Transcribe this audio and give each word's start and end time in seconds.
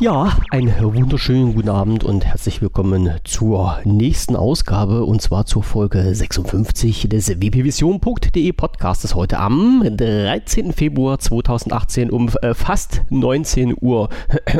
Ja, 0.00 0.36
einen 0.50 0.74
wunderschönen 0.80 1.54
guten 1.54 1.68
Abend 1.68 2.02
und 2.02 2.24
herzlich 2.24 2.62
willkommen 2.62 3.10
zur 3.24 3.78
nächsten 3.84 4.36
Ausgabe 4.36 5.04
und 5.04 5.20
zwar 5.20 5.44
zur 5.44 5.62
Folge 5.62 6.14
56 6.14 7.08
des 7.10 7.28
wpvision.de 7.28 8.52
Podcasts 8.52 9.14
heute 9.14 9.38
am 9.38 9.84
13. 9.84 10.72
Februar 10.72 11.18
2018 11.18 12.10
um 12.10 12.30
äh, 12.40 12.54
fast 12.54 13.02
19 13.10 13.76
Uhr. 13.80 14.08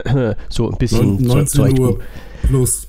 so 0.50 0.70
ein 0.70 0.76
bisschen 0.76 1.22
19 1.22 1.78
Uhr 1.78 1.98
plus. 2.42 2.88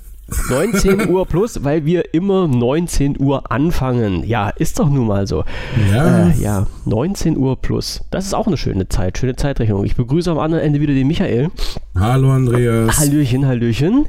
19 0.50 1.10
Uhr 1.10 1.26
plus, 1.26 1.64
weil 1.64 1.86
wir 1.86 2.14
immer 2.14 2.48
19 2.48 3.20
Uhr 3.20 3.52
anfangen. 3.52 4.24
Ja, 4.24 4.50
ist 4.50 4.80
doch 4.80 4.90
nun 4.90 5.08
mal 5.08 5.28
so. 5.28 5.44
Ja. 5.92 6.30
Äh, 6.30 6.42
ja, 6.42 6.68
19 6.86 7.38
Uhr 7.38 7.56
plus. 7.62 8.02
Das 8.12 8.26
ist 8.26 8.34
auch 8.34 8.48
eine 8.48 8.58
schöne 8.58 8.90
Zeit, 8.90 9.18
schöne 9.18 9.36
Zeitrechnung. 9.36 9.86
Ich 9.86 9.96
begrüße 9.96 10.32
am 10.32 10.40
anderen 10.40 10.64
Ende 10.64 10.82
wieder 10.82 10.94
den 10.94 11.08
Michael. 11.08 11.50
Hallo 11.98 12.32
Andreas. 12.32 12.98
Hallöchen, 13.00 13.46
Hallöchen. 13.46 14.08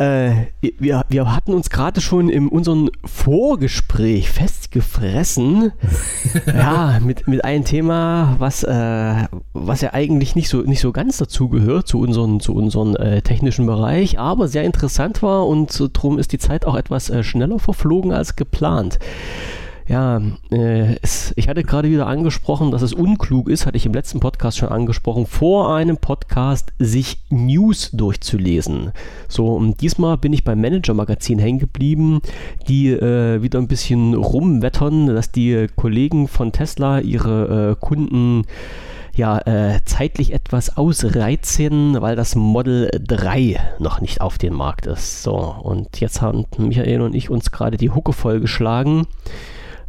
Äh, 0.00 0.46
wir, 0.62 1.04
wir 1.10 1.36
hatten 1.36 1.52
uns 1.52 1.68
gerade 1.68 2.00
schon 2.00 2.30
in 2.30 2.48
unserem 2.48 2.88
Vorgespräch 3.04 4.30
festgefressen. 4.30 5.72
ja, 6.46 6.98
mit, 7.04 7.28
mit 7.28 7.44
einem 7.44 7.64
Thema, 7.64 8.36
was, 8.38 8.62
äh, 8.62 9.26
was 9.52 9.82
ja 9.82 9.92
eigentlich 9.92 10.34
nicht 10.34 10.48
so, 10.48 10.62
nicht 10.62 10.80
so 10.80 10.92
ganz 10.92 11.18
dazugehört 11.18 11.86
zu 11.86 12.00
unserem 12.00 12.40
zu 12.40 12.54
unseren, 12.54 12.96
äh, 12.96 13.20
technischen 13.20 13.66
Bereich, 13.66 14.18
aber 14.18 14.48
sehr 14.48 14.64
interessant 14.64 15.22
war 15.22 15.46
und 15.46 15.78
darum 15.94 16.18
ist 16.18 16.32
die 16.32 16.38
Zeit 16.38 16.64
auch 16.64 16.76
etwas 16.76 17.10
äh, 17.10 17.22
schneller 17.22 17.58
verflogen 17.58 18.12
als 18.12 18.36
geplant. 18.36 18.98
Ja, 19.86 20.20
äh, 20.52 20.96
es, 21.02 21.32
ich 21.36 21.48
hatte 21.48 21.64
gerade 21.64 21.90
wieder 21.90 22.06
angesprochen, 22.06 22.70
dass 22.70 22.82
es 22.82 22.92
unklug 22.92 23.48
ist, 23.48 23.66
hatte 23.66 23.76
ich 23.76 23.86
im 23.86 23.94
letzten 23.94 24.20
Podcast 24.20 24.58
schon 24.58 24.68
angesprochen, 24.68 25.26
vor 25.26 25.74
einem 25.74 25.96
Podcast 25.96 26.72
sich 26.78 27.18
News 27.28 27.90
durchzulesen. 27.92 28.92
So, 29.28 29.54
und 29.54 29.80
diesmal 29.80 30.16
bin 30.16 30.32
ich 30.32 30.44
beim 30.44 30.60
Manager-Magazin 30.60 31.38
hängen 31.38 31.58
geblieben, 31.58 32.20
die 32.68 32.88
äh, 32.88 33.42
wieder 33.42 33.58
ein 33.58 33.68
bisschen 33.68 34.14
rumwettern, 34.14 35.06
dass 35.08 35.32
die 35.32 35.66
Kollegen 35.74 36.28
von 36.28 36.52
Tesla 36.52 37.00
ihre 37.00 37.72
äh, 37.72 37.84
Kunden 37.84 38.44
ja, 39.16 39.38
äh, 39.38 39.80
zeitlich 39.84 40.32
etwas 40.32 40.76
ausreizen, 40.76 42.00
weil 42.00 42.14
das 42.14 42.36
Model 42.36 42.90
3 43.06 43.58
noch 43.80 44.00
nicht 44.00 44.20
auf 44.20 44.38
dem 44.38 44.54
Markt 44.54 44.86
ist. 44.86 45.22
So, 45.24 45.36
und 45.62 46.00
jetzt 46.00 46.22
haben 46.22 46.44
Michael 46.58 47.00
und 47.00 47.14
ich 47.14 47.28
uns 47.28 47.50
gerade 47.50 47.76
die 47.76 47.90
Hucke 47.90 48.12
vollgeschlagen 48.12 49.06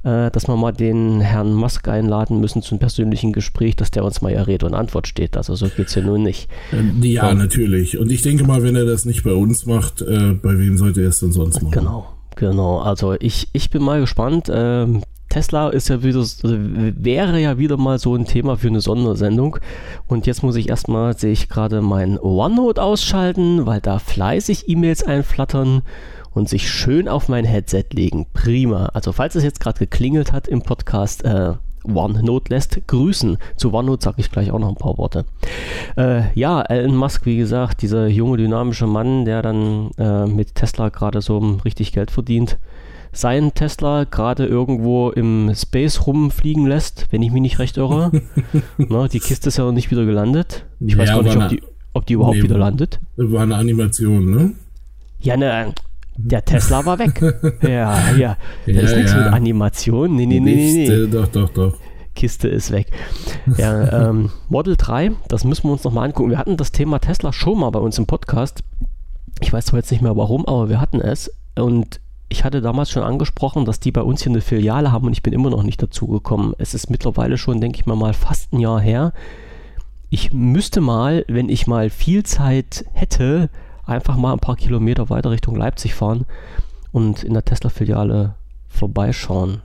äh, 0.03 0.31
dass 0.31 0.47
wir 0.47 0.55
mal 0.55 0.71
den 0.71 1.21
Herrn 1.21 1.53
Musk 1.53 1.87
einladen 1.87 2.39
müssen 2.39 2.61
zum 2.61 2.79
persönlichen 2.79 3.33
Gespräch, 3.33 3.75
dass 3.75 3.91
der 3.91 4.03
uns 4.03 4.21
mal 4.21 4.31
ja 4.31 4.43
Rede 4.43 4.65
und 4.65 4.73
Antwort 4.73 5.07
steht. 5.07 5.37
Also 5.37 5.55
so 5.55 5.67
geht 5.67 5.87
es 5.87 5.95
ja 5.95 6.01
nun 6.01 6.23
nicht. 6.23 6.49
Äh, 6.71 7.07
ja, 7.07 7.29
und, 7.29 7.37
natürlich. 7.37 7.97
Und 7.97 8.11
ich 8.11 8.21
denke 8.21 8.43
mal, 8.43 8.63
wenn 8.63 8.75
er 8.75 8.85
das 8.85 9.05
nicht 9.05 9.23
bei 9.23 9.33
uns 9.33 9.65
macht, 9.65 10.01
äh, 10.01 10.33
bei 10.33 10.57
wem 10.57 10.77
sollte 10.77 11.01
er 11.01 11.09
es 11.09 11.19
denn 11.19 11.31
sonst 11.31 11.61
machen? 11.61 11.71
Genau, 11.71 12.13
genau. 12.35 12.79
Also 12.79 13.15
ich, 13.19 13.49
ich 13.53 13.69
bin 13.69 13.83
mal 13.83 13.99
gespannt. 13.99 14.49
Ähm, 14.51 15.03
Tesla 15.31 15.69
ist 15.69 15.87
ja 15.87 16.03
wieder, 16.03 16.25
wäre 16.43 17.39
ja 17.39 17.57
wieder 17.57 17.77
mal 17.77 17.99
so 17.99 18.15
ein 18.15 18.25
Thema 18.25 18.57
für 18.57 18.67
eine 18.67 18.81
Sondersendung. 18.81 19.57
Und 20.07 20.27
jetzt 20.27 20.43
muss 20.43 20.57
ich 20.57 20.67
erstmal, 20.67 21.17
sehe 21.17 21.31
ich 21.31 21.47
gerade 21.47 21.81
mein 21.81 22.19
OneNote 22.19 22.81
ausschalten, 22.81 23.65
weil 23.65 23.79
da 23.79 23.97
fleißig 23.97 24.67
E-Mails 24.67 25.03
einflattern 25.03 25.83
und 26.33 26.49
sich 26.49 26.69
schön 26.69 27.07
auf 27.07 27.29
mein 27.29 27.45
Headset 27.45 27.85
legen. 27.93 28.25
Prima. 28.33 28.87
Also 28.93 29.11
falls 29.11 29.35
es 29.35 29.43
jetzt 29.43 29.59
gerade 29.59 29.79
geklingelt 29.79 30.31
hat 30.31 30.47
im 30.47 30.61
Podcast, 30.61 31.23
äh, 31.23 31.53
OneNote 31.83 32.53
lässt 32.53 32.87
grüßen. 32.87 33.37
Zu 33.55 33.73
OneNote 33.73 34.03
sage 34.03 34.21
ich 34.21 34.31
gleich 34.31 34.51
auch 34.51 34.59
noch 34.59 34.69
ein 34.69 34.75
paar 34.75 34.97
Worte. 34.97 35.25
Äh, 35.97 36.23
ja, 36.35 36.61
Elon 36.61 36.95
Musk, 36.95 37.25
wie 37.25 37.37
gesagt, 37.37 37.81
dieser 37.81 38.07
junge, 38.07 38.37
dynamische 38.37 38.87
Mann, 38.87 39.25
der 39.25 39.41
dann 39.41 39.91
äh, 39.97 40.25
mit 40.25 40.55
Tesla 40.55 40.89
gerade 40.89 41.21
so 41.21 41.59
richtig 41.65 41.91
Geld 41.91 42.11
verdient, 42.11 42.57
sein 43.13 43.53
Tesla 43.53 44.05
gerade 44.05 44.45
irgendwo 44.45 45.09
im 45.09 45.51
Space 45.53 46.07
rumfliegen 46.07 46.65
lässt, 46.65 47.07
wenn 47.11 47.21
ich 47.21 47.31
mich 47.31 47.41
nicht 47.41 47.59
recht 47.59 47.77
irre. 47.77 48.11
Na, 48.77 49.07
die 49.07 49.19
Kiste 49.19 49.49
ist 49.49 49.57
ja 49.57 49.65
noch 49.65 49.73
nicht 49.73 49.91
wieder 49.91 50.05
gelandet. 50.05 50.65
Ich 50.79 50.97
weiß 50.97 51.09
gar 51.09 51.23
nicht, 51.23 51.37
ob 51.37 51.49
die, 51.49 51.63
ob 51.93 52.05
die 52.05 52.13
überhaupt 52.13 52.37
nee, 52.37 52.43
wieder 52.43 52.57
landet. 52.57 52.99
War 53.17 53.43
eine 53.43 53.55
Animation, 53.55 54.29
ne? 54.29 54.53
Ja, 55.19 55.35
ne, 55.35 55.73
der 56.23 56.45
Tesla 56.45 56.85
war 56.85 56.99
weg. 56.99 57.21
ja, 57.61 58.11
ja. 58.17 58.37
Da 58.65 58.71
ja, 58.71 58.81
ist 58.81 58.95
nichts 58.95 59.11
ja. 59.11 59.17
mit 59.19 59.33
Animation. 59.33 60.15
Nee, 60.15 60.25
nee, 60.25 60.39
nee, 60.39 60.55
nee, 60.55 60.87
nee. 60.89 61.07
Doch, 61.07 61.27
doch, 61.27 61.49
doch. 61.49 61.73
Kiste 62.15 62.47
ist 62.47 62.71
weg. 62.71 62.87
Ja, 63.57 64.09
ähm, 64.09 64.31
Model 64.49 64.75
3, 64.75 65.11
das 65.27 65.43
müssen 65.43 65.63
wir 65.63 65.71
uns 65.71 65.83
nochmal 65.83 66.07
angucken. 66.07 66.29
Wir 66.29 66.37
hatten 66.37 66.57
das 66.57 66.71
Thema 66.71 66.99
Tesla 66.99 67.31
schon 67.31 67.59
mal 67.59 67.69
bei 67.69 67.79
uns 67.79 67.97
im 67.97 68.05
Podcast. 68.05 68.63
Ich 69.39 69.51
weiß 69.51 69.65
zwar 69.65 69.79
jetzt 69.79 69.91
nicht 69.91 70.01
mehr 70.01 70.17
warum, 70.17 70.45
aber 70.45 70.69
wir 70.69 70.81
hatten 70.81 70.99
es. 70.99 71.33
Und 71.55 71.99
ich 72.29 72.43
hatte 72.43 72.61
damals 72.61 72.91
schon 72.91 73.03
angesprochen, 73.03 73.65
dass 73.65 73.79
die 73.79 73.91
bei 73.91 74.01
uns 74.01 74.23
hier 74.23 74.31
eine 74.31 74.41
Filiale 74.41 74.91
haben 74.91 75.05
und 75.05 75.13
ich 75.13 75.23
bin 75.23 75.33
immer 75.33 75.49
noch 75.49 75.63
nicht 75.63 75.81
dazu 75.81 76.07
gekommen. 76.07 76.53
Es 76.57 76.73
ist 76.73 76.89
mittlerweile 76.89 77.37
schon, 77.37 77.59
denke 77.59 77.79
ich 77.79 77.85
mal, 77.85 77.95
mal 77.95 78.13
fast 78.13 78.53
ein 78.53 78.59
Jahr 78.59 78.79
her. 78.79 79.13
Ich 80.09 80.33
müsste 80.33 80.81
mal, 80.81 81.25
wenn 81.27 81.49
ich 81.49 81.67
mal 81.67 81.89
viel 81.89 82.23
Zeit 82.23 82.85
hätte, 82.93 83.49
einfach 83.91 84.17
mal 84.17 84.33
ein 84.33 84.39
paar 84.39 84.55
Kilometer 84.55 85.09
weiter 85.09 85.31
Richtung 85.31 85.55
Leipzig 85.55 85.93
fahren 85.93 86.25
und 86.91 87.23
in 87.23 87.33
der 87.33 87.45
Tesla-Filiale 87.45 88.35
vorbeischauen. 88.67 89.61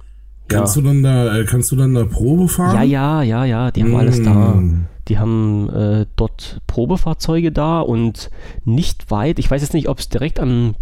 Kannst 0.49 0.77
ja. 0.77 0.83
du 0.83 0.89
dann 0.89 1.03
da, 1.03 1.39
äh, 1.39 1.45
kannst 1.45 1.73
du 1.73 1.77
dann 1.77 1.95
da 1.95 2.05
Probe 2.05 2.49
fahren? 2.49 2.75
Ja, 2.75 2.83
ja, 2.83 3.23
ja, 3.23 3.45
ja, 3.45 3.71
die 3.71 3.83
haben 3.83 3.93
mm. 3.93 3.97
alles 3.97 4.23
da. 4.23 4.63
Die 5.09 5.19
haben 5.19 5.71
äh, 5.71 6.07
dort 6.17 6.61
Probefahrzeuge 6.67 7.53
da 7.53 7.81
und 7.81 8.31
nicht 8.65 9.11
weit, 9.11 9.39
ich 9.39 9.51
weiß 9.51 9.63
jetzt 9.63 9.75
nicht, 9.75 9.89
ob 9.89 9.99
es 9.99 10.09
direkt 10.09 10.41
am, 10.41 10.75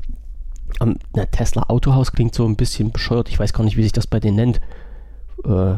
am 0.81 0.97
na, 1.15 1.27
Tesla 1.27 1.65
Autohaus 1.69 2.13
klingt 2.13 2.35
so 2.35 2.47
ein 2.47 2.57
bisschen 2.57 2.91
bescheuert, 2.91 3.29
ich 3.29 3.39
weiß 3.39 3.53
gar 3.53 3.65
nicht, 3.65 3.77
wie 3.77 3.83
sich 3.83 3.93
das 3.93 4.07
bei 4.07 4.21
denen 4.21 4.37
nennt. 4.37 4.61
Äh, 5.45 5.77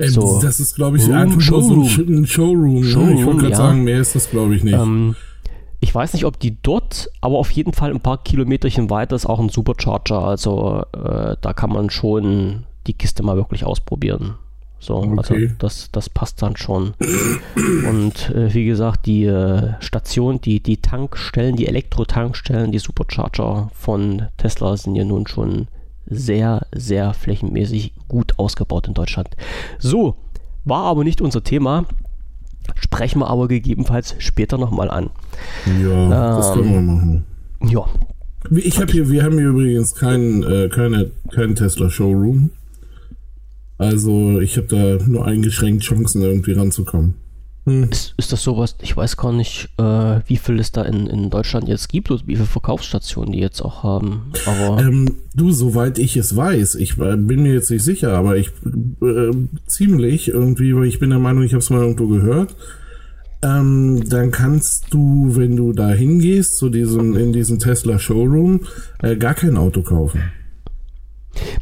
ähm, 0.00 0.08
so 0.08 0.40
das 0.40 0.60
ist, 0.60 0.74
glaube 0.74 0.96
ich, 0.96 1.06
Room, 1.06 1.14
einfach 1.14 1.40
Showroom. 1.40 1.84
so 1.84 2.02
ein 2.02 2.26
Showroom. 2.26 2.84
Showroom 2.84 3.08
ne? 3.08 3.20
Ich 3.20 3.26
wollte 3.26 3.40
gerade 3.40 3.52
ja. 3.52 3.56
sagen, 3.56 3.84
mehr 3.84 4.00
ist 4.00 4.14
das, 4.14 4.30
glaube 4.30 4.56
ich, 4.56 4.64
nicht. 4.64 4.74
Ähm, 4.74 5.14
ich 5.80 5.94
weiß 5.94 6.12
nicht, 6.12 6.26
ob 6.26 6.38
die 6.38 6.56
dort, 6.62 7.10
aber 7.20 7.38
auf 7.38 7.50
jeden 7.50 7.72
Fall 7.72 7.90
ein 7.90 8.00
paar 8.00 8.22
Kilometerchen 8.22 8.90
weiter 8.90 9.16
ist 9.16 9.26
auch 9.26 9.40
ein 9.40 9.48
Supercharger. 9.48 10.22
Also 10.22 10.84
äh, 10.92 11.36
da 11.40 11.52
kann 11.54 11.70
man 11.70 11.88
schon 11.88 12.64
die 12.86 12.92
Kiste 12.92 13.22
mal 13.22 13.36
wirklich 13.36 13.64
ausprobieren. 13.64 14.34
So, 14.78 14.96
okay. 14.96 15.14
also 15.16 15.34
das, 15.58 15.90
das 15.92 16.08
passt 16.08 16.40
dann 16.42 16.56
schon. 16.56 16.94
Und 17.88 18.30
äh, 18.30 18.52
wie 18.54 18.64
gesagt, 18.64 19.06
die 19.06 19.24
äh, 19.24 19.74
Station, 19.80 20.40
die, 20.40 20.62
die 20.62 20.78
Tankstellen, 20.78 21.56
die 21.56 21.66
Elektro-Tankstellen, 21.66 22.72
die 22.72 22.78
Supercharger 22.78 23.70
von 23.74 24.28
Tesla 24.38 24.76
sind 24.76 24.96
ja 24.96 25.04
nun 25.04 25.26
schon 25.26 25.68
sehr, 26.06 26.66
sehr 26.74 27.12
flächenmäßig 27.12 27.92
gut 28.08 28.38
ausgebaut 28.38 28.88
in 28.88 28.94
Deutschland. 28.94 29.36
So, 29.78 30.16
war 30.64 30.84
aber 30.84 31.04
nicht 31.04 31.20
unser 31.20 31.44
Thema. 31.44 31.84
Sprechen 32.74 33.20
wir 33.20 33.28
aber 33.28 33.48
gegebenenfalls 33.48 34.16
später 34.18 34.56
nochmal 34.56 34.90
an. 34.90 35.10
Ja, 35.82 36.04
ähm, 36.04 36.10
das 36.10 36.52
können 36.52 36.72
wir 36.72 36.80
machen. 36.80 37.24
Ja. 37.68 37.86
Ich 38.50 38.80
habe 38.80 38.90
hier, 38.90 39.08
wir 39.10 39.22
haben 39.22 39.38
hier 39.38 39.48
übrigens 39.48 39.94
keinen 39.94 40.42
äh, 40.42 40.68
keine, 40.68 41.10
kein 41.32 41.54
Tesla 41.54 41.90
Showroom. 41.90 42.50
Also 43.78 44.40
ich 44.40 44.56
habe 44.56 44.66
da 44.66 45.04
nur 45.06 45.26
eingeschränkt 45.26 45.84
Chancen 45.84 46.22
irgendwie 46.22 46.52
ranzukommen. 46.52 47.14
Hm. 47.66 47.84
Ist, 47.90 48.14
ist 48.16 48.32
das 48.32 48.42
sowas, 48.42 48.76
ich 48.80 48.96
weiß 48.96 49.16
gar 49.16 49.32
nicht, 49.32 49.68
äh, 49.76 50.20
wie 50.26 50.36
viel 50.36 50.58
es 50.58 50.72
da 50.72 50.82
in, 50.82 51.06
in 51.06 51.28
Deutschland 51.28 51.68
jetzt 51.68 51.88
gibt 51.88 52.10
und 52.10 52.26
wie 52.26 52.36
viele 52.36 52.46
Verkaufsstationen 52.46 53.32
die 53.32 53.38
jetzt 53.38 53.60
auch 53.60 53.82
haben. 53.82 54.32
Aber 54.46 54.82
ähm, 54.82 55.16
du, 55.34 55.52
soweit 55.52 55.98
ich 55.98 56.16
es 56.16 56.34
weiß, 56.34 56.74
ich 56.76 56.98
äh, 56.98 57.16
bin 57.16 57.42
mir 57.42 57.52
jetzt 57.52 57.70
nicht 57.70 57.84
sicher, 57.84 58.16
aber 58.16 58.38
ich 58.38 58.48
äh, 59.02 59.30
ziemlich 59.66 60.28
irgendwie, 60.28 60.74
weil 60.74 60.86
ich 60.86 60.98
bin 60.98 61.10
der 61.10 61.18
Meinung, 61.18 61.42
ich 61.42 61.52
habe 61.52 61.60
es 61.60 61.70
mal 61.70 61.82
irgendwo 61.82 62.08
gehört. 62.08 62.56
Ähm, 63.42 64.02
dann 64.08 64.30
kannst 64.30 64.92
du, 64.92 65.34
wenn 65.34 65.56
du 65.56 65.72
da 65.72 65.88
hingehst, 65.90 66.58
zu 66.58 66.68
diesem, 66.68 67.16
in 67.16 67.32
diesem 67.32 67.58
Tesla 67.58 67.98
Showroom, 67.98 68.66
äh, 69.02 69.16
gar 69.16 69.34
kein 69.34 69.56
Auto 69.56 69.82
kaufen. 69.82 70.20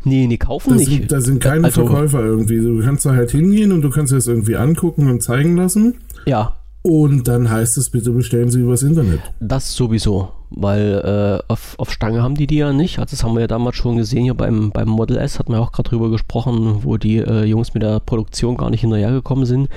Nee, 0.05 0.27
nee, 0.27 0.39
kaufen 0.39 0.71
da 0.71 0.77
nicht. 0.77 0.91
Sind, 0.91 1.13
da 1.13 1.21
sind 1.21 1.41
keine 1.41 1.65
also, 1.65 1.87
Verkäufer 1.87 2.21
irgendwie. 2.21 2.59
Du 2.59 2.83
kannst 2.83 3.05
da 3.07 3.15
halt 3.15 3.31
hingehen 3.31 3.73
und 3.73 3.83
du 3.83 3.91
kannst 3.91 4.13
es 4.13 4.27
irgendwie 4.27 4.57
angucken 4.57 5.09
und 5.09 5.23
zeigen 5.23 5.57
lassen. 5.57 5.95
Ja. 6.27 6.57
Und 6.83 7.29
dann 7.29 7.51
heißt 7.51 7.77
es, 7.77 7.91
bitte 7.91 8.11
bestellen 8.13 8.51
Sie 8.51 8.61
übers 8.61 8.83
Internet. 8.83 9.21
Das 9.41 9.75
sowieso, 9.75 10.31
weil 10.51 11.03
äh, 11.05 11.53
auf, 11.53 11.75
auf 11.79 11.93
Stange 11.93 12.23
haben 12.23 12.35
die 12.35 12.47
die 12.47 12.57
ja 12.57 12.73
nicht. 12.73 12.99
Also 12.99 13.11
das 13.11 13.25
haben 13.25 13.35
wir 13.35 13.41
ja 13.41 13.47
damals 13.47 13.77
schon 13.77 13.97
gesehen 13.97 14.25
hier 14.25 14.35
beim, 14.35 14.71
beim 14.71 14.89
Model 14.89 15.19
S, 15.19 15.39
hat 15.39 15.49
man 15.49 15.59
ja 15.59 15.65
auch 15.65 15.73
gerade 15.73 15.91
drüber 15.91 16.11
gesprochen, 16.11 16.79
wo 16.83 16.97
die 16.97 17.19
äh, 17.19 17.45
Jungs 17.45 17.75
mit 17.75 17.83
der 17.83 18.01
Produktion 18.01 18.57
gar 18.57 18.71
nicht 18.71 18.81
hinterhergekommen 18.81 19.45
sind. 19.45 19.69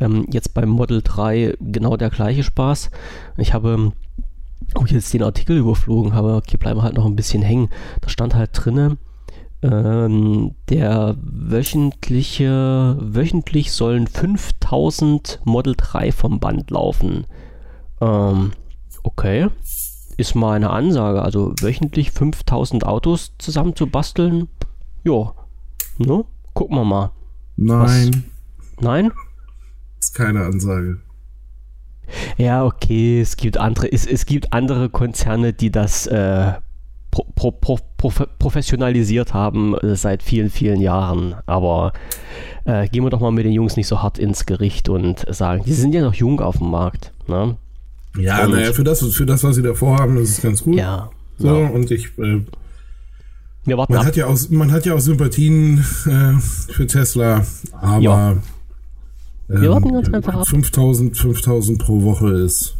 Ähm, 0.00 0.26
jetzt 0.30 0.54
beim 0.54 0.68
Model 0.68 1.02
3 1.02 1.56
genau 1.60 1.96
der 1.96 2.10
gleiche 2.10 2.42
Spaß. 2.42 2.90
Ich 3.36 3.52
habe 3.54 3.92
wo 4.74 4.84
ich 4.84 4.90
jetzt 4.90 5.14
den 5.14 5.22
Artikel 5.22 5.56
überflogen 5.56 6.14
habe, 6.14 6.34
okay, 6.34 6.56
bleiben 6.56 6.78
wir 6.78 6.82
halt 6.82 6.96
noch 6.96 7.06
ein 7.06 7.16
bisschen 7.16 7.42
hängen. 7.42 7.70
Da 8.00 8.08
stand 8.08 8.34
halt 8.34 8.50
drinne, 8.52 8.98
Ähm, 9.60 10.54
der 10.68 11.16
wöchentliche, 11.20 12.96
wöchentlich 13.00 13.72
sollen 13.72 14.06
5000 14.06 15.40
Model 15.44 15.74
3 15.76 16.12
vom 16.12 16.38
Band 16.38 16.70
laufen. 16.70 17.26
Ähm, 18.00 18.52
okay. 19.02 19.48
Ist 20.16 20.36
mal 20.36 20.54
eine 20.54 20.70
Ansage. 20.70 21.22
Also 21.22 21.54
wöchentlich 21.60 22.12
5000 22.12 22.86
Autos 22.86 23.32
zusammen 23.38 23.74
zu 23.74 23.88
basteln. 23.88 24.46
Jo. 25.02 25.32
Ne? 25.98 26.24
Gucken 26.54 26.76
wir 26.76 26.84
mal. 26.84 27.10
Nein. 27.56 28.10
Was? 28.14 28.84
Nein? 28.84 29.12
Ist 30.00 30.14
keine 30.14 30.44
Ansage. 30.44 30.98
Ja, 32.36 32.64
okay, 32.64 33.20
es 33.20 33.36
gibt 33.36 33.58
andere, 33.58 33.92
es, 33.92 34.06
es 34.06 34.24
gibt 34.24 34.52
andere 34.52 34.88
Konzerne, 34.88 35.52
die 35.52 35.70
das 35.70 36.06
äh, 36.06 36.52
pro, 37.10 37.50
pro, 37.50 37.78
pro, 37.96 38.12
professionalisiert 38.38 39.34
haben 39.34 39.76
äh, 39.76 39.96
seit 39.96 40.22
vielen, 40.22 40.50
vielen 40.50 40.80
Jahren. 40.80 41.34
Aber 41.46 41.92
äh, 42.64 42.88
gehen 42.88 43.04
wir 43.04 43.10
doch 43.10 43.20
mal 43.20 43.30
mit 43.30 43.44
den 43.44 43.52
Jungs 43.52 43.76
nicht 43.76 43.88
so 43.88 44.02
hart 44.02 44.18
ins 44.18 44.46
Gericht 44.46 44.88
und 44.88 45.24
sagen, 45.34 45.62
die 45.66 45.72
sind 45.72 45.94
ja 45.94 46.02
noch 46.02 46.14
jung 46.14 46.40
auf 46.40 46.58
dem 46.58 46.70
Markt. 46.70 47.12
Ne? 47.26 47.56
Ja, 48.16 48.46
naja, 48.46 48.72
für 48.72 48.84
das, 48.84 49.00
für 49.14 49.26
das, 49.26 49.44
was 49.44 49.56
sie 49.56 49.62
davor 49.62 49.98
haben, 49.98 50.16
ist 50.16 50.30
es 50.30 50.42
ganz 50.42 50.62
gut. 50.62 50.76
Ja. 50.76 51.10
So, 51.38 51.60
ja. 51.60 51.68
und 51.68 51.90
ich. 51.90 52.06
Äh, 52.18 52.44
man, 53.66 53.80
ab. 53.80 54.04
hat 54.06 54.16
ja 54.16 54.26
auch, 54.26 54.38
man 54.50 54.72
hat 54.72 54.86
ja 54.86 54.94
auch 54.94 55.00
Sympathien 55.00 55.78
äh, 56.06 56.40
für 56.40 56.86
Tesla, 56.86 57.44
aber. 57.80 58.02
Ja. 58.02 58.36
Ähm, 59.50 59.60
Wir 59.62 59.70
warten 59.70 59.92
ganz 59.92 60.08
einfach 60.12 60.34
ab. 60.34 60.46
5000, 60.46 61.16
5000 61.16 61.78
pro 61.78 62.02
Woche 62.02 62.30
ist. 62.30 62.76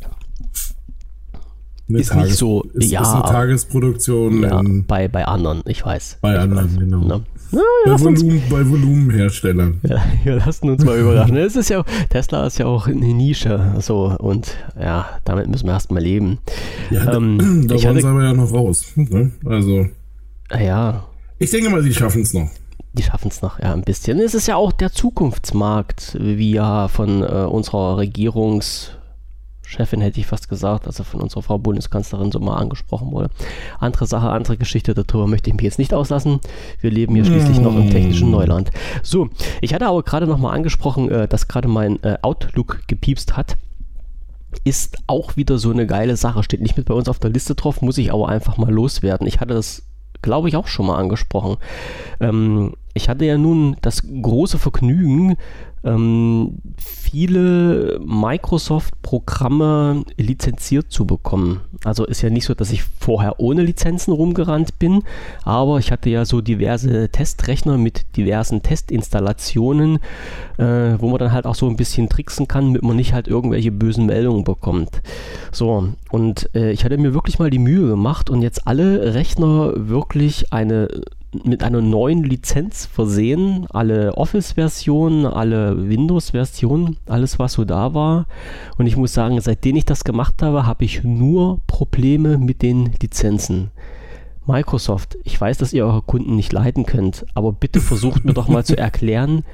Eine 1.89 2.01
Ist 2.01 2.15
nicht 2.15 2.35
so- 2.37 2.65
ist, 2.75 2.91
ja, 2.91 3.01
ist 3.01 3.09
eine 3.09 3.23
Tagesproduktion 3.25 4.43
Ja, 4.43 4.61
in, 4.61 4.85
bei, 4.85 5.09
bei 5.09 5.25
anderen, 5.25 5.63
ich 5.65 5.83
weiß. 5.87 6.19
bei 6.21 6.35
ich 6.35 6.41
anderen, 6.41 6.71
weiß, 6.73 6.79
genau. 6.81 6.99
Ne? 7.01 7.25
Na, 7.51 7.61
bei, 7.87 7.93
uns, 7.93 8.21
Volumen, 8.23 8.43
bei 8.51 8.69
Volumenherstellern. 8.69 9.81
ja, 9.85 9.97
wir 10.25 10.37
lassen 10.37 10.69
uns 10.69 10.85
mal 10.85 10.99
überraschen. 10.99 11.39
Es 11.39 11.57
ist 11.57 11.71
ja, 11.71 11.83
Tesla 12.11 12.47
ist 12.47 12.59
ja 12.59 12.67
auch 12.67 12.89
eine 12.89 13.15
Nische, 13.15 13.77
so 13.81 14.15
und 14.19 14.55
ja, 14.79 15.09
damit 15.25 15.49
müssen 15.49 15.65
wir 15.65 15.73
erstmal 15.73 16.03
leben. 16.03 16.37
Ja, 16.91 17.11
Ähm, 17.15 17.39
da 17.69 17.75
ich 17.77 17.87
wollen 17.87 18.01
sie 18.03 18.07
aber 18.07 18.23
ja 18.23 18.35
noch 18.35 18.53
raus. 18.53 18.85
Ne? 18.97 19.31
Also, 19.47 19.87
Ja, 20.53 21.07
ich 21.39 21.51
denke 21.51 21.71
mal, 21.71 21.83
sie 21.83 21.95
schaffen 21.95 22.21
es 22.21 22.35
noch. 22.35 22.51
Die 22.95 23.03
schaffen 23.03 23.29
es 23.29 23.43
noch, 23.43 23.61
ja, 23.61 23.73
ein 23.73 23.83
bisschen. 23.83 24.19
Es 24.19 24.35
ist 24.35 24.49
ja 24.49 24.57
auch 24.57 24.73
der 24.73 24.93
Zukunftsmarkt, 24.93 26.17
wie 26.21 26.53
ja 26.53 26.89
von 26.89 27.23
äh, 27.23 27.45
unserer 27.45 27.99
Regierungschefin, 27.99 30.01
hätte 30.01 30.19
ich 30.19 30.27
fast 30.27 30.49
gesagt, 30.49 30.87
also 30.87 31.05
von 31.05 31.21
unserer 31.21 31.43
Frau 31.43 31.59
Bundeskanzlerin 31.59 32.33
so 32.33 32.41
mal 32.41 32.57
angesprochen 32.57 33.13
wurde. 33.13 33.29
Andere 33.79 34.07
Sache, 34.07 34.31
andere 34.31 34.57
Geschichte, 34.57 34.95
darüber 34.95 35.27
möchte 35.27 35.51
ich 35.51 35.55
mich 35.55 35.65
jetzt 35.65 35.79
nicht 35.79 35.93
auslassen. 35.93 36.41
Wir 36.81 36.91
leben 36.91 37.15
hier 37.15 37.27
schließlich 37.27 37.61
noch 37.61 37.77
im 37.77 37.91
technischen 37.91 38.31
Neuland. 38.31 38.71
So, 39.03 39.29
ich 39.61 39.75
hatte 39.75 39.87
aber 39.87 40.03
gerade 40.03 40.27
noch 40.27 40.39
mal 40.39 40.53
angesprochen, 40.53 41.11
äh, 41.11 41.29
dass 41.29 41.47
gerade 41.47 41.69
mein 41.69 42.03
äh, 42.03 42.17
Outlook 42.23 42.89
gepiepst 42.89 43.37
hat. 43.37 43.59
Ist 44.65 44.97
auch 45.07 45.37
wieder 45.37 45.59
so 45.59 45.71
eine 45.71 45.87
geile 45.87 46.17
Sache. 46.17 46.43
Steht 46.43 46.63
nicht 46.63 46.79
mit 46.79 46.87
bei 46.87 46.95
uns 46.95 47.09
auf 47.09 47.19
der 47.19 47.31
Liste 47.31 47.55
drauf, 47.55 47.83
muss 47.83 47.99
ich 47.99 48.15
aber 48.15 48.31
einfach 48.31 48.57
mal 48.57 48.73
loswerden. 48.73 49.27
Ich 49.27 49.41
hatte 49.41 49.53
das, 49.53 49.83
glaube 50.23 50.49
ich, 50.49 50.57
auch 50.57 50.67
schon 50.67 50.87
mal 50.87 50.97
angesprochen. 50.97 51.57
Ähm, 52.21 52.75
ich 52.99 53.09
hatte 53.09 53.25
ja 53.25 53.39
nun 53.39 53.77
das 53.81 54.03
große 54.03 54.59
Vergnügen, 54.59 55.37
ähm, 55.85 56.59
viele 56.77 58.01
Microsoft-Programme 58.05 60.03
lizenziert 60.17 60.91
zu 60.91 61.07
bekommen. 61.07 61.61
Also 61.85 62.05
ist 62.05 62.23
ja 62.23 62.31
nicht 62.31 62.47
so, 62.47 62.55
dass 62.55 62.73
ich 62.73 62.83
vorher 62.83 63.39
ohne 63.39 63.63
Lizenzen 63.63 64.13
rumgerannt 64.13 64.81
bin, 64.81 65.05
aber 65.45 65.79
ich 65.79 65.93
hatte 65.93 66.11
ja 66.11 66.25
so 66.25 66.41
diverse 66.41 67.11
Testrechner 67.11 67.79
mit 67.79 68.17
diversen 68.17 68.63
Testinstallationen, 68.63 70.01
äh, 70.59 70.97
wo 70.99 71.09
man 71.09 71.19
dann 71.19 71.33
halt 71.33 71.47
auch 71.47 71.55
so 71.55 71.69
ein 71.69 71.77
bisschen 71.77 72.09
tricksen 72.09 72.49
kann, 72.49 72.67
damit 72.67 72.83
man 72.83 72.97
nicht 72.97 73.13
halt 73.13 73.29
irgendwelche 73.29 73.71
bösen 73.71 74.07
Meldungen 74.07 74.43
bekommt. 74.45 75.01
So, 75.53 75.91
und 76.11 76.51
äh, 76.55 76.73
ich 76.73 76.85
hatte 76.85 76.99
mir 76.99 77.15
wirklich 77.15 77.39
mal 77.39 77.51
die 77.51 77.61
Mühe 77.61 77.87
gemacht 77.87 78.31
und 78.31 78.43
jetzt 78.43 78.67
alle 78.67 79.15
Rechner 79.15 79.73
wirklich 79.77 80.53
eine 80.53 80.89
mit 81.45 81.63
einer 81.63 81.81
neuen 81.81 82.25
Lizenz 82.25 82.87
versehen. 82.87 83.67
Alle 83.71 84.17
Office-Versionen, 84.17 85.27
alle 85.27 85.89
Windows-Versionen, 85.89 86.97
alles 87.07 87.39
was 87.39 87.55
so 87.55 87.65
da 87.65 87.95
war. 87.95 88.27
Und 88.77 88.87
ich 88.87 88.97
muss 88.97 89.15
sagen, 89.15 89.41
seitdem 89.41 89.77
ich 89.77 89.85
das 89.85 90.05
gemacht 90.05 90.43
habe, 90.43 90.67
habe 90.67 90.85
ich 90.85 91.05
nur 91.05 91.61
Probleme 91.67 92.39
mit 92.39 92.63
den 92.63 92.91
Lizenzen. 93.01 93.71
Microsoft, 94.49 95.19
ich 95.25 95.39
weiß, 95.39 95.59
dass 95.59 95.75
ihr 95.75 95.85
eure 95.85 96.01
Kunden 96.01 96.35
nicht 96.35 96.55
leiden 96.55 96.87
könnt, 96.87 97.27
aber 97.35 97.53
bitte 97.53 97.81
versucht 97.81 98.25
mir 98.25 98.33
doch 98.33 98.49
mal 98.49 98.65
zu 98.65 98.77
erklären, 98.79 99.45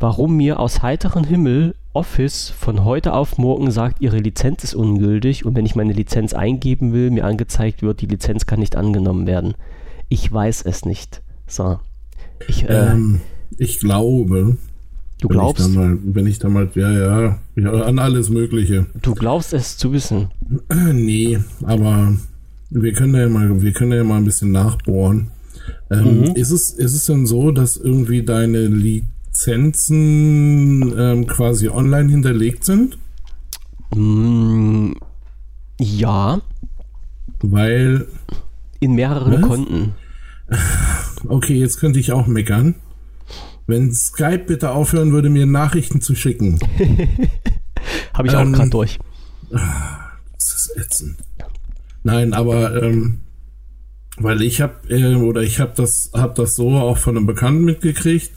warum 0.00 0.38
mir 0.38 0.58
aus 0.58 0.82
heiterem 0.82 1.24
Himmel 1.24 1.74
Office 1.92 2.48
von 2.48 2.84
heute 2.84 3.12
auf 3.12 3.36
morgen 3.36 3.70
sagt, 3.70 4.00
ihre 4.00 4.18
Lizenz 4.18 4.64
ist 4.64 4.74
ungültig 4.74 5.44
und 5.44 5.54
wenn 5.54 5.66
ich 5.66 5.76
meine 5.76 5.92
Lizenz 5.92 6.32
eingeben 6.32 6.94
will, 6.94 7.10
mir 7.10 7.26
angezeigt 7.26 7.82
wird, 7.82 8.00
die 8.00 8.06
Lizenz 8.06 8.46
kann 8.46 8.60
nicht 8.60 8.76
angenommen 8.76 9.26
werden. 9.26 9.54
Ich 10.08 10.30
weiß 10.32 10.62
es 10.62 10.84
nicht. 10.84 11.22
So. 11.46 11.78
Ich, 12.46 12.64
äh, 12.68 12.92
Ähm, 12.92 13.20
ich 13.56 13.78
glaube, 13.80 14.56
du 15.20 15.28
wenn 15.28 15.34
glaubst, 15.36 15.66
ich 15.66 15.74
da 15.74 15.80
mal, 15.80 15.98
wenn 16.02 16.26
ich 16.26 16.38
da 16.38 16.48
mal, 16.48 16.70
ja, 16.74 16.90
ja, 16.92 17.38
ja, 17.56 17.70
an 17.82 17.98
alles 17.98 18.28
Mögliche. 18.30 18.86
du 19.02 19.14
glaubst 19.14 19.52
es 19.52 19.76
zu 19.76 19.92
wissen. 19.92 20.28
Nee, 20.92 21.38
aber 21.62 22.14
wir 22.70 22.92
können 22.92 23.14
ja 23.14 23.28
mal, 23.28 23.60
wir 23.62 23.72
können 23.72 23.92
ja 23.92 24.04
mal 24.04 24.16
ein 24.18 24.24
bisschen 24.24 24.52
nachbohren. 24.52 25.30
Ähm, 25.90 26.20
Mhm. 26.20 26.24
ist, 26.36 26.50
es, 26.50 26.70
ist 26.70 26.94
es 26.94 27.06
denn 27.06 27.26
so, 27.26 27.50
dass 27.50 27.76
irgendwie 27.76 28.22
deine 28.22 28.66
Lizenzen 29.58 30.94
ähm, 30.98 31.26
quasi 31.26 31.68
online 31.68 32.10
hinterlegt 32.10 32.64
sind? 32.64 32.98
Mm, 33.94 34.92
ja, 35.80 36.40
Weil, 37.40 38.06
in 38.80 38.94
mehreren 38.94 39.34
Was? 39.34 39.48
Konten. 39.48 39.94
okay, 41.28 41.54
jetzt 41.54 41.78
könnte 41.78 41.98
ich 41.98 42.12
auch 42.12 42.26
meckern. 42.26 42.74
Wenn 43.66 43.92
Skype 43.92 44.44
bitte 44.46 44.70
aufhören 44.70 45.12
würde, 45.12 45.28
mir 45.28 45.46
Nachrichten 45.46 46.00
zu 46.00 46.14
schicken. 46.14 46.58
Habe 48.14 48.28
ich 48.28 48.34
auch 48.34 48.40
Ähm, 48.40 48.52
gerade 48.52 48.70
durch. 48.70 48.98
Das 49.50 50.54
ist 50.54 50.76
ätzend. 50.76 51.16
Nein, 52.02 52.32
aber 52.32 52.82
ähm, 52.82 53.20
weil 54.18 54.42
ich 54.42 54.60
habe 54.60 54.88
äh, 54.88 55.14
oder 55.14 55.42
ich 55.42 55.60
habe 55.60 55.72
das 55.76 56.10
hab 56.14 56.34
das 56.34 56.56
so 56.56 56.70
auch 56.70 56.98
von 56.98 57.16
einem 57.16 57.26
Bekannten 57.26 57.64
mitgekriegt, 57.64 58.30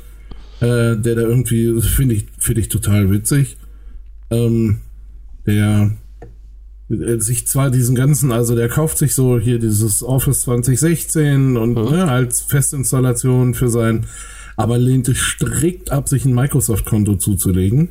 äh, 0.59 0.95
der 0.97 1.15
da 1.15 1.21
irgendwie 1.21 1.81
finde 1.81 2.15
ich 2.15 2.27
finde 2.37 2.61
ich 2.61 2.69
total 2.69 3.09
witzig, 3.09 3.57
ähm, 4.30 4.81
der 5.45 5.92
sich 7.19 7.48
zwar 7.48 7.69
diesen 7.71 7.95
ganzen, 7.95 8.31
also 8.31 8.56
der 8.56 8.69
kauft 8.69 8.98
sich 8.98 9.14
so 9.16 9.40
hier 9.40 9.60
dieses 9.60 10.04
Office 10.04 10.42
2016 10.42 11.57
und 11.57 11.74
ne, 11.74 12.07
als 12.07 12.42
Festinstallation 12.42 13.54
für 13.54 13.69
sein, 13.69 14.06
aber 14.57 14.78
lehnt 14.78 15.07
es 15.10 15.18
strikt 15.18 15.92
ab, 15.92 16.07
sich 16.10 16.26
ein 16.26 16.33
Microsoft-Konto 16.33 17.16
zuzulegen. 17.16 17.90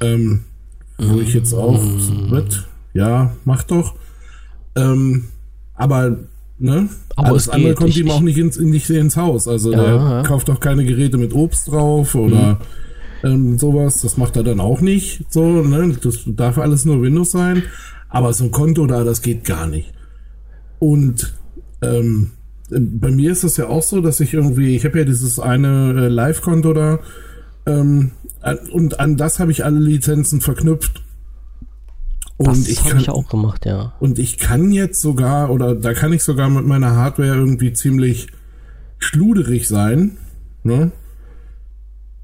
Ähm, 0.00 0.40
wo 0.98 1.20
ich 1.20 1.34
jetzt 1.34 1.54
auch, 1.54 1.80
was? 2.30 2.64
Ja, 2.94 3.32
mach 3.44 3.62
doch. 3.64 3.94
Ähm, 4.76 5.24
aber, 5.74 6.16
ne? 6.58 6.88
Aber 7.16 7.28
Alles 7.28 7.42
es 7.42 7.48
andere 7.48 7.74
kommt 7.74 7.90
Ich- 7.90 7.98
ihm 7.98 8.10
auch 8.10 8.20
nicht 8.20 8.38
ins, 8.38 8.58
nicht 8.58 8.88
ins 8.90 9.16
Haus. 9.16 9.46
Also 9.48 9.72
Ja, 9.72 9.80
der 9.82 9.94
ja. 9.94 10.22
kauft 10.22 10.50
auch 10.50 10.60
keine 10.60 10.84
Geräte 10.84 11.16
mit 11.18 11.32
Obst 11.32 11.68
drauf 11.68 12.14
oder 12.14 12.60
ähm, 13.22 13.58
sowas. 13.58 14.00
Das 14.02 14.16
macht 14.16 14.36
er 14.36 14.42
dann 14.42 14.60
auch 14.60 14.80
nicht. 14.80 15.24
So, 15.32 15.62
ne? 15.62 15.96
Das 16.02 16.20
darf 16.26 16.58
alles 16.58 16.84
nur 16.84 17.02
Windows 17.02 17.30
sein. 17.30 17.62
Aber 18.08 18.32
so 18.32 18.44
ein 18.44 18.50
Konto 18.50 18.86
da, 18.86 19.04
das 19.04 19.22
geht 19.22 19.44
gar 19.44 19.66
nicht. 19.66 19.92
Und 20.78 21.34
ähm, 21.82 22.32
bei 22.70 23.10
mir 23.10 23.32
ist 23.32 23.44
das 23.44 23.56
ja 23.56 23.66
auch 23.68 23.82
so, 23.82 24.00
dass 24.00 24.20
ich 24.20 24.34
irgendwie, 24.34 24.76
ich 24.76 24.84
habe 24.84 24.98
ja 24.98 25.04
dieses 25.04 25.38
eine 25.38 25.94
äh, 25.96 26.08
Live-Konto 26.08 26.72
da 26.72 27.00
ähm, 27.68 28.12
und 28.72 29.00
an 29.00 29.16
das 29.16 29.40
habe 29.40 29.50
ich 29.50 29.64
alle 29.64 29.78
Lizenzen 29.78 30.40
verknüpft. 30.40 31.02
Und 32.36 32.48
Das 32.48 32.68
ich 32.68 32.80
habe 32.80 32.90
kann, 32.90 33.00
ich 33.00 33.10
auch 33.10 33.28
gemacht, 33.28 33.66
ja. 33.66 33.94
und 33.98 34.20
ich 34.20 34.38
kann 34.38 34.70
jetzt 34.70 35.00
sogar, 35.00 35.50
oder 35.50 35.74
da 35.74 35.92
kann 35.92 36.12
ich 36.12 36.22
sogar 36.22 36.48
mit 36.48 36.64
meiner 36.64 36.94
Hardware 36.94 37.34
irgendwie 37.34 37.72
ziemlich 37.72 38.28
schluderig 38.98 39.66
sein. 39.66 40.18
Ne? 40.62 40.92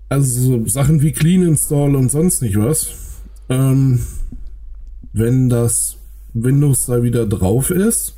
Also 0.08 0.40
so 0.40 0.66
Sachen 0.68 1.02
wie 1.02 1.12
Clean 1.12 1.42
Install 1.42 1.96
und 1.96 2.10
sonst 2.10 2.42
nicht 2.42 2.58
was. 2.58 2.88
Ähm, 3.48 4.00
wenn 5.12 5.48
das 5.48 5.96
Windows 6.34 6.86
da 6.86 7.02
wieder 7.02 7.26
drauf 7.26 7.70
ist 7.70 8.14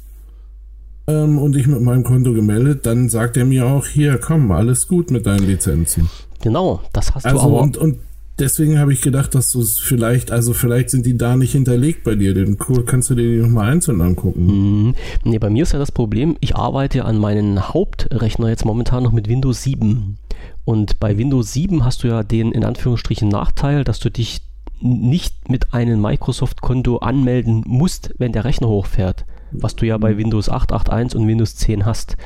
ähm, 1.07 1.38
und 1.38 1.57
ich 1.57 1.66
mit 1.66 1.81
meinem 1.81 2.05
Konto 2.05 2.33
gemeldet, 2.33 2.87
dann 2.87 3.09
sagt 3.09 3.37
er 3.37 3.45
mir 3.45 3.66
auch, 3.66 3.87
hier, 3.87 4.19
komm, 4.19 4.50
alles 4.50 4.88
gut 4.88 5.11
mit 5.11 5.26
deinen 5.26 5.47
Lizenzen. 5.47 6.09
Genau, 6.43 6.81
das 6.93 7.14
hast 7.14 7.25
du 7.25 7.31
Also 7.31 7.43
aber. 7.43 7.61
und, 7.61 7.76
und 7.76 7.99
deswegen 8.38 8.78
habe 8.78 8.93
ich 8.93 9.00
gedacht, 9.00 9.35
dass 9.35 9.50
du 9.52 9.61
es 9.61 9.78
vielleicht, 9.78 10.31
also 10.31 10.52
vielleicht 10.52 10.90
sind 10.90 11.07
die 11.07 11.16
da 11.16 11.37
nicht 11.37 11.52
hinterlegt 11.52 12.05
bei 12.05 12.14
dir. 12.14 12.35
Den 12.35 12.59
Code 12.59 12.85
kannst 12.85 13.11
du 13.11 13.14
dir 13.14 13.23
die 13.37 13.40
nochmal 13.43 13.71
einzeln 13.73 14.00
angucken. 14.00 14.47
Mhm. 14.87 14.95
Nee, 15.25 15.38
bei 15.38 15.50
mir 15.50 15.62
ist 15.62 15.73
ja 15.73 15.78
das 15.78 15.93
Problem, 15.93 16.37
ich 16.40 16.57
arbeite 16.57 17.05
an 17.05 17.19
meinem 17.19 17.69
Hauptrechner 17.69 18.49
jetzt 18.49 18.64
momentan 18.64 19.02
noch 19.02 19.12
mit 19.12 19.28
Windows 19.28 19.62
7. 19.62 20.19
Und 20.64 20.99
bei 21.00 21.16
Windows 21.16 21.52
7 21.52 21.85
hast 21.85 22.02
du 22.02 22.09
ja 22.09 22.23
den 22.23 22.52
in 22.52 22.64
Anführungsstrichen 22.64 23.28
Nachteil, 23.28 23.85
dass 23.85 24.00
du 24.00 24.11
dich 24.11 24.40
nicht 24.81 25.49
mit 25.49 25.73
einem 25.73 26.00
Microsoft-Konto 26.02 26.99
anmelden 26.99 27.62
musst, 27.66 28.12
wenn 28.19 28.33
der 28.33 28.45
Rechner 28.45 28.69
hochfährt. 28.69 29.25
Was 29.52 29.76
du 29.76 29.87
ja 29.87 29.97
bei 29.97 30.19
Windows 30.19 30.50
8.8.1 30.50 31.16
und 31.16 31.26
Windows 31.26 31.57
10 31.57 31.87
hast. 31.87 32.16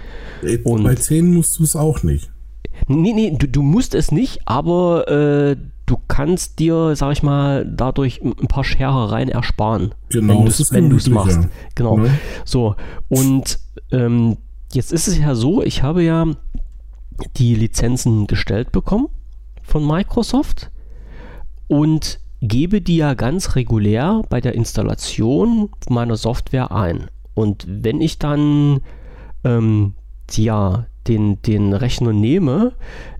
Äh, 0.42 0.58
Und- 0.64 0.82
bei 0.82 0.94
10 0.94 1.32
musst 1.32 1.58
du 1.58 1.62
es 1.64 1.76
auch 1.76 2.02
nicht. 2.02 2.30
Nee, 2.88 3.12
nee, 3.12 3.36
du, 3.38 3.46
du 3.46 3.62
musst 3.62 3.94
es 3.94 4.10
nicht, 4.10 4.40
aber 4.46 5.06
äh, 5.08 5.56
du 5.90 5.98
kannst 6.06 6.60
dir, 6.60 6.94
sag 6.94 7.12
ich 7.12 7.22
mal, 7.24 7.66
dadurch 7.66 8.22
ein 8.22 8.46
paar 8.46 8.62
Scherereien 8.62 9.28
ersparen. 9.28 9.92
Genau, 10.08 10.46
wenn 10.70 10.88
du 10.88 10.96
es 10.96 11.08
machst. 11.08 11.48
Genau. 11.74 11.96
Ne? 11.98 12.10
So, 12.44 12.76
und 13.08 13.58
ähm, 13.90 14.36
jetzt 14.72 14.92
ist 14.92 15.08
es 15.08 15.18
ja 15.18 15.34
so, 15.34 15.62
ich 15.62 15.82
habe 15.82 16.04
ja 16.04 16.26
die 17.36 17.56
Lizenzen 17.56 18.28
gestellt 18.28 18.70
bekommen 18.70 19.08
von 19.62 19.84
Microsoft 19.84 20.70
und 21.66 22.20
gebe 22.40 22.80
die 22.80 22.96
ja 22.96 23.14
ganz 23.14 23.56
regulär 23.56 24.22
bei 24.28 24.40
der 24.40 24.54
Installation 24.54 25.70
meiner 25.88 26.16
Software 26.16 26.70
ein. 26.70 27.10
Und 27.34 27.66
wenn 27.68 28.00
ich 28.00 28.18
dann 28.18 28.80
ähm, 29.42 29.94
ja, 30.30 30.86
den, 31.08 31.42
den 31.42 31.72
Rechner 31.72 32.12
nehme, 32.12 32.74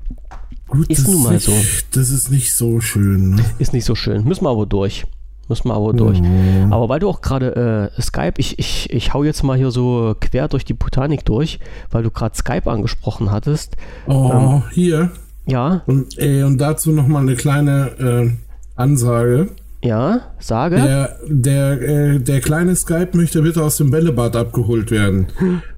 Gut, 0.68 0.88
ist 0.88 1.06
das 1.06 1.12
nun 1.12 1.24
mal 1.24 1.34
nicht, 1.34 1.46
so. 1.46 1.54
Das 1.94 2.12
ist 2.12 2.30
nicht 2.30 2.56
so 2.56 2.80
schön. 2.80 3.36
Ne? 3.36 3.46
Ist 3.58 3.74
nicht 3.74 3.86
so 3.86 3.96
schön. 3.96 4.24
Müssen 4.24 4.44
wir 4.44 4.50
aber 4.50 4.66
durch. 4.66 5.06
Müssen 5.48 5.68
wir 5.70 5.74
aber 5.74 5.94
durch. 5.94 6.22
Mhm. 6.22 6.72
Aber 6.72 6.90
weil 6.90 7.00
du 7.00 7.10
auch 7.10 7.22
gerade 7.22 7.92
äh, 7.98 8.02
Skype, 8.02 8.34
ich, 8.38 8.60
ich, 8.60 8.88
ich 8.92 9.14
hau 9.16 9.24
jetzt 9.24 9.42
mal 9.42 9.58
hier 9.58 9.72
so 9.72 10.16
quer 10.20 10.48
durch 10.48 10.64
die 10.64 10.76
Botanik 10.76 11.26
durch, 11.26 11.60
weil 11.90 12.04
du 12.04 12.12
gerade 12.12 12.36
Skype 12.36 12.70
angesprochen 12.70 13.32
hattest. 13.32 13.76
Oh, 14.08 14.32
Ähm. 14.32 14.64
hier. 14.72 15.12
Ja, 15.48 15.82
Und, 15.88 16.20
äh, 16.20 16.44
und 16.44 16.60
dazu 16.60 16.92
nochmal 16.92 17.24
eine 17.24 17.36
kleine 17.36 17.88
äh, 17.98 18.32
Ansage. 18.76 19.50
Ja, 19.84 20.34
sage. 20.40 20.76
Der, 20.76 21.18
der, 21.28 21.82
äh, 21.82 22.20
der 22.20 22.42
kleine 22.42 22.76
Skype 22.76 23.10
möchte 23.14 23.42
bitte 23.42 23.64
aus 23.64 23.78
dem 23.78 23.92
Bällebad 23.92 24.36
abgeholt 24.36 24.92
werden. 24.92 25.28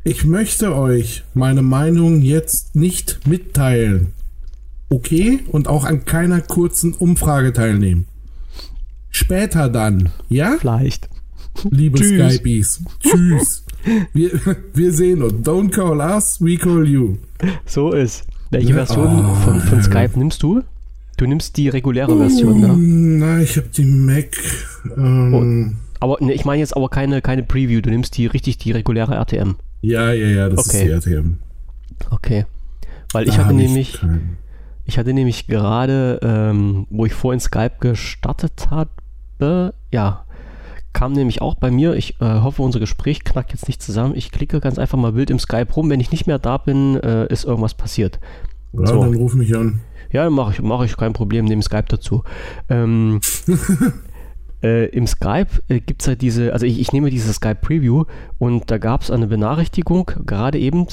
Ich 0.03 0.25
möchte 0.25 0.75
euch 0.75 1.23
meine 1.33 1.61
Meinung 1.61 2.21
jetzt 2.21 2.75
nicht 2.75 3.27
mitteilen. 3.27 4.13
Okay? 4.89 5.41
Und 5.47 5.67
auch 5.67 5.85
an 5.85 6.05
keiner 6.05 6.41
kurzen 6.41 6.93
Umfrage 6.93 7.53
teilnehmen. 7.53 8.07
Später 9.11 9.69
dann. 9.69 10.09
Ja? 10.29 10.57
Vielleicht. 10.59 11.07
Liebe 11.69 11.99
Tschüss. 11.99 12.35
Skypies. 12.35 12.83
Tschüss. 13.01 13.65
Wir, 14.13 14.31
wir 14.73 14.93
sehen 14.93 15.21
uns. 15.21 15.47
Don't 15.47 15.71
call 15.71 15.99
us, 15.99 16.39
we 16.39 16.57
call 16.57 16.87
you. 16.87 17.17
So 17.65 17.91
ist. 17.91 18.23
Welche 18.51 18.73
Version 18.73 19.25
oh, 19.25 19.35
von, 19.35 19.59
von 19.61 19.77
ja. 19.79 19.83
Skype 19.83 20.19
nimmst 20.19 20.43
du? 20.43 20.61
Du 21.21 21.27
nimmst 21.27 21.55
die 21.57 21.69
reguläre 21.69 22.17
Version, 22.17 22.59
ne? 22.61 22.67
Hm, 22.69 23.19
Na, 23.19 23.39
ich 23.41 23.55
habe 23.55 23.67
die 23.67 23.85
Mac. 23.85 24.31
Ähm, 24.97 25.75
Aber 25.99 26.17
ne, 26.19 26.33
ich 26.33 26.45
meine 26.45 26.61
jetzt 26.61 26.75
aber 26.75 26.89
keine, 26.89 27.21
keine 27.21 27.43
Preview. 27.43 27.79
Du 27.81 27.91
nimmst 27.91 28.17
die 28.17 28.25
richtig 28.25 28.57
die 28.57 28.71
reguläre 28.71 29.13
RTM. 29.13 29.55
Ja, 29.81 30.11
ja, 30.13 30.27
ja, 30.27 30.49
das 30.49 30.67
Okay. 30.67 30.77
ist 30.95 31.05
die 31.05 31.11
RTM. 31.11 31.37
Okay. 32.09 32.45
Weil 33.13 33.25
Da 33.25 33.31
ich 33.33 33.37
hatte 33.37 33.53
nämlich. 33.53 33.99
keinen. 33.99 34.37
Ich 34.85 34.97
hatte 34.97 35.13
nämlich 35.13 35.45
gerade, 35.45 36.19
ähm, 36.23 36.87
wo 36.89 37.05
ich 37.05 37.13
vorhin 37.13 37.39
Skype 37.39 37.73
gestartet 37.79 38.69
habe, 38.71 39.73
ja, 39.91 40.25
kam 40.91 41.13
nämlich 41.13 41.43
auch 41.43 41.53
bei 41.53 41.69
mir, 41.69 41.93
ich 41.93 42.19
äh, 42.19 42.25
hoffe, 42.41 42.63
unser 42.63 42.79
Gespräch 42.79 43.23
knackt 43.23 43.51
jetzt 43.51 43.67
nicht 43.67 43.83
zusammen. 43.83 44.15
Ich 44.15 44.31
klicke 44.31 44.59
ganz 44.59 44.79
einfach 44.79 44.97
mal 44.97 45.13
wild 45.13 45.29
im 45.29 45.37
Skype 45.37 45.71
rum. 45.75 45.91
Wenn 45.91 45.99
ich 45.99 46.09
nicht 46.11 46.25
mehr 46.25 46.39
da 46.39 46.57
bin, 46.57 46.95
äh, 46.97 47.27
ist 47.31 47.43
irgendwas 47.45 47.75
passiert. 47.75 48.19
Ja, 48.73 48.87
So. 48.87 49.01
dann 49.03 49.13
ruf 49.13 49.35
mich 49.35 49.55
an. 49.55 49.81
Ja, 50.11 50.29
mache 50.29 50.53
ich, 50.53 50.61
mach 50.61 50.83
ich 50.83 50.97
kein 50.97 51.13
Problem, 51.13 51.45
nehme 51.45 51.61
Skype 51.61 51.85
dazu. 51.87 52.23
Ähm, 52.69 53.21
äh, 54.63 54.87
Im 54.87 55.07
Skype 55.07 55.61
äh, 55.69 55.79
gibt 55.79 56.01
es 56.01 56.07
halt 56.07 56.21
diese, 56.21 56.53
also 56.53 56.65
ich, 56.65 56.79
ich 56.79 56.91
nehme 56.91 57.09
diese 57.09 57.31
Skype 57.33 57.55
Preview 57.55 58.05
und 58.37 58.69
da 58.69 58.77
gab 58.77 59.01
es 59.01 59.11
eine 59.11 59.27
Benachrichtigung, 59.27 60.11
gerade 60.25 60.59
eben, 60.59 60.87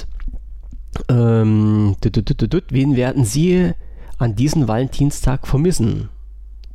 ähm, 1.09 1.97
wen 2.01 2.97
werden 2.97 3.25
Sie 3.25 3.73
an 4.19 4.35
diesem 4.35 4.69
Valentinstag 4.69 5.47
vermissen? 5.47 6.09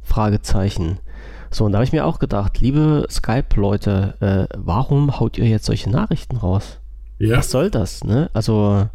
Fragezeichen. 0.02 1.00
So, 1.50 1.66
und 1.66 1.72
da 1.72 1.78
habe 1.78 1.86
ich 1.86 1.94
mir 1.94 2.06
auch 2.06 2.20
gedacht, 2.20 2.60
liebe 2.60 3.06
Skype-Leute, 3.10 4.16
äh, 4.52 4.58
warum 4.58 5.20
haut 5.20 5.38
ihr 5.38 5.48
jetzt 5.48 5.66
solche 5.66 5.90
Nachrichten 5.90 6.38
raus? 6.38 6.80
Ja, 7.20 7.38
Was 7.38 7.52
soll 7.52 7.70
das, 7.70 8.04
ne? 8.04 8.30
Also 8.34 8.90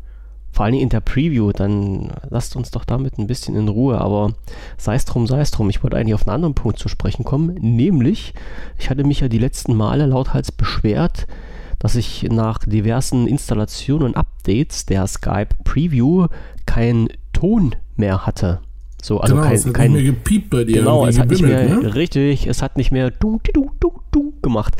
vor 0.52 0.66
Dingen 0.66 0.82
in 0.82 0.88
der 0.88 1.00
Preview, 1.00 1.52
dann 1.52 2.10
lasst 2.30 2.56
uns 2.56 2.70
doch 2.70 2.84
damit 2.84 3.18
ein 3.18 3.26
bisschen 3.26 3.54
in 3.56 3.68
Ruhe, 3.68 3.98
aber 3.98 4.32
sei 4.76 4.94
es 4.94 5.04
drum, 5.04 5.26
sei 5.26 5.40
es 5.40 5.50
drum. 5.50 5.70
Ich 5.70 5.82
wollte 5.82 5.96
eigentlich 5.96 6.14
auf 6.14 6.26
einen 6.26 6.34
anderen 6.34 6.54
Punkt 6.54 6.78
zu 6.78 6.88
sprechen 6.88 7.24
kommen, 7.24 7.54
nämlich, 7.60 8.34
ich 8.78 8.90
hatte 8.90 9.04
mich 9.04 9.20
ja 9.20 9.28
die 9.28 9.38
letzten 9.38 9.74
Male 9.76 10.06
lauthals 10.06 10.50
beschwert, 10.50 11.26
dass 11.78 11.94
ich 11.94 12.24
nach 12.24 12.64
diversen 12.64 13.28
Installationen 13.28 14.08
und 14.08 14.16
Updates 14.16 14.86
der 14.86 15.06
Skype 15.06 15.50
Preview 15.64 16.26
keinen 16.66 17.08
Ton 17.32 17.76
mehr 17.96 18.26
hatte. 18.26 18.60
So, 19.00 19.20
also 19.20 19.36
genau, 19.36 19.46
kein, 19.46 19.54
es 19.54 19.66
hat 19.66 19.74
kein, 19.74 19.92
nicht 19.92 20.02
mehr 20.02 20.12
gepiept 20.12 20.50
bei 20.50 20.64
dir. 20.64 20.78
Genau, 20.78 21.06
es 21.06 21.18
hat 21.18 21.30
nicht 21.30 21.42
mehr, 21.42 21.68
ne? 21.68 21.94
richtig, 21.94 22.48
es 22.48 22.62
hat 22.62 22.76
nicht 22.76 22.90
mehr 22.90 23.10
du, 23.12 23.40
du, 23.54 23.70
du, 23.78 24.00
du 24.10 24.34
gemacht. 24.42 24.74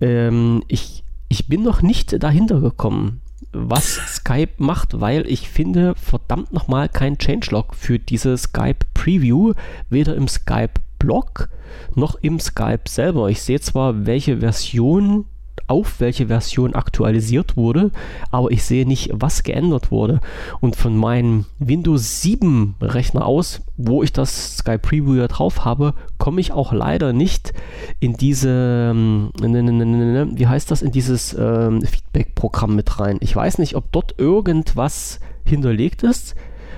ähm, 0.02 0.64
ich, 0.68 1.04
ich 1.30 1.48
bin 1.48 1.62
noch 1.62 1.84
nicht 1.84 2.24
dahinter 2.24 2.60
gekommen, 2.60 3.22
was 3.52 4.00
Skype 4.08 4.54
macht, 4.58 5.00
weil 5.00 5.28
ich 5.30 5.48
finde 5.48 5.94
verdammt 5.96 6.52
nochmal 6.52 6.90
kein 6.90 7.20
Changelog 7.20 7.76
für 7.76 8.00
diese 8.00 8.36
Skype 8.38 8.80
Preview, 8.96 9.54
weder 9.90 10.16
im 10.16 10.28
Skype 10.28 10.74
Blog 10.98 11.50
noch 11.96 12.16
im 12.16 12.40
Skype 12.40 12.84
selber. 12.88 13.30
Ich 13.30 13.42
sehe 13.44 13.60
zwar, 13.60 14.08
welche 14.08 14.40
Version 14.40 15.26
auf 15.68 16.00
welche 16.00 16.28
Version 16.28 16.76
aktualisiert 16.76 17.56
wurde, 17.56 17.92
aber 18.32 18.52
ich 18.52 18.64
sehe 18.64 18.86
nicht, 18.86 19.12
was 19.14 19.44
geändert 19.44 19.92
wurde. 19.92 20.20
Und 20.60 20.76
von 20.76 20.96
meinem 20.96 21.46
Windows 21.60 22.22
7 22.22 22.76
Rechner 22.82 23.26
aus, 23.26 23.62
wo 23.78 24.04
ich 24.04 24.12
das 24.12 24.58
Sky 24.58 24.78
Preview 24.78 25.16
ja 25.16 25.28
drauf 25.28 25.66
habe, 25.66 25.94
komme 26.18 26.42
ich 26.42 26.52
auch 26.52 26.74
leider 26.74 27.14
nicht 27.14 27.54
in 28.00 28.14
diese, 28.14 28.92
ähm, 28.94 29.32
wie 29.34 30.48
heißt 30.48 30.70
das, 30.70 30.82
in 30.82 30.92
dieses 30.92 31.34
ähm, 31.34 31.82
Feedback-Programm 31.82 32.76
mit 32.76 33.00
rein. 33.00 33.18
Ich 33.22 33.36
weiß 33.36 33.58
nicht, 33.60 33.76
ob 33.76 33.92
dort 33.92 34.16
irgendwas 34.20 35.20
hinterlegt 35.46 36.04
ist, 36.04 36.36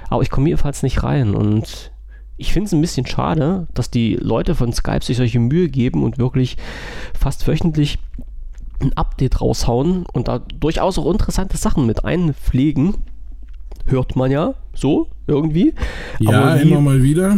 aber 0.10 0.22
ich 0.22 0.29
komme 0.29 0.50
jedenfalls 0.50 0.84
nicht 0.84 1.03
rein 1.03 1.36
und 1.36 1.91
ich 2.38 2.51
finde 2.51 2.67
es 2.67 2.74
ein 2.74 2.82
bisschen 2.82 3.05
schade, 3.05 3.67
dass 3.74 3.89
die 3.89 4.15
Leute 4.15 4.55
von 4.55 4.74
Skype 4.74 5.03
sich 5.03 5.17
solche 5.17 5.39
Mühe 5.39 5.70
geben 5.70 6.03
und 6.03 6.17
wirklich 6.17 6.58
fast 7.17 7.48
wöchentlich 7.48 8.00
ein 8.79 8.94
Update 8.94 9.41
raushauen 9.41 10.05
und 10.12 10.27
da 10.27 10.39
durchaus 10.39 10.98
auch 10.98 11.12
interessante 11.12 11.58
Sachen 11.58 11.86
mit 11.86 12.05
einpflegen. 12.05 12.96
Hört 13.86 14.15
man 14.15 14.32
ja 14.32 14.55
so 14.74 15.08
irgendwie. 15.27 15.74
Ja, 16.20 16.55
nie, 16.55 16.62
immer 16.62 16.82
mal 16.82 17.03
wieder. 17.03 17.38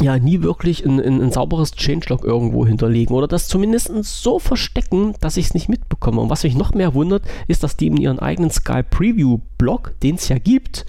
Ja, 0.00 0.18
nie 0.18 0.42
wirklich 0.42 0.86
ein, 0.86 1.00
ein, 1.00 1.20
ein 1.20 1.32
sauberes 1.32 1.72
Changelog 1.72 2.24
irgendwo 2.24 2.66
hinterlegen 2.66 3.14
oder 3.14 3.28
das 3.28 3.48
zumindest 3.48 3.90
so 4.02 4.38
verstecken, 4.38 5.14
dass 5.20 5.36
ich 5.36 5.46
es 5.46 5.54
nicht 5.54 5.68
mitbekomme. 5.68 6.20
Und 6.20 6.30
was 6.30 6.44
mich 6.44 6.56
noch 6.56 6.72
mehr 6.72 6.94
wundert, 6.94 7.24
ist, 7.48 7.62
dass 7.62 7.76
die 7.76 7.88
in 7.88 7.98
ihren 7.98 8.18
eigenen 8.18 8.50
Sky 8.50 8.82
Preview 8.82 9.40
Blog, 9.58 9.94
den 10.02 10.14
es 10.14 10.28
ja 10.28 10.38
gibt, 10.38 10.86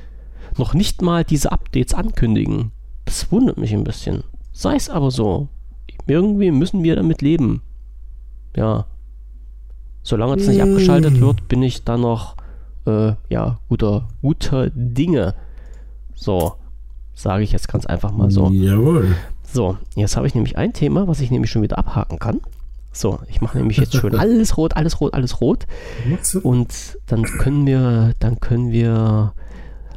noch 0.57 0.74
nicht 0.74 1.01
mal 1.01 1.25
diese 1.25 1.51
Updates 1.51 1.93
ankündigen. 1.93 2.71
Das 3.05 3.31
wundert 3.31 3.57
mich 3.57 3.74
ein 3.74 3.83
bisschen. 3.83 4.24
Sei 4.53 4.75
es 4.75 4.89
aber 4.89 5.12
so. 5.12 5.50
Irgendwie 6.07 6.51
müssen 6.51 6.83
wir 6.83 6.95
damit 6.95 7.21
leben. 7.21 7.62
Ja, 8.55 8.86
Solange 10.03 10.36
es 10.36 10.48
nicht 10.48 10.62
abgeschaltet 10.62 11.13
hm. 11.13 11.22
wird, 11.22 11.48
bin 11.48 11.62
ich 11.62 11.84
da 11.84 11.98
noch 11.98 12.36
äh, 12.86 13.13
ja, 13.29 13.60
guter, 13.70 14.08
guter 14.22 14.70
Dinge. 14.72 15.36
So, 16.16 16.53
sage 17.14 17.44
ich 17.44 17.51
jetzt 17.51 17.68
ganz 17.68 17.85
einfach 17.85 18.11
mal 18.11 18.31
so. 18.31 18.50
Jawohl. 18.50 19.16
So, 19.44 19.77
jetzt 19.96 20.16
habe 20.18 20.27
ich 20.27 20.35
nämlich 20.35 20.57
ein 20.57 20.74
Thema, 20.74 21.07
was 21.07 21.20
ich 21.20 21.29
nämlich 21.29 21.51
schon 21.51 21.61
wieder 21.61 21.77
abhaken 21.77 22.20
kann. 22.20 22.42
So, 22.94 23.20
ich 23.27 23.42
mache 23.42 23.57
nämlich 23.57 23.77
jetzt 23.77 23.96
schon 23.96 24.16
alles 24.20 24.57
rot, 24.57 24.75
alles 24.75 25.00
rot, 25.00 25.14
alles 25.14 25.42
rot. 25.42 25.66
Und 26.44 26.98
dann 27.07 27.24
können 27.24 27.66
wir, 27.66 28.14
dann 28.20 28.40
können 28.40 28.72
wir 28.72 29.33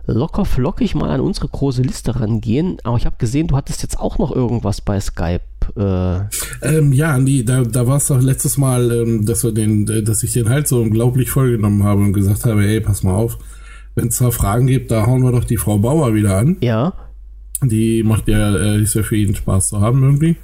locker 0.07 0.45
flockig 0.45 0.95
mal 0.95 1.11
an 1.11 1.21
unsere 1.21 1.49
große 1.49 1.83
Liste 1.83 2.21
rangehen. 2.21 2.79
Aber 2.85 2.97
ich 2.97 3.07
habe 3.07 3.17
gesehen, 3.19 3.49
du 3.49 3.57
hattest 3.57 3.83
jetzt 3.83 3.99
auch 3.99 4.19
noch 4.19 4.31
irgendwas 4.31 4.81
bei 4.81 5.01
Skype 5.01 5.41
äh 5.77 6.21
ähm, 6.63 6.93
ja, 6.93 7.19
die, 7.19 7.45
da, 7.45 7.63
da 7.63 7.87
war 7.87 7.97
es 7.97 8.07
doch 8.07 8.21
letztes 8.21 8.57
Mal, 8.59 8.91
ähm, 8.91 9.27
dass 9.27 9.45
wir 9.45 9.53
den, 9.53 9.87
dass 10.05 10.23
ich 10.23 10.33
den 10.33 10.49
halt 10.49 10.69
so 10.69 10.81
unglaublich 10.81 11.31
vollgenommen 11.31 11.85
habe 11.85 12.03
und 12.03 12.13
gesagt 12.13 12.45
habe, 12.45 12.65
ey, 12.65 12.81
pass 12.81 13.03
mal 13.03 13.15
auf, 13.15 13.39
wenn 13.95 14.09
es 14.09 14.19
da 14.19 14.31
Fragen 14.31 14.67
gibt, 14.67 14.91
da 14.91 15.07
hauen 15.07 15.23
wir 15.23 15.33
doch 15.33 15.45
die 15.45 15.57
Frau 15.57 15.79
Bauer 15.79 16.15
wieder 16.15 16.37
an. 16.37 16.57
Ja. 16.61 16.95
Die 17.63 18.03
macht 18.03 18.29
ja, 18.29 18.57
äh, 18.57 18.83
ist 18.83 18.95
ja 18.95 19.03
für 19.03 19.17
jeden 19.17 19.35
Spaß 19.35 19.69
zu 19.69 19.81
haben 19.81 20.03
irgendwie. 20.03 20.37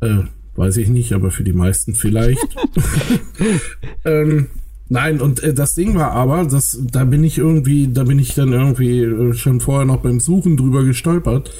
Äh, 0.00 0.24
weiß 0.56 0.76
ich 0.78 0.88
nicht, 0.88 1.12
aber 1.12 1.30
für 1.30 1.44
die 1.44 1.52
meisten 1.52 1.94
vielleicht. 1.94 2.56
ähm, 4.04 4.48
nein, 4.88 5.20
und 5.20 5.42
äh, 5.42 5.54
das 5.54 5.74
Ding 5.74 5.94
war 5.96 6.12
aber, 6.12 6.44
das, 6.44 6.80
da 6.90 7.04
bin 7.04 7.22
ich 7.22 7.38
irgendwie, 7.38 7.88
da 7.92 8.04
bin 8.04 8.18
ich 8.18 8.34
dann 8.34 8.52
irgendwie 8.52 9.02
äh, 9.02 9.34
schon 9.34 9.60
vorher 9.60 9.86
noch 9.86 9.98
beim 9.98 10.20
Suchen 10.20 10.56
drüber 10.56 10.84
gestolpert 10.84 11.52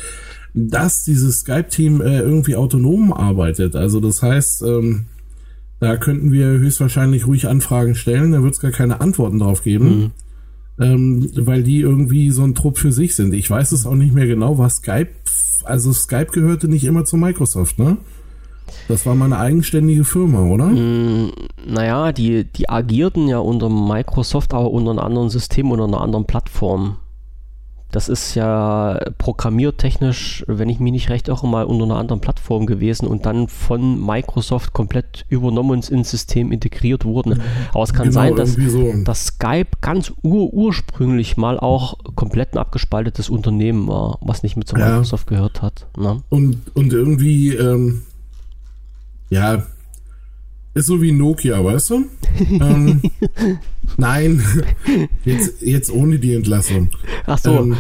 dass 0.67 1.05
dieses 1.05 1.41
Skype-Team 1.41 2.01
äh, 2.01 2.21
irgendwie 2.21 2.57
autonom 2.57 3.13
arbeitet. 3.13 3.77
Also 3.77 4.01
das 4.01 4.23
heißt, 4.23 4.63
ähm, 4.63 5.07
da 5.81 5.97
könnten 5.97 6.33
wir 6.33 6.47
höchstwahrscheinlich 6.47 7.27
ruhig 7.27 7.47
Anfragen 7.49 7.95
stellen, 7.95 8.33
da 8.33 8.43
wird 8.43 8.55
es 8.55 8.61
gar 8.61 8.73
keine 8.73 9.01
Antworten 9.01 9.39
drauf 9.39 9.63
geben. 9.63 9.89
Mhm. 9.89 10.11
Ähm, 10.81 11.31
weil 11.35 11.65
die 11.65 11.81
irgendwie 11.81 12.31
so 12.31 12.45
ein 12.45 12.55
Trupp 12.55 12.79
für 12.79 12.93
sich 12.93 13.17
sind. 13.17 13.35
Ich 13.35 13.51
weiß 13.51 13.73
es 13.73 13.85
auch 13.85 13.97
nicht 13.97 14.15
mehr 14.15 14.29
genau, 14.29 14.59
was 14.59 14.77
Skype, 14.77 15.11
also 15.65 15.93
Skype 15.93 16.31
gehörte 16.33 16.69
nicht 16.69 16.85
immer 16.85 17.05
zu 17.05 17.17
Microsoft, 17.17 17.81
ne? 17.81 17.97
Das 18.87 19.05
war 19.07 19.15
mal 19.15 19.27
eine 19.27 19.39
eigenständige 19.39 20.05
Firma, 20.05 20.43
oder? 20.43 20.67
Mm, 20.67 21.33
naja, 21.67 22.13
die, 22.13 22.45
die 22.45 22.69
agierten 22.69 23.27
ja 23.27 23.39
unter 23.39 23.69
Microsoft, 23.69 24.55
aber 24.55 24.71
unter 24.71 24.93
einem 24.93 25.01
anderen 25.01 25.31
System, 25.31 25.71
unter 25.71 25.85
einer 25.85 26.01
anderen 26.01 26.27
Plattform. 26.27 26.97
Das 27.91 28.11
ist 28.11 28.35
ja 28.35 29.01
programmiertechnisch, 29.17 30.45
wenn 30.47 30.69
ich 30.69 30.79
mich 30.79 30.93
nicht 30.93 31.09
recht 31.09 31.31
auch 31.31 31.43
mal 31.43 31.65
unter 31.65 31.85
einer 31.85 31.97
anderen 31.97 32.21
Plattform 32.21 32.67
gewesen 32.67 33.07
und 33.07 33.25
dann 33.25 33.49
von 33.49 34.05
Microsoft 34.05 34.75
komplett 34.75 35.25
übernommen 35.31 35.71
und 35.71 35.89
ins 35.89 36.11
System 36.11 36.53
integriert 36.53 37.07
wurden. 37.07 37.39
Mhm. 37.39 37.43
Aber 37.73 37.83
es 37.83 37.95
kann 37.95 38.09
genau, 38.09 38.21
sein, 38.21 38.37
dass, 38.37 38.53
so. 38.53 38.93
dass 39.05 39.27
Skype 39.27 39.71
ganz 39.81 40.13
ur 40.23 40.53
ursprünglich 40.53 41.39
mal 41.39 41.59
auch 41.59 41.97
komplett 42.15 42.55
ein 42.55 42.59
abgespaltetes 42.59 43.31
Unternehmen 43.31 43.89
war, 43.89 44.19
was 44.21 44.43
nicht 44.43 44.57
mit 44.57 44.69
zu 44.69 44.77
Microsoft 44.77 45.31
ja. 45.31 45.37
gehört 45.37 45.63
hat. 45.63 45.87
Ne? 45.97 46.23
Und, 46.29 46.61
und 46.75 46.93
irgendwie, 46.93 47.55
ähm, 47.55 48.03
ja, 49.31 49.63
ist 50.79 50.87
so 50.87 51.03
wie 51.03 51.13
Nokia, 51.13 51.63
weißt 51.63 51.91
du? 51.91 52.05
ähm, 52.39 53.03
nein, 53.97 54.43
jetzt, 55.25 55.61
jetzt 55.61 55.91
ohne 55.91 56.19
die 56.19 56.35
Entlassung. 56.35 56.89
Ach 57.27 57.39
so. 57.39 57.51
Ähm, 57.51 57.77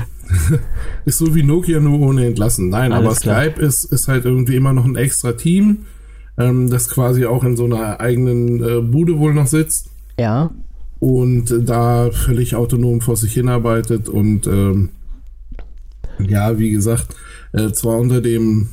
ist 1.05 1.19
so 1.19 1.35
wie 1.35 1.43
Nokia 1.43 1.81
nur 1.81 2.01
ohne 2.01 2.27
Entlassen. 2.27 2.69
Nein, 2.69 2.93
Alles 2.93 3.07
aber 3.07 3.17
klar. 3.17 3.43
Skype 3.43 3.63
ist, 3.63 3.85
ist 3.85 4.09
halt 4.09 4.25
irgendwie 4.25 4.57
immer 4.57 4.73
noch 4.73 4.85
ein 4.85 4.97
extra 4.97 5.33
Team, 5.33 5.87
ähm, 6.37 6.69
das 6.69 6.89
quasi 6.89 7.25
auch 7.25 7.45
in 7.45 7.57
so 7.57 7.65
einer 7.65 8.01
eigenen 8.01 8.63
äh, 8.63 8.81
Bude 8.81 9.19
wohl 9.19 9.33
noch 9.33 9.47
sitzt. 9.47 9.91
Ja. 10.19 10.51
Und 10.99 11.51
äh, 11.51 11.63
da 11.63 12.11
völlig 12.11 12.57
autonom 12.57 13.01
vor 13.01 13.17
sich 13.17 13.33
hinarbeitet 13.33 14.09
und 14.09 14.47
ähm, 14.47 14.91
ja, 16.19 16.59
wie 16.59 16.71
gesagt, 16.71 17.15
äh, 17.53 17.71
zwar 17.71 17.99
unter 17.99 18.21
dem 18.21 18.69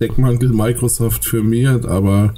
Deckmantel 0.00 0.48
Microsoft 0.50 1.24
firmiert, 1.24 1.84
aber 1.84 2.34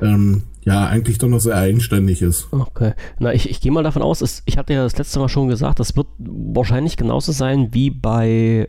ähm, 0.00 0.42
ja, 0.62 0.86
eigentlich 0.86 1.18
doch 1.18 1.28
noch 1.28 1.40
sehr 1.40 1.56
eigenständig 1.56 2.22
ist. 2.22 2.48
Okay. 2.52 2.92
Na, 3.18 3.32
ich, 3.32 3.48
ich 3.48 3.60
gehe 3.60 3.72
mal 3.72 3.82
davon 3.82 4.02
aus, 4.02 4.20
es, 4.20 4.42
ich 4.46 4.58
hatte 4.58 4.74
ja 4.74 4.82
das 4.82 4.98
letzte 4.98 5.18
Mal 5.18 5.28
schon 5.28 5.48
gesagt, 5.48 5.80
das 5.80 5.96
wird 5.96 6.08
wahrscheinlich 6.18 6.96
genauso 6.96 7.32
sein 7.32 7.72
wie 7.72 7.90
bei 7.90 8.68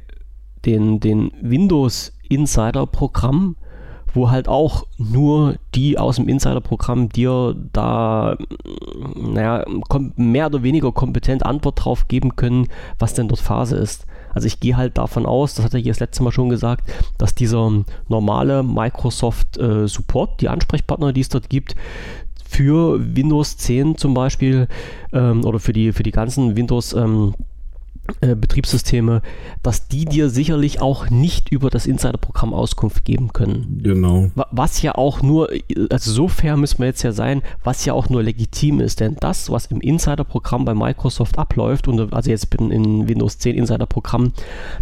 den, 0.66 1.00
den 1.00 1.32
Windows 1.42 2.14
Insider-Programmen, 2.30 3.58
wo 4.14 4.30
halt 4.30 4.48
auch 4.48 4.88
nur 4.98 5.56
die 5.76 5.98
aus 5.98 6.18
dem 6.18 6.28
Insider-Programm 6.28 7.10
dir 7.10 7.56
da, 7.74 8.38
naja, 9.16 9.66
mehr 10.16 10.48
oder 10.48 10.64
weniger 10.64 10.92
kompetent 10.92 11.46
Antwort 11.46 11.84
drauf 11.84 12.08
geben 12.08 12.36
können, 12.36 12.68
was 13.00 13.14
denn 13.14 13.28
dort 13.28 13.42
Phase 13.42 13.78
ist. 13.78 14.06
Also 14.34 14.48
ich 14.48 14.60
gehe 14.60 14.78
halt 14.78 14.98
davon 14.98 15.26
aus, 15.26 15.56
das 15.56 15.66
hat 15.66 15.74
er 15.74 15.80
hier 15.80 15.92
das 15.92 16.00
letzte 16.00 16.24
Mal 16.24 16.32
schon 16.32 16.50
gesagt, 16.50 16.90
dass 17.18 17.36
dieser 17.36 17.84
normale 18.08 18.64
Microsoft 18.64 19.58
äh, 19.58 19.88
Support, 19.88 20.42
die 20.42 20.50
Ansprechpartner, 20.50 21.14
die 21.14 21.22
es 21.22 21.30
dort 21.30 21.50
gibt, 21.50 21.76
für 22.48 23.00
Windows 23.16 23.58
10 23.58 23.98
zum 23.98 24.14
Beispiel 24.14 24.68
ähm, 25.14 25.46
oder 25.46 25.60
für 25.60 25.72
die, 25.72 25.94
für 25.94 26.04
die 26.04 26.12
ganzen 26.12 26.58
Windows 26.58 26.94
ähm, 26.94 27.34
äh, 28.22 28.36
Betriebssysteme, 28.36 29.22
dass 29.64 29.88
die 29.88 30.06
dir 30.06 30.30
sicherlich 30.30 30.82
auch 30.82 31.10
nicht 31.10 31.52
über 31.52 31.70
das 31.70 31.86
Insider-Programm 31.86 32.54
Auskunft 32.54 33.06
geben 33.06 33.34
können. 33.34 33.80
Genau. 33.84 34.30
Was 34.52 34.82
ja 34.82 34.96
auch 34.96 35.22
nur, 35.22 35.50
also 35.90 36.12
so 36.12 36.28
fair 36.28 36.58
müssen 36.58 36.80
wir 36.80 36.88
jetzt 36.88 37.04
ja 37.04 37.12
sein, 37.12 37.42
was 37.64 37.86
ja 37.86 37.94
auch 37.94 38.10
nur 38.10 38.24
legitim 38.24 38.80
ist, 38.80 39.00
denn 39.00 39.16
das, 39.20 39.50
was 39.50 39.68
im 39.68 39.82
Insider-Programm 39.82 40.66
bei 40.66 40.74
Microsoft 40.74 41.38
abläuft, 41.38 41.88
und 41.88 42.14
also 42.14 42.30
jetzt 42.30 42.50
bin 42.50 42.72
in 42.72 43.08
Windows 43.08 43.38
10 43.38 43.56
Insider-Programm, 43.56 44.34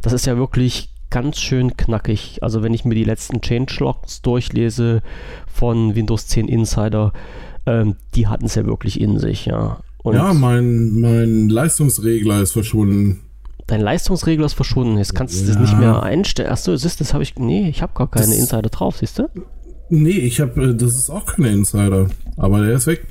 das 0.02 0.14
ist 0.14 0.26
ja 0.26 0.38
wirklich 0.38 0.90
ganz 1.10 1.40
schön 1.40 1.76
knackig. 1.76 2.40
Also 2.42 2.64
wenn 2.64 2.74
ich 2.74 2.86
mir 2.86 2.96
die 2.96 3.04
letzten 3.04 3.42
Changelogs 3.42 4.22
durchlese 4.22 5.02
von 5.52 5.96
Windows 5.96 6.28
10 6.28 6.48
Insider, 6.48 7.14
ähm, 7.66 7.96
die 8.16 8.28
hatten 8.28 8.46
es 8.46 8.56
ja 8.56 8.66
wirklich 8.66 9.00
in 9.00 9.20
sich, 9.20 9.46
ja. 9.46 9.80
Und 10.04 10.16
ja, 10.16 10.34
mein, 10.34 11.00
mein 11.00 11.50
Leistungsregler 11.50 12.42
ist 12.42 12.54
verschwunden. 12.54 13.22
Dein 13.68 13.82
Leistungsregler 13.82 14.46
ist 14.46 14.54
verschwunden. 14.54 14.98
Jetzt 14.98 15.14
kannst 15.14 15.36
du 15.36 15.46
ja. 15.46 15.54
das 15.54 15.60
nicht 15.60 15.78
mehr 15.78 16.02
einstellen. 16.02 16.50
Achso, 16.50 16.76
siehst 16.76 17.02
das 17.02 17.14
habe 17.14 17.24
ich. 17.24 17.36
Nee, 17.36 17.70
ich 17.70 17.82
habe 17.82 17.94
gar 17.94 18.10
keine 18.10 18.28
das, 18.28 18.38
Insider 18.38 18.70
drauf, 18.70 18.98
siehst 18.98 19.20
du? 19.20 19.30
Nee, 19.90 20.12
ich 20.12 20.40
habe. 20.40 20.74
Das 20.74 20.96
ist 20.96 21.10
auch 21.10 21.26
keine 21.26 21.50
Insider. 21.50 22.08
Aber 22.38 22.62
der 22.62 22.76
ist 22.76 22.88
weg. 22.88 23.06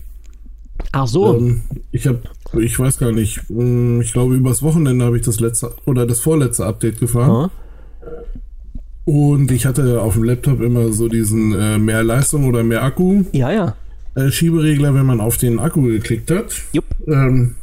Ach 0.93 1.07
so. 1.07 1.37
Ähm, 1.37 1.63
ich 1.93 2.07
habe. 2.07 2.23
Ich 2.59 2.79
weiß 2.79 2.99
gar 2.99 3.13
nicht. 3.13 3.43
Hm, 3.49 4.01
ich 4.01 4.13
glaube, 4.13 4.35
übers 4.35 4.63
Wochenende 4.63 5.05
habe 5.05 5.19
ich 5.19 5.25
das 5.25 5.39
letzte 5.39 5.75
oder 5.85 6.07
das 6.07 6.21
vorletzte 6.21 6.65
Update 6.65 6.99
gefahren. 6.99 7.51
Ja. 8.05 8.13
Und 9.05 9.51
ich 9.51 9.65
hatte 9.67 10.01
auf 10.01 10.15
dem 10.15 10.25
Laptop 10.25 10.61
immer 10.61 10.93
so 10.93 11.09
diesen 11.09 11.55
äh, 11.55 11.79
mehr 11.79 12.03
Leistung 12.03 12.47
oder 12.47 12.65
mehr 12.65 12.83
Akku. 12.83 13.25
Ja, 13.33 13.53
ja 13.53 13.77
äh, 14.19 14.31
Schieberegler, 14.33 14.95
wenn 14.95 15.07
man 15.07 15.21
auf 15.21 15.37
den 15.37 15.59
Akku 15.59 15.83
geklickt 15.83 16.31
hat. 16.31 16.55
Jupp. 16.73 16.87
Ähm, 17.07 17.55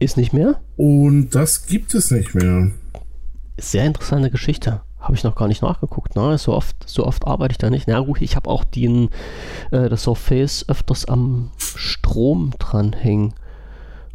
ist 0.00 0.16
nicht 0.16 0.32
mehr? 0.32 0.60
Und 0.76 1.30
das 1.30 1.66
gibt 1.66 1.94
es 1.94 2.10
nicht 2.10 2.34
mehr. 2.34 2.70
Sehr 3.58 3.84
interessante 3.84 4.30
Geschichte. 4.30 4.82
Habe 5.00 5.14
ich 5.14 5.24
noch 5.24 5.36
gar 5.36 5.48
nicht 5.48 5.62
nachgeguckt. 5.62 6.16
Ne? 6.16 6.38
So, 6.38 6.52
oft, 6.54 6.76
so 6.86 7.04
oft 7.04 7.26
arbeite 7.26 7.52
ich 7.52 7.58
da 7.58 7.70
nicht. 7.70 7.88
Na 7.88 8.00
gut, 8.00 8.20
ich 8.20 8.36
habe 8.36 8.50
auch 8.50 8.64
den, 8.64 9.10
äh, 9.70 9.88
das 9.88 10.04
Surface 10.04 10.68
öfters 10.68 11.04
am 11.06 11.50
Strom 11.56 12.52
dranhängen. 12.58 13.34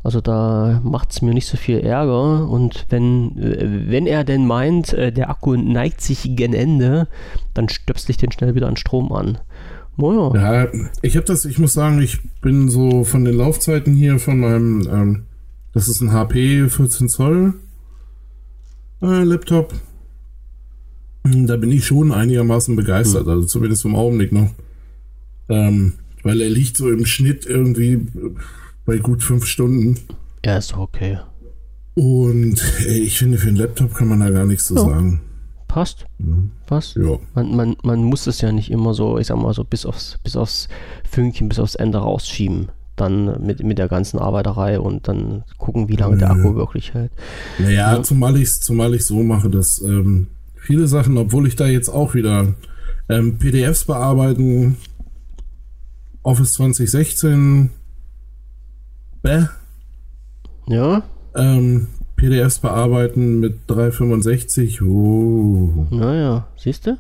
Also 0.03 0.19
da 0.19 0.81
macht 0.83 1.12
es 1.12 1.21
mir 1.21 1.33
nicht 1.33 1.47
so 1.47 1.55
viel 1.55 1.79
Ärger. 1.79 2.49
Und 2.49 2.86
wenn, 2.89 3.38
äh, 3.38 3.89
wenn 3.89 4.07
er 4.07 4.23
denn 4.23 4.45
meint, 4.45 4.93
äh, 4.93 5.12
der 5.12 5.29
Akku 5.29 5.55
neigt 5.55 6.01
sich 6.01 6.36
gen 6.36 6.53
Ende, 6.53 7.07
dann 7.53 7.69
stöpsel 7.69 8.12
ich 8.12 8.17
den 8.17 8.31
schnell 8.31 8.55
wieder 8.55 8.67
an 8.67 8.77
Strom 8.77 9.13
an. 9.13 9.38
Oh 9.97 10.34
ja. 10.34 10.63
ja, 10.63 10.71
ich 11.01 11.15
habe 11.15 11.25
das, 11.25 11.45
ich 11.45 11.60
muss 11.60 11.73
sagen, 11.73 12.01
ich 12.01 12.19
bin 12.41 12.69
so 12.69 13.03
von 13.03 13.25
den 13.25 13.36
Laufzeiten 13.36 13.93
hier 13.93 14.19
von 14.19 14.39
meinem, 14.39 14.88
ähm, 14.91 15.25
das 15.71 15.88
ist 15.88 16.01
ein 16.01 16.12
HP 16.12 16.67
14 16.67 17.10
Zoll 17.10 17.53
äh, 19.01 19.23
Laptop. 19.23 19.73
Da 21.23 21.56
bin 21.58 21.71
ich 21.71 21.86
schon 21.86 22.12
einigermaßen 22.12 22.75
begeistert, 22.75 23.25
hm. 23.25 23.32
also 23.32 23.47
zumindest 23.47 23.86
im 23.86 23.95
Augenblick 23.95 24.32
noch. 24.32 24.51
Ähm, 25.47 25.93
weil 26.23 26.41
er 26.41 26.49
liegt 26.49 26.77
so 26.77 26.89
im 26.89 27.06
Schnitt 27.06 27.45
irgendwie 27.45 28.08
bei 28.86 28.97
gut 28.97 29.23
fünf 29.23 29.45
Stunden. 29.45 29.99
Ja, 30.43 30.58
ist 30.58 30.75
okay. 30.75 31.19
Und 31.95 32.62
ey, 32.88 32.99
ich 32.99 33.19
finde, 33.19 33.38
für 33.38 33.49
einen 33.49 33.58
Laptop 33.58 33.93
kann 33.93 34.08
man 34.08 34.19
da 34.19 34.29
gar 34.32 34.45
nichts 34.45 34.65
zu 34.65 34.75
ja. 34.75 34.82
sagen 34.82 35.21
passt. 35.73 36.05
Mhm. 36.19 36.51
Was? 36.67 36.93
Ja. 36.93 37.17
Man, 37.33 37.55
man, 37.55 37.75
man 37.81 38.03
muss 38.03 38.27
es 38.27 38.41
ja 38.41 38.51
nicht 38.51 38.69
immer 38.69 38.93
so, 38.93 39.17
ich 39.17 39.27
sag 39.27 39.38
mal 39.38 39.53
so, 39.53 39.63
bis 39.63 39.88
aufs, 39.88 40.19
bis 40.23 40.36
aufs 40.36 40.69
Fünkchen, 41.09 41.49
bis 41.49 41.59
aufs 41.59 41.73
Ende 41.73 41.97
rausschieben. 41.97 42.69
Dann 42.95 43.43
mit, 43.43 43.63
mit 43.63 43.79
der 43.79 43.88
ganzen 43.88 44.19
Arbeiterei 44.19 44.79
und 44.79 45.07
dann 45.07 45.43
gucken, 45.57 45.89
wie 45.89 45.95
lange 45.95 46.17
der 46.17 46.29
Akku 46.29 46.53
wirklich 46.53 46.93
hält. 46.93 47.12
Naja, 47.57 47.95
ja. 47.95 48.03
zumal 48.03 48.38
ich 48.38 48.62
zumal 48.62 48.93
ich 48.93 49.03
so 49.07 49.23
mache, 49.23 49.49
dass 49.49 49.81
ähm, 49.81 50.27
viele 50.55 50.88
Sachen, 50.88 51.17
obwohl 51.17 51.47
ich 51.47 51.55
da 51.55 51.65
jetzt 51.65 51.89
auch 51.89 52.13
wieder 52.13 52.53
ähm, 53.09 53.39
PDFs 53.39 53.86
bearbeiten, 53.86 54.77
Office 56.21 56.53
2016, 56.53 57.71
bäh. 59.23 59.45
Ja. 60.67 61.01
Ähm, 61.36 61.88
PDFs 62.23 62.59
bearbeiten 62.59 63.41
mit 63.41 63.67
365. 63.67 64.81
Oh. 64.81 65.88
Naja, 65.89 66.47
siehst 66.55 66.88
du? 66.88 66.97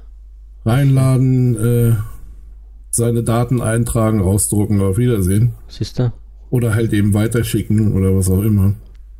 Reinladen, 0.65 1.55
äh, 1.55 1.95
seine 2.89 3.23
Daten 3.23 3.61
eintragen, 3.61 4.21
ausdrucken, 4.21 4.81
auf 4.81 4.97
Wiedersehen. 4.97 5.53
Siehst 5.69 5.99
du? 5.99 6.11
Oder 6.49 6.75
halt 6.75 6.91
eben 6.91 7.13
weiterschicken 7.13 7.93
oder 7.93 8.13
was 8.13 8.29
auch 8.29 8.41
immer. 8.41 8.73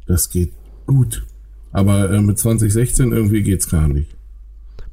Das 0.06 0.30
geht 0.30 0.52
gut. 0.88 1.26
Aber 1.72 2.12
äh, 2.12 2.20
mit 2.20 2.38
2016 2.38 3.14
irgendwie 3.14 3.42
geht's 3.42 3.70
gar 3.70 3.88
nicht. 3.88 4.14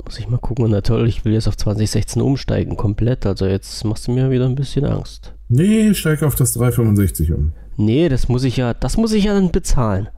Muss 0.04 0.16
ich 0.20 0.28
mal 0.28 0.38
gucken. 0.38 0.64
Und 0.64 0.70
natürlich, 0.70 1.18
ich 1.18 1.24
will 1.24 1.32
jetzt 1.32 1.48
auf 1.48 1.56
2016 1.56 2.22
umsteigen, 2.22 2.76
komplett. 2.76 3.26
Also 3.26 3.46
jetzt 3.46 3.84
machst 3.84 4.06
du 4.06 4.12
mir 4.12 4.30
wieder 4.30 4.46
ein 4.46 4.54
bisschen 4.54 4.84
Angst. 4.84 5.34
Nee, 5.48 5.92
steig 5.92 6.22
auf 6.22 6.36
das 6.36 6.52
365 6.52 7.32
um. 7.32 7.50
Nee, 7.76 8.08
das 8.08 8.28
muss 8.28 8.44
ich 8.44 8.58
ja, 8.58 8.74
das 8.74 8.96
muss 8.96 9.12
ich 9.12 9.24
ja 9.24 9.34
dann 9.34 9.50
bezahlen. 9.50 10.08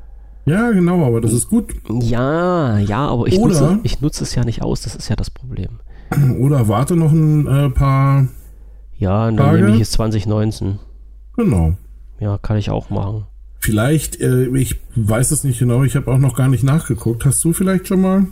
Ja, 0.44 0.70
genau, 0.72 1.06
aber 1.06 1.20
das 1.20 1.32
ist 1.32 1.48
gut. 1.48 1.72
Ja, 2.00 2.78
ja, 2.78 3.06
aber 3.06 3.26
ich, 3.28 3.38
nutze, 3.38 3.78
ich 3.84 4.00
nutze 4.00 4.24
es 4.24 4.34
ja 4.34 4.44
nicht 4.44 4.62
aus, 4.62 4.82
das 4.82 4.96
ist 4.96 5.08
ja 5.08 5.16
das 5.16 5.30
Problem. 5.30 5.78
Oder 6.40 6.68
warte 6.68 6.96
noch 6.96 7.12
ein 7.12 7.46
äh, 7.46 7.70
paar. 7.70 8.26
Ja, 8.98 9.26
dann 9.26 9.36
Tage. 9.36 9.62
nehme 9.62 9.76
ich 9.76 9.82
es 9.82 9.92
2019. 9.92 10.78
Genau. 11.36 11.76
Ja, 12.18 12.38
kann 12.38 12.56
ich 12.56 12.70
auch 12.70 12.90
machen. 12.90 13.26
Vielleicht, 13.58 14.20
äh, 14.20 14.46
ich 14.56 14.80
weiß 14.96 15.30
es 15.30 15.44
nicht 15.44 15.60
genau, 15.60 15.84
ich 15.84 15.94
habe 15.94 16.10
auch 16.10 16.18
noch 16.18 16.36
gar 16.36 16.48
nicht 16.48 16.64
nachgeguckt. 16.64 17.24
Hast 17.24 17.42
du 17.44 17.52
vielleicht 17.52 17.86
schon 17.86 18.00
mal, 18.00 18.26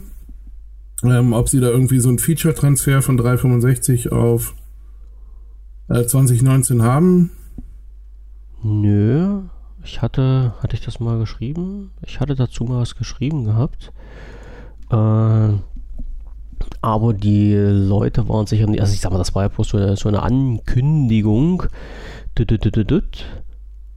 ähm, 1.05 1.33
ob 1.33 1.49
sie 1.49 1.61
da 1.61 1.69
irgendwie 1.69 2.01
so 2.01 2.09
einen 2.09 2.19
Feature-Transfer 2.19 3.03
von 3.03 3.17
365 3.17 4.11
auf 4.11 4.55
äh, 5.89 6.05
2019 6.05 6.83
haben? 6.83 7.31
Nö, 8.63 9.43
ich 9.85 10.03
hatte, 10.03 10.55
hatte 10.63 10.75
ich 10.75 10.85
das 10.85 11.01
mal 11.01 11.19
geschrieben? 11.19 11.93
Ich 12.05 12.21
hatte 12.21 12.35
dazu 12.35 12.65
mal 12.65 12.81
was 12.81 12.97
geschrieben 12.97 13.45
gehabt. 13.45 13.93
Äh, 14.91 15.55
aber 16.83 17.13
die 17.15 17.55
Leute 17.55 18.29
waren 18.29 18.47
sicher 18.47 18.67
nicht, 18.67 18.81
also 18.81 18.93
ich 18.93 19.01
sag 19.01 19.13
mal, 19.13 19.19
das 19.19 19.35
war 19.35 19.43
ja 19.43 19.49
bloß 19.49 19.69
so 19.69 19.77
eine, 19.79 19.97
so 19.97 20.09
eine 20.09 20.23
Ankündigung. 20.23 21.65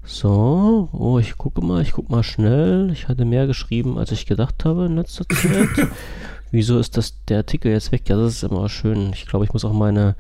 So, 0.06 0.90
oh, 0.92 1.18
ich 1.20 1.38
gucke 1.38 1.64
mal, 1.64 1.82
ich 1.82 1.94
gucke 1.94 2.12
mal 2.12 2.24
schnell. 2.24 2.92
Ich 2.92 3.08
hatte 3.08 3.24
mehr 3.24 3.48
geschrieben, 3.48 3.98
als 3.98 4.12
ich 4.12 4.26
gedacht 4.26 4.66
habe 4.66 4.86
in 4.86 4.96
letzter 4.98 5.28
Zeit. 5.30 5.88
Wieso 6.52 6.78
ist 6.78 6.98
das 6.98 7.24
der 7.26 7.38
Artikel 7.38 7.72
jetzt 7.72 7.92
weg? 7.92 8.08
Ja, 8.10 8.18
das 8.18 8.34
ist 8.36 8.44
immer 8.44 8.70
schön. 8.70 9.12
Ich 9.14 9.26
glaube, 9.26 9.46
ich 9.46 9.54
muss 9.54 9.66
auch 9.66 9.74
meine 9.74 10.16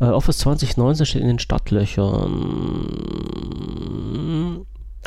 äh, 0.00 0.06
Office 0.06 0.38
2019 0.38 1.06
steht 1.06 1.22
in 1.22 1.28
den 1.28 1.38
Startlöchern. 1.38 2.86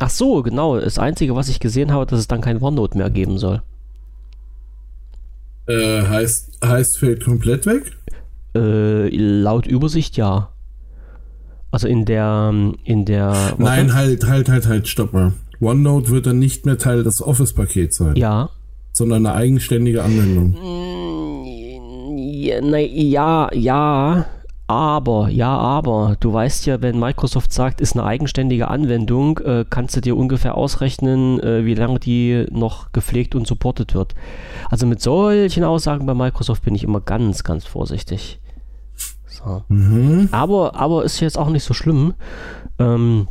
Ach 0.02 0.10
so, 0.10 0.42
genau. 0.42 0.80
Das 0.80 0.98
Einzige, 0.98 1.36
was 1.36 1.48
ich 1.48 1.60
gesehen 1.60 1.92
habe, 1.92 2.08
dass 2.08 2.18
es 2.18 2.28
dann 2.28 2.42
kein 2.42 2.60
OneNote 2.60 2.98
mehr 2.98 3.12
geben 3.12 3.38
soll. 3.38 3.62
Äh, 5.68 6.02
heißt, 6.02 6.58
heißt 6.66 6.98
fällt 6.98 7.24
komplett 7.24 7.68
weg? 7.68 7.84
Äh, 8.56 9.16
laut 9.16 9.68
Übersicht 9.68 10.18
ja. 10.18 10.50
Also 11.70 11.88
in 11.88 12.06
der, 12.06 12.52
in 12.84 13.06
der. 13.06 13.54
Nein, 13.60 13.94
halt, 13.94 14.28
halt, 14.28 14.50
halt, 14.50 14.68
halt, 14.68 14.88
stopp 14.88 15.14
mal. 15.14 15.34
OneNote 15.60 16.10
wird 16.10 16.26
dann 16.26 16.40
nicht 16.40 16.66
mehr 16.66 16.80
Teil 16.80 17.04
des 17.04 17.22
Office-Pakets 17.22 17.98
sein. 17.98 18.16
Ja. 18.16 18.50
Sondern 18.94 19.28
eine 19.28 19.36
eigenständige 19.36 20.02
Anwendung. 20.02 20.58
Ja, 22.18 22.60
na, 22.60 22.80
ja, 22.80 23.50
ja. 23.54 24.26
Aber, 24.72 25.28
ja, 25.28 25.50
aber, 25.50 26.16
du 26.22 26.32
weißt 26.32 26.66
ja, 26.66 26.82
wenn 26.82 26.98
Microsoft 26.98 27.52
sagt, 27.52 27.82
ist 27.82 27.98
eine 27.98 28.06
eigenständige 28.06 28.70
Anwendung, 28.70 29.40
äh, 29.40 29.66
kannst 29.70 29.98
du 29.98 30.00
dir 30.00 30.16
ungefähr 30.16 30.56
ausrechnen, 30.56 31.42
äh, 31.42 31.66
wie 31.66 31.74
lange 31.74 32.00
die 32.00 32.46
noch 32.52 32.94
gepflegt 32.94 33.36
und 33.36 33.46
supportet 33.46 33.94
wird. 33.94 34.16
Also 34.70 34.86
mit 34.86 35.02
solchen 35.02 35.66
Aussagen 35.66 36.06
bei 36.06 36.14
Microsoft 36.14 36.64
bin 36.64 36.74
ich 36.74 36.86
immer 36.86 37.02
ganz, 37.02 37.44
ganz 37.44 37.66
vorsichtig. 37.66 38.40
So. 39.28 39.66
Mhm. 39.68 40.30
Aber, 40.32 40.74
aber 40.78 41.04
ist 41.04 41.20
jetzt 41.20 41.38
auch 41.38 41.50
nicht 41.50 41.66
so 41.66 41.74
schlimm. 41.74 42.14
Ähm, 42.80 43.28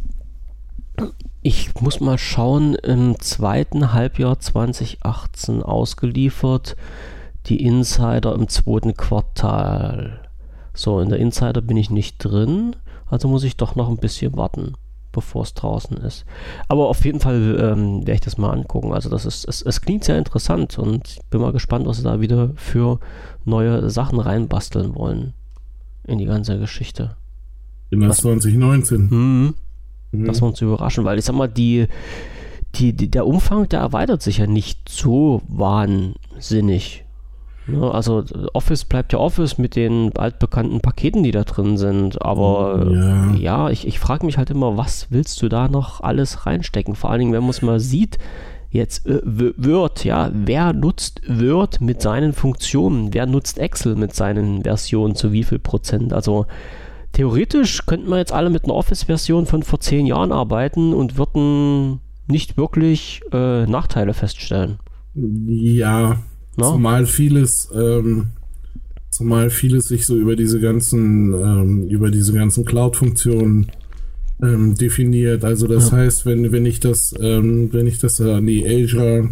ich 1.40 1.74
muss 1.80 2.00
mal 2.00 2.18
schauen, 2.18 2.74
im 2.74 3.18
zweiten 3.18 3.94
Halbjahr 3.94 4.38
2018 4.38 5.62
ausgeliefert, 5.62 6.76
die 7.46 7.64
Insider 7.64 8.34
im 8.34 8.46
zweiten 8.48 8.94
Quartal. 8.94 10.20
So, 10.80 10.98
in 10.98 11.10
der 11.10 11.18
Insider 11.18 11.60
bin 11.60 11.76
ich 11.76 11.90
nicht 11.90 12.16
drin, 12.24 12.74
also 13.04 13.28
muss 13.28 13.44
ich 13.44 13.58
doch 13.58 13.76
noch 13.76 13.90
ein 13.90 13.98
bisschen 13.98 14.34
warten, 14.34 14.76
bevor 15.12 15.42
es 15.42 15.52
draußen 15.52 15.98
ist. 15.98 16.24
Aber 16.68 16.88
auf 16.88 17.04
jeden 17.04 17.20
Fall 17.20 17.58
ähm, 17.60 17.98
werde 17.98 18.14
ich 18.14 18.20
das 18.22 18.38
mal 18.38 18.50
angucken. 18.50 18.94
Also 18.94 19.10
das 19.10 19.26
ist, 19.26 19.46
es, 19.46 19.60
es 19.60 19.82
klingt 19.82 20.04
sehr 20.04 20.16
interessant 20.16 20.78
und 20.78 21.06
ich 21.06 21.20
bin 21.28 21.42
mal 21.42 21.52
gespannt, 21.52 21.84
was 21.84 21.98
sie 21.98 22.02
da 22.02 22.22
wieder 22.22 22.52
für 22.54 22.98
neue 23.44 23.90
Sachen 23.90 24.20
reinbasteln 24.20 24.94
wollen 24.94 25.34
in 26.04 26.16
die 26.16 26.24
ganze 26.24 26.58
Geschichte. 26.58 27.14
In 27.90 28.00
das 28.00 28.22
2019. 28.22 29.08
Mhm. 29.10 29.54
Mhm. 30.12 30.24
Das 30.24 30.40
uns 30.40 30.62
überraschen, 30.62 31.04
weil 31.04 31.18
ich 31.18 31.26
sag 31.26 31.36
mal, 31.36 31.46
die, 31.46 31.88
die, 32.76 32.94
die, 32.94 33.10
der 33.10 33.26
Umfang, 33.26 33.68
der 33.68 33.80
erweitert 33.80 34.22
sich 34.22 34.38
ja 34.38 34.46
nicht 34.46 34.88
so 34.88 35.42
wahnsinnig. 35.46 37.04
Ne? 37.70 37.90
Also 37.90 38.24
Office 38.52 38.84
bleibt 38.84 39.12
ja 39.12 39.18
Office 39.18 39.58
mit 39.58 39.76
den 39.76 40.16
altbekannten 40.16 40.80
Paketen, 40.80 41.22
die 41.22 41.30
da 41.30 41.44
drin 41.44 41.76
sind. 41.76 42.22
Aber 42.22 42.86
ja, 42.90 43.34
ja 43.34 43.70
ich, 43.70 43.86
ich 43.86 43.98
frage 43.98 44.26
mich 44.26 44.38
halt 44.38 44.50
immer, 44.50 44.76
was 44.76 45.08
willst 45.10 45.40
du 45.42 45.48
da 45.48 45.68
noch 45.68 46.00
alles 46.00 46.46
reinstecken? 46.46 46.94
Vor 46.94 47.10
allen 47.10 47.20
Dingen, 47.20 47.32
wenn 47.32 47.42
man 47.42 47.50
es 47.50 47.62
mal 47.62 47.80
sieht, 47.80 48.18
jetzt 48.70 49.06
äh, 49.06 49.20
Word, 49.24 50.04
ja, 50.04 50.30
wer 50.32 50.72
nutzt 50.72 51.22
Word 51.26 51.80
mit 51.80 52.00
seinen 52.00 52.32
Funktionen? 52.32 53.12
Wer 53.12 53.26
nutzt 53.26 53.58
Excel 53.58 53.96
mit 53.96 54.14
seinen 54.14 54.62
Versionen 54.62 55.14
zu 55.14 55.32
wie 55.32 55.44
viel 55.44 55.58
Prozent? 55.58 56.12
Also 56.12 56.46
theoretisch 57.12 57.86
könnten 57.86 58.08
wir 58.08 58.18
jetzt 58.18 58.32
alle 58.32 58.50
mit 58.50 58.64
einer 58.64 58.74
Office-Version 58.74 59.46
von 59.46 59.62
vor 59.62 59.80
zehn 59.80 60.06
Jahren 60.06 60.32
arbeiten 60.32 60.94
und 60.94 61.18
würden 61.18 62.00
nicht 62.26 62.56
wirklich 62.56 63.22
äh, 63.32 63.66
Nachteile 63.66 64.14
feststellen. 64.14 64.78
Ja, 65.14 66.18
no? 66.56 66.72
zumal 66.72 67.06
vieles, 67.06 67.70
ähm, 67.74 68.28
zumal 69.10 69.50
vieles 69.50 69.88
sich 69.88 70.06
so 70.06 70.16
über 70.16 70.36
diese 70.36 70.60
ganzen, 70.60 71.32
ähm, 71.32 71.88
über 71.88 72.10
diese 72.10 72.32
ganzen 72.32 72.64
Cloud-Funktionen 72.64 73.70
ähm, 74.42 74.74
definiert. 74.74 75.44
Also 75.44 75.66
das 75.66 75.90
ja. 75.90 75.98
heißt, 75.98 76.26
wenn, 76.26 76.52
wenn 76.52 76.66
ich 76.66 76.80
das, 76.80 77.14
ähm, 77.20 77.72
wenn 77.72 77.86
ich 77.86 77.98
das 77.98 78.20
an 78.20 78.46
die 78.46 78.66
Azure 78.66 79.30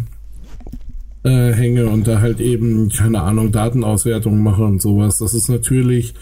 äh, 1.23 1.51
hänge 1.53 1.87
und 1.87 2.07
da 2.07 2.21
halt 2.21 2.39
eben, 2.39 2.89
keine 2.89 3.21
Ahnung, 3.21 3.51
Datenauswertungen 3.51 4.41
mache 4.41 4.63
und 4.63 4.81
sowas, 4.81 5.17
das 5.17 5.33
ist 5.33 5.49
natürlich 5.49 6.13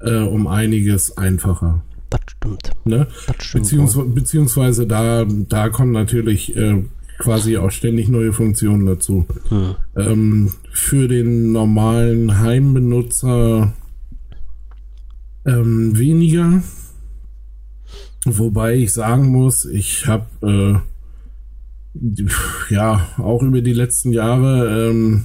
äh, 0.00 0.18
um 0.18 0.46
einiges 0.46 1.16
einfacher. 1.16 1.82
Das 2.10 2.20
stimmt. 2.26 2.70
Ne? 2.84 3.06
Das 3.26 3.36
stimmt 3.44 3.64
beziehungsweise, 3.64 4.08
beziehungsweise 4.08 4.86
da, 4.86 5.24
da 5.24 5.68
kommen 5.68 5.92
natürlich 5.92 6.56
äh, 6.56 6.82
quasi 7.20 7.56
auch 7.56 7.70
ständig 7.70 8.08
neue 8.08 8.32
Funktionen 8.32 8.86
dazu. 8.86 9.26
Hm. 9.48 9.76
Ähm, 9.96 10.52
für 10.72 11.06
den 11.06 11.52
normalen 11.52 12.40
Heimbenutzer 12.40 13.72
ähm, 15.46 15.96
weniger. 15.96 16.62
Wobei 18.24 18.74
ich 18.74 18.92
sagen 18.92 19.28
muss, 19.28 19.64
ich 19.64 20.06
habe 20.06 20.82
äh, 21.94 22.74
ja 22.74 23.08
auch 23.18 23.42
über 23.42 23.60
die 23.60 23.72
letzten 23.72 24.12
Jahre 24.12 24.90
ähm, 24.90 25.24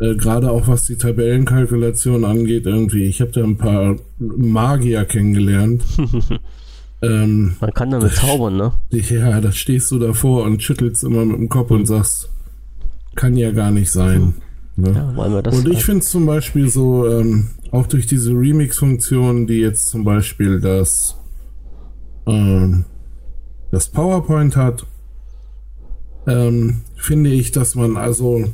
äh, 0.00 0.16
gerade 0.16 0.50
auch 0.50 0.66
was 0.66 0.86
die 0.86 0.96
Tabellenkalkulation 0.96 2.24
angeht, 2.24 2.66
irgendwie. 2.66 3.04
Ich 3.04 3.20
habe 3.20 3.30
da 3.30 3.44
ein 3.44 3.56
paar 3.56 3.96
Magier 4.18 5.04
kennengelernt. 5.04 5.84
ähm, 7.02 7.56
Man 7.60 7.74
kann 7.74 7.90
damit 7.90 8.14
zaubern, 8.14 8.56
ne? 8.56 8.72
Ja, 8.90 9.40
da 9.40 9.52
stehst 9.52 9.90
du 9.90 9.98
davor 9.98 10.44
und 10.44 10.62
schüttelst 10.62 11.02
immer 11.04 11.24
mit 11.24 11.36
dem 11.36 11.48
Kopf 11.48 11.70
und 11.70 11.86
sagst, 11.86 12.30
kann 13.14 13.36
ja 13.36 13.50
gar 13.50 13.70
nicht 13.70 13.90
sein. 13.90 14.34
Ne? 14.76 14.92
Ja, 14.94 15.50
und 15.50 15.68
ich 15.68 15.84
finde 15.84 16.00
es 16.00 16.10
zum 16.10 16.24
Beispiel 16.26 16.68
so, 16.68 17.06
ähm, 17.08 17.48
auch 17.72 17.86
durch 17.86 18.06
diese 18.06 18.30
Remix-Funktion, 18.30 19.46
die 19.46 19.58
jetzt 19.58 19.88
zum 19.88 20.04
Beispiel 20.04 20.60
das, 20.60 21.16
ähm, 22.26 22.84
das 23.70 23.88
PowerPoint 23.88 24.56
hat, 24.56 24.86
ähm, 26.26 26.82
finde 26.94 27.30
ich, 27.30 27.50
dass 27.50 27.74
man 27.74 27.96
also 27.96 28.44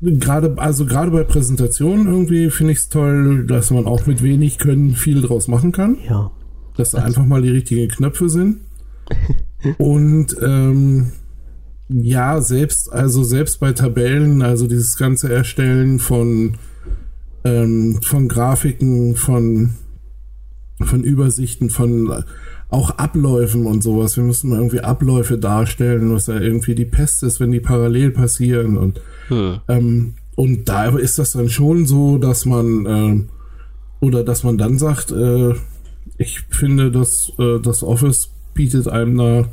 gerade, 0.00 0.54
also 0.58 0.86
gerade 0.86 1.10
bei 1.10 1.24
Präsentationen 1.24 2.06
irgendwie 2.06 2.50
finde 2.50 2.72
ich 2.72 2.78
es 2.78 2.88
toll, 2.88 3.46
dass 3.46 3.70
man 3.70 3.86
auch 3.86 4.06
mit 4.06 4.22
wenig 4.22 4.58
Können 4.58 4.94
viel 4.94 5.22
draus 5.22 5.48
machen 5.48 5.72
kann. 5.72 5.96
Ja. 6.06 6.30
Dass 6.76 6.90
da 6.90 7.02
einfach 7.02 7.24
mal 7.24 7.42
die 7.42 7.50
richtigen 7.50 7.88
Knöpfe 7.88 8.28
sind. 8.28 8.58
Und 9.78 10.36
ähm, 10.42 11.12
ja, 11.88 12.40
selbst, 12.40 12.92
also 12.92 13.22
selbst 13.22 13.60
bei 13.60 13.72
Tabellen, 13.72 14.42
also 14.42 14.66
dieses 14.66 14.96
ganze 14.96 15.32
Erstellen 15.32 15.98
von, 15.98 16.56
ähm, 17.44 18.00
von 18.02 18.28
Grafiken, 18.28 19.16
von, 19.16 19.74
von 20.80 21.04
Übersichten, 21.04 21.70
von 21.70 22.24
auch 22.70 22.90
Abläufen 22.98 23.66
und 23.66 23.82
sowas. 23.82 24.16
Wir 24.16 24.24
müssen 24.24 24.50
mal 24.50 24.56
irgendwie 24.56 24.80
Abläufe 24.80 25.38
darstellen, 25.38 26.12
was 26.12 26.26
da 26.26 26.40
irgendwie 26.40 26.74
die 26.74 26.84
Pest 26.84 27.22
ist, 27.22 27.38
wenn 27.38 27.52
die 27.52 27.60
parallel 27.60 28.10
passieren 28.10 28.76
und 28.76 29.00
hm. 29.28 29.60
ähm, 29.68 30.14
und 30.36 30.68
da 30.68 30.88
ist 30.88 31.18
das 31.20 31.32
dann 31.32 31.48
schon 31.48 31.86
so, 31.86 32.18
dass 32.18 32.44
man 32.44 32.86
äh, 32.86 33.20
oder 34.04 34.24
dass 34.24 34.42
man 34.42 34.58
dann 34.58 34.78
sagt, 34.78 35.12
äh, 35.12 35.54
ich 36.18 36.40
finde, 36.50 36.90
dass 36.90 37.32
äh, 37.38 37.60
das 37.60 37.82
Office 37.82 38.30
bietet 38.54 38.88
einem 38.88 39.18
da 39.18 39.48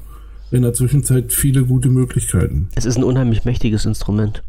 in 0.51 0.63
der 0.63 0.73
Zwischenzeit 0.73 1.33
viele 1.33 1.65
gute 1.65 1.89
Möglichkeiten. 1.89 2.69
Es 2.75 2.85
ist 2.85 2.97
ein 2.97 3.03
unheimlich 3.03 3.45
mächtiges 3.45 3.85
Instrument. 3.85 4.43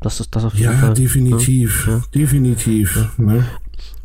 Das 0.00 0.20
ist 0.20 0.34
das 0.36 0.44
auf 0.44 0.54
jeden 0.54 0.72
ja, 0.72 0.78
Fall. 0.78 0.94
Definitiv, 0.94 1.86
ja, 1.88 2.02
definitiv. 2.14 2.96
Ja. 2.96 3.24
Ne? 3.24 3.44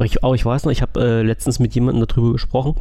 Ich, 0.03 0.23
auch 0.23 0.33
ich 0.33 0.45
weiß 0.45 0.65
noch, 0.65 0.71
ich 0.71 0.81
habe 0.81 0.99
äh, 1.01 1.21
letztens 1.21 1.59
mit 1.59 1.75
jemandem 1.75 2.05
darüber 2.07 2.33
gesprochen, 2.33 2.75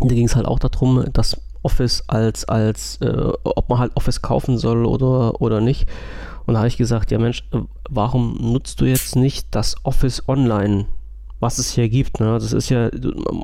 da 0.00 0.08
ging 0.08 0.26
es 0.26 0.34
halt 0.34 0.46
auch 0.46 0.58
darum, 0.58 1.04
dass 1.12 1.40
Office 1.62 2.04
als, 2.08 2.44
als 2.44 2.98
äh, 3.00 3.32
ob 3.44 3.68
man 3.68 3.78
halt 3.78 3.92
Office 3.96 4.20
kaufen 4.22 4.58
soll 4.58 4.84
oder, 4.84 5.40
oder 5.40 5.60
nicht. 5.60 5.88
Und 6.46 6.54
da 6.54 6.60
habe 6.60 6.68
ich 6.68 6.76
gesagt, 6.76 7.10
ja 7.10 7.18
Mensch, 7.18 7.44
äh, 7.52 7.60
warum 7.88 8.36
nutzt 8.52 8.80
du 8.80 8.84
jetzt 8.84 9.16
nicht 9.16 9.48
das 9.52 9.76
Office 9.84 10.28
Online, 10.28 10.86
was 11.44 11.58
es 11.58 11.72
hier 11.72 11.90
gibt? 11.90 12.20
Ne? 12.20 12.26
Das 12.32 12.54
ist 12.54 12.70
ja, 12.70 12.88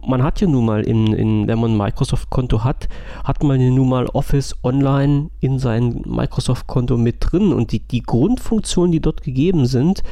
man 0.07 0.23
hat 0.23 0.41
ja 0.41 0.49
nun 0.49 0.65
mal, 0.65 0.81
in, 0.81 1.13
in, 1.13 1.47
wenn 1.47 1.61
man 1.61 1.73
ein 1.73 1.77
Microsoft-Konto 1.77 2.65
hat, 2.65 2.89
hat 3.25 3.43
man 3.43 3.61
ja 3.61 3.69
nun 3.69 3.91
mal 3.91 4.07
Office 4.07 4.57
Online 4.63 5.29
in 5.41 5.59
sein 5.59 6.03
Microsoft-Konto 6.07 6.97
mit 6.97 7.17
drin. 7.21 7.53
Und 7.53 7.73
die, 7.73 7.81
die 7.81 8.03
Grundfunktionen, 8.03 8.91
die 8.91 9.01
dort 9.01 9.23
gegeben 9.23 9.67
sind, 9.67 10.03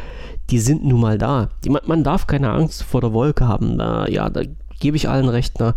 die 0.51 0.59
sind 0.59 0.85
nun 0.85 1.01
mal 1.01 1.17
da. 1.17 1.49
Die, 1.65 1.71
man, 1.71 1.81
man 1.87 2.05
darf 2.05 2.27
keine 2.27 2.51
Angst 2.51 2.83
vor 2.83 3.01
der 3.01 3.15
Wolke 3.15 3.49
haben. 3.49 3.79
Da, 3.79 4.07
ja, 4.07 4.29
da 4.29 4.43
gebe 4.79 4.99
ich 4.99 5.09
allen 5.09 5.31
recht. 5.31 5.59
Ne? 5.59 5.75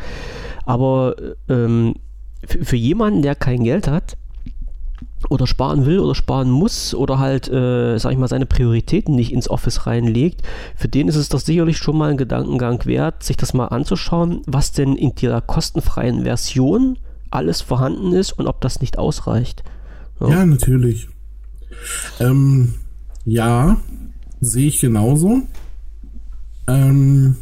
Aber 0.66 1.16
ähm, 1.48 1.96
für, 2.46 2.66
für 2.66 2.76
jemanden, 2.76 3.22
der 3.22 3.36
kein 3.36 3.64
Geld 3.64 3.88
hat, 3.88 4.18
oder 5.30 5.48
sparen 5.48 5.86
will 5.86 6.00
oder 6.00 6.16
sparen 6.16 6.50
muss 6.50 6.94
oder 6.94 7.20
halt, 7.20 7.48
äh, 7.50 7.98
sag 7.98 8.12
ich 8.12 8.18
mal, 8.18 8.28
seine 8.28 8.46
Prioritäten 8.46 9.16
nicht 9.16 9.32
ins 9.32 9.50
Office 9.50 9.86
reinlegt, 9.88 10.42
für 10.76 10.88
den 10.88 11.08
ist 11.08 11.16
es 11.16 11.30
doch 11.30 11.40
sicherlich 11.40 11.78
schon 11.78 11.98
mal 11.98 12.12
ein 12.12 12.18
Gedankengang 12.18 12.86
wert, 12.86 13.24
sich 13.24 13.38
das 13.38 13.54
mal 13.54 13.68
anzuschauen, 13.68 14.42
was 14.46 14.72
denn 14.72 14.96
in 14.96 15.16
dieser 15.16 15.42
kostenfreien 15.42 16.24
Version 16.24 16.98
alles 17.30 17.62
vorhanden 17.62 18.14
ist 18.14 18.34
und 18.34 18.48
ob 18.48 18.62
das 18.62 18.82
nicht 18.82 18.98
ausreicht. 18.98 19.64
Ja, 20.20 20.30
ja 20.30 20.46
natürlich. 20.46 21.08
Ähm, 22.20 22.76
ja, 23.26 23.78
sehe 24.40 24.68
ich 24.68 24.80
genauso. 24.80 25.42
Ähm, 26.68 27.38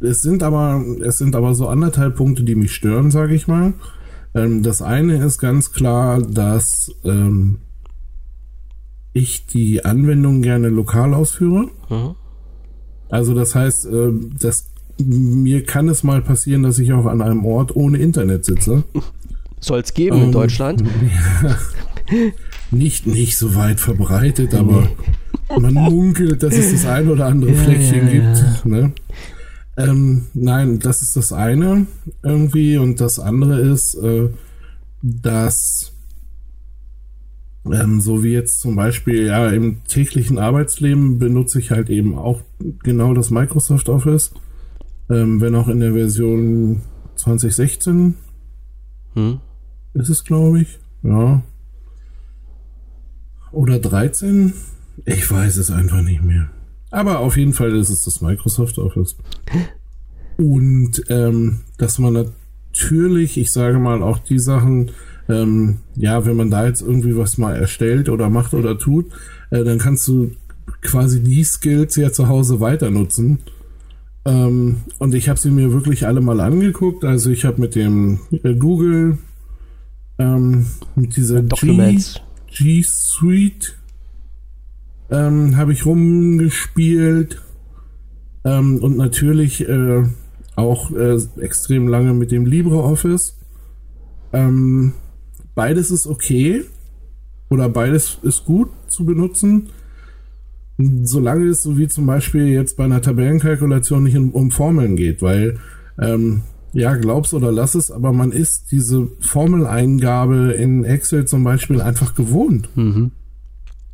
es 0.00 0.22
sind 0.22 0.42
aber, 0.42 0.82
es 1.02 1.18
sind 1.18 1.36
aber 1.36 1.54
so 1.54 1.68
anderthalb 1.68 2.16
Punkte, 2.16 2.44
die 2.44 2.54
mich 2.54 2.74
stören, 2.74 3.10
sage 3.10 3.34
ich 3.34 3.46
mal. 3.46 3.74
Ähm, 4.34 4.62
das 4.62 4.82
eine 4.82 5.24
ist 5.24 5.38
ganz 5.38 5.72
klar, 5.72 6.20
dass 6.20 6.92
ähm, 7.04 7.58
ich 9.12 9.46
die 9.46 9.84
Anwendung 9.84 10.42
gerne 10.42 10.68
lokal 10.68 11.14
ausführe. 11.14 11.70
Mhm. 11.88 12.14
Also 13.08 13.34
das 13.34 13.54
heißt, 13.54 13.86
äh, 13.86 14.10
das, 14.38 14.70
mir 14.98 15.64
kann 15.64 15.88
es 15.88 16.02
mal 16.02 16.20
passieren, 16.20 16.62
dass 16.62 16.78
ich 16.78 16.92
auch 16.92 17.06
an 17.06 17.22
einem 17.22 17.44
Ort 17.46 17.76
ohne 17.76 17.98
Internet 17.98 18.44
sitze. 18.44 18.84
Soll 19.60 19.80
es 19.80 19.94
geben 19.94 20.16
ähm, 20.16 20.22
in 20.24 20.32
Deutschland? 20.32 20.84
Ja, 21.42 21.56
nicht, 22.70 23.06
nicht 23.06 23.38
so 23.38 23.54
weit 23.54 23.80
verbreitet, 23.80 24.54
aber 24.54 24.88
man 25.58 25.72
munkelt, 25.72 26.42
dass 26.42 26.54
es 26.54 26.72
das 26.72 26.84
ein 26.84 27.08
oder 27.08 27.26
andere 27.26 27.52
ja, 27.54 27.62
Fleckchen 27.62 28.06
ja, 28.06 28.12
gibt. 28.12 28.66
Ne? 28.66 28.92
Ähm, 29.76 30.26
nein, 30.34 30.78
das 30.78 31.02
ist 31.02 31.16
das 31.16 31.32
eine 31.32 31.86
irgendwie. 32.22 32.76
Und 32.76 33.00
das 33.00 33.18
andere 33.18 33.60
ist, 33.60 33.94
äh, 33.94 34.28
dass 35.02 35.92
ähm, 37.66 38.00
so 38.00 38.22
wie 38.22 38.32
jetzt 38.32 38.60
zum 38.60 38.76
Beispiel 38.76 39.26
ja 39.26 39.48
im 39.48 39.84
täglichen 39.84 40.38
Arbeitsleben 40.38 41.18
benutze 41.18 41.58
ich 41.58 41.70
halt 41.70 41.90
eben 41.90 42.16
auch 42.16 42.42
genau 42.82 43.14
das 43.14 43.30
Microsoft 43.30 43.88
Office, 43.88 44.32
ähm, 45.08 45.40
wenn 45.40 45.54
auch 45.54 45.68
in 45.68 45.80
der 45.80 45.92
Version 45.92 46.82
2016 47.16 48.14
hm. 49.14 49.40
ist 49.94 50.08
es 50.08 50.24
glaube 50.24 50.60
ich, 50.60 50.78
ja. 51.02 51.42
Oder 53.52 53.78
13, 53.78 54.52
ich 55.04 55.30
weiß 55.30 55.56
es 55.58 55.70
einfach 55.70 56.02
nicht 56.02 56.22
mehr. 56.22 56.50
Aber 56.94 57.18
auf 57.18 57.36
jeden 57.36 57.52
Fall 57.52 57.74
ist 57.74 57.90
es 57.90 58.04
das 58.04 58.20
Microsoft 58.20 58.78
Office. 58.78 59.16
Und 60.36 61.02
ähm, 61.08 61.60
dass 61.76 61.98
man 61.98 62.12
natürlich, 62.72 63.36
ich 63.36 63.50
sage 63.50 63.80
mal, 63.80 64.00
auch 64.00 64.18
die 64.18 64.38
Sachen, 64.38 64.92
ähm, 65.28 65.78
ja, 65.96 66.24
wenn 66.24 66.36
man 66.36 66.50
da 66.50 66.66
jetzt 66.66 66.82
irgendwie 66.82 67.16
was 67.16 67.36
mal 67.36 67.56
erstellt 67.56 68.08
oder 68.08 68.30
macht 68.30 68.54
oder 68.54 68.78
tut, 68.78 69.06
äh, 69.50 69.64
dann 69.64 69.78
kannst 69.78 70.06
du 70.06 70.30
quasi 70.82 71.20
die 71.20 71.42
Skills 71.42 71.96
ja 71.96 72.12
zu 72.12 72.28
Hause 72.28 72.60
weiter 72.60 72.92
nutzen. 72.92 73.40
Ähm, 74.24 74.82
und 74.98 75.14
ich 75.14 75.28
habe 75.28 75.38
sie 75.38 75.50
mir 75.50 75.72
wirklich 75.72 76.06
alle 76.06 76.20
mal 76.20 76.38
angeguckt. 76.38 77.04
Also 77.04 77.30
ich 77.30 77.44
habe 77.44 77.60
mit 77.60 77.74
dem 77.74 78.20
äh, 78.30 78.54
Google, 78.54 79.18
ähm, 80.18 80.66
mit 80.94 81.16
dieser 81.16 81.42
G, 81.42 81.98
G 82.52 82.82
Suite, 82.84 83.76
ähm, 85.10 85.56
habe 85.56 85.72
ich 85.72 85.86
rumgespielt. 85.86 87.42
Ähm, 88.44 88.78
und 88.78 88.96
natürlich 88.96 89.66
äh, 89.68 90.04
auch 90.56 90.90
äh, 90.92 91.18
extrem 91.40 91.88
lange 91.88 92.12
mit 92.14 92.30
dem 92.30 92.46
LibreOffice. 92.46 93.38
Ähm, 94.32 94.92
beides 95.54 95.90
ist 95.90 96.06
okay. 96.06 96.64
Oder 97.48 97.68
beides 97.68 98.18
ist 98.22 98.44
gut 98.44 98.70
zu 98.88 99.04
benutzen 99.04 99.68
solange 100.78 101.46
es 101.46 101.62
so 101.62 101.78
wie 101.78 101.88
zum 101.88 102.06
Beispiel 102.06 102.48
jetzt 102.48 102.76
bei 102.76 102.84
einer 102.84 103.02
Tabellenkalkulation 103.02 104.02
nicht 104.02 104.16
um, 104.16 104.50
Formeln 104.50 104.96
geht, 104.96 105.22
weil 105.22 105.58
ähm, 105.98 106.42
ja, 106.72 106.96
glaub's 106.96 107.32
oder 107.32 107.52
lass 107.52 107.76
es, 107.76 107.92
aber 107.92 108.12
man 108.12 108.32
ist 108.32 108.72
diese 108.72 109.08
Formeleingabe 109.20 110.52
in 110.52 110.84
Excel 110.84 111.26
zum 111.26 111.44
Beispiel 111.44 111.80
einfach 111.80 112.16
gewohnt. 112.16 112.68
Mhm. 112.74 113.12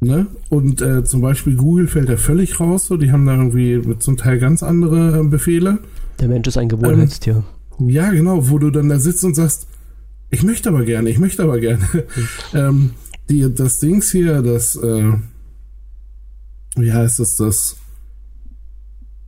Ne? 0.01 0.27
Und 0.49 0.81
äh, 0.81 1.05
zum 1.05 1.21
Beispiel 1.21 1.57
Google 1.57 1.87
fällt 1.87 2.09
ja 2.09 2.17
völlig 2.17 2.59
raus, 2.59 2.87
so 2.87 2.97
die 2.97 3.13
haben 3.13 3.27
da 3.27 3.37
irgendwie 3.37 3.99
zum 3.99 4.17
Teil 4.17 4.39
ganz 4.39 4.63
andere 4.63 5.21
äh, 5.21 5.23
Befehle. 5.25 5.79
Der 6.19 6.29
Mensch 6.29 6.49
ist 6.49 6.57
ein 6.57 6.71
Gewohnheitstier. 6.71 7.45
Ähm, 7.79 7.89
ja, 7.91 8.11
genau, 8.11 8.49
wo 8.49 8.59
du 8.59 8.71
dann 8.71 8.89
da 8.89 8.99
sitzt 8.99 9.25
und 9.25 9.35
sagst, 9.35 9.67
ich 10.31 10.43
möchte 10.43 10.71
aber 10.71 10.85
gerne, 10.85 11.11
ich 11.11 11.19
möchte 11.19 11.43
aber 11.43 11.61
gerne. 11.61 11.85
Ähm, 12.55 12.91
die, 13.29 13.55
das 13.55 13.79
Dings 13.79 14.11
hier, 14.11 14.43
das 14.43 14.75
äh, 14.75 15.13
wie 16.77 16.93
heißt 16.93 17.21
es 17.21 17.37
das? 17.37 17.77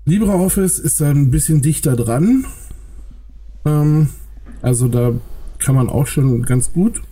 LibreOffice 0.04 0.78
ist 0.78 1.00
da 1.00 1.10
ein 1.10 1.30
bisschen 1.30 1.62
dichter 1.62 1.94
dran. 1.96 2.46
Ähm, 3.64 4.08
also 4.60 4.88
da 4.88 5.12
kann 5.58 5.74
man 5.74 5.88
auch 5.88 6.06
schon 6.06 6.42
ganz 6.42 6.72
gut. 6.72 7.02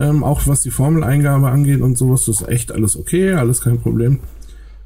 Ähm, 0.00 0.24
auch 0.24 0.46
was 0.46 0.62
die 0.62 0.70
Formeleingabe 0.70 1.48
angeht 1.48 1.80
und 1.80 1.96
sowas, 1.96 2.26
das 2.26 2.40
ist 2.40 2.48
echt 2.48 2.72
alles 2.72 2.96
okay, 2.96 3.32
alles 3.32 3.60
kein 3.60 3.80
Problem. 3.80 4.20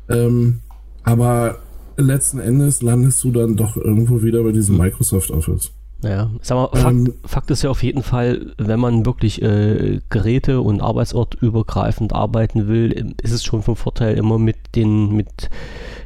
Ähm, 0.09 0.61
aber 1.03 1.59
letzten 1.97 2.39
Endes 2.39 2.83
landest 2.83 3.25
du 3.25 3.31
dann 3.31 3.57
doch 3.57 3.77
irgendwo 3.77 4.23
wieder 4.23 4.43
bei 4.43 4.53
diesem 4.53 4.77
Microsoft 4.77 5.31
Office. 5.31 5.73
Ja, 6.05 6.31
sag 6.43 6.55
mal, 6.55 6.79
Fakt, 6.79 6.95
ähm, 6.95 7.15
Fakt, 7.25 7.51
ist 7.51 7.63
ja 7.63 7.71
auf 7.71 7.83
jeden 7.83 8.05
Fall, 8.05 8.53
wenn 8.57 8.79
man 8.79 9.05
wirklich 9.05 9.43
äh, 9.43 9.99
Geräte 10.11 10.61
und 10.61 10.81
Arbeitsort 10.81 11.35
übergreifend 11.35 12.13
arbeiten 12.13 12.69
will, 12.69 13.15
ist 13.21 13.33
es 13.33 13.43
schon 13.43 13.63
vom 13.63 13.75
Vorteil, 13.75 14.17
immer 14.17 14.39
mit 14.39 14.57
den, 14.77 15.17
mit, 15.17 15.51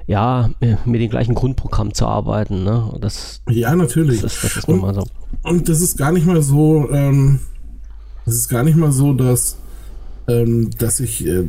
ja, 0.07 0.49
mit 0.87 1.01
den 1.03 1.11
gleichen 1.11 1.35
Grundprogrammen 1.35 1.93
zu 1.93 2.07
arbeiten. 2.07 2.65
Ne? 2.65 2.91
Das, 3.03 3.43
ja, 3.51 3.77
natürlich. 3.77 4.23
Das, 4.23 4.41
das 4.41 4.57
ist 4.57 4.69
mal 4.69 4.95
so. 4.95 5.05
Und 5.43 5.69
das 5.69 5.83
ist 5.83 5.99
gar 5.99 6.13
nicht 6.13 6.27
mal 6.27 6.41
so, 6.41 6.89
ähm, 6.91 7.41
das 8.25 8.35
ist 8.35 8.49
gar 8.49 8.63
nicht 8.63 8.77
mal 8.77 8.93
so, 8.93 9.13
dass, 9.13 9.59
ähm, 10.29 10.71
dass 10.79 11.01
ich, 11.01 11.27
äh, 11.27 11.45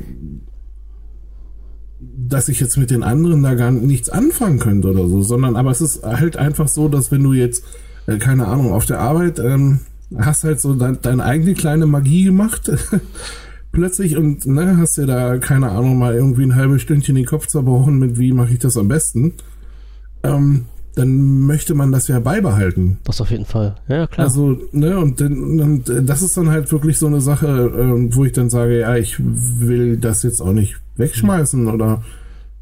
dass 2.00 2.50
ich 2.50 2.60
jetzt 2.60 2.78
mit 2.78 2.92
den 2.92 3.04
anderen 3.04 3.44
da 3.44 3.56
gar 3.56 3.72
nichts 3.72 4.10
anfangen 4.10 4.60
könnte 4.60 4.90
oder 4.90 5.08
so, 5.08 5.22
sondern 5.22 5.56
aber 5.56 5.72
es 5.72 5.82
ist 5.82 6.04
halt 6.04 6.38
einfach 6.38 6.68
so, 6.68 6.90
dass 6.90 7.12
wenn 7.12 7.24
du 7.24 7.34
jetzt 7.34 7.64
äh, 8.08 8.18
keine 8.18 8.48
Ahnung, 8.48 8.74
auf 8.74 8.86
der 8.86 9.00
Arbeit 9.00 9.40
ähm, 9.40 9.80
hast 10.18 10.44
halt 10.44 10.60
so 10.60 10.74
dein, 10.74 11.02
deine 11.02 11.24
eigene 11.24 11.54
kleine 11.54 11.86
Magie 11.86 12.24
gemacht. 12.24 12.72
Plötzlich 13.72 14.18
und 14.18 14.46
ne, 14.46 14.78
hast 14.78 14.98
dir 14.98 15.08
da, 15.08 15.38
keine 15.40 15.72
Ahnung, 15.72 15.98
mal 15.98 16.14
irgendwie 16.14 16.44
ein 16.44 16.56
halbes 16.56 16.84
Stündchen 16.84 17.16
den 17.16 17.26
Kopf 17.26 17.48
zerbrochen 17.48 17.98
mit, 17.98 18.20
wie 18.20 18.32
mache 18.32 18.54
ich 18.54 18.60
das 18.60 18.78
am 18.78 18.88
besten. 18.88 19.34
Ähm, 20.24 20.66
dann 20.95 21.41
möchte 21.41 21.73
man 21.73 21.91
das 21.91 22.08
ja 22.08 22.19
beibehalten. 22.19 22.99
Das 23.03 23.19
auf 23.19 23.32
jeden 23.32 23.45
Fall. 23.45 23.75
Ja, 23.88 24.08
klar. 24.08 24.27
Also, 24.27 24.58
ne, 24.71 24.97
und, 24.99 25.19
und 25.21 25.84
das 26.03 26.21
ist 26.21 26.38
dann 26.38 26.49
halt 26.49 26.71
wirklich 26.71 26.99
so 26.99 27.08
eine 27.08 27.21
Sache, 27.21 27.47
äh, 27.47 28.15
wo 28.15 28.25
ich 28.25 28.34
dann 28.34 28.49
sage, 28.49 28.79
ja, 28.79 28.95
ich 28.95 29.17
will 29.19 29.97
das 29.97 30.23
jetzt 30.23 30.41
auch 30.41 30.53
nicht 30.53 30.75
wegschmeißen 30.97 31.67
oder 31.67 32.03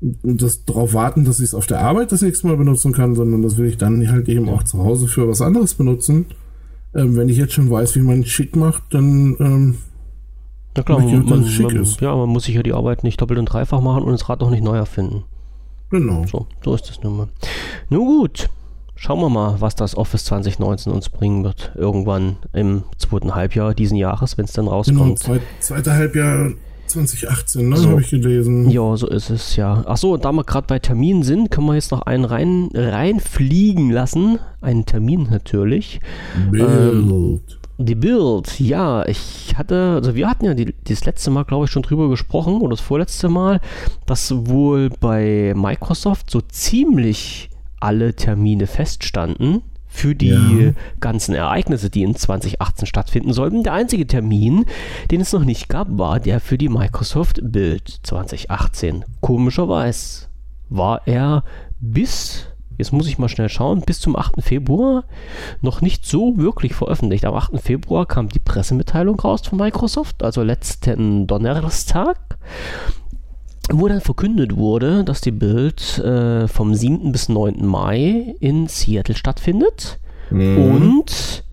das 0.02 0.66
darauf 0.66 0.94
warten, 0.94 1.26
dass 1.26 1.40
ich 1.40 1.46
es 1.46 1.54
auf 1.54 1.68
der 1.68 1.82
Arbeit 1.82 2.12
das 2.12 2.22
nächste 2.22 2.48
Mal 2.48 2.58
benutzen 2.58 2.92
kann, 2.92 3.16
sondern 3.16 3.42
das 3.42 3.58
will 3.58 3.68
ich 3.68 3.78
dann 3.78 4.10
halt 4.10 4.30
eben 4.30 4.50
auch 4.50 4.64
zu 4.64 4.80
Hause 4.80 5.08
für 5.08 5.28
was 5.28 5.42
anderes 5.42 5.76
benutzen. 5.76 6.26
Ähm, 6.96 7.16
wenn 7.16 7.30
ich 7.30 7.38
jetzt 7.38 7.54
schon 7.54 7.70
weiß, 7.70 7.96
wie 7.96 8.02
man 8.02 8.24
schick 8.26 8.56
macht, 8.56 8.84
dann 8.92 9.36
ähm, 9.40 9.78
ja 10.76 10.84
klar, 10.84 11.00
man, 11.00 11.26
man, 11.26 11.46
schick 11.46 11.68
man, 11.68 11.76
ist. 11.84 12.02
Ja, 12.02 12.16
man 12.16 12.30
muss 12.30 12.46
sich 12.46 12.56
ja 12.56 12.64
die 12.64 12.74
Arbeit 12.74 13.04
nicht 13.04 13.22
doppelt 13.22 13.40
und 13.40 13.46
dreifach 13.46 13.82
machen 13.82 14.04
und 14.04 14.12
das 14.12 14.28
Rad 14.28 14.42
auch 14.42 14.50
nicht 14.50 14.64
neu 14.64 14.76
erfinden. 14.76 15.24
Genau. 15.92 16.26
So, 16.26 16.48
so 16.64 16.74
ist 16.74 16.90
das 16.90 17.04
nun 17.04 17.18
mal. 17.18 17.28
Nun 17.90 18.06
gut, 18.06 18.50
schauen 18.96 19.20
wir 19.20 19.30
mal, 19.30 19.60
was 19.60 19.76
das 19.76 19.96
Office 19.96 20.26
2019 20.26 20.92
uns 20.92 21.10
bringen 21.10 21.44
wird. 21.44 21.74
Irgendwann 21.76 22.38
im 22.54 22.84
zweiten 22.98 23.36
Halbjahr 23.36 23.74
diesen 23.74 23.98
Jahres, 23.98 24.38
wenn 24.38 24.46
es 24.46 24.54
dann 24.54 24.68
rauskommt. 24.68 25.00
Genau, 25.00 25.16
zweit, 25.16 25.42
zweite 25.60 25.94
Halbjahr 25.94 26.52
2018, 26.88 27.70
ne? 27.70 27.78
So. 27.78 27.90
Habe 27.90 28.02
ich 28.02 28.10
gelesen. 28.10 28.70
Ja, 28.70 28.96
so 28.96 29.08
ist 29.08 29.30
es, 29.30 29.56
ja. 29.56 29.84
Achso, 29.86 30.18
da 30.18 30.32
wir 30.32 30.44
gerade 30.44 30.68
bei 30.68 30.80
Terminen 30.80 31.24
sind, 31.24 31.52
können 31.52 31.68
wir 31.68 31.76
jetzt 31.76 31.92
noch 31.92 32.02
einen 32.04 32.26
rein, 32.26 32.70
reinfliegen 32.74 33.92
lassen. 33.92 34.40
Einen 34.62 34.86
Termin 34.86 35.28
natürlich. 35.30 36.00
Bild. 36.50 36.64
Ähm, 36.70 37.42
die 37.86 37.96
Bild, 37.96 38.60
ja, 38.60 39.06
ich 39.06 39.56
hatte, 39.58 39.94
also 39.96 40.16
wir 40.16 40.30
hatten 40.30 40.46
ja 40.46 40.54
die, 40.54 40.74
das 40.84 41.06
letzte 41.06 41.32
Mal, 41.32 41.44
glaube 41.44 41.66
ich, 41.66 41.72
schon 41.72 41.84
drüber 41.84 42.10
gesprochen, 42.10 42.62
oder 42.62 42.72
das 42.72 42.82
vorletzte 42.82 43.30
Mal, 43.30 43.60
dass 44.06 44.34
wohl 44.48 44.90
bei 44.90 45.54
Microsoft 45.56 46.30
so 46.30 46.42
ziemlich 46.42 47.50
alle 47.80 48.16
Termine 48.16 48.68
feststanden 48.68 49.64
für 49.88 50.16
die 50.16 50.30
ja. 50.30 50.72
ganzen 51.02 51.36
Ereignisse, 51.36 51.90
die 51.90 52.04
in 52.04 52.16
2018 52.16 52.88
stattfinden 52.88 53.34
sollten. 53.34 53.64
Der 53.64 53.74
einzige 53.74 54.08
Termin, 54.08 54.66
den 55.12 55.20
es 55.20 55.34
noch 55.34 55.44
nicht 55.44 55.68
gab, 55.68 55.88
war 55.98 56.20
der 56.20 56.40
für 56.40 56.58
die 56.58 56.70
Microsoft 56.70 57.42
Build 57.44 58.00
2018. 58.04 59.04
Komischerweise 59.20 60.28
war 60.70 61.06
er 61.06 61.44
bis, 61.82 62.48
jetzt 62.82 62.92
muss 62.92 63.08
ich 63.08 63.20
mal 63.20 63.30
schnell 63.30 63.48
schauen, 63.48 63.82
bis 63.82 64.00
zum 64.00 64.16
8. 64.16 64.42
Februar 64.42 65.04
noch 65.62 65.82
nicht 65.82 66.06
so 66.06 66.38
wirklich 66.38 66.74
veröffentlicht. 66.74 67.26
Am 67.26 67.36
8. 67.36 67.62
Februar 67.62 68.08
kam 68.08 68.28
die 68.28 68.40
Pressemitteilung 68.40 69.20
raus 69.20 69.42
von 69.48 69.60
Microsoft, 69.60 70.24
also 70.24 70.42
letzten 70.42 71.28
Donnerstag 71.28 72.18
wo 73.74 73.88
dann 73.88 74.02
verkündet 74.02 74.58
wurde, 74.58 75.06
dass 75.06 75.22
die 75.22 75.32
Bild 75.32 75.98
äh, 76.00 76.48
vom 76.50 76.74
7. 76.74 77.12
bis 77.14 77.30
9. 77.30 77.66
Mai 77.66 78.36
in 78.42 78.68
Seattle 78.68 79.16
stattfindet 79.16 80.00
mhm. 80.30 80.58
und 80.58 81.44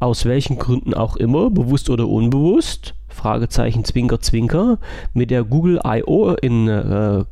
aus 0.00 0.24
welchen 0.24 0.58
Gründen 0.58 0.94
auch 0.94 1.14
immer, 1.16 1.50
bewusst 1.50 1.90
oder 1.90 2.08
unbewusst, 2.08 2.94
Fragezeichen 3.08 3.84
Zwinker 3.84 4.20
Zwinker, 4.20 4.78
mit 5.12 5.30
der 5.30 5.44
Google 5.44 5.80
I.O. 5.84 6.32
in 6.40 6.68
äh, 6.68 7.24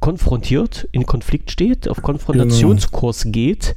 konfrontiert, 0.00 0.88
in 0.92 1.06
Konflikt 1.06 1.50
steht, 1.50 1.88
auf 1.88 2.02
Konfrontationskurs 2.02 3.22
genau. 3.22 3.32
geht, 3.32 3.74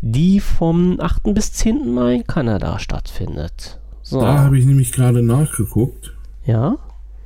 die 0.00 0.40
vom 0.40 1.00
8. 1.00 1.34
bis 1.34 1.52
10. 1.54 1.92
Mai 1.92 2.16
in 2.16 2.26
Kanada 2.26 2.78
stattfindet. 2.78 3.80
So. 4.02 4.20
Da 4.20 4.38
habe 4.40 4.58
ich 4.58 4.66
nämlich 4.66 4.92
gerade 4.92 5.22
nachgeguckt. 5.22 6.12
Ja. 6.44 6.76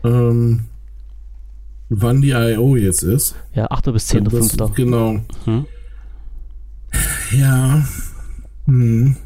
Ähm, 0.04 0.64
wann 1.88 2.22
die 2.22 2.30
I.O. 2.30 2.76
jetzt 2.76 3.02
ist. 3.02 3.34
Ja, 3.54 3.70
8. 3.70 3.92
bis 3.92 4.06
10. 4.06 4.24
Das, 4.24 4.52
5. 4.52 4.74
Genau. 4.74 5.20
Hm. 5.44 5.66
Ja. 7.32 7.86
Hm. 8.66 9.16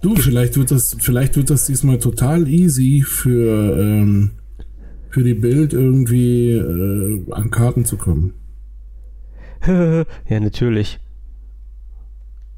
Du, 0.00 0.14
vielleicht 0.14 0.56
wird 0.56 0.70
das, 0.70 0.96
vielleicht 1.00 1.36
wird 1.36 1.50
das 1.50 1.66
diesmal 1.66 1.98
total 1.98 2.46
easy 2.46 3.02
für, 3.06 3.78
ähm, 3.80 4.30
für 5.10 5.22
die 5.22 5.34
Bild 5.34 5.72
irgendwie 5.72 6.52
äh, 6.52 7.32
an 7.32 7.50
Karten 7.50 7.84
zu 7.84 7.96
kommen. 7.96 8.34
ja, 9.66 10.04
natürlich. 10.40 11.00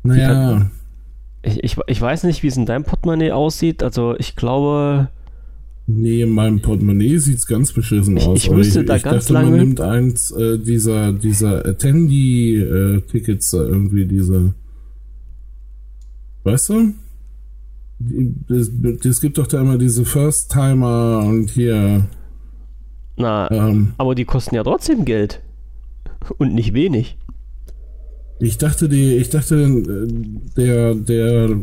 Naja. 0.02 0.70
Ich, 1.42 1.62
ich, 1.64 1.76
ich 1.86 2.00
weiß 2.00 2.24
nicht, 2.24 2.42
wie 2.42 2.48
es 2.48 2.56
in 2.56 2.66
deinem 2.66 2.84
Portemonnaie 2.84 3.32
aussieht. 3.32 3.82
Also 3.82 4.14
ich 4.18 4.36
glaube, 4.36 5.08
Nee, 5.92 6.22
in 6.22 6.30
meinem 6.30 6.60
Portemonnaie 6.60 7.18
sieht 7.18 7.38
es 7.38 7.46
ganz 7.46 7.72
beschissen 7.72 8.16
aus. 8.18 8.38
Ich, 8.38 8.44
ich 8.44 8.50
musste 8.52 8.84
da 8.84 8.96
ich 8.96 9.02
ganz 9.02 9.24
dachte, 9.24 9.32
lange. 9.32 9.50
Man 9.50 9.58
nimmt 9.58 9.80
eins 9.80 10.30
äh, 10.30 10.58
dieser, 10.58 11.12
dieser 11.12 11.66
Attendee-Tickets 11.66 13.52
äh, 13.52 13.56
da 13.56 13.64
irgendwie, 13.64 14.06
diese. 14.06 14.54
Weißt 16.44 16.68
du? 16.68 16.94
Es 19.04 19.20
gibt 19.20 19.38
doch 19.38 19.46
da 19.46 19.60
immer 19.60 19.78
diese 19.78 20.04
First-Timer 20.04 21.24
und 21.26 21.50
hier. 21.50 22.06
Na, 23.20 23.50
ähm, 23.50 23.94
aber 23.98 24.14
die 24.14 24.24
kosten 24.24 24.54
ja 24.54 24.62
trotzdem 24.62 25.04
Geld. 25.04 25.42
Und 26.38 26.54
nicht 26.54 26.74
wenig. 26.74 27.16
Ich 28.38 28.58
dachte, 28.58 28.88
die, 28.88 29.16
ich 29.16 29.30
dachte, 29.30 29.56
äh, 29.56 30.08
der, 30.56 30.94
der 30.94 31.56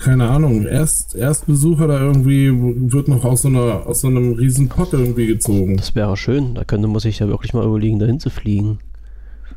keine 0.00 0.28
Ahnung, 0.28 0.66
Erst, 0.66 1.16
Erstbesucher 1.16 1.88
da 1.88 2.00
irgendwie 2.00 2.52
wird 2.92 3.08
noch 3.08 3.24
aus 3.24 3.42
so, 3.42 3.48
einer, 3.48 3.86
aus 3.86 4.02
so 4.02 4.08
einem 4.08 4.34
riesen 4.34 4.68
Pott 4.68 4.92
irgendwie 4.92 5.26
gezogen. 5.26 5.76
Das 5.76 5.94
wäre 5.94 6.16
schön. 6.16 6.54
Da 6.54 6.64
könnte 6.64 6.86
man 6.86 7.00
sich 7.00 7.18
ja 7.18 7.28
wirklich 7.28 7.54
mal 7.54 7.66
überlegen, 7.66 7.98
dahin 7.98 8.20
zu 8.20 8.30
fliegen. 8.30 8.78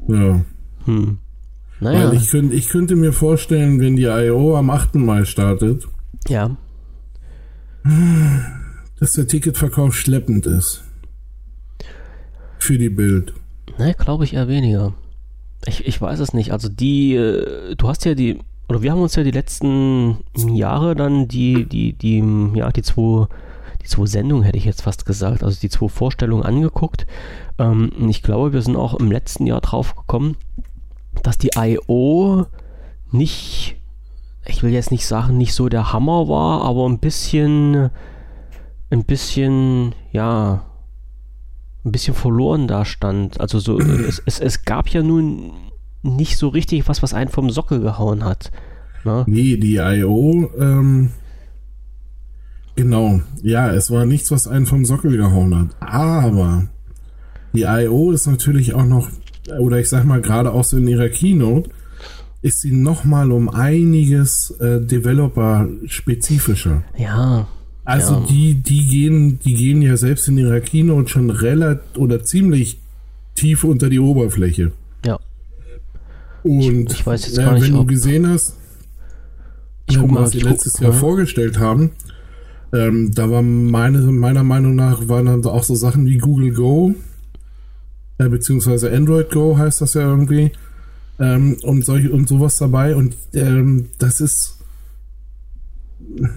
Ja. 0.07 0.41
Hm. 0.85 1.19
Naja. 1.79 2.09
Weil 2.09 2.17
ich, 2.17 2.29
könnt, 2.29 2.53
ich 2.53 2.69
könnte 2.69 2.95
mir 2.95 3.13
vorstellen, 3.13 3.79
wenn 3.79 3.95
die 3.95 4.05
I.O. 4.05 4.55
am 4.55 4.69
8. 4.69 4.95
Mai 4.95 5.25
startet, 5.25 5.87
ja. 6.27 6.55
dass 8.99 9.13
der 9.13 9.27
Ticketverkauf 9.27 9.95
schleppend 9.95 10.45
ist. 10.45 10.83
Für 12.61 12.77
die 12.77 12.91
Bild. 12.91 13.33
Ne, 13.79 13.95
glaube 13.95 14.23
ich 14.23 14.35
eher 14.35 14.47
weniger. 14.47 14.93
Ich, 15.65 15.87
ich 15.87 15.99
weiß 15.99 16.19
es 16.19 16.31
nicht. 16.31 16.51
Also 16.51 16.69
die, 16.69 17.15
äh, 17.15 17.75
du 17.75 17.87
hast 17.87 18.05
ja 18.05 18.13
die, 18.13 18.37
oder 18.69 18.83
wir 18.83 18.91
haben 18.91 19.01
uns 19.01 19.15
ja 19.15 19.23
die 19.23 19.31
letzten 19.31 20.19
Jahre 20.35 20.93
dann 20.93 21.27
die, 21.27 21.65
die, 21.65 21.93
die, 21.93 22.23
ja, 22.53 22.71
die 22.71 22.83
zwei, 22.83 23.25
die 23.81 23.87
zwei 23.87 24.05
Sendungen 24.05 24.43
hätte 24.43 24.59
ich 24.59 24.65
jetzt 24.65 24.83
fast 24.83 25.07
gesagt, 25.07 25.41
also 25.41 25.59
die 25.59 25.69
zwei 25.69 25.87
Vorstellungen 25.87 26.43
angeguckt. 26.43 27.07
Ähm, 27.57 27.91
ich 28.09 28.21
glaube, 28.21 28.53
wir 28.53 28.61
sind 28.61 28.75
auch 28.75 28.93
im 28.93 29.11
letzten 29.11 29.47
Jahr 29.47 29.61
drauf 29.61 29.95
gekommen, 29.95 30.37
dass 31.23 31.39
die 31.39 31.49
I.O. 31.57 32.45
nicht, 33.09 33.75
ich 34.45 34.61
will 34.61 34.71
jetzt 34.71 34.91
nicht 34.91 35.07
sagen, 35.07 35.35
nicht 35.35 35.55
so 35.55 35.67
der 35.67 35.93
Hammer 35.93 36.27
war, 36.27 36.61
aber 36.61 36.87
ein 36.87 36.99
bisschen, 36.99 37.89
ein 38.91 39.03
bisschen, 39.03 39.95
ja, 40.11 40.63
ein 41.83 41.91
bisschen 41.91 42.13
verloren 42.13 42.67
da 42.67 42.85
stand. 42.85 43.41
Also 43.41 43.59
so, 43.59 43.79
es, 43.79 44.21
es, 44.25 44.39
es 44.39 44.65
gab 44.65 44.89
ja 44.89 45.01
nun 45.01 45.51
nicht 46.03 46.37
so 46.37 46.49
richtig 46.49 46.87
was, 46.87 47.03
was 47.03 47.13
einen 47.13 47.29
vom 47.29 47.49
Sockel 47.49 47.79
gehauen 47.79 48.23
hat. 48.23 48.51
Ne? 49.03 49.23
Nee, 49.27 49.57
die 49.57 49.77
I.O., 49.77 50.49
ähm, 50.59 51.11
genau. 52.75 53.21
Ja, 53.41 53.71
es 53.71 53.91
war 53.91 54.05
nichts, 54.05 54.31
was 54.31 54.47
einen 54.47 54.65
vom 54.65 54.85
Sockel 54.85 55.17
gehauen 55.17 55.57
hat. 55.57 55.75
Aber 55.79 56.67
die 57.53 57.63
I.O. 57.63 58.11
ist 58.11 58.27
natürlich 58.27 58.73
auch 58.73 58.85
noch, 58.85 59.09
oder 59.59 59.79
ich 59.79 59.89
sag 59.89 60.05
mal 60.05 60.21
gerade 60.21 60.51
auch 60.51 60.63
so 60.63 60.77
in 60.77 60.87
ihrer 60.87 61.09
Keynote, 61.09 61.69
ist 62.41 62.61
sie 62.61 62.71
nochmal 62.71 63.31
um 63.31 63.49
einiges 63.49 64.51
äh, 64.59 64.81
Developer-spezifischer. 64.81 66.83
Ja. 66.97 67.47
Also 67.91 68.13
ja. 68.13 68.25
die, 68.29 68.53
die 68.53 68.87
gehen, 68.87 69.39
die 69.39 69.53
gehen 69.53 69.81
ja 69.81 69.97
selbst 69.97 70.29
in 70.29 70.37
ihrer 70.37 70.61
Keynote 70.61 71.09
schon 71.09 71.29
relativ 71.29 71.97
oder 71.97 72.23
ziemlich 72.23 72.79
tief 73.35 73.65
unter 73.65 73.89
die 73.89 73.99
Oberfläche. 73.99 74.71
Ja. 75.05 75.19
Und 76.43 76.89
ich, 76.89 76.99
ich 76.99 77.05
weiß 77.05 77.25
jetzt 77.25 77.37
äh, 77.37 77.43
gar 77.43 77.53
nicht, 77.55 77.65
wenn 77.65 77.73
du 77.73 77.85
gesehen 77.85 78.27
hast, 78.29 78.55
ich 79.89 79.99
guck 79.99 80.09
mal, 80.09 80.21
was 80.21 80.31
sie 80.31 80.39
letztes 80.39 80.73
guck, 80.73 80.83
Jahr 80.83 80.93
ja. 80.93 80.97
vorgestellt 80.97 81.59
haben, 81.59 81.91
ähm, 82.71 83.11
da 83.13 83.29
war 83.29 83.41
meine, 83.41 83.99
meiner 83.99 84.45
Meinung 84.45 84.75
nach 84.75 85.09
waren 85.09 85.25
dann 85.25 85.45
auch 85.45 85.63
so 85.63 85.75
Sachen 85.75 86.05
wie 86.05 86.17
Google 86.17 86.53
Go, 86.53 86.95
äh, 88.19 88.29
beziehungsweise 88.29 88.89
Android 88.89 89.31
Go 89.31 89.57
heißt 89.57 89.81
das 89.81 89.95
ja 89.95 90.03
irgendwie, 90.03 90.53
ähm, 91.19 91.57
und 91.63 91.83
solche 91.83 92.09
und 92.09 92.29
sowas 92.29 92.55
dabei. 92.55 92.95
Und 92.95 93.15
ähm, 93.33 93.89
das 93.99 94.21
ist 94.21 94.60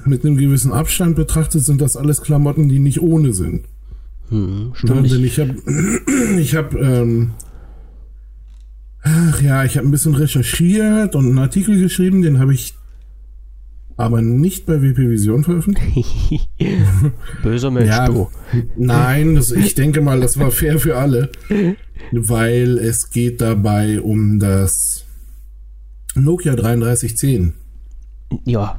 mit 0.04 0.24
einem 0.24 0.36
gewissen 0.36 0.72
Abstand 0.72 1.16
betrachtet, 1.16 1.64
sind 1.64 1.80
das 1.80 1.96
alles 1.96 2.22
Klamotten, 2.22 2.68
die 2.68 2.78
nicht 2.78 3.00
ohne 3.00 3.32
sind. 3.32 3.64
Hm, 4.28 4.72
stimmt. 4.74 5.10
denn 5.10 5.24
ich 5.24 5.38
habe, 5.38 5.54
ich 6.38 6.54
habe, 6.54 6.78
ähm, 6.78 7.30
ach 9.02 9.42
ja, 9.42 9.64
ich 9.64 9.76
habe 9.76 9.86
ein 9.86 9.90
bisschen 9.90 10.14
recherchiert 10.14 11.14
und 11.14 11.26
einen 11.26 11.38
Artikel 11.38 11.78
geschrieben, 11.80 12.22
den 12.22 12.38
habe 12.38 12.54
ich 12.54 12.74
aber 13.96 14.22
nicht 14.22 14.66
bei 14.66 14.82
WP 14.82 14.98
Vision 15.08 15.44
veröffentlicht. 15.44 16.48
Böser 17.42 17.70
Mensch, 17.70 17.88
Ja, 17.88 18.06
du. 18.06 18.28
Nein, 18.76 19.36
das, 19.36 19.52
ich 19.52 19.74
denke 19.74 20.00
mal, 20.00 20.20
das 20.20 20.38
war 20.38 20.50
fair 20.50 20.78
für 20.80 20.96
alle, 20.96 21.30
weil 22.10 22.78
es 22.78 23.10
geht 23.10 23.40
dabei 23.40 24.00
um 24.00 24.40
das 24.40 25.04
Nokia 26.16 26.56
3310, 26.56 27.54
Ja, 28.44 28.78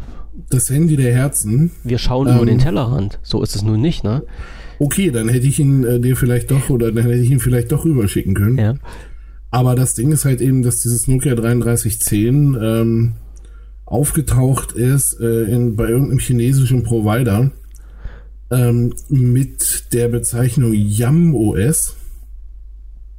das 0.50 0.70
Handy 0.70 0.96
der 0.96 1.14
Herzen. 1.14 1.72
wir 1.84 1.98
schauen 1.98 2.28
über 2.28 2.42
Ähm. 2.42 2.48
den 2.48 2.60
Tellerrand. 2.60 3.20
So 3.24 3.42
ist 3.42 3.56
es 3.56 3.64
nun 3.64 3.82
nicht, 3.82 4.04
ne? 4.04 4.24
Okay, 4.80 5.12
dann 5.12 5.30
hätte 5.30 5.48
ich 5.48 5.60
ihn 5.60 5.84
äh, 5.84 6.00
dir 6.00 6.16
vielleicht 6.18 6.52
doch 6.52 6.70
oder 6.70 6.92
dann 6.92 7.04
hätte 7.06 7.22
ich 7.22 7.32
ihn 7.32 7.40
vielleicht 7.40 7.72
doch 7.72 7.86
rüberschicken 7.86 8.34
können. 8.34 8.58
Ja. 8.58 8.74
Aber 9.52 9.76
das 9.76 9.94
Ding 9.94 10.12
ist 10.12 10.26
halt 10.26 10.42
eben, 10.42 10.64
dass 10.64 10.82
dieses 10.82 11.08
Nokia 11.08 11.34
3310 11.36 12.58
ähm, 12.62 13.14
aufgetaucht 13.86 14.74
ist 14.74 15.20
äh, 15.22 15.44
in, 15.44 15.76
bei 15.78 15.88
irgendeinem 15.88 16.20
chinesischen 16.20 16.84
Provider 16.84 17.52
ähm, 18.52 18.94
mit 19.08 19.94
der 19.94 20.10
Bezeichnung 20.10 20.74
Yam 20.74 21.34
OS. 21.36 21.96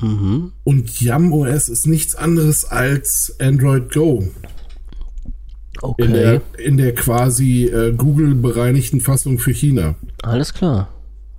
Mhm. 0.03 0.53
Und 0.65 1.01
Yam 1.01 1.33
OS 1.33 1.69
ist 1.71 1.87
nichts 1.87 2.15
anderes 2.15 2.67
als 2.67 3.37
Android 3.41 3.93
Go. 3.95 4.29
In 5.83 5.89
Okay. 5.89 6.13
der, 6.13 6.41
in 6.59 6.77
der 6.77 6.95
quasi 6.95 7.65
äh, 7.67 7.93
Google 7.93 8.35
bereinigten 8.35 9.01
Fassung 9.01 9.39
für 9.39 9.53
China. 9.53 9.95
Alles 10.23 10.53
klar. 10.55 10.89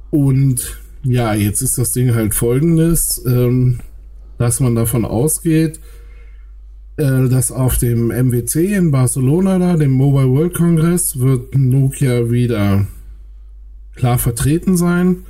Und 0.10 0.78
ja, 1.04 1.34
jetzt 1.34 1.62
ist 1.62 1.78
das 1.78 1.92
Ding 1.92 2.14
halt 2.16 2.34
folgendes, 2.34 3.24
ähm, 3.26 3.80
dass 4.38 4.60
man 4.60 4.76
davon 4.76 5.06
ausgeht, 5.06 5.80
äh, 6.98 7.28
dass 7.30 7.52
auf 7.52 7.78
dem 7.78 8.10
MWC 8.12 8.76
in 8.76 8.92
Barcelona, 8.92 9.60
da, 9.60 9.76
dem 9.78 9.92
Mobile 9.92 10.30
World 10.30 10.54
Congress, 10.54 11.20
wird 11.20 11.56
Nokia 11.56 12.30
wieder 12.32 12.88
klar 13.96 14.18
vertreten 14.20 14.78
sein 14.78 15.24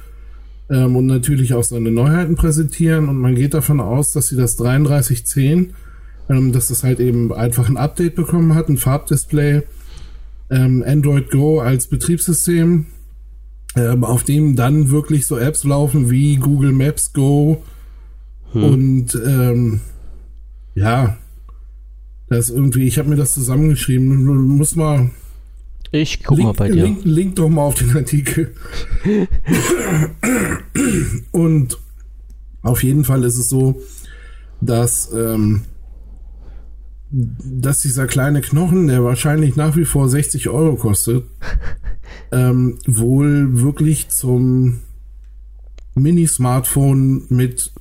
ähm, 0.69 0.95
und 0.95 1.05
natürlich 1.05 1.53
auch 1.53 1.63
seine 1.63 1.91
Neuheiten 1.91 2.35
präsentieren. 2.35 3.07
Und 3.09 3.17
man 3.17 3.35
geht 3.35 3.53
davon 3.53 3.79
aus, 3.79 4.11
dass 4.11 4.27
sie 4.27 4.35
das 4.35 4.57
3310, 4.57 5.73
ähm, 6.29 6.51
dass 6.51 6.69
es 6.69 6.83
halt 6.83 6.99
eben 6.99 7.33
einfach 7.33 7.69
ein 7.69 7.77
Update 7.77 8.15
bekommen 8.15 8.55
hat, 8.55 8.69
ein 8.69 8.77
Farbdisplay, 8.77 9.63
ähm, 10.49 10.83
Android 10.85 11.31
Go 11.31 11.59
als 11.59 11.87
Betriebssystem, 11.87 12.87
ähm, 13.75 14.03
auf 14.03 14.23
dem 14.23 14.55
dann 14.55 14.89
wirklich 14.89 15.25
so 15.25 15.37
Apps 15.37 15.63
laufen 15.63 16.09
wie 16.09 16.37
Google 16.37 16.71
Maps 16.71 17.13
Go 17.13 17.63
und 18.53 19.19
ähm, 19.25 19.81
ja, 20.75 21.17
das 22.29 22.49
irgendwie, 22.49 22.87
ich 22.87 22.97
habe 22.97 23.09
mir 23.09 23.15
das 23.15 23.33
zusammengeschrieben, 23.33 24.25
muss 24.57 24.75
mal 24.75 25.11
Ich 25.91 26.23
guck 26.23 26.37
mal 26.37 26.45
link, 26.45 26.57
bei 26.57 26.69
dir. 26.69 26.83
link, 26.83 26.99
link 27.03 27.35
doch 27.35 27.49
mal 27.49 27.63
auf 27.63 27.75
den 27.75 27.95
Artikel. 27.95 28.53
und 31.31 31.77
auf 32.61 32.83
jeden 32.83 33.05
Fall 33.05 33.23
ist 33.23 33.37
es 33.37 33.49
so, 33.49 33.81
dass 34.59 35.11
ähm, 35.13 35.63
dass 37.09 37.81
dieser 37.81 38.07
kleine 38.07 38.41
Knochen, 38.41 38.87
der 38.87 39.03
wahrscheinlich 39.03 39.55
nach 39.55 39.75
wie 39.75 39.85
vor 39.85 40.09
60 40.09 40.49
Euro 40.49 40.75
kostet, 40.75 41.23
ähm, 42.31 42.79
wohl 42.85 43.61
wirklich 43.61 44.09
zum 44.09 44.81
Mini-Smartphone 45.95 47.25
mit 47.29 47.71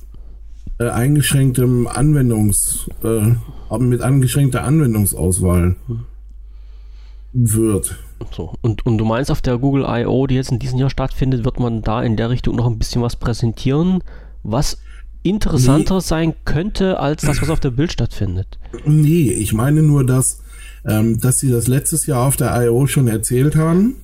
äh, 0.79 0.89
eingeschränktem 0.89 1.87
Anwendungs, 1.87 2.89
äh, 3.03 3.33
mit 3.79 4.01
eingeschränkter 4.01 4.63
Anwendungsauswahl 4.63 5.75
wird. 7.33 7.97
So. 8.31 8.53
Und, 8.61 8.85
und 8.85 8.97
du 8.97 9.05
meinst, 9.05 9.29
auf 9.29 9.41
der 9.41 9.57
Google 9.57 9.85
I.O., 9.87 10.27
die 10.27 10.35
jetzt 10.35 10.51
in 10.51 10.59
diesem 10.59 10.79
Jahr 10.79 10.89
stattfindet, 10.89 11.45
wird 11.45 11.59
man 11.59 11.81
da 11.81 12.01
in 12.01 12.15
der 12.15 12.29
Richtung 12.29 12.55
noch 12.55 12.67
ein 12.67 12.79
bisschen 12.79 13.01
was 13.01 13.15
präsentieren, 13.15 14.03
was 14.43 14.79
interessanter 15.29 16.01
sein 16.01 16.33
könnte 16.45 16.99
als 16.99 17.23
das, 17.23 17.41
was 17.41 17.49
auf 17.49 17.59
der 17.59 17.71
Bild 17.71 17.91
stattfindet. 17.91 18.59
Nee, 18.85 19.31
ich 19.31 19.53
meine 19.53 19.83
nur, 19.83 20.05
dass, 20.05 20.41
ähm, 20.85 21.19
dass 21.19 21.39
sie 21.39 21.49
das 21.49 21.67
letztes 21.67 22.05
Jahr 22.05 22.25
auf 22.25 22.37
der 22.37 22.55
I.O. 22.63 22.87
schon 22.87 23.07
erzählt 23.07 23.55
haben 23.55 23.95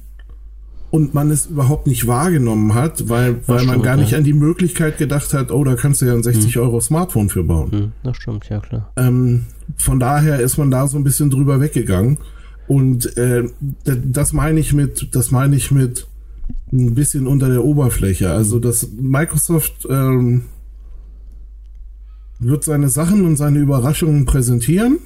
und 0.93 1.15
man 1.15 1.32
es 1.32 1.47
überhaupt 1.47 1.88
nicht 1.88 2.05
wahrgenommen 2.05 2.76
hat, 2.76 3.09
weil, 3.09 3.39
weil 3.47 3.57
man 3.57 3.67
stimmt, 3.69 3.84
gar 3.84 3.97
nicht 3.97 4.11
ja. 4.11 4.19
an 4.19 4.24
die 4.24 4.34
Möglichkeit 4.34 4.99
gedacht 4.99 5.34
hat, 5.34 5.51
oh, 5.51 5.63
da 5.63 5.76
kannst 5.76 6.01
du 6.01 6.05
ja 6.05 6.13
ein 6.13 6.21
60 6.21 6.59
Euro 6.59 6.80
Smartphone 6.82 7.30
für 7.30 7.43
bauen. 7.43 7.71
Hm, 7.71 7.91
das 8.03 8.17
stimmt, 8.17 8.47
ja 8.49 8.59
klar. 8.59 8.91
Ähm, 8.95 9.45
von 9.78 9.99
daher 9.99 10.39
ist 10.39 10.57
man 10.57 10.69
da 10.69 10.88
so 10.88 10.97
ein 10.97 11.03
bisschen 11.03 11.32
drüber 11.32 11.59
weggegangen. 11.59 12.19
Und 12.67 13.17
äh, 13.17 13.43
das 13.84 14.34
meine 14.34 14.59
ich 14.59 14.74
mit, 14.74 15.15
das 15.15 15.32
meine 15.32 15.55
ich 15.55 15.71
mit 15.71 16.07
ein 16.71 16.95
bisschen 16.95 17.28
unter 17.28 17.49
der 17.49 17.63
Oberfläche. 17.63 18.32
Also 18.32 18.59
das 18.59 18.89
Microsoft 18.91 19.88
ähm, 19.89 20.43
wird 22.45 22.63
seine 22.63 22.89
Sachen 22.89 23.25
und 23.25 23.35
seine 23.35 23.59
Überraschungen 23.59 24.25
präsentieren 24.25 24.99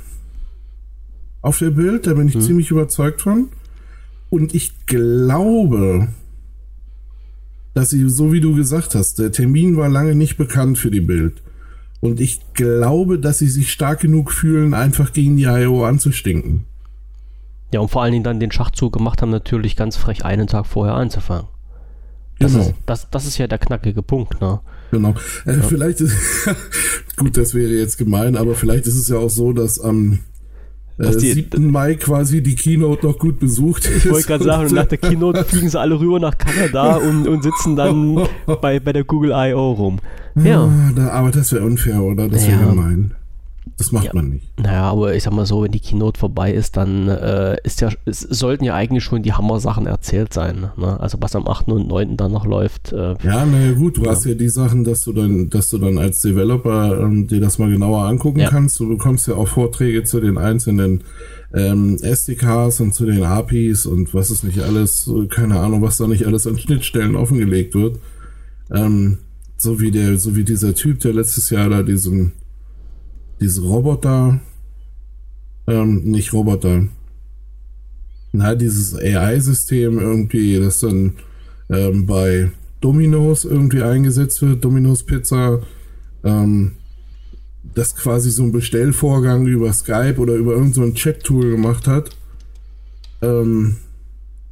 auf 1.42 1.60
der 1.60 1.72
Bild. 1.72 2.08
Da 2.08 2.14
bin 2.14 2.28
ich 2.28 2.40
ziemlich 2.40 2.72
überzeugt 2.72 3.22
von. 3.22 3.50
Und 4.30 4.54
ich 4.54 4.86
glaube, 4.86 6.10
dass 7.74 7.92
sie, 7.92 8.10
so 8.10 8.34
wie 8.34 8.42
du 8.42 8.56
gesagt 8.56 8.96
hast, 8.96 9.20
der 9.20 9.32
Termin 9.32 9.78
war 9.78 9.88
lange 9.90 10.16
nicht 10.16 10.38
bekannt 10.38 10.78
für 10.78 10.92
die 10.92 11.02
Bild. 11.02 11.42
Und 12.00 12.20
ich 12.20 12.42
glaube, 12.54 13.20
dass 13.20 13.40
sie 13.40 13.48
sich 13.48 13.72
stark 13.72 14.02
genug 14.02 14.32
fühlen, 14.32 14.74
einfach 14.74 15.14
gegen 15.14 15.38
die 15.38 15.44
I.O. 15.46 15.84
anzustinken. 15.84 16.66
Ja, 17.74 17.80
und 17.80 17.90
vor 17.90 18.02
allen 18.04 18.14
Dingen 18.14 18.24
dann 18.24 18.40
den 18.40 18.52
Schachzug 18.52 18.94
gemacht 18.94 19.22
haben, 19.22 19.30
natürlich 19.32 19.76
ganz 19.76 19.98
frech 19.98 20.24
einen 20.24 20.48
Tag 20.48 20.66
vorher 20.68 20.96
anzufangen. 20.96 21.48
Das, 22.40 22.54
Genau. 22.54 22.66
ist, 22.66 22.74
das, 22.86 23.10
das 23.10 23.26
ist 23.26 23.38
ja 23.40 23.48
der 23.48 23.58
knackige 23.58 24.04
Punkt, 24.04 24.40
ne? 24.42 24.60
Genau. 24.92 25.14
Äh, 25.46 25.54
Vielleicht 25.68 26.02
ist, 26.02 26.16
gut, 27.18 27.36
das 27.38 27.54
wäre 27.54 27.72
jetzt 27.72 27.98
gemein, 27.98 28.36
aber 28.38 28.56
vielleicht 28.56 28.88
ist 28.88 28.98
es 28.98 29.10
ja 29.10 29.18
auch 29.18 29.30
so, 29.30 29.52
dass 29.54 29.80
am 29.80 30.20
äh, 30.98 31.04
Dass 31.04 31.18
die- 31.18 31.34
7. 31.34 31.70
Mai 31.70 31.96
quasi 31.96 32.42
die 32.42 32.56
Keynote 32.56 33.06
noch 33.06 33.20
gut 33.20 33.40
besucht 33.40 33.86
ist. 33.86 34.06
Ich 34.06 34.12
wollte 34.12 34.28
gerade 34.28 34.44
sagen, 34.46 34.74
nach 34.74 34.86
der 34.86 34.98
Keynote 34.98 35.44
fliegen 35.46 35.70
sie 35.70 35.80
alle 35.80 36.00
rüber 36.00 36.20
nach 36.20 36.38
Kanada 36.38 36.96
und, 36.96 37.28
und 37.28 37.44
sitzen 37.44 37.76
dann 37.76 38.28
bei, 38.62 38.80
bei 38.80 38.94
der 38.94 39.04
Google 39.04 39.32
I.O. 39.36 39.74
rum. 39.74 40.00
Ja. 40.36 40.64
Ah, 40.66 40.92
da, 40.96 41.10
aber 41.10 41.32
das 41.32 41.52
wäre 41.52 41.66
unfair, 41.66 42.02
oder? 42.02 42.28
Das 42.30 42.48
wäre 42.48 42.62
Ja. 42.62 42.70
gemein. 42.70 43.14
Das 43.78 43.92
macht 43.92 44.06
Ja. 44.06 44.12
man 44.14 44.30
nicht. 44.30 44.60
Naja, 44.60 44.84
aber 44.84 45.14
ich 45.16 45.24
sag 45.24 45.34
mal 45.34 45.46
so, 45.46 45.64
wenn 45.64 45.72
die 45.72 45.80
Keynote 45.80 46.20
vorbei 46.20 46.52
ist, 46.54 46.78
dann 46.78 47.08
äh, 47.10 47.58
ist 47.64 47.82
ja, 47.82 47.90
es 48.06 48.20
sollten 48.22 48.64
ja 48.64 48.74
eigentlich 48.76 49.04
schon 49.04 49.24
die 49.24 49.34
Hammer-Sachen 49.34 49.86
erzählt 49.88 50.34
sein. 50.34 50.70
Ne? 50.78 51.00
Also 51.00 51.18
was 51.22 51.36
am 51.36 51.48
8. 51.48 51.68
und 51.70 51.88
9. 51.88 52.18
dann 52.18 52.32
noch 52.32 52.46
läuft. 52.46 52.94
Äh, 52.94 53.16
Ja, 53.24 53.46
naja 53.46 53.74
gut, 53.74 53.98
du 53.98 54.06
hast 54.10 54.26
ja 54.26 54.34
die 54.36 54.50
Sachen, 54.50 54.84
dass 54.84 55.02
du 55.02 55.14
dann, 55.14 55.50
dass 55.50 55.70
du 55.70 55.78
dann 55.78 55.98
als 55.98 56.22
Developer 56.22 57.00
ähm, 57.02 57.28
dir 57.28 57.42
das 57.42 57.60
mal 57.60 57.70
genauer 57.70 58.06
angucken 58.06 58.40
Ja. 58.40 58.50
kannst. 58.50 58.80
Du 58.80 58.88
bekommst 58.88 59.28
ja 59.28 59.36
auch 59.36 59.48
Vorträge 59.48 60.04
zu 60.04 60.20
den 60.22 60.38
einzelnen 60.38 61.04
ähm, 61.54 61.98
SDKs 62.02 62.82
und 62.82 62.94
zu 62.94 63.06
den 63.06 63.24
APIs 63.24 63.86
und 63.86 64.14
was 64.14 64.30
ist 64.32 64.44
nicht 64.44 64.60
alles, 64.60 65.10
keine 65.30 65.60
Ahnung, 65.60 65.82
was 65.82 65.98
da 65.98 66.06
nicht 66.08 66.26
alles 66.26 66.46
an 66.46 66.58
Schnittstellen 66.58 67.16
offengelegt 67.16 67.74
wird. 67.74 68.00
Ähm, 68.70 69.20
so 69.58 69.80
wie 69.80 69.92
der, 69.92 70.18
so 70.18 70.36
wie 70.36 70.44
dieser 70.44 70.76
Typ, 70.76 71.00
der 71.00 71.14
letztes 71.14 71.50
Jahr 71.50 71.70
da 71.70 71.84
diesen, 71.84 72.34
diesen 73.40 73.66
Roboter, 73.66 74.40
ähm, 75.68 76.04
nicht 76.04 76.34
Roboter, 76.34 76.88
na, 78.32 78.56
dieses 78.56 78.96
AI-System 78.96 80.00
irgendwie, 80.00 80.60
das 80.60 80.80
dann 80.80 81.14
ähm, 81.70 82.06
bei 82.06 82.52
Domino's 82.82 83.46
irgendwie 83.46 83.82
eingesetzt 83.82 84.42
wird, 84.42 84.64
Domino's 84.64 85.04
Pizza, 85.04 85.62
ähm, 86.24 86.74
das 87.74 87.96
quasi 87.96 88.32
so 88.32 88.44
ein 88.44 88.52
Bestellvorgang 88.52 89.46
über 89.46 89.72
Skype 89.74 90.18
oder 90.18 90.36
über 90.36 90.54
irgendein 90.54 90.74
so 90.74 90.92
Chat-Tool 90.92 91.52
gemacht 91.52 91.88
hat. 91.88 92.10
Ähm, 93.22 93.78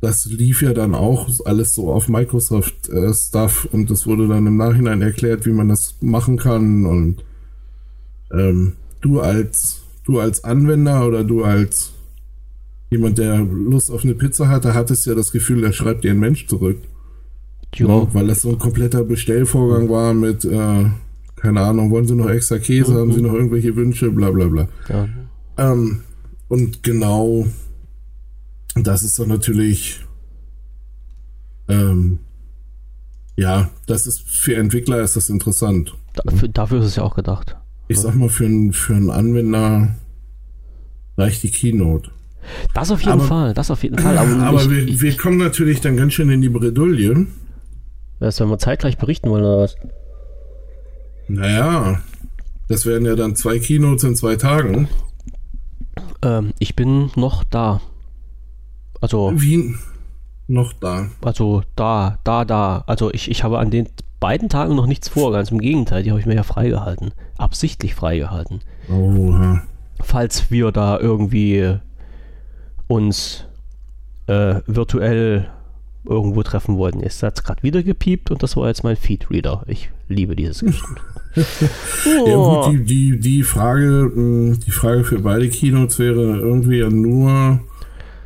das 0.01 0.25
lief 0.25 0.61
ja 0.61 0.73
dann 0.73 0.93
auch 0.93 1.29
alles 1.45 1.73
so 1.73 1.91
auf 1.91 2.09
Microsoft 2.09 2.89
äh, 2.89 3.11
und 3.71 3.89
das 3.89 4.05
wurde 4.05 4.27
dann 4.27 4.45
im 4.45 4.57
Nachhinein 4.57 5.01
erklärt, 5.01 5.45
wie 5.45 5.51
man 5.51 5.69
das 5.69 5.95
machen 6.01 6.37
kann 6.37 6.85
und 6.85 7.23
ähm, 8.31 8.73
du 9.01 9.19
als 9.19 9.81
du 10.05 10.19
als 10.19 10.43
Anwender 10.43 11.05
oder 11.07 11.23
du 11.23 11.43
als 11.43 11.93
jemand, 12.89 13.17
der 13.17 13.39
Lust 13.39 13.91
auf 13.91 14.03
eine 14.03 14.15
Pizza 14.15 14.47
hatte, 14.47 14.73
hattest 14.73 15.05
ja 15.05 15.15
das 15.15 15.31
Gefühl, 15.31 15.63
er 15.63 15.73
schreibt 15.73 16.03
dir 16.03 16.11
ein 16.11 16.19
Mensch 16.19 16.47
zurück. 16.47 16.77
ja? 17.75 18.13
Weil 18.13 18.27
das 18.27 18.41
so 18.41 18.49
ein 18.51 18.59
kompletter 18.59 19.03
Bestellvorgang 19.03 19.89
war 19.89 20.13
mit, 20.13 20.45
äh, 20.45 20.85
keine 21.35 21.61
Ahnung, 21.61 21.91
wollen 21.91 22.07
Sie 22.07 22.15
noch 22.15 22.29
extra 22.29 22.57
Käse, 22.59 22.95
haben 22.95 23.11
Sie 23.11 23.21
noch 23.21 23.33
irgendwelche 23.33 23.75
Wünsche, 23.75 24.11
bla 24.11 24.31
bla 24.31 24.47
bla. 24.47 24.67
ja. 24.89 25.07
Ähm, 25.57 26.01
und 26.47 26.83
genau 26.83 27.47
das 28.75 29.03
ist 29.03 29.17
dann 29.17 29.29
natürlich, 29.29 30.01
ähm, 31.67 32.19
ja, 33.37 33.69
das 33.87 34.05
ist 34.05 34.21
für 34.21 34.55
Entwickler 34.55 35.01
ist 35.01 35.15
das 35.15 35.29
interessant. 35.29 35.95
Dafür, 36.13 36.47
dafür 36.49 36.79
ist 36.79 36.87
es 36.87 36.95
ja 36.97 37.03
auch 37.03 37.15
gedacht. 37.15 37.57
Ich 37.87 37.99
sag 37.99 38.15
mal, 38.15 38.29
für, 38.29 38.45
einen- 38.45 38.73
für 38.73 38.95
einen 38.95 39.09
Anwender 39.11 39.95
reicht 41.17 41.43
die 41.43 41.51
Keynote. 41.51 42.11
Das 42.73 42.91
auf 42.91 42.99
jeden 43.01 43.13
Aber- 43.13 43.23
Fall, 43.23 43.53
das 43.53 43.71
auf 43.71 43.83
jeden 43.83 43.97
Fall. 43.97 44.17
Aber, 44.17 44.35
Aber 44.43 44.61
ich, 44.61 44.69
wir, 44.69 45.01
wir 45.01 45.17
kommen 45.17 45.37
natürlich 45.37 45.81
dann 45.81 45.97
ganz 45.97 46.13
schön 46.13 46.29
in 46.29 46.41
die 46.41 46.49
Bredouille. 46.49 47.27
das 48.19 48.39
werden 48.39 48.49
wir 48.49 48.57
zeitgleich 48.59 48.97
berichten 48.97 49.29
wollen 49.29 49.43
oder 49.43 49.59
was? 49.63 49.75
Naja, 51.27 52.01
das 52.67 52.85
wären 52.85 53.05
ja 53.05 53.15
dann 53.15 53.35
zwei 53.35 53.59
Keynotes 53.59 54.03
in 54.03 54.15
zwei 54.15 54.35
Tagen. 54.35 54.87
Ähm, 56.21 56.53
ich 56.59 56.75
bin 56.75 57.11
noch 57.15 57.43
da. 57.43 57.81
Also, 59.01 59.31
Wie 59.35 59.75
noch 60.47 60.73
da. 60.73 61.09
also 61.23 61.63
da, 61.75 62.19
da, 62.23 62.45
da. 62.45 62.83
Also 62.87 63.11
ich, 63.11 63.29
ich 63.29 63.43
habe 63.43 63.57
an 63.59 63.71
den 63.71 63.87
beiden 64.19 64.49
Tagen 64.49 64.75
noch 64.75 64.87
nichts 64.87 65.09
vor, 65.09 65.31
ganz 65.31 65.51
im 65.51 65.59
Gegenteil, 65.59 66.03
die 66.03 66.11
habe 66.11 66.19
ich 66.19 66.25
mir 66.25 66.35
ja 66.35 66.43
freigehalten. 66.43 67.11
Absichtlich 67.37 67.95
freigehalten. 67.95 68.61
Oha. 68.89 69.63
Falls 70.01 70.51
wir 70.51 70.71
da 70.71 70.99
irgendwie 70.99 71.77
uns 72.87 73.45
äh, 74.27 74.61
virtuell 74.67 75.47
irgendwo 76.07 76.43
treffen 76.43 76.77
wollten. 76.77 76.99
Jetzt 76.99 77.23
hat 77.23 77.37
es 77.37 77.43
gerade 77.43 77.63
wieder 77.63 77.83
gepiept 77.83 78.31
und 78.31 78.43
das 78.43 78.55
war 78.55 78.67
jetzt 78.67 78.83
mein 78.83 78.95
Feedreader. 78.95 79.63
Ich 79.67 79.89
liebe 80.07 80.35
dieses. 80.35 80.63
Ja 82.05 82.37
oh. 82.37 82.61
gut, 82.61 82.71
die, 82.71 82.85
die, 82.85 83.19
die 83.19 83.43
Frage, 83.43 84.09
mh, 84.15 84.59
die 84.65 84.71
Frage 84.71 85.03
für 85.03 85.19
beide 85.19 85.49
Keynotes 85.49 85.99
wäre 85.99 86.37
irgendwie 86.39 86.77
ja 86.77 86.89
nur, 86.89 87.59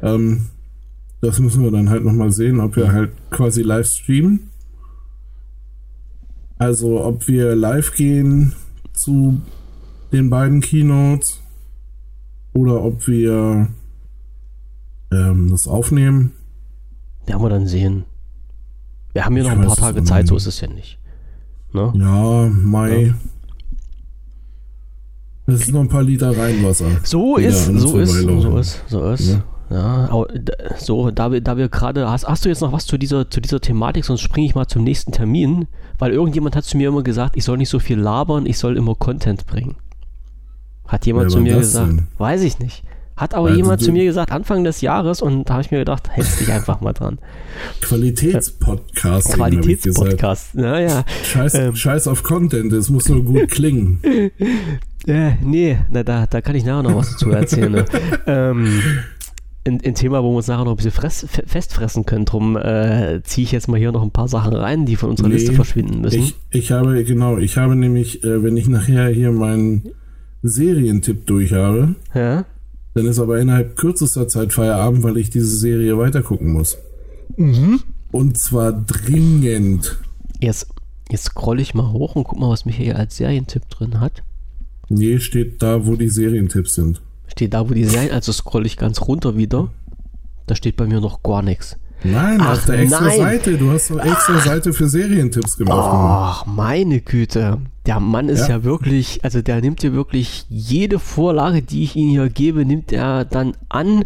ähm, 0.04 0.42
das 1.20 1.40
müssen 1.40 1.64
wir 1.64 1.72
dann 1.72 1.90
halt 1.90 2.06
nochmal 2.06 2.32
sehen, 2.32 2.60
ob 2.60 2.76
wir 2.76 2.92
halt 2.92 3.10
quasi 3.32 3.64
live 3.64 3.88
streamen. 3.88 4.49
Also 6.60 7.04
ob 7.06 7.28
wir 7.28 7.56
live 7.56 7.94
gehen 7.96 8.54
zu 8.94 9.42
den 10.12 10.30
beiden 10.30 10.60
Keynotes 10.60 11.40
oder 12.54 12.84
ob 12.84 13.08
wir 13.08 13.70
ähm, 15.12 15.50
das 15.50 15.68
aufnehmen. 15.68 16.34
Werden 17.26 17.42
wir 17.42 17.50
dann 17.50 17.68
sehen. 17.68 18.04
Wir 19.14 19.26
haben 19.26 19.38
ja 19.38 19.44
noch 19.44 19.52
Ich 19.52 19.58
ein 19.58 19.64
paar 19.64 19.72
es 19.72 19.80
Tage 19.80 20.04
Zeit, 20.04 20.28
so 20.28 20.36
ist 20.36 20.48
es 20.48 20.60
ja 20.60 20.68
nicht. 20.68 21.00
Ne? 21.72 21.94
Ja, 21.96 22.50
Mai. 22.50 23.06
Ja. 23.06 23.14
Das 25.46 25.62
ist 25.62 25.72
noch 25.72 25.80
ein 25.80 25.88
paar 25.88 26.04
Liter 26.04 26.38
Rheinwasser. 26.38 26.90
So 27.04 27.38
ist, 27.38 27.70
an 27.70 27.76
uns 27.76 27.84
so 27.84 28.00
ist, 28.00 28.12
so 28.12 28.58
ist, 28.58 28.84
so 28.88 29.12
ist. 29.12 29.40
Ja. 29.70 30.08
Ja, 30.08 30.26
so, 30.78 31.12
da 31.12 31.32
wir, 31.32 31.42
da 31.42 31.58
wir 31.58 31.70
gerade, 31.70 32.10
hast, 32.10 32.28
hast 32.28 32.46
du 32.46 32.50
jetzt 32.50 32.62
noch 32.62 32.72
was 32.72 32.86
zu 32.86 32.98
dieser, 32.98 33.30
zu 33.30 33.40
dieser 33.40 33.62
Thematik, 33.62 34.06
sonst 34.06 34.22
springe 34.22 34.48
ich 34.48 34.56
mal 34.56 34.68
zum 34.68 34.84
nächsten 34.84 35.12
Termin, 35.12 35.68
weil 35.98 36.12
irgendjemand 36.12 36.56
hat 36.56 36.64
zu 36.66 36.78
mir 36.78 36.90
immer 36.90 37.04
gesagt, 37.04 37.38
ich 37.38 37.44
soll 37.44 37.58
nicht 37.58 37.70
so 37.70 37.80
viel 37.80 38.00
labern, 38.00 38.46
ich 38.46 38.58
soll 38.58 38.78
immer 38.78 38.96
Content 38.96 39.46
bringen. 39.46 39.76
Hat 40.88 41.06
jemand 41.06 41.26
Wer 41.26 41.30
zu 41.32 41.40
mir 41.42 41.58
gesagt. 41.58 41.88
denn? 41.88 42.08
Weiß 42.18 42.42
ich 42.42 42.58
nicht. 42.60 42.84
Hat 43.16 43.36
aber 43.36 43.48
Also 43.48 43.58
jemand 43.58 43.82
zu 43.82 43.92
mir 43.92 44.06
gesagt, 44.06 44.32
Anfang 44.32 44.64
des 44.64 44.80
Jahres, 44.80 45.22
und 45.22 45.50
da 45.50 45.56
habe 45.56 45.62
ich 45.62 45.72
mir 45.72 45.80
gedacht, 45.80 46.10
hältst 46.10 46.40
dich 46.40 46.52
einfach 46.52 46.80
mal 46.80 46.94
dran. 46.94 47.20
Qualitätspodcast. 47.82 49.34
Qualitätspodcast. 49.34 50.56
Naja. 50.56 51.04
Scheiß, 51.26 51.54
Ähm. 51.56 51.76
Scheiß 51.76 52.08
auf 52.08 52.24
Content, 52.24 52.72
es 52.74 52.90
muss 52.90 53.10
nur 53.10 53.24
gut 53.24 53.50
klingen. 53.52 54.00
Äh, 55.08 55.36
nee, 55.42 55.80
na, 55.90 56.04
da, 56.04 56.28
da 56.28 56.42
kann 56.42 56.56
ich 56.56 56.66
nachher 56.66 56.84
noch 56.84 56.94
was 56.94 57.12
dazu 57.12 57.32
erzählen. 57.32 57.72
Ne? 57.72 57.86
ähm, 58.28 58.82
ein, 59.68 59.80
ein 59.84 59.96
Thema, 59.96 60.24
wo 60.24 60.32
wir 60.32 60.38
uns 60.38 60.48
nachher 60.48 60.64
noch 60.64 60.72
ein 60.72 60.78
bisschen 60.78 60.92
fress, 60.92 61.26
fe- 61.30 61.44
festfressen 61.46 62.06
können. 62.06 62.26
Drum 62.26 62.56
äh, 62.58 63.22
ziehe 63.24 63.44
ich 63.46 63.52
jetzt 63.52 63.68
mal 63.68 63.78
hier 63.78 63.92
noch 63.92 64.02
ein 64.04 64.12
paar 64.12 64.28
Sachen 64.28 64.54
rein, 64.54 64.86
die 64.86 64.96
von 64.96 65.10
unserer 65.10 65.28
Nee, 65.28 65.36
Liste 65.36 65.54
verschwinden 65.54 66.02
müssen. 66.02 66.20
Ich, 66.22 66.36
ich 66.52 66.72
habe, 66.72 67.04
genau, 67.04 67.38
ich 67.38 67.58
habe 67.58 67.76
nämlich, 67.76 68.24
äh, 68.24 68.44
wenn 68.44 68.56
ich 68.58 68.68
nachher 68.68 69.10
hier 69.10 69.32
meinen 69.32 69.90
Serientipp 70.44 71.26
durch 71.26 71.52
habe, 71.54 71.96
ja? 72.14 72.46
dann 72.94 73.06
ist 73.06 73.20
aber 73.20 73.40
innerhalb 73.40 73.76
kürzester 73.76 74.28
Zeit 74.28 74.54
Feierabend, 74.54 75.04
weil 75.04 75.18
ich 75.18 75.30
diese 75.30 75.48
Serie 75.58 75.98
weitergucken 75.98 76.52
muss. 76.54 76.78
Mhm. 77.38 77.82
Und 78.12 78.38
zwar 78.38 78.72
dringend. 78.72 79.98
Jetzt, 80.40 80.68
jetzt 81.12 81.26
scroll 81.26 81.60
ich 81.60 81.74
mal 81.74 81.92
hoch 81.92 82.16
und 82.16 82.24
guck 82.24 82.40
mal, 82.40 82.50
was 82.50 82.66
mich 82.66 82.78
hier 82.78 82.98
als 82.98 83.18
Serientipp 83.18 83.70
drin 83.70 84.00
hat. 84.00 84.24
Nee, 84.88 85.20
steht 85.20 85.62
da, 85.62 85.86
wo 85.86 85.96
die 85.96 86.10
Serientipps 86.10 86.74
sind. 86.76 87.02
Steht 87.40 87.54
da, 87.54 87.70
wo 87.70 87.74
die 87.74 87.86
Serien, 87.86 88.12
also 88.12 88.34
scroll 88.34 88.66
ich 88.66 88.76
ganz 88.76 89.00
runter 89.00 89.38
wieder. 89.38 89.70
Da 90.46 90.56
steht 90.56 90.76
bei 90.76 90.86
mir 90.86 91.00
noch 91.00 91.24
gar 91.24 91.42
nichts. 91.42 91.78
Nein, 92.04 92.42
Ach, 92.42 92.52
auf 92.52 92.66
der 92.66 92.80
extra 92.80 93.06
nein. 93.06 93.18
Seite. 93.18 93.58
Du 93.58 93.72
hast 93.72 93.92
doch 93.92 94.00
extra 94.04 94.40
Seite 94.40 94.74
für 94.74 94.90
Serientipps 94.90 95.56
gemacht. 95.56 95.80
Ach, 95.82 96.46
meine 96.46 97.00
Güte. 97.00 97.60
Der 97.86 98.02
Mann 98.02 98.28
ist 98.28 98.50
ja. 98.50 98.58
Ja. 98.58 98.64
wirklich, 98.66 99.24
also 99.24 99.42
der 99.42 99.62
nimmt 99.62 99.82
ja 99.84 99.94
wirklich 99.94 100.48
jede 100.50 101.00
Vorlage, 101.00 101.62
die 101.62 101.84
ich 101.84 101.96
ihm 101.96 102.10
hier 102.10 102.28
gebe, 102.28 102.66
nimmt 102.66 102.92
er 102.92 103.24
dann 103.24 103.56
an. 103.70 104.04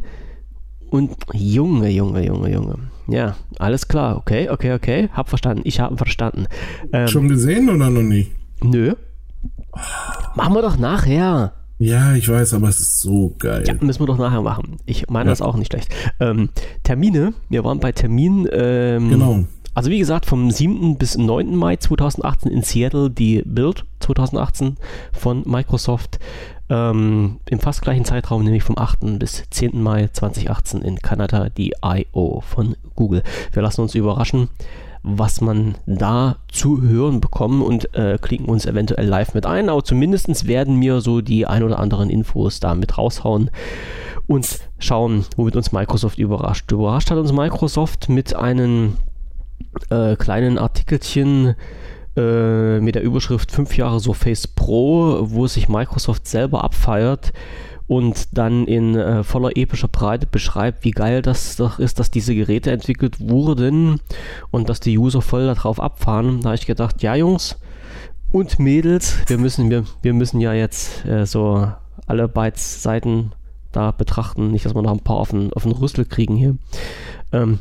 Und 0.92 1.16
Junge, 1.34 1.90
Junge, 1.90 2.24
Junge, 2.24 2.52
Junge. 2.54 2.76
Ja, 3.08 3.36
alles 3.58 3.88
klar. 3.88 4.18
Okay, 4.18 4.52
okay, 4.52 4.74
okay. 4.74 5.10
Hab 5.12 5.30
verstanden. 5.30 5.64
Ich 5.66 5.80
habe 5.80 5.98
verstanden. 5.98 6.46
Ähm, 6.92 7.08
Schon 7.08 7.30
gesehen 7.30 7.68
oder 7.68 7.90
noch 7.90 8.04
nicht? 8.04 8.30
nö. 8.62 8.94
Machen 10.36 10.54
wir 10.54 10.62
doch 10.62 10.78
nachher. 10.78 11.54
Ja, 11.80 12.14
ich 12.16 12.30
weiß, 12.30 12.54
aber 12.54 12.70
es 12.70 12.80
ist 12.80 13.00
so 13.02 13.34
geil. 13.40 13.64
Ja, 13.68 13.74
müssen 13.82 14.00
wir 14.02 14.08
doch 14.08 14.18
nachher 14.18 14.42
machen. 14.42 14.78
Ich 14.86 15.10
meine 15.10 15.26
Ja. 15.26 15.32
das 15.32 15.42
auch 15.42 15.56
nicht 15.56 15.72
schlecht. 15.72 15.90
Ähm, 16.20 16.50
Termine. 16.84 17.34
Wir 17.50 17.64
waren 17.64 17.80
bei 17.80 17.92
Termin. 17.92 18.48
Ähm, 18.52 19.10
Genau. 19.10 19.44
Also 19.76 19.90
wie 19.90 19.98
gesagt, 19.98 20.28
vom 20.28 20.52
7. 20.52 20.98
bis 20.98 21.18
9. 21.18 21.56
Mai 21.56 21.78
2018 21.78 22.52
in 22.52 22.62
Seattle 22.62 23.10
die 23.10 23.42
Build 23.44 23.86
2018 24.02 24.78
von 25.12 25.42
Microsoft. 25.48 26.20
Ähm, 26.70 27.38
Im 27.50 27.60
fast 27.60 27.82
gleichen 27.82 28.06
Zeitraum, 28.06 28.44
nämlich 28.44 28.64
vom 28.64 28.78
8. 28.78 29.18
bis 29.20 29.44
10. 29.50 29.82
Mai 29.82 30.10
2018 30.14 30.82
in 30.84 31.00
Kanada 31.00 31.50
die 31.50 31.74
I.O. 31.84 32.42
von 32.42 32.76
Google. 32.96 33.24
Wir 33.52 33.64
lassen 33.64 33.82
uns 33.82 33.96
überraschen. 33.96 34.48
Was 35.04 35.42
man 35.42 35.76
da 35.86 36.38
zu 36.50 36.82
hören 36.82 37.20
bekommen 37.20 37.62
und 37.62 37.94
äh, 37.94 38.18
klicken 38.20 38.46
uns 38.46 38.66
eventuell 38.66 39.06
live 39.06 39.34
mit 39.34 39.46
ein. 39.46 39.70
Aber 39.70 39.84
zumindest 39.84 40.48
werden 40.48 40.80
wir 40.82 41.02
so 41.02 41.22
die 41.22 41.46
ein 41.46 41.64
oder 41.64 41.80
anderen 41.80 42.10
Infos 42.10 42.62
da 42.62 42.74
mit 42.74 42.98
raushauen 42.98 43.52
und 44.28 44.60
schauen, 44.80 45.26
womit 45.36 45.58
uns 45.58 45.74
Microsoft 45.74 46.18
überrascht. 46.18 46.72
Überrascht 46.72 47.12
hat 47.12 47.18
uns 47.18 47.34
Microsoft 47.34 48.08
mit 48.08 48.34
einem 48.36 48.96
äh, 49.90 50.16
kleinen 50.16 50.58
Artikelchen 50.58 51.56
äh, 52.16 52.80
mit 52.80 52.96
der 52.96 53.04
Überschrift 53.04 53.52
5 53.52 53.76
Jahre 53.76 54.00
Surface 54.00 54.48
Pro, 54.48 55.20
wo 55.24 55.48
sich 55.48 55.68
Microsoft 55.68 56.28
selber 56.28 56.64
abfeiert 56.64 57.34
und 57.94 58.36
dann 58.36 58.66
in 58.66 58.96
äh, 58.96 59.24
voller 59.24 59.56
epischer 59.56 59.88
Breite 59.88 60.26
beschreibt, 60.26 60.84
wie 60.84 60.92
geil 60.92 61.22
das 61.22 61.58
doch 61.58 61.78
ist, 61.78 62.00
dass 62.00 62.10
diese 62.10 62.34
Geräte 62.34 62.72
entwickelt 62.72 63.20
wurden 63.20 64.00
und 64.50 64.68
dass 64.68 64.80
die 64.80 64.98
User 64.98 65.22
voll 65.22 65.46
darauf 65.46 65.80
abfahren. 65.80 66.42
Da 66.42 66.50
habe 66.50 66.56
ich 66.56 66.66
gedacht, 66.66 67.04
ja 67.04 67.16
Jungs 67.16 67.56
und 68.32 68.58
Mädels, 68.58 69.18
wir 69.28 69.38
müssen, 69.38 69.70
wir, 69.70 69.84
wir 70.02 70.14
müssen 70.14 70.40
ja 70.40 70.54
jetzt 70.54 71.06
äh, 71.06 71.28
so 71.28 71.68
alle 72.08 72.28
Bytes 72.28 72.82
Seiten 72.82 73.32
da 73.72 73.92
betrachten, 73.92 74.50
nicht, 74.50 74.66
dass 74.66 74.74
wir 74.74 74.82
noch 74.82 74.92
ein 74.92 75.00
paar 75.00 75.18
auf 75.18 75.30
den, 75.30 75.54
auf 75.54 75.62
den 75.62 75.72
Rüssel 75.72 76.06
kriegen 76.06 76.36
hier. 76.36 76.58
Ähm, 77.32 77.60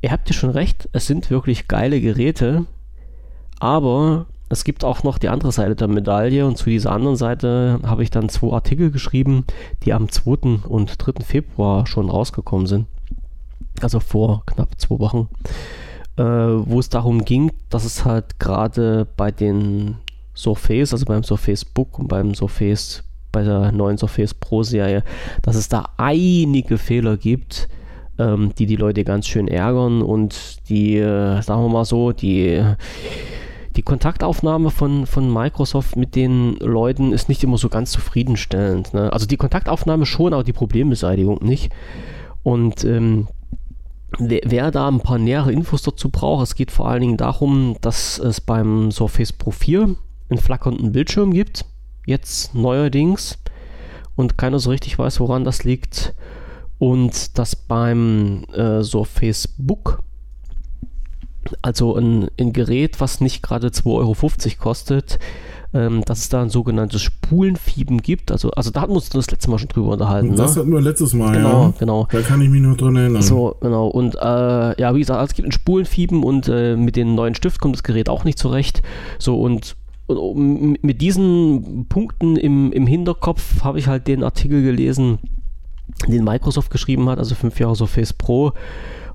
ihr 0.00 0.10
habt 0.10 0.26
ja 0.30 0.34
schon 0.34 0.50
recht, 0.50 0.88
es 0.92 1.06
sind 1.06 1.30
wirklich 1.30 1.68
geile 1.68 2.00
Geräte, 2.00 2.64
aber 3.58 4.24
es 4.48 4.64
gibt 4.64 4.84
auch 4.84 5.02
noch 5.02 5.18
die 5.18 5.28
andere 5.28 5.52
Seite 5.52 5.74
der 5.74 5.88
Medaille 5.88 6.46
und 6.46 6.56
zu 6.56 6.70
dieser 6.70 6.92
anderen 6.92 7.16
Seite 7.16 7.80
habe 7.84 8.02
ich 8.02 8.10
dann 8.10 8.28
zwei 8.28 8.52
Artikel 8.52 8.90
geschrieben, 8.90 9.44
die 9.84 9.92
am 9.92 10.08
2. 10.08 10.66
und 10.68 10.94
3. 10.98 11.24
Februar 11.24 11.86
schon 11.86 12.08
rausgekommen 12.08 12.66
sind. 12.66 12.86
Also 13.80 14.00
vor 14.00 14.42
knapp 14.46 14.68
zwei 14.78 14.98
Wochen, 15.00 15.28
äh, 16.16 16.22
wo 16.22 16.78
es 16.78 16.88
darum 16.88 17.24
ging, 17.24 17.52
dass 17.70 17.84
es 17.84 18.04
halt 18.04 18.38
gerade 18.38 19.06
bei 19.16 19.30
den 19.30 19.96
Surface, 20.34 20.92
also 20.92 21.04
beim 21.04 21.24
Surface 21.24 21.64
Book 21.64 21.98
und 21.98 22.08
beim 22.08 22.34
Surface, 22.34 23.02
bei 23.32 23.42
der 23.42 23.72
neuen 23.72 23.98
Surface 23.98 24.32
Pro 24.32 24.62
Serie, 24.62 25.02
dass 25.42 25.56
es 25.56 25.68
da 25.68 25.90
einige 25.96 26.78
Fehler 26.78 27.16
gibt, 27.16 27.68
ähm, 28.18 28.52
die 28.56 28.66
die 28.66 28.76
Leute 28.76 29.04
ganz 29.04 29.26
schön 29.26 29.48
ärgern 29.48 30.02
und 30.02 30.68
die, 30.68 30.96
äh, 30.96 31.42
sagen 31.42 31.62
wir 31.62 31.68
mal 31.68 31.84
so, 31.84 32.12
die 32.12 32.62
die 33.76 33.82
Kontaktaufnahme 33.82 34.70
von, 34.70 35.06
von 35.06 35.32
Microsoft 35.32 35.96
mit 35.96 36.16
den 36.16 36.56
Leuten 36.56 37.12
ist 37.12 37.28
nicht 37.28 37.44
immer 37.44 37.58
so 37.58 37.68
ganz 37.68 37.92
zufriedenstellend. 37.92 38.94
Ne? 38.94 39.12
Also 39.12 39.26
die 39.26 39.36
Kontaktaufnahme 39.36 40.06
schon, 40.06 40.32
aber 40.32 40.44
die 40.44 40.54
Problembeseitigung 40.54 41.44
nicht. 41.44 41.72
Und 42.42 42.84
ähm, 42.84 43.28
wer, 44.18 44.40
wer, 44.44 44.70
da 44.70 44.88
ein 44.88 45.00
paar 45.00 45.18
nähere 45.18 45.52
Infos 45.52 45.82
dazu 45.82 46.10
braucht, 46.10 46.44
es 46.44 46.54
geht 46.54 46.70
vor 46.70 46.88
allen 46.88 47.02
Dingen 47.02 47.16
darum, 47.16 47.76
dass 47.82 48.18
es 48.18 48.40
beim 48.40 48.90
Surface 48.90 49.32
Pro 49.32 49.50
4 49.50 49.94
einen 50.30 50.40
flackernden 50.40 50.92
Bildschirm 50.92 51.32
gibt. 51.32 51.66
Jetzt 52.06 52.54
neuerdings. 52.54 53.38
Und 54.14 54.38
keiner 54.38 54.58
so 54.58 54.70
richtig 54.70 54.98
weiß, 54.98 55.20
woran 55.20 55.44
das 55.44 55.64
liegt. 55.64 56.14
Und 56.78 57.38
dass 57.38 57.56
beim 57.56 58.44
äh, 58.54 58.82
Surface 58.82 59.48
Book 59.58 60.02
also 61.62 61.96
ein, 61.96 62.28
ein 62.38 62.52
Gerät, 62.52 63.00
was 63.00 63.20
nicht 63.20 63.42
gerade 63.42 63.68
2,50 63.68 63.86
Euro 63.86 64.14
kostet, 64.58 65.18
ähm, 65.74 66.02
dass 66.04 66.20
es 66.20 66.28
da 66.28 66.42
ein 66.42 66.48
sogenanntes 66.48 67.02
Spulenfieben 67.02 68.00
gibt. 68.02 68.32
Also, 68.32 68.50
also 68.50 68.70
da 68.70 68.80
hatten 68.80 68.92
wir 68.92 68.96
uns 68.96 69.10
das 69.10 69.30
letzte 69.30 69.50
Mal 69.50 69.58
schon 69.58 69.68
drüber 69.68 69.90
unterhalten. 69.90 70.36
Das 70.36 70.54
ne? 70.54 70.60
hatten 70.60 70.72
wir 70.72 70.80
letztes 70.80 71.12
Mal, 71.12 71.32
genau, 71.32 71.62
ja. 71.64 71.74
Genau, 71.78 72.08
Da 72.10 72.20
kann 72.20 72.40
ich 72.40 72.48
mich 72.48 72.62
nur 72.62 72.76
dran 72.76 72.96
erinnern. 72.96 73.22
So, 73.22 73.56
genau. 73.60 73.88
Und 73.88 74.14
äh, 74.16 74.80
ja, 74.80 74.94
wie 74.94 75.00
gesagt, 75.00 75.20
also 75.20 75.30
es 75.30 75.34
gibt 75.34 75.48
ein 75.48 75.52
Spulenfieben 75.52 76.22
und 76.22 76.48
äh, 76.48 76.76
mit 76.76 76.96
dem 76.96 77.14
neuen 77.14 77.34
Stift 77.34 77.60
kommt 77.60 77.76
das 77.76 77.82
Gerät 77.82 78.08
auch 78.08 78.24
nicht 78.24 78.38
zurecht. 78.38 78.82
So 79.18 79.40
und 79.40 79.76
und 80.06 80.82
mit 80.84 81.00
diesen 81.02 81.86
Punkten 81.88 82.36
im, 82.36 82.70
im 82.70 82.86
Hinterkopf 82.86 83.64
habe 83.64 83.80
ich 83.80 83.88
halt 83.88 84.06
den 84.06 84.22
Artikel 84.22 84.62
gelesen, 84.62 85.18
den 86.06 86.22
Microsoft 86.22 86.70
geschrieben 86.70 87.08
hat, 87.08 87.18
also 87.18 87.34
5 87.34 87.58
Jahre 87.58 87.74
Surface 87.74 88.12
Pro, 88.12 88.52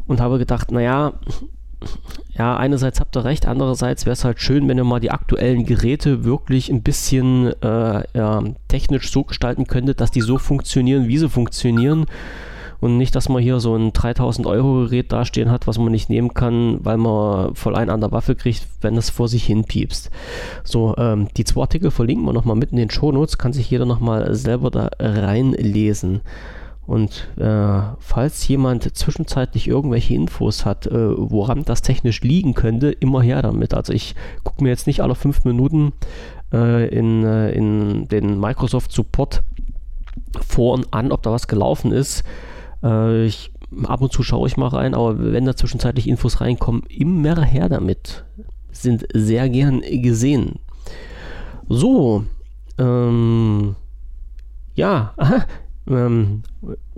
und 0.08 0.20
habe 0.20 0.38
gedacht, 0.38 0.72
naja, 0.72 1.14
ja, 2.38 2.56
einerseits 2.56 3.00
habt 3.00 3.16
ihr 3.16 3.26
recht, 3.26 3.46
andererseits 3.46 4.06
wäre 4.06 4.14
es 4.14 4.24
halt 4.24 4.40
schön, 4.40 4.68
wenn 4.68 4.78
ihr 4.78 4.84
mal 4.84 5.00
die 5.00 5.12
aktuellen 5.12 5.66
Geräte 5.66 6.24
wirklich 6.24 6.70
ein 6.70 6.82
bisschen 6.82 7.54
äh, 7.62 8.04
ja, 8.18 8.44
technisch 8.68 9.12
so 9.12 9.24
gestalten 9.24 9.68
könntet, 9.68 10.02
dass 10.02 10.12
die 10.12 10.22
so 10.22 10.38
funktionieren, 10.38 11.08
wie 11.08 11.18
sie 11.18 11.30
funktionieren. 11.30 12.06
Und 12.80 12.98
nicht, 12.98 13.16
dass 13.16 13.30
man 13.30 13.44
hier 13.44 13.60
so 13.60 13.76
ein 13.76 13.94
3000 13.94 14.48
Euro 14.48 14.86
Gerät 14.86 15.12
dastehen 15.12 15.52
hat, 15.52 15.68
was 15.68 15.78
man 15.78 15.92
nicht 15.92 16.10
nehmen 16.10 16.34
kann, 16.34 16.84
weil 16.84 16.98
man 16.98 17.54
voll 17.54 17.76
einen 17.76 17.92
an 17.92 18.02
der 18.02 18.12
Waffe 18.12 18.34
kriegt, 18.34 18.66
wenn 18.82 18.98
es 18.98 19.12
vor 19.12 19.28
sich 19.28 19.46
hin 19.46 19.66
piepst. 19.66 20.10
So, 20.64 20.96
ähm, 20.98 21.28
die 21.38 21.44
zwei 21.44 21.62
Artikel 21.62 21.92
verlinken 21.92 22.26
wir 22.26 22.34
nochmal 22.34 22.56
mit 22.56 22.72
in 22.72 22.78
den 22.78 22.90
Shownotes, 22.90 23.38
kann 23.38 23.54
sich 23.54 23.70
jeder 23.70 23.86
nochmal 23.86 24.34
selber 24.34 24.72
da 24.72 24.90
reinlesen. 25.00 26.22
Und 26.88 27.30
äh, 27.38 27.82
falls 28.00 28.48
jemand 28.48 28.96
zwischenzeitlich 28.98 29.68
irgendwelche 29.68 30.14
Infos 30.14 30.66
hat, 30.66 30.88
äh, 30.88 31.14
woran 31.16 31.64
das 31.64 31.82
technisch 31.82 32.22
liegen 32.22 32.54
könnte, 32.54 32.92
immer 32.92 33.22
her 33.22 33.42
damit. 33.42 33.74
Also 33.74 33.94
ich 33.94 34.16
gucke 34.44 34.64
mir 34.64 34.70
jetzt 34.70 34.88
nicht 34.88 35.02
alle 35.02 35.16
fünf 35.16 35.46
Minuten 35.46 35.94
äh, 36.52 36.88
in, 36.88 37.24
äh, 37.24 37.52
in 37.52 38.08
den 38.08 38.40
Microsoft 38.40 38.92
Support 38.92 39.44
Foren 40.46 40.86
an, 40.92 41.12
ob 41.12 41.24
da 41.24 41.32
was 41.32 41.48
gelaufen 41.48 41.92
ist. 41.92 42.24
Äh, 42.84 43.26
ich, 43.26 43.52
ab 43.84 44.02
und 44.02 44.12
zu 44.12 44.24
schaue 44.24 44.48
ich 44.48 44.58
mal 44.58 44.68
rein, 44.68 44.94
aber 44.94 45.18
wenn 45.32 45.46
da 45.46 45.56
zwischenzeitlich 45.56 46.08
Infos 46.08 46.42
reinkommen, 46.42 46.84
immer 46.90 47.42
her 47.44 47.70
damit. 47.70 48.26
Sind 48.72 49.06
sehr 49.14 49.50
gern 49.50 49.82
gesehen. 49.82 50.60
So, 51.70 52.24
ähm, 52.78 53.76
ja, 54.76 55.14
aha, 55.18 55.46
ähm, 55.88 56.44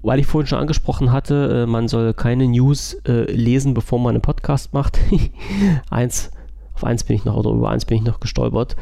weil 0.01 0.19
ich 0.19 0.27
vorhin 0.27 0.47
schon 0.47 0.59
angesprochen 0.59 1.11
hatte, 1.11 1.63
äh, 1.63 1.65
man 1.65 1.87
soll 1.87 2.13
keine 2.13 2.47
News 2.47 2.95
äh, 3.07 3.31
lesen, 3.31 3.73
bevor 3.73 3.99
man 3.99 4.15
einen 4.15 4.21
Podcast 4.21 4.73
macht. 4.73 4.99
eins, 5.89 6.31
auf 6.73 6.83
eins 6.83 7.03
bin 7.03 7.15
ich 7.15 7.25
noch, 7.25 7.35
oder 7.35 7.51
über 7.51 7.69
eins 7.69 7.85
bin 7.85 7.97
ich 7.97 8.03
noch 8.03 8.19
gestolpert. 8.19 8.75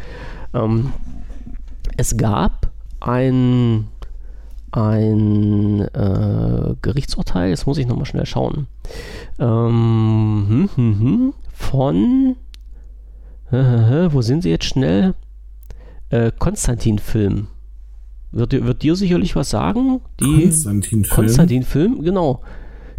Ähm, 0.53 0.93
es 1.97 2.17
gab 2.17 2.71
ein, 2.99 3.87
ein 4.71 5.81
äh, 5.81 6.75
Gerichtsurteil, 6.81 7.49
jetzt 7.49 7.67
muss 7.67 7.77
ich 7.77 7.87
nochmal 7.87 8.05
schnell 8.05 8.25
schauen, 8.25 8.67
ähm, 9.39 10.45
hm, 10.47 10.69
hm, 10.75 10.99
hm, 10.99 11.33
von, 11.53 12.35
wo 14.13 14.21
sind 14.21 14.43
sie 14.43 14.49
jetzt 14.49 14.65
schnell? 14.65 15.13
Äh, 16.09 16.31
Konstantin-Film. 16.37 17.47
Wird, 18.31 18.53
wird 18.53 18.81
dir 18.81 18.95
sicherlich 18.95 19.35
was 19.35 19.49
sagen? 19.49 20.01
Die 20.19 20.43
Konstantin 20.43 21.03
Film. 21.03 21.15
Konstantin 21.15 21.63
Film, 21.63 22.01
genau. 22.01 22.41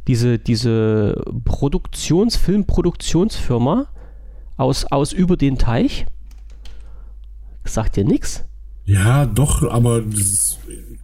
Diese, 0.07 0.39
diese 0.39 1.23
Produktions-, 1.45 2.37
Filmproduktionsfirma 2.37 3.87
aus, 4.57 4.85
aus 4.87 5.13
über 5.13 5.37
den 5.37 5.59
Teich. 5.59 6.07
Sagt 7.65 7.97
dir 7.97 8.05
nichts? 8.05 8.45
Ja, 8.85 9.27
doch, 9.27 9.63
aber 9.63 10.03
das 10.03 10.21
ist 10.21 10.59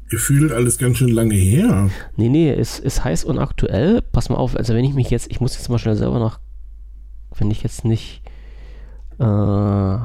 gefühlt 0.09 0.53
alles 0.53 0.79
ganz 0.79 0.99
schön 0.99 1.11
lange 1.11 1.35
her. 1.35 1.91
Nee, 2.17 2.29
nee, 2.29 2.51
es 2.51 2.79
ist 2.79 3.05
heiß 3.05 3.25
und 3.25 3.39
aktuell. 3.39 4.03
Pass 4.03 4.29
mal 4.29 4.37
auf, 4.37 4.57
also 4.57 4.75
wenn 4.75 4.85
ich 4.85 4.95
mich 4.95 5.11
jetzt, 5.11 5.31
ich 5.31 5.41
muss 5.41 5.55
jetzt 5.55 5.69
mal 5.69 5.79
schnell 5.79 5.97
selber 5.97 6.19
nach, 6.19 6.41
wenn 7.37 7.51
ich 7.51 7.63
jetzt 7.63 7.85
nicht, 7.85 8.23
äh, 9.19 9.99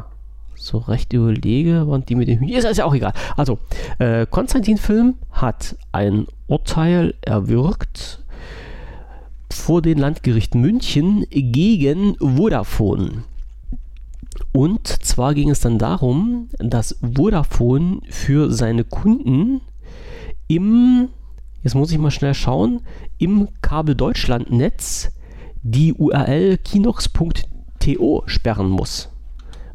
so 0.64 0.78
recht 0.78 1.12
überlege, 1.14 1.88
waren 1.88 2.06
die 2.06 2.16
mit 2.16 2.28
dem 2.28 2.40
Hühnchen. 2.40 2.58
Ist, 2.58 2.66
ist 2.66 2.78
ja 2.78 2.86
auch 2.86 2.96
egal. 2.96 3.14
Also, 3.36 3.60
äh, 4.00 4.26
Konstantin 4.26 4.78
Film 4.78 5.16
hat 5.32 5.76
ein 5.92 6.26
Urteil 6.48 7.14
erwirkt 7.22 8.24
vor 9.52 9.82
den 9.82 9.98
Landgerichten 9.98 10.62
München 10.62 11.26
gegen 11.30 12.16
Vodafone. 12.20 13.24
Und 14.52 14.88
zwar 14.88 15.34
ging 15.34 15.50
es 15.50 15.60
dann 15.60 15.78
darum, 15.78 16.50
dass 16.60 16.98
Vodafone 17.02 18.00
für 18.10 18.52
seine 18.52 18.84
Kunden 18.84 19.62
im, 20.48 21.10
jetzt 21.62 21.76
muss 21.76 21.92
ich 21.92 21.98
mal 21.98 22.12
schnell 22.12 22.34
schauen, 22.34 22.82
im 23.20 23.50
Kabel 23.62 23.96
Deutschland 23.96 24.52
Netz 24.52 25.12
die 25.62 25.94
URL 25.94 26.58
kinox.to 26.58 28.24
sperren 28.26 28.70
muss 28.70 29.13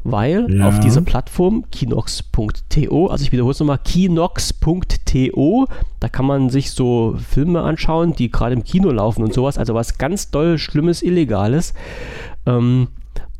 weil 0.03 0.53
ja. 0.53 0.67
auf 0.67 0.79
dieser 0.79 1.01
Plattform 1.01 1.65
kinox.to, 1.71 3.07
also 3.07 3.23
ich 3.23 3.31
wiederhole 3.31 3.51
es 3.51 3.59
nochmal, 3.59 3.79
kinox.to, 3.83 5.67
da 5.99 6.09
kann 6.09 6.25
man 6.25 6.49
sich 6.49 6.71
so 6.71 7.15
Filme 7.17 7.61
anschauen, 7.61 8.13
die 8.13 8.31
gerade 8.31 8.53
im 8.53 8.63
Kino 8.63 8.91
laufen 8.91 9.23
und 9.23 9.33
sowas, 9.33 9.57
also 9.57 9.73
was 9.73 9.97
ganz 9.97 10.31
doll 10.31 10.57
Schlimmes, 10.57 11.01
Illegales. 11.01 11.73
Ähm, 12.45 12.87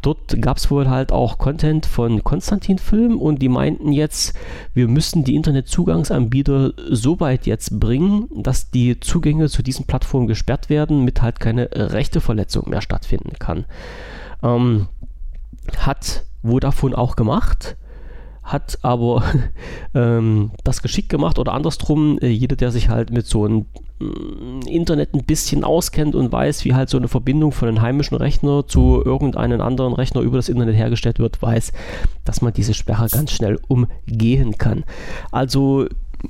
dort 0.02 0.42
gab 0.42 0.58
es 0.58 0.70
wohl 0.70 0.90
halt 0.90 1.12
auch 1.12 1.38
Content 1.38 1.86
von 1.86 2.24
Konstantin 2.24 2.78
Film 2.78 3.18
und 3.18 3.42
die 3.42 3.50
meinten 3.50 3.92
jetzt, 3.92 4.34
wir 4.74 4.88
müssen 4.88 5.24
die 5.24 5.36
Internetzugangsanbieter 5.36 6.74
so 6.90 7.20
weit 7.20 7.46
jetzt 7.46 7.80
bringen, 7.80 8.28
dass 8.36 8.70
die 8.70 9.00
Zugänge 9.00 9.50
zu 9.50 9.64
diesen 9.64 9.86
Plattformen 9.86 10.28
gesperrt 10.28 10.70
werden, 10.70 11.06
mit 11.06 11.22
halt 11.22 11.40
keine 11.40 11.70
Rechteverletzung 11.72 12.70
mehr 12.70 12.82
stattfinden 12.82 13.34
kann. 13.40 13.66
Ähm, 14.44 14.88
hat 15.78 16.24
Vodafone 16.44 16.98
auch 16.98 17.16
gemacht 17.16 17.78
hat 18.52 18.80
aber 18.82 19.24
ähm, 19.94 20.52
das 20.64 20.82
geschickt 20.82 21.10
gemacht 21.10 21.40
oder 21.40 21.54
andersrum, 21.54 22.18
äh, 22.20 22.28
jeder, 22.28 22.56
der 22.56 22.72
sich 22.72 22.90
halt 22.90 23.12
mit 23.12 23.28
so 23.28 23.46
einem 23.46 23.66
mm, 24.00 24.62
Internet 24.68 25.14
ein 25.14 25.24
bisschen 25.24 25.64
auskennt 25.64 26.16
und 26.16 26.32
weiß, 26.32 26.66
wie 26.66 26.74
halt 26.74 26.90
so 26.90 26.98
eine 26.98 27.08
Verbindung 27.08 27.52
von 27.52 27.68
einem 27.68 27.82
heimischen 27.82 28.18
Rechner 28.18 28.68
zu 28.68 29.04
irgendeinem 29.06 29.62
anderen 29.62 29.94
Rechner 29.94 30.22
über 30.22 30.38
das 30.38 30.50
Internet 30.50 30.76
hergestellt 30.76 31.20
wird, 31.20 31.42
weiß, 31.42 31.72
dass 32.26 32.42
man 32.42 32.54
diese 32.54 32.74
Sperre 32.74 33.08
ganz 33.10 33.32
schnell 33.32 33.60
umgehen 33.68 34.58
kann. 34.58 34.84
Also 35.32 35.88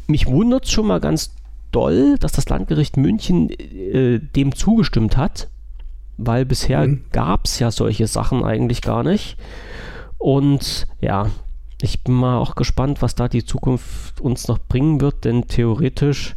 mich 0.07 0.27
wundert 0.27 0.65
es 0.65 0.71
schon 0.71 0.87
mal 0.87 0.99
ganz 0.99 1.33
doll, 1.71 2.17
dass 2.19 2.31
das 2.31 2.49
Landgericht 2.49 2.97
München 2.97 3.49
äh, 3.49 4.19
dem 4.19 4.55
zugestimmt 4.55 5.15
hat, 5.17 5.47
weil 6.17 6.45
bisher 6.45 6.85
mhm. 6.85 7.05
gab 7.11 7.45
es 7.45 7.59
ja 7.59 7.71
solche 7.71 8.07
Sachen 8.07 8.43
eigentlich 8.43 8.81
gar 8.81 9.03
nicht. 9.03 9.37
Und 10.19 10.85
ja, 11.01 11.27
ich 11.81 12.03
bin 12.03 12.13
mal 12.13 12.37
auch 12.37 12.55
gespannt, 12.55 13.01
was 13.01 13.15
da 13.15 13.27
die 13.27 13.45
Zukunft 13.45 14.21
uns 14.21 14.47
noch 14.47 14.59
bringen 14.59 15.01
wird, 15.01 15.25
denn 15.25 15.47
theoretisch, 15.47 16.35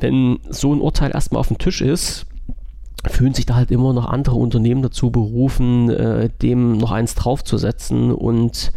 wenn 0.00 0.40
so 0.48 0.74
ein 0.74 0.80
Urteil 0.80 1.12
erstmal 1.12 1.40
auf 1.40 1.48
dem 1.48 1.58
Tisch 1.58 1.82
ist, 1.82 2.26
fühlen 3.06 3.34
sich 3.34 3.44
da 3.44 3.54
halt 3.54 3.70
immer 3.70 3.92
noch 3.92 4.06
andere 4.06 4.36
Unternehmen 4.36 4.82
dazu 4.82 5.10
berufen, 5.10 5.90
äh, 5.90 6.30
dem 6.40 6.78
noch 6.78 6.90
eins 6.90 7.14
draufzusetzen 7.14 8.10
und 8.10 8.72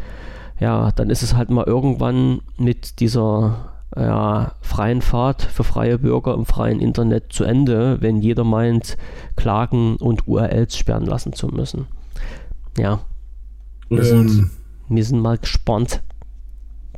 ja, 0.59 0.91
dann 0.91 1.09
ist 1.09 1.23
es 1.23 1.35
halt 1.35 1.49
mal 1.49 1.65
irgendwann 1.65 2.41
mit 2.57 2.99
dieser 2.99 3.71
ja, 3.95 4.53
freien 4.61 5.01
Fahrt 5.01 5.43
für 5.43 5.63
freie 5.63 5.99
Bürger 5.99 6.33
im 6.33 6.45
freien 6.45 6.81
Internet 6.81 7.31
zu 7.31 7.45
Ende, 7.45 8.01
wenn 8.01 8.21
jeder 8.21 8.43
meint, 8.43 8.97
Klagen 9.35 9.95
und 9.95 10.27
URLs 10.27 10.75
sperren 10.75 11.05
lassen 11.05 11.31
zu 11.31 11.47
müssen. 11.47 11.87
Ja. 12.77 12.99
Ähm, 13.89 14.49
wir 14.89 15.03
sind 15.03 15.21
mal 15.21 15.37
gespannt, 15.37 16.01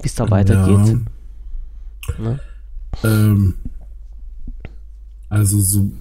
wie 0.02 0.08
es 0.08 0.16
da 0.16 0.30
weitergeht. 0.30 0.98
Ja. 2.18 2.24
Ne? 2.24 2.40
Ähm, 3.04 3.54
also 5.30 5.60
so, 5.60 5.92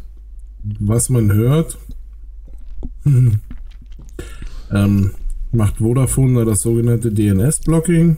was 0.80 1.10
man 1.10 1.32
hört, 1.32 1.76
ähm, 4.70 5.10
macht 5.52 5.76
Vodafone 5.78 6.38
da 6.40 6.44
das 6.44 6.62
sogenannte 6.62 7.12
DNS-Blocking. 7.12 8.16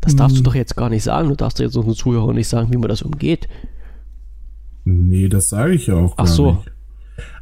Das 0.00 0.16
darfst 0.16 0.36
du 0.36 0.40
hm. 0.40 0.44
doch 0.44 0.54
jetzt 0.54 0.76
gar 0.76 0.88
nicht 0.88 1.02
sagen. 1.02 1.28
Du 1.28 1.36
darfst 1.36 1.58
doch 1.58 1.64
jetzt 1.64 1.76
unseren 1.76 1.94
Zuhörern 1.94 2.34
nicht 2.34 2.48
sagen, 2.48 2.72
wie 2.72 2.78
man 2.78 2.88
das 2.88 3.02
umgeht. 3.02 3.48
Nee, 4.84 5.28
das 5.28 5.50
sage 5.50 5.74
ich 5.74 5.88
ja 5.88 5.94
auch 5.94 6.16
gar 6.16 6.26
Ach 6.26 6.30
so. 6.30 6.52
nicht. 6.52 6.72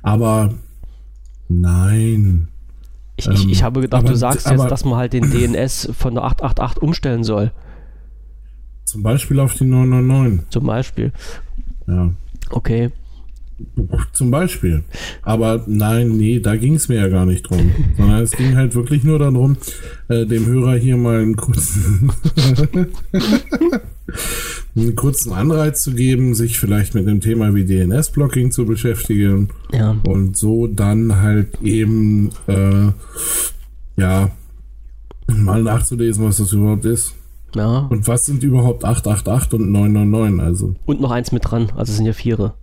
Aber 0.03 0.55
nein. 1.49 2.49
Ich, 3.19 3.27
ähm, 3.27 3.33
ich, 3.35 3.51
ich, 3.51 3.63
habe 3.63 3.81
gedacht, 3.81 4.05
aber, 4.05 4.11
du 4.11 4.17
sagst 4.17 4.47
aber, 4.47 4.63
jetzt, 4.63 4.71
dass 4.71 4.85
man 4.85 4.97
halt 4.97 5.13
den 5.13 5.31
DNS 5.31 5.91
von 5.93 6.15
der 6.15 6.25
888 6.25 6.83
umstellen 6.83 7.25
soll. 7.25 7.51
Zum 8.85 9.03
Beispiel 9.03 9.41
auf 9.41 9.55
die 9.55 9.65
999. 9.65 10.49
Zum 10.51 10.67
Beispiel. 10.67 11.13
Ja. 11.87 12.13
Okay. 12.51 12.91
Zum 14.13 14.31
Beispiel. 14.31 14.85
Aber 15.23 15.65
nein, 15.67 16.17
nee, 16.17 16.41
da 16.41 16.57
ging 16.57 16.75
es 16.75 16.89
mir 16.89 16.97
ja 16.97 17.09
gar 17.09 17.27
nicht 17.27 17.49
drum. 17.49 17.73
Sondern 17.97 18.23
es 18.23 18.33
ging 18.33 18.57
halt 18.57 18.75
wirklich 18.75 19.05
nur 19.05 19.19
darum, 19.19 19.57
äh, 20.09 20.27
dem 20.27 20.47
Hörer 20.47 20.77
hier 20.77 20.97
mal 20.97 21.21
einen 21.21 21.37
kurzen, 21.37 22.13
einen 24.77 24.95
kurzen 24.95 25.33
Anreiz 25.33 25.83
zu 25.83 25.95
geben, 25.95 26.35
sich 26.35 26.59
vielleicht 26.59 26.95
mit 26.95 27.07
dem 27.07 27.21
Thema 27.21 27.55
wie 27.55 27.65
DNS-Blocking 27.65 28.53
zu 28.53 28.65
beschäftigen. 28.65 29.49
Ja. 29.73 29.97
Und 30.07 30.37
so 30.37 30.67
dann 30.67 31.21
halt 31.21 31.61
eben, 31.63 32.31
äh, 32.47 32.93
ja, 33.97 34.31
mal 35.27 35.63
nachzulesen, 35.63 36.25
was 36.25 36.39
das 36.39 36.53
überhaupt 36.53 36.85
ist. 36.85 37.15
Ja. 37.55 37.87
Und 37.91 38.07
was 38.07 38.27
sind 38.27 38.43
überhaupt 38.43 38.85
888 38.85 39.55
und 39.55 39.73
999? 39.73 40.41
Also. 40.41 40.75
Und 40.87 41.01
noch 41.01 41.11
eins 41.11 41.33
mit 41.33 41.51
dran, 41.51 41.73
also 41.77 41.93
sind 41.93 42.07
ja 42.07 42.13
Viere. 42.13 42.55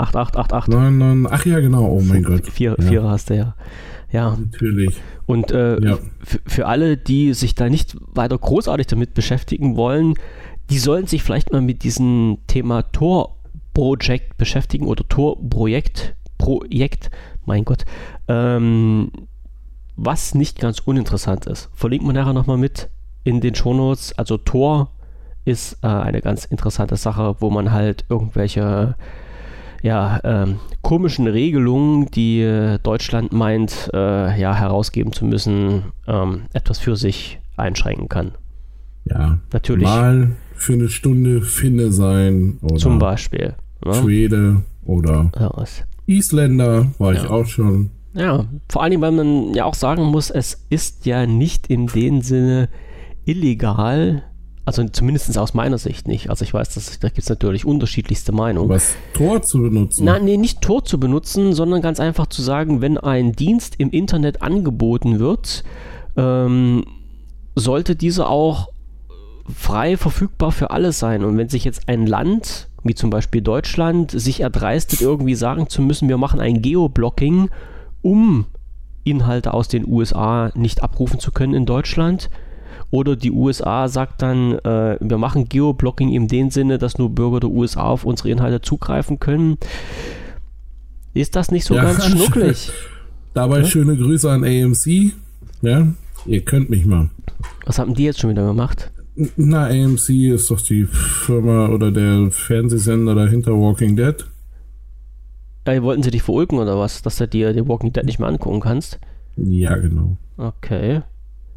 8888. 0.00 0.74
Nein, 0.74 0.98
nein, 0.98 1.26
ach 1.30 1.44
ja, 1.46 1.60
genau, 1.60 1.86
oh 1.86 2.00
mein 2.00 2.22
Gott. 2.22 2.46
Vier, 2.46 2.76
ja. 2.78 2.84
Vierer 2.84 3.10
hast 3.10 3.30
du 3.30 3.36
ja. 3.36 3.54
Ja. 4.12 4.36
Natürlich. 4.36 5.00
Und 5.26 5.52
äh, 5.52 5.80
ja. 5.80 5.98
für 6.46 6.66
alle, 6.66 6.96
die 6.96 7.34
sich 7.34 7.54
da 7.54 7.68
nicht 7.68 7.96
weiter 8.00 8.36
großartig 8.36 8.88
damit 8.88 9.14
beschäftigen 9.14 9.76
wollen, 9.76 10.14
die 10.70 10.78
sollen 10.78 11.06
sich 11.06 11.22
vielleicht 11.22 11.52
mal 11.52 11.60
mit 11.60 11.84
diesem 11.84 12.38
Thema 12.46 12.82
Tor-Projekt 12.82 14.38
beschäftigen 14.38 14.86
oder 14.86 15.06
Tor-Projekt, 15.08 16.16
Projekt, 16.38 17.10
mein 17.44 17.64
Gott, 17.64 17.84
ähm, 18.28 19.10
was 19.96 20.34
nicht 20.34 20.58
ganz 20.58 20.80
uninteressant 20.80 21.46
ist. 21.46 21.68
Verlinkt 21.74 22.06
man 22.06 22.14
nachher 22.14 22.32
nochmal 22.32 22.56
mit 22.56 22.88
in 23.24 23.40
den 23.40 23.54
Shownotes. 23.54 24.16
Also 24.18 24.38
Tor 24.38 24.90
ist 25.44 25.78
äh, 25.82 25.86
eine 25.86 26.20
ganz 26.20 26.44
interessante 26.44 26.96
Sache, 26.96 27.36
wo 27.40 27.50
man 27.50 27.72
halt 27.72 28.04
irgendwelche 28.08 28.96
ja, 29.82 30.20
ähm, 30.24 30.56
komischen 30.82 31.26
Regelungen, 31.26 32.10
die 32.10 32.40
äh, 32.40 32.78
Deutschland 32.82 33.32
meint, 33.32 33.90
äh, 33.92 34.40
ja, 34.40 34.54
herausgeben 34.54 35.12
zu 35.12 35.24
müssen, 35.24 35.92
ähm, 36.06 36.42
etwas 36.52 36.78
für 36.78 36.96
sich 36.96 37.38
einschränken 37.56 38.08
kann. 38.08 38.32
Ja, 39.04 39.38
natürlich. 39.52 39.84
Mal 39.84 40.32
für 40.54 40.74
eine 40.74 40.88
Stunde 40.88 41.42
Finne 41.42 41.92
sein. 41.92 42.58
Oder 42.62 42.76
zum 42.76 42.98
Beispiel. 42.98 43.54
Ja. 43.84 43.90
Ne? 43.92 44.02
Schwede 44.02 44.62
oder 44.84 45.30
ja, 45.38 45.64
Isländer 46.06 46.88
war 46.98 47.14
ja. 47.14 47.22
ich 47.22 47.30
auch 47.30 47.46
schon. 47.46 47.90
Ja, 48.12 48.44
vor 48.68 48.82
allem, 48.82 49.00
weil 49.00 49.12
man 49.12 49.54
ja 49.54 49.64
auch 49.64 49.74
sagen 49.74 50.04
muss, 50.04 50.30
es 50.30 50.66
ist 50.68 51.06
ja 51.06 51.26
nicht 51.26 51.68
in 51.68 51.86
dem 51.86 52.22
Sinne 52.22 52.68
illegal, 53.24 54.24
also 54.78 54.88
zumindest 54.88 55.36
aus 55.36 55.52
meiner 55.52 55.78
Sicht 55.78 56.06
nicht. 56.06 56.30
Also 56.30 56.44
ich 56.44 56.54
weiß, 56.54 56.74
dass, 56.74 57.00
da 57.00 57.08
gibt 57.08 57.18
es 57.18 57.28
natürlich 57.28 57.64
unterschiedlichste 57.64 58.30
Meinungen. 58.30 58.68
Was 58.68 58.94
Tor 59.14 59.42
zu 59.42 59.58
benutzen? 59.58 60.04
Nein, 60.04 60.24
nee, 60.24 60.36
nicht 60.36 60.60
Tor 60.60 60.84
zu 60.84 61.00
benutzen, 61.00 61.54
sondern 61.54 61.82
ganz 61.82 61.98
einfach 61.98 62.28
zu 62.28 62.40
sagen, 62.40 62.80
wenn 62.80 62.96
ein 62.96 63.32
Dienst 63.32 63.74
im 63.78 63.90
Internet 63.90 64.42
angeboten 64.42 65.18
wird, 65.18 65.64
ähm, 66.16 66.84
sollte 67.56 67.96
dieser 67.96 68.30
auch 68.30 68.68
frei 69.52 69.96
verfügbar 69.96 70.52
für 70.52 70.70
alle 70.70 70.92
sein. 70.92 71.24
Und 71.24 71.36
wenn 71.36 71.48
sich 71.48 71.64
jetzt 71.64 71.88
ein 71.88 72.06
Land, 72.06 72.68
wie 72.84 72.94
zum 72.94 73.10
Beispiel 73.10 73.42
Deutschland, 73.42 74.12
sich 74.12 74.40
erdreistet, 74.40 75.00
irgendwie 75.00 75.34
sagen 75.34 75.68
zu 75.68 75.82
müssen, 75.82 76.08
wir 76.08 76.18
machen 76.18 76.38
ein 76.38 76.62
Geoblocking, 76.62 77.50
um 78.02 78.46
Inhalte 79.02 79.52
aus 79.52 79.66
den 79.66 79.84
USA 79.84 80.52
nicht 80.54 80.84
abrufen 80.84 81.18
zu 81.18 81.32
können 81.32 81.54
in 81.54 81.66
Deutschland, 81.66 82.30
oder 82.90 83.16
die 83.16 83.30
USA 83.30 83.88
sagt 83.88 84.22
dann, 84.22 84.58
äh, 84.58 84.96
wir 85.00 85.18
machen 85.18 85.48
Geoblocking 85.48 86.10
in 86.10 86.26
dem 86.26 86.50
Sinne, 86.50 86.78
dass 86.78 86.98
nur 86.98 87.10
Bürger 87.10 87.40
der 87.40 87.50
USA 87.50 87.84
auf 87.84 88.04
unsere 88.04 88.30
Inhalte 88.30 88.60
zugreifen 88.60 89.20
können. 89.20 89.58
Ist 91.14 91.36
das 91.36 91.50
nicht 91.50 91.64
so 91.64 91.74
ja, 91.74 91.84
ganz 91.84 92.06
schnucklig? 92.10 92.72
Dabei 93.34 93.60
ja? 93.60 93.64
schöne 93.64 93.96
Grüße 93.96 94.30
an 94.30 94.44
AMC. 94.44 95.12
Ja, 95.62 95.86
ihr 96.26 96.44
könnt 96.44 96.70
mich 96.70 96.84
mal. 96.84 97.10
Was 97.64 97.78
haben 97.78 97.94
die 97.94 98.04
jetzt 98.04 98.20
schon 98.20 98.30
wieder 98.30 98.46
gemacht? 98.46 98.90
Na, 99.36 99.66
AMC 99.66 100.08
ist 100.32 100.50
doch 100.50 100.60
die 100.60 100.84
Firma 100.84 101.68
oder 101.68 101.90
der 101.92 102.30
Fernsehsender 102.30 103.14
dahinter 103.14 103.52
Walking 103.52 103.96
Dead. 103.96 104.24
Ja, 105.66 105.82
wollten 105.82 106.02
sie 106.02 106.10
dich 106.10 106.22
verulken 106.22 106.58
oder 106.58 106.78
was, 106.78 107.02
dass 107.02 107.16
du 107.16 107.28
dir 107.28 107.52
die 107.52 107.68
Walking 107.68 107.92
Dead 107.92 108.04
nicht 108.04 108.18
mehr 108.18 108.28
angucken 108.28 108.60
kannst? 108.60 108.98
Ja, 109.36 109.76
genau. 109.76 110.16
Okay. 110.36 111.02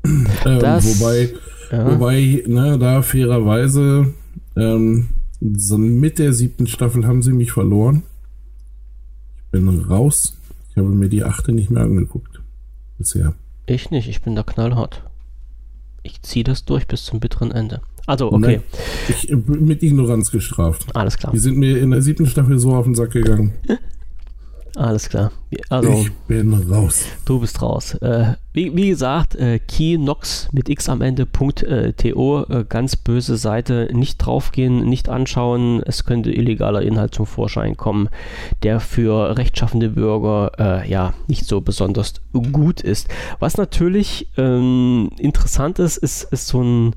Ähm, 0.05 0.25
wobei, 0.25 1.33
ja. 1.71 1.91
wobei, 1.91 2.43
ne, 2.45 2.77
da 2.77 3.01
fairerweise 3.01 4.13
ähm, 4.55 5.09
so 5.39 5.77
mit 5.77 6.19
der 6.19 6.33
siebten 6.33 6.67
Staffel 6.67 7.05
haben 7.07 7.21
sie 7.21 7.33
mich 7.33 7.51
verloren. 7.51 8.03
Ich 9.45 9.51
bin 9.51 9.69
raus. 9.69 10.37
Ich 10.71 10.77
habe 10.77 10.89
mir 10.89 11.09
die 11.09 11.23
achte 11.23 11.51
nicht 11.51 11.69
mehr 11.69 11.83
angeguckt. 11.83 12.41
Bisher. 12.97 13.35
Ich 13.65 13.91
nicht, 13.91 14.09
ich 14.09 14.21
bin 14.21 14.35
da 14.35 14.43
knallhart. 14.43 15.03
Ich 16.01 16.21
ziehe 16.21 16.43
das 16.43 16.65
durch 16.65 16.87
bis 16.87 17.05
zum 17.05 17.19
bitteren 17.19 17.51
Ende. 17.51 17.81
Also, 18.05 18.31
okay. 18.31 18.39
Nein, 18.39 18.63
ich 19.07 19.27
bin 19.27 19.65
mit 19.65 19.81
Ignoranz 19.81 20.31
gestraft. 20.31 20.93
Alles 20.95 21.17
klar. 21.17 21.31
Die 21.31 21.39
sind 21.39 21.57
mir 21.57 21.79
in 21.79 21.91
der 21.91 22.01
siebten 22.01 22.25
Staffel 22.27 22.59
so 22.59 22.75
auf 22.75 22.83
den 22.83 22.95
Sack 22.95 23.11
gegangen. 23.11 23.53
Alles 24.75 25.07
klar. 25.07 25.31
Also, 25.69 25.91
ich 25.91 26.11
bin 26.27 26.51
raus. 26.53 27.05
Du 27.25 27.39
bist 27.39 27.61
raus. 27.61 27.93
Äh, 27.95 28.33
wie, 28.53 28.75
wie, 28.75 28.89
gesagt, 28.89 29.35
äh, 29.35 29.59
Keynox 29.59 30.49
mit 30.51 30.67
x 30.67 30.89
am 30.89 31.01
Ende 31.01 31.27
äh, 31.63 31.89
äh, 31.89 32.65
ganz 32.67 32.95
böse 32.95 33.37
Seite, 33.37 33.89
nicht 33.93 34.17
draufgehen, 34.17 34.89
nicht 34.89 35.09
anschauen. 35.09 35.83
Es 35.85 36.05
könnte 36.05 36.31
illegaler 36.31 36.81
Inhalt 36.81 37.13
zum 37.13 37.27
Vorschein 37.27 37.77
kommen, 37.77 38.09
der 38.63 38.79
für 38.79 39.37
rechtschaffende 39.37 39.89
Bürger 39.89 40.51
äh, 40.57 40.89
ja 40.89 41.13
nicht 41.27 41.45
so 41.45 41.61
besonders 41.61 42.15
gut 42.51 42.81
ist. 42.81 43.09
Was 43.39 43.57
natürlich 43.57 44.27
ähm, 44.37 45.11
interessant 45.19 45.77
ist, 45.77 45.97
ist, 45.97 46.23
ist 46.31 46.47
so 46.47 46.63
ein 46.63 46.95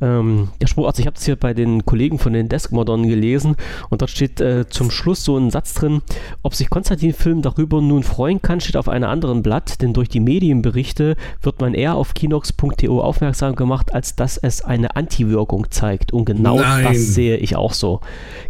ähm, 0.00 0.48
der 0.60 0.66
Spruch, 0.66 0.86
also 0.86 1.00
ich 1.00 1.06
habe 1.06 1.14
das 1.14 1.24
hier 1.24 1.36
bei 1.36 1.54
den 1.54 1.84
Kollegen 1.84 2.18
von 2.18 2.32
den 2.32 2.48
Deskmodern 2.48 3.08
gelesen 3.08 3.56
und 3.88 4.02
dort 4.02 4.10
steht 4.10 4.40
äh, 4.40 4.68
zum 4.68 4.90
Schluss 4.90 5.24
so 5.24 5.36
ein 5.36 5.50
Satz 5.50 5.74
drin, 5.74 6.02
ob 6.42 6.54
sich 6.54 6.68
Konstantin-Film 6.68 7.42
darüber 7.42 7.80
nun 7.80 8.02
freuen 8.02 8.42
kann, 8.42 8.60
steht 8.60 8.76
auf 8.76 8.88
einem 8.88 9.08
anderen 9.08 9.42
Blatt, 9.42 9.80
denn 9.80 9.92
durch 9.94 10.08
die 10.08 10.20
Medienberichte 10.20 11.16
wird 11.42 11.60
man 11.60 11.74
eher 11.74 11.94
auf 11.94 12.14
kinox.to 12.14 13.00
aufmerksam 13.00 13.54
gemacht, 13.54 13.94
als 13.94 14.16
dass 14.16 14.36
es 14.36 14.62
eine 14.62 14.96
Antiwirkung 14.96 15.70
zeigt. 15.70 16.12
Und 16.12 16.26
genau 16.26 16.58
Nein. 16.58 16.84
das 16.84 16.98
sehe 16.98 17.36
ich 17.36 17.56
auch 17.56 17.72
so. 17.72 18.00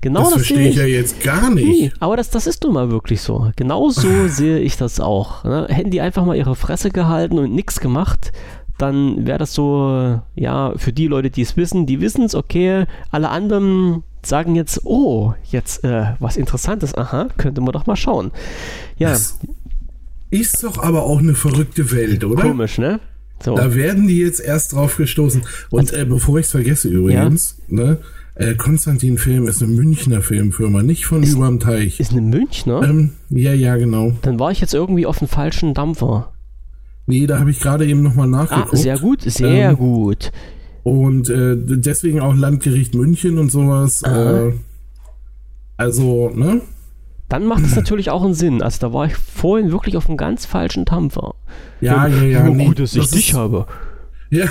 Genau 0.01 0.20
das, 0.20 0.30
das, 0.30 0.47
verstehe 0.47 0.68
ich 0.68 0.76
ja 0.76 0.84
jetzt 0.84 1.22
gar 1.22 1.51
nicht. 1.51 1.66
Nee, 1.66 1.92
aber 2.01 2.16
das, 2.16 2.30
das 2.30 2.47
ist 2.47 2.64
nun 2.64 2.74
mal 2.74 2.90
wirklich 2.90 3.20
so. 3.20 3.51
Genau 3.57 3.88
so 3.90 4.09
sehe 4.28 4.59
ich 4.59 4.76
das 4.76 5.01
auch. 5.01 5.44
Ne? 5.44 5.66
Hätten 5.68 5.90
die 5.90 6.01
einfach 6.01 6.24
mal 6.24 6.36
ihre 6.36 6.57
Fresse 6.57 6.90
gehalten 6.90 7.38
und 7.38 7.55
nichts 7.55 7.80
gemacht, 7.80 8.32
dann 8.79 9.27
wäre 9.27 9.39
das 9.39 9.55
so, 9.55 10.20
ja, 10.35 10.72
für 10.77 10.93
die 10.93 11.07
Leute, 11.07 11.31
die 11.31 11.43
es 11.43 11.57
wissen, 11.57 11.87
die 11.87 12.01
wissen 12.01 12.24
es, 12.24 12.35
okay, 12.35 12.85
alle 13.11 13.31
anderen 13.31 14.03
sagen 14.24 14.55
jetzt, 14.55 14.83
oh, 14.85 15.35
jetzt 15.51 15.85
äh, 15.85 16.14
was 16.18 16.37
Interessantes, 16.37 16.95
aha, 16.95 17.29
könnte 17.37 17.61
man 17.61 17.72
doch 17.72 17.87
mal 17.87 17.97
schauen. 17.97 18.33
Ja, 18.99 19.11
Das 19.11 19.39
ist 20.31 20.62
doch 20.64 20.79
aber 20.79 21.05
auch 21.05 21.18
eine 21.20 21.35
verrückte 21.35 21.91
Welt, 21.93 22.24
oder? 22.24 22.43
komisch, 22.43 22.79
ne? 22.79 23.01
So. 23.43 23.55
Da 23.55 23.74
werden 23.74 24.09
die 24.09 24.18
jetzt 24.18 24.41
erst 24.41 24.72
drauf 24.72 24.97
gestoßen. 24.97 25.43
Und 25.70 25.93
äh, 25.93 26.05
bevor 26.07 26.39
ich 26.39 26.47
es 26.47 26.53
vergesse 26.53 26.89
übrigens, 26.89 27.59
ne, 27.68 27.99
äh, 28.35 28.55
Konstantin 28.55 29.18
Film 29.18 29.47
ist 29.47 29.62
eine 29.62 29.72
Münchner 29.72 30.22
Filmfirma, 30.22 30.83
nicht 30.83 31.05
von 31.07 31.22
überm 31.22 31.61
Teich. 31.61 32.01
Ist 32.01 32.12
eine 32.12 32.22
Münchner? 32.22 32.83
Ähm, 32.83 33.12
ja, 33.31 33.53
ja, 33.53 33.77
genau. 33.77 34.12
Dann 34.22 34.39
war 34.39 34.51
ich 34.53 34.61
jetzt 34.61 34.74
irgendwie 34.74 35.07
auf 35.07 35.18
dem 35.18 35.29
falschen 35.29 35.74
Dampfer. 35.74 36.33
Nee, 37.07 37.27
da 37.27 37.39
habe 37.39 37.51
ich 37.51 37.61
gerade 37.61 37.87
eben 37.87 38.03
nochmal 38.03 38.27
Ah, 38.27 38.43
nachgeguckt. 38.45 38.79
sehr 38.79 38.99
gut, 38.99 39.23
sehr 39.23 39.71
Ähm, 39.71 39.77
gut. 39.77 40.33
Und 40.83 41.29
äh, 41.31 41.57
deswegen 41.57 42.21
auch 42.21 42.35
Landgericht 42.35 42.95
München 42.95 43.39
und 43.39 43.51
sowas. 43.51 44.03
Äh, 44.03 44.53
also, 45.77 46.31
ne? 46.31 46.61
Dann 47.29 47.45
macht 47.47 47.65
es 47.65 47.75
natürlich 47.75 48.11
auch 48.11 48.23
einen 48.25 48.35
Sinn. 48.35 48.63
Also 48.63 48.79
da 48.81 48.93
war 48.93 49.07
ich 49.07 49.17
vorhin 49.17 49.73
wirklich 49.73 49.97
auf 49.97 50.09
einem 50.09 50.17
ganz 50.17 50.47
falschen 50.47 50.85
Dampfer. 50.85 51.35
Ja, 51.81 52.07
ja, 52.07 52.23
ja. 52.23 52.45
Nur 52.45 52.55
nee, 52.55 52.67
gut, 52.67 52.79
dass 52.79 52.95
ich 52.95 53.01
das 53.03 53.11
dich 53.11 53.31
ist- 53.31 53.35
habe. 53.37 53.67
Ja. 54.31 54.47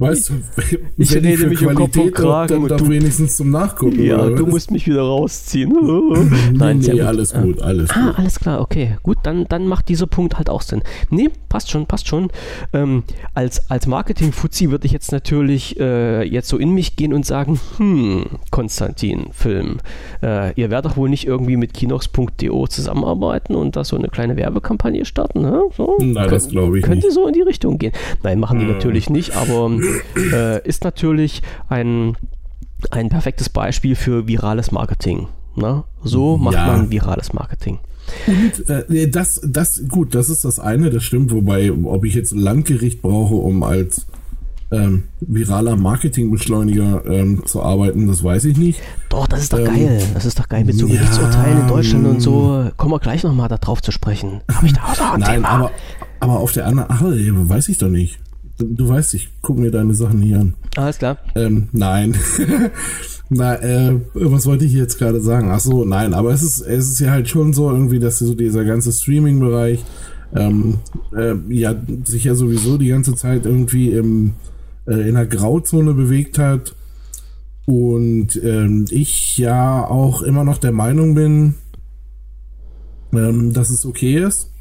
Weißt 0.00 0.30
du, 0.30 0.34
ich 0.96 1.14
wenn 1.14 1.24
rede 1.24 1.38
für 1.38 1.46
mich 1.48 1.66
um 1.66 1.74
Kopf 1.74 1.96
und 1.96 2.12
Qualität 2.12 2.14
Kragen 2.14 2.48
dann 2.60 2.68
doch 2.68 2.76
du- 2.78 2.88
wenigstens 2.90 3.36
zum 3.36 3.50
Nachgucken. 3.50 4.02
Ja, 4.02 4.28
du 4.28 4.46
musst 4.46 4.70
mich 4.70 4.86
wieder 4.86 5.02
rausziehen. 5.02 5.72
Nein, 6.54 6.78
nee, 6.78 6.90
gut. 6.92 7.00
alles 7.00 7.32
Ja. 7.32 7.42
gut, 7.42 7.60
alles 7.62 7.90
Ah, 7.90 8.06
gut. 8.08 8.18
alles 8.18 8.38
klar, 8.40 8.60
okay. 8.60 8.96
Gut, 9.02 9.18
dann, 9.22 9.46
dann 9.48 9.66
macht 9.68 9.88
dieser 9.88 10.06
Punkt 10.06 10.36
halt 10.38 10.50
auch 10.50 10.62
Sinn. 10.62 10.82
Nee, 11.10 11.30
passt 11.48 11.70
schon, 11.70 11.86
passt 11.86 12.08
schon. 12.08 12.28
Ähm, 12.72 13.02
als 13.34 13.70
als 13.70 13.86
Marketing-Fuzzi 13.86 14.70
würde 14.70 14.86
ich 14.86 14.92
jetzt 14.92 15.12
natürlich 15.12 15.78
äh, 15.80 16.22
jetzt 16.24 16.48
so 16.48 16.56
in 16.58 16.70
mich 16.70 16.96
gehen 16.96 17.12
und 17.12 17.26
sagen, 17.26 17.58
hm, 17.78 18.24
Konstantin, 18.50 19.26
Film, 19.32 19.78
äh, 20.22 20.52
ihr 20.60 20.70
werdet 20.70 20.90
doch 20.92 20.96
wohl 20.96 21.08
nicht 21.08 21.26
irgendwie 21.26 21.56
mit 21.56 21.74
kinox.de 21.74 22.50
zusammenarbeiten 22.68 23.54
und 23.54 23.76
da 23.76 23.84
so 23.84 23.96
eine 23.96 24.08
kleine 24.08 24.36
Werbekampagne 24.36 25.04
starten, 25.04 25.42
ne? 25.42 25.62
So, 25.76 25.96
Nein, 26.00 26.28
das 26.30 26.48
glaube 26.48 26.78
ich 26.78 26.84
könnte 26.84 27.06
nicht. 27.06 27.14
so 27.14 27.26
in 27.26 27.32
die 27.32 27.42
Richtung 27.42 27.78
gehen. 27.78 27.92
Nein, 28.22 28.38
machen 28.40 28.58
die 28.58 28.64
natürlich 28.66 29.10
nicht, 29.10 29.36
aber 29.36 29.70
äh, 30.32 30.66
ist 30.66 30.84
natürlich 30.84 31.42
ein, 31.68 32.16
ein 32.90 33.08
perfektes 33.08 33.48
Beispiel 33.48 33.94
für 33.96 34.26
virales 34.28 34.70
Marketing. 34.72 35.28
Ne? 35.56 35.84
So 36.02 36.36
macht 36.36 36.54
Ja. 36.54 36.66
man 36.66 36.90
virales 36.90 37.32
Marketing. 37.32 37.78
Und 38.26 38.68
äh, 38.70 39.08
das, 39.08 39.40
das, 39.44 39.82
gut, 39.88 40.14
das 40.14 40.28
ist 40.28 40.44
das 40.44 40.58
eine, 40.60 40.90
das 40.90 41.02
stimmt. 41.02 41.32
Wobei, 41.32 41.72
ob 41.72 42.04
ich 42.04 42.14
jetzt 42.14 42.32
ein 42.32 42.38
Landgericht 42.38 43.02
brauche, 43.02 43.34
um 43.34 43.62
als 43.64 44.06
ähm, 44.70 45.04
viraler 45.20 45.76
Marketingbeschleuniger 45.76 47.04
ähm, 47.06 47.42
zu 47.46 47.62
arbeiten, 47.62 48.06
das 48.08 48.22
weiß 48.22 48.44
ich 48.46 48.56
nicht. 48.58 48.80
Doch, 49.08 49.26
das 49.26 49.42
ist 49.44 49.52
doch 49.52 49.58
Ähm, 49.58 49.64
geil. 49.66 50.02
Das 50.14 50.24
ist 50.24 50.38
doch 50.38 50.48
geil 50.48 50.64
mit 50.64 50.76
so 50.76 50.86
ja, 50.86 50.94
Gerichtsurteilen 50.94 51.60
in 51.62 51.68
Deutschland 51.68 52.06
und 52.06 52.20
so. 52.20 52.68
Kommen 52.76 52.92
wir 52.92 52.98
gleich 53.00 53.22
nochmal 53.22 53.48
darauf 53.48 53.80
zu 53.82 53.92
sprechen. 53.92 54.40
Habe 54.52 54.66
ich 54.66 54.72
da 54.72 54.82
auch 54.84 54.98
noch 54.98 55.14
ein 55.14 55.20
Nein, 55.20 55.34
Thema? 55.36 55.48
aber, 55.48 55.70
aber 56.20 56.40
auf 56.40 56.52
der 56.52 56.66
anderen, 56.66 56.90
ach, 56.90 57.02
weiß 57.02 57.68
ich 57.68 57.78
doch 57.78 57.88
nicht. 57.88 58.18
Du, 58.58 58.88
weißt, 58.88 59.14
ich 59.14 59.30
guck 59.42 59.58
mir 59.58 59.70
deine 59.70 59.94
Sachen 59.94 60.22
hier 60.22 60.40
an. 60.40 60.54
Alles 60.76 60.98
klar. 60.98 61.18
Ähm, 61.34 61.68
nein. 61.72 62.16
Na, 63.28 63.56
äh, 63.56 64.00
was 64.14 64.46
wollte 64.46 64.64
ich 64.64 64.72
jetzt 64.72 64.98
gerade 64.98 65.20
sagen? 65.20 65.50
Ach 65.50 65.60
so, 65.60 65.84
nein, 65.84 66.14
aber 66.14 66.32
es 66.32 66.42
ist, 66.42 66.60
es 66.60 66.90
ist 66.92 67.00
ja 67.00 67.10
halt 67.10 67.28
schon 67.28 67.52
so 67.52 67.70
irgendwie, 67.70 67.98
dass 67.98 68.18
so 68.18 68.34
dieser 68.34 68.64
ganze 68.64 68.92
Streaming-Bereich 68.92 69.84
ähm, 70.34 70.78
äh, 71.14 71.34
ja 71.48 71.74
sich 72.04 72.24
ja 72.24 72.34
sowieso 72.34 72.78
die 72.78 72.88
ganze 72.88 73.14
Zeit 73.14 73.46
irgendwie 73.46 73.90
im, 73.90 74.34
äh, 74.86 75.08
in 75.08 75.16
der 75.16 75.26
Grauzone 75.26 75.92
bewegt 75.92 76.38
hat. 76.38 76.74
Und 77.66 78.40
ähm, 78.44 78.86
ich 78.90 79.36
ja 79.38 79.84
auch 79.84 80.22
immer 80.22 80.44
noch 80.44 80.58
der 80.58 80.72
Meinung 80.72 81.14
bin, 81.14 81.54
ähm, 83.12 83.52
dass 83.52 83.70
es 83.70 83.84
okay 83.84 84.18
ist. 84.18 84.52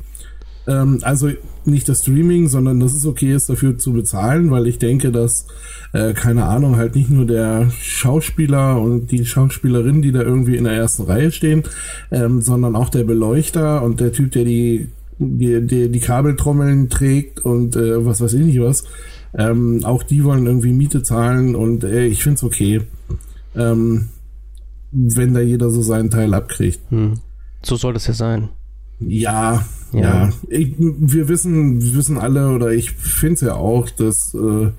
Ähm, 0.68 1.00
also 1.04 1.30
nicht 1.68 1.90
das 1.90 2.02
Streaming, 2.02 2.48
sondern 2.48 2.80
dass 2.80 2.94
es 2.94 3.06
okay 3.06 3.34
ist, 3.34 3.50
dafür 3.50 3.78
zu 3.78 3.94
bezahlen, 3.94 4.52
weil 4.52 4.68
ich 4.68 4.80
denke, 4.80 5.12
dass, 5.12 5.48
äh, 5.94 6.14
keine 6.14 6.46
Ahnung, 6.46 6.78
halt 6.78 6.96
nicht 6.96 7.10
nur 7.10 7.26
der 7.26 7.70
Schauspieler 7.82 8.80
und 8.80 9.12
die 9.12 9.26
Schauspielerin, 9.26 10.02
die 10.02 10.12
da 10.12 10.22
irgendwie 10.22 10.56
in 10.56 10.66
der 10.66 10.74
ersten 10.74 11.04
Reihe 11.04 11.32
stehen, 11.32 11.64
ähm, 12.12 12.42
sondern 12.42 12.76
auch 12.76 12.90
der 12.90 13.04
Beleuchter 13.04 13.84
und 13.84 14.00
der 14.00 14.12
Typ, 14.12 14.32
der 14.32 14.46
die, 14.46 14.90
die, 15.18 15.66
die, 15.66 15.90
die 15.90 16.00
Kabeltrommeln 16.00 16.90
trägt 16.90 17.40
und 17.40 17.76
äh, 17.76 18.06
was 18.06 18.22
weiß 18.22 18.34
ich 18.34 18.46
nicht 18.46 18.62
was. 18.62 18.84
Ähm, 19.38 19.82
auch 19.84 20.04
die 20.04 20.24
wollen 20.24 20.46
irgendwie 20.46 20.72
Miete 20.72 21.04
zahlen 21.04 21.56
und 21.56 21.84
äh, 21.84 22.06
ich 22.06 22.24
find's 22.24 22.44
okay, 22.44 22.82
ähm, 23.56 24.10
wenn 24.92 25.34
da 25.34 25.42
jeder 25.42 25.70
so 25.70 25.82
seinen 25.82 26.10
Teil 26.10 26.34
abkriegt. 26.34 26.80
Hm. 26.90 27.20
So 27.62 27.76
soll 27.76 27.94
das 27.94 28.08
ja 28.08 28.14
sein. 28.14 28.50
Ja, 29.00 29.66
Ja. 29.98 30.26
ja. 30.26 30.30
Ich, 30.50 30.76
wir 30.78 31.28
wissen, 31.28 31.82
wir 31.82 31.96
wissen 31.96 32.18
alle, 32.18 32.50
oder 32.54 32.72
ich 32.72 32.92
finde 32.92 33.34
es 33.36 33.42
ja 33.42 33.56
auch, 33.56 33.90
dass, 33.90 34.34
äh, 34.34 34.70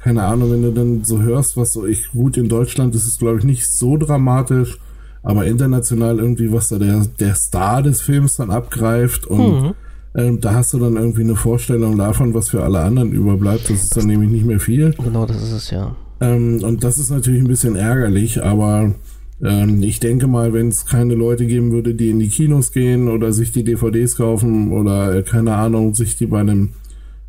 keine 0.00 0.22
Ahnung, 0.24 0.52
wenn 0.52 0.62
du 0.62 0.72
dann 0.72 1.04
so 1.04 1.20
hörst, 1.22 1.56
was 1.56 1.72
so 1.72 1.86
ich, 1.86 2.10
gut, 2.12 2.36
in 2.36 2.48
Deutschland 2.48 2.94
ist 2.94 3.06
es, 3.06 3.18
glaube 3.18 3.38
ich, 3.38 3.44
nicht 3.44 3.66
so 3.66 3.96
dramatisch, 3.96 4.78
aber 5.22 5.46
international 5.46 6.18
irgendwie, 6.18 6.52
was 6.52 6.68
da 6.68 6.78
der, 6.78 7.04
der 7.18 7.34
Star 7.34 7.82
des 7.82 8.00
Films 8.00 8.36
dann 8.36 8.50
abgreift 8.50 9.26
und 9.26 9.62
Mhm. 9.62 9.74
ähm, 10.14 10.40
da 10.40 10.54
hast 10.54 10.72
du 10.72 10.78
dann 10.78 10.96
irgendwie 10.96 11.22
eine 11.22 11.36
Vorstellung 11.36 11.98
davon, 11.98 12.32
was 12.34 12.48
für 12.50 12.62
alle 12.62 12.80
anderen 12.80 13.12
überbleibt. 13.12 13.68
Das 13.68 13.82
ist 13.82 13.96
dann 13.96 14.06
nämlich 14.06 14.30
nicht 14.30 14.46
mehr 14.46 14.60
viel. 14.60 14.94
Genau, 15.02 15.26
das 15.26 15.42
ist 15.42 15.52
es 15.52 15.70
ja. 15.70 15.94
Ähm, 16.20 16.60
und 16.62 16.82
das 16.84 16.98
ist 16.98 17.10
natürlich 17.10 17.40
ein 17.42 17.48
bisschen 17.48 17.76
ärgerlich, 17.76 18.42
aber 18.42 18.94
ähm, 19.42 19.82
ich 19.82 20.00
denke 20.00 20.26
mal, 20.26 20.52
wenn 20.52 20.68
es 20.68 20.86
keine 20.86 21.14
Leute 21.14 21.46
geben 21.46 21.70
würde, 21.72 21.94
die 21.94 22.10
in 22.10 22.18
die 22.18 22.28
Kinos 22.28 22.72
gehen 22.72 23.08
oder 23.08 23.32
sich 23.32 23.52
die 23.52 23.64
DVDs 23.64 24.16
kaufen 24.16 24.72
oder 24.72 25.14
äh, 25.14 25.22
keine 25.22 25.54
Ahnung, 25.54 25.94
sich 25.94 26.16
die 26.16 26.26
bei 26.26 26.40
einem 26.40 26.70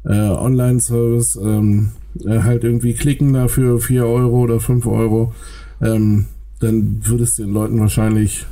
äh, 0.06 0.30
Online-Service 0.30 1.40
ähm, 1.44 1.92
äh, 2.26 2.40
halt 2.40 2.64
irgendwie 2.64 2.94
klicken 2.94 3.34
dafür 3.34 3.80
4 3.80 4.06
Euro 4.06 4.40
oder 4.42 4.60
5 4.60 4.86
Euro, 4.88 5.34
ähm, 5.82 6.26
dann 6.60 7.02
würde 7.06 7.24
es 7.24 7.36
den 7.36 7.54
Leuten 7.54 7.80
wahrscheinlich 7.80 8.46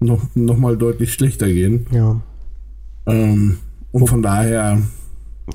noch, 0.00 0.22
noch 0.34 0.58
mal 0.58 0.76
deutlich 0.76 1.12
schlechter 1.14 1.48
gehen. 1.48 1.86
Ja. 1.92 2.20
Ähm, 3.06 3.58
und 3.90 4.06
von 4.06 4.22
daher, 4.22 4.80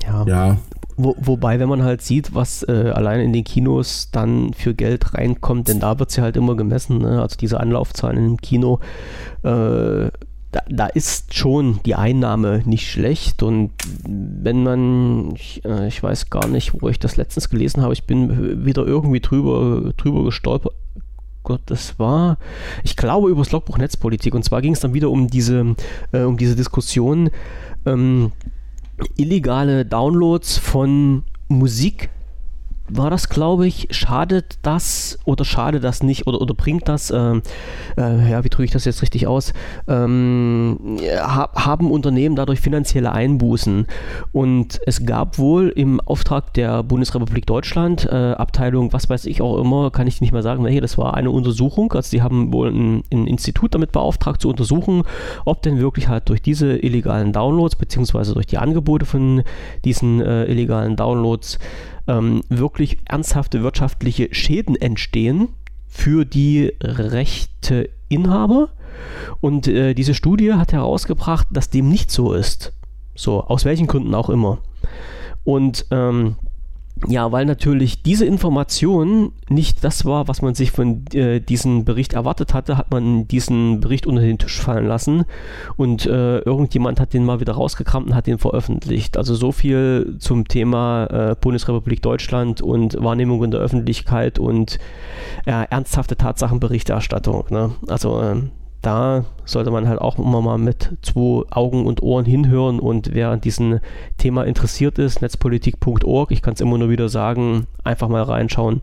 Ja. 0.02 0.24
ja, 0.26 0.56
Wo, 1.00 1.14
wobei, 1.18 1.60
wenn 1.60 1.68
man 1.68 1.84
halt 1.84 2.02
sieht, 2.02 2.34
was 2.34 2.64
äh, 2.64 2.90
allein 2.92 3.20
in 3.20 3.32
den 3.32 3.44
Kinos 3.44 4.10
dann 4.10 4.52
für 4.52 4.74
Geld 4.74 5.14
reinkommt, 5.14 5.68
denn 5.68 5.78
da 5.78 6.00
wird 6.00 6.10
es 6.10 6.16
ja 6.16 6.24
halt 6.24 6.36
immer 6.36 6.56
gemessen, 6.56 6.98
ne? 6.98 7.22
also 7.22 7.36
diese 7.36 7.60
Anlaufzahlen 7.60 8.18
im 8.18 8.36
Kino, 8.38 8.80
äh, 9.44 10.10
da, 10.50 10.60
da 10.68 10.86
ist 10.86 11.34
schon 11.34 11.78
die 11.86 11.94
Einnahme 11.94 12.62
nicht 12.64 12.90
schlecht 12.90 13.44
und 13.44 13.70
wenn 14.08 14.64
man, 14.64 15.34
ich, 15.36 15.64
äh, 15.64 15.86
ich 15.86 16.02
weiß 16.02 16.30
gar 16.30 16.48
nicht, 16.48 16.82
wo 16.82 16.88
ich 16.88 16.98
das 16.98 17.16
letztens 17.16 17.48
gelesen 17.48 17.82
habe, 17.82 17.92
ich 17.92 18.04
bin 18.04 18.64
wieder 18.64 18.84
irgendwie 18.84 19.20
drüber, 19.20 19.92
drüber 19.96 20.24
gestolpert. 20.24 20.74
Gott, 21.44 21.62
das 21.66 21.98
war, 21.98 22.38
ich 22.82 22.96
glaube, 22.96 23.30
über 23.30 23.42
das 23.42 23.52
Logbuch 23.52 23.78
Netzpolitik. 23.78 24.34
Und 24.34 24.44
zwar 24.44 24.60
ging 24.60 24.72
es 24.72 24.80
dann 24.80 24.92
wieder 24.92 25.10
um 25.10 25.28
diese, 25.28 25.76
äh, 26.12 26.22
um 26.22 26.36
diese 26.36 26.56
Diskussion, 26.56 27.30
ähm, 27.86 28.32
illegale 29.16 29.84
Downloads 29.84 30.58
von 30.58 31.22
Musik 31.48 32.10
war 32.88 33.10
das, 33.10 33.28
glaube 33.28 33.66
ich, 33.66 33.88
schadet 33.90 34.58
das 34.62 35.18
oder 35.24 35.44
schadet 35.44 35.84
das 35.84 36.02
nicht 36.02 36.26
oder, 36.26 36.40
oder 36.40 36.54
bringt 36.54 36.88
das, 36.88 37.10
ähm, 37.10 37.42
äh, 37.96 38.30
ja, 38.30 38.44
wie 38.44 38.48
drücke 38.48 38.64
ich 38.64 38.70
das 38.70 38.84
jetzt 38.84 39.02
richtig 39.02 39.26
aus, 39.26 39.52
ähm, 39.86 40.98
ha 41.20 41.50
haben 41.54 41.90
Unternehmen 41.90 42.36
dadurch 42.36 42.60
finanzielle 42.60 43.12
Einbußen. 43.12 43.86
Und 44.32 44.80
es 44.86 45.04
gab 45.04 45.38
wohl 45.38 45.68
im 45.68 46.00
Auftrag 46.00 46.54
der 46.54 46.82
Bundesrepublik 46.82 47.46
Deutschland, 47.46 48.06
äh, 48.10 48.32
Abteilung, 48.32 48.92
was 48.92 49.10
weiß 49.10 49.26
ich 49.26 49.42
auch 49.42 49.58
immer, 49.58 49.90
kann 49.90 50.06
ich 50.06 50.20
nicht 50.20 50.32
mehr 50.32 50.42
sagen, 50.42 50.64
welche, 50.64 50.80
das 50.80 50.98
war 50.98 51.14
eine 51.14 51.30
Untersuchung, 51.30 51.92
also 51.92 52.10
die 52.10 52.22
haben 52.22 52.52
wohl 52.52 52.70
ein, 52.70 53.02
ein 53.12 53.26
Institut 53.26 53.74
damit 53.74 53.92
beauftragt 53.92 54.40
zu 54.42 54.48
untersuchen, 54.48 55.02
ob 55.44 55.62
denn 55.62 55.78
wirklich 55.78 56.08
halt 56.08 56.28
durch 56.28 56.42
diese 56.42 56.76
illegalen 56.76 57.32
Downloads, 57.32 57.76
beziehungsweise 57.76 58.34
durch 58.34 58.46
die 58.46 58.58
Angebote 58.58 59.06
von 59.06 59.42
diesen 59.84 60.20
äh, 60.20 60.44
illegalen 60.44 60.96
Downloads, 60.96 61.58
ähm, 62.08 62.42
wirklich 62.48 62.98
ernsthafte 63.04 63.62
wirtschaftliche 63.62 64.34
Schäden 64.34 64.74
entstehen 64.74 65.48
für 65.86 66.24
die 66.24 66.72
Rechteinhaber. 66.80 68.70
Und 69.40 69.68
äh, 69.68 69.94
diese 69.94 70.14
Studie 70.14 70.54
hat 70.54 70.72
herausgebracht, 70.72 71.46
dass 71.50 71.70
dem 71.70 71.88
nicht 71.88 72.10
so 72.10 72.32
ist. 72.32 72.72
So, 73.14 73.42
aus 73.44 73.64
welchen 73.64 73.86
Gründen 73.86 74.14
auch 74.14 74.30
immer. 74.30 74.58
Und 75.44 75.86
ähm, 75.90 76.36
ja, 77.06 77.30
weil 77.32 77.44
natürlich 77.44 78.02
diese 78.02 78.24
Information 78.24 79.32
nicht 79.48 79.84
das 79.84 80.04
war, 80.04 80.28
was 80.28 80.42
man 80.42 80.54
sich 80.54 80.70
von 80.70 81.04
äh, 81.12 81.40
diesem 81.40 81.84
Bericht 81.84 82.14
erwartet 82.14 82.54
hatte, 82.54 82.76
hat 82.76 82.90
man 82.90 83.28
diesen 83.28 83.80
Bericht 83.80 84.06
unter 84.06 84.22
den 84.22 84.38
Tisch 84.38 84.60
fallen 84.60 84.86
lassen 84.86 85.24
und 85.76 86.06
äh, 86.06 86.38
irgendjemand 86.38 87.00
hat 87.00 87.14
den 87.14 87.24
mal 87.24 87.40
wieder 87.40 87.52
rausgekramt 87.52 88.08
und 88.08 88.14
hat 88.14 88.26
den 88.26 88.38
veröffentlicht. 88.38 89.16
Also 89.16 89.34
so 89.34 89.52
viel 89.52 90.16
zum 90.18 90.48
Thema 90.48 91.06
äh, 91.06 91.36
Bundesrepublik 91.40 92.02
Deutschland 92.02 92.60
und 92.60 93.02
Wahrnehmung 93.02 93.44
in 93.44 93.50
der 93.50 93.60
Öffentlichkeit 93.60 94.38
und 94.38 94.78
äh, 95.46 95.64
ernsthafte 95.70 96.16
Tatsachenberichterstattung. 96.16 97.44
Ne? 97.50 97.72
Also 97.86 98.20
ähm, 98.22 98.50
da 98.82 99.24
sollte 99.44 99.70
man 99.70 99.88
halt 99.88 100.00
auch 100.00 100.18
immer 100.18 100.40
mal 100.40 100.58
mit 100.58 100.96
zwei 101.02 101.44
Augen 101.50 101.86
und 101.86 102.02
Ohren 102.02 102.24
hinhören 102.24 102.78
und 102.78 103.14
wer 103.14 103.30
an 103.30 103.40
diesem 103.40 103.80
Thema 104.18 104.44
interessiert 104.44 104.98
ist, 104.98 105.20
netzpolitik.org, 105.20 106.30
ich 106.30 106.42
kann 106.42 106.54
es 106.54 106.60
immer 106.60 106.78
nur 106.78 106.90
wieder 106.90 107.08
sagen, 107.08 107.66
einfach 107.82 108.08
mal 108.08 108.22
reinschauen. 108.22 108.80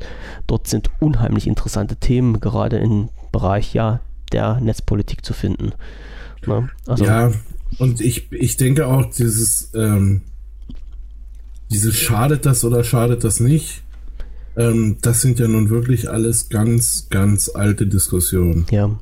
Dort 0.47 0.67
sind 0.67 0.89
unheimlich 0.99 1.47
interessante 1.47 1.95
Themen 1.95 2.39
gerade 2.39 2.77
im 2.77 3.09
Bereich 3.31 3.73
ja, 3.73 4.01
der 4.31 4.59
Netzpolitik 4.59 5.23
zu 5.23 5.33
finden. 5.33 5.71
Ne? 6.45 6.69
Also, 6.85 7.05
ja, 7.05 7.31
und 7.77 8.01
ich, 8.01 8.31
ich 8.31 8.57
denke 8.57 8.87
auch, 8.87 9.05
dieses, 9.05 9.71
ähm, 9.75 10.21
dieses 11.71 11.95
schadet 11.95 12.45
das 12.45 12.65
oder 12.65 12.83
schadet 12.83 13.23
das 13.23 13.39
nicht, 13.39 13.83
ähm, 14.57 14.97
das 15.01 15.21
sind 15.21 15.39
ja 15.39 15.47
nun 15.47 15.69
wirklich 15.69 16.09
alles 16.09 16.49
ganz, 16.49 17.07
ganz 17.09 17.49
alte 17.49 17.87
Diskussionen. 17.87 18.65
Ja. 18.71 18.97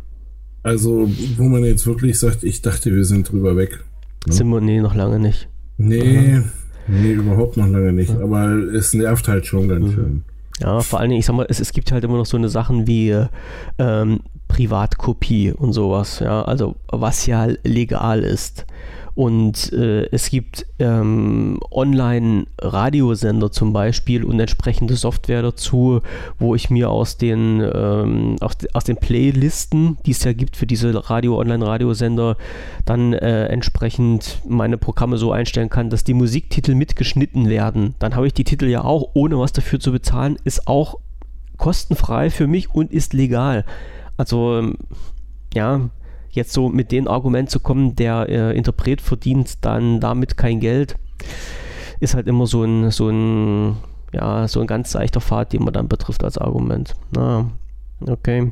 Also, 0.63 1.09
wo 1.37 1.43
man 1.43 1.63
jetzt 1.63 1.85
wirklich 1.85 2.17
sagt, 2.17 2.43
ich 2.43 2.61
dachte, 2.61 2.95
wir 2.95 3.03
sind 3.03 3.31
drüber 3.31 3.55
weg. 3.57 3.83
Ne? 4.25 4.33
Sind 4.33 4.47
wir, 4.47 4.61
nee, 4.61 4.79
noch 4.79 4.95
lange 4.95 5.19
nicht. 5.19 5.49
Nee, 5.77 6.41
nee, 6.87 7.11
überhaupt 7.11 7.57
noch 7.57 7.67
lange 7.67 7.91
nicht. 7.91 8.11
Aber 8.11 8.49
es 8.73 8.93
nervt 8.93 9.27
halt 9.27 9.45
schon 9.45 9.67
ganz 9.67 9.87
mhm. 9.87 9.93
schön. 9.93 10.23
Ja, 10.61 10.79
vor 10.81 10.99
allen 10.99 11.09
Dingen, 11.09 11.19
ich 11.19 11.25
sag 11.25 11.35
mal, 11.35 11.47
es, 11.49 11.59
es 11.59 11.73
gibt 11.73 11.91
halt 11.91 12.03
immer 12.03 12.17
noch 12.17 12.25
so 12.25 12.37
eine 12.37 12.47
Sachen 12.47 12.87
wie 12.87 13.15
ähm, 13.77 14.19
Privatkopie 14.47 15.51
und 15.51 15.73
sowas, 15.73 16.19
ja, 16.19 16.43
also 16.43 16.75
was 16.87 17.25
ja 17.25 17.47
legal 17.63 18.23
ist. 18.23 18.65
Und 19.15 19.71
äh, 19.73 20.07
es 20.11 20.31
gibt 20.31 20.65
ähm, 20.79 21.59
Online-Radiosender 21.71 23.51
zum 23.51 23.71
Beispiel 23.71 24.23
und 24.23 24.39
entsprechende 24.39 24.95
Software 24.95 25.43
dazu, 25.43 26.01
wo 26.39 26.55
ich 26.55 26.71
mir 26.71 26.89
aus 26.89 27.17
den, 27.17 27.61
ähm, 27.61 28.37
aus, 28.41 28.53
aus, 28.73 28.85
den 28.85 28.97
Playlisten, 28.97 29.97
die 30.05 30.11
es 30.11 30.23
ja 30.23 30.33
gibt 30.33 30.57
für 30.57 30.65
diese 30.65 31.09
Radio, 31.09 31.37
Online-Radiosender, 31.37 32.37
dann 32.85 33.13
äh, 33.13 33.45
entsprechend 33.45 34.41
meine 34.47 34.79
Programme 34.79 35.17
so 35.17 35.31
einstellen 35.31 35.69
kann, 35.69 35.91
dass 35.91 36.03
die 36.03 36.15
Musiktitel 36.15 36.73
mitgeschnitten 36.73 37.49
werden. 37.49 37.93
Dann 37.99 38.15
habe 38.15 38.25
ich 38.25 38.33
die 38.33 38.45
Titel 38.45 38.65
ja 38.65 38.83
auch, 38.83 39.11
ohne 39.13 39.37
was 39.37 39.53
dafür 39.53 39.79
zu 39.79 39.91
bezahlen, 39.91 40.37
ist 40.43 40.67
auch 40.67 40.97
kostenfrei 41.57 42.31
für 42.31 42.47
mich 42.47 42.73
und 42.73 42.91
ist 42.91 43.13
legal. 43.13 43.63
Also 44.17 44.57
ähm, 44.57 44.77
ja, 45.53 45.89
jetzt 46.35 46.53
so 46.53 46.69
mit 46.69 46.91
dem 46.91 47.07
Argument 47.07 47.49
zu 47.49 47.59
kommen, 47.59 47.95
der 47.95 48.27
äh, 48.29 48.57
Interpret 48.57 49.01
verdient 49.01 49.63
dann 49.65 49.99
damit 49.99 50.37
kein 50.37 50.59
Geld, 50.59 50.95
ist 51.99 52.15
halt 52.15 52.27
immer 52.27 52.47
so 52.47 52.63
ein, 52.63 52.91
so 52.91 53.09
ein, 53.09 53.77
ja, 54.13 54.47
so 54.47 54.61
ein 54.61 54.67
ganz 54.67 54.91
seichter 54.91 55.21
Pfad, 55.21 55.53
den 55.53 55.63
man 55.63 55.73
dann 55.73 55.87
betrifft 55.87 56.23
als 56.23 56.37
Argument. 56.37 56.95
Na, 57.15 57.49
okay. 58.01 58.51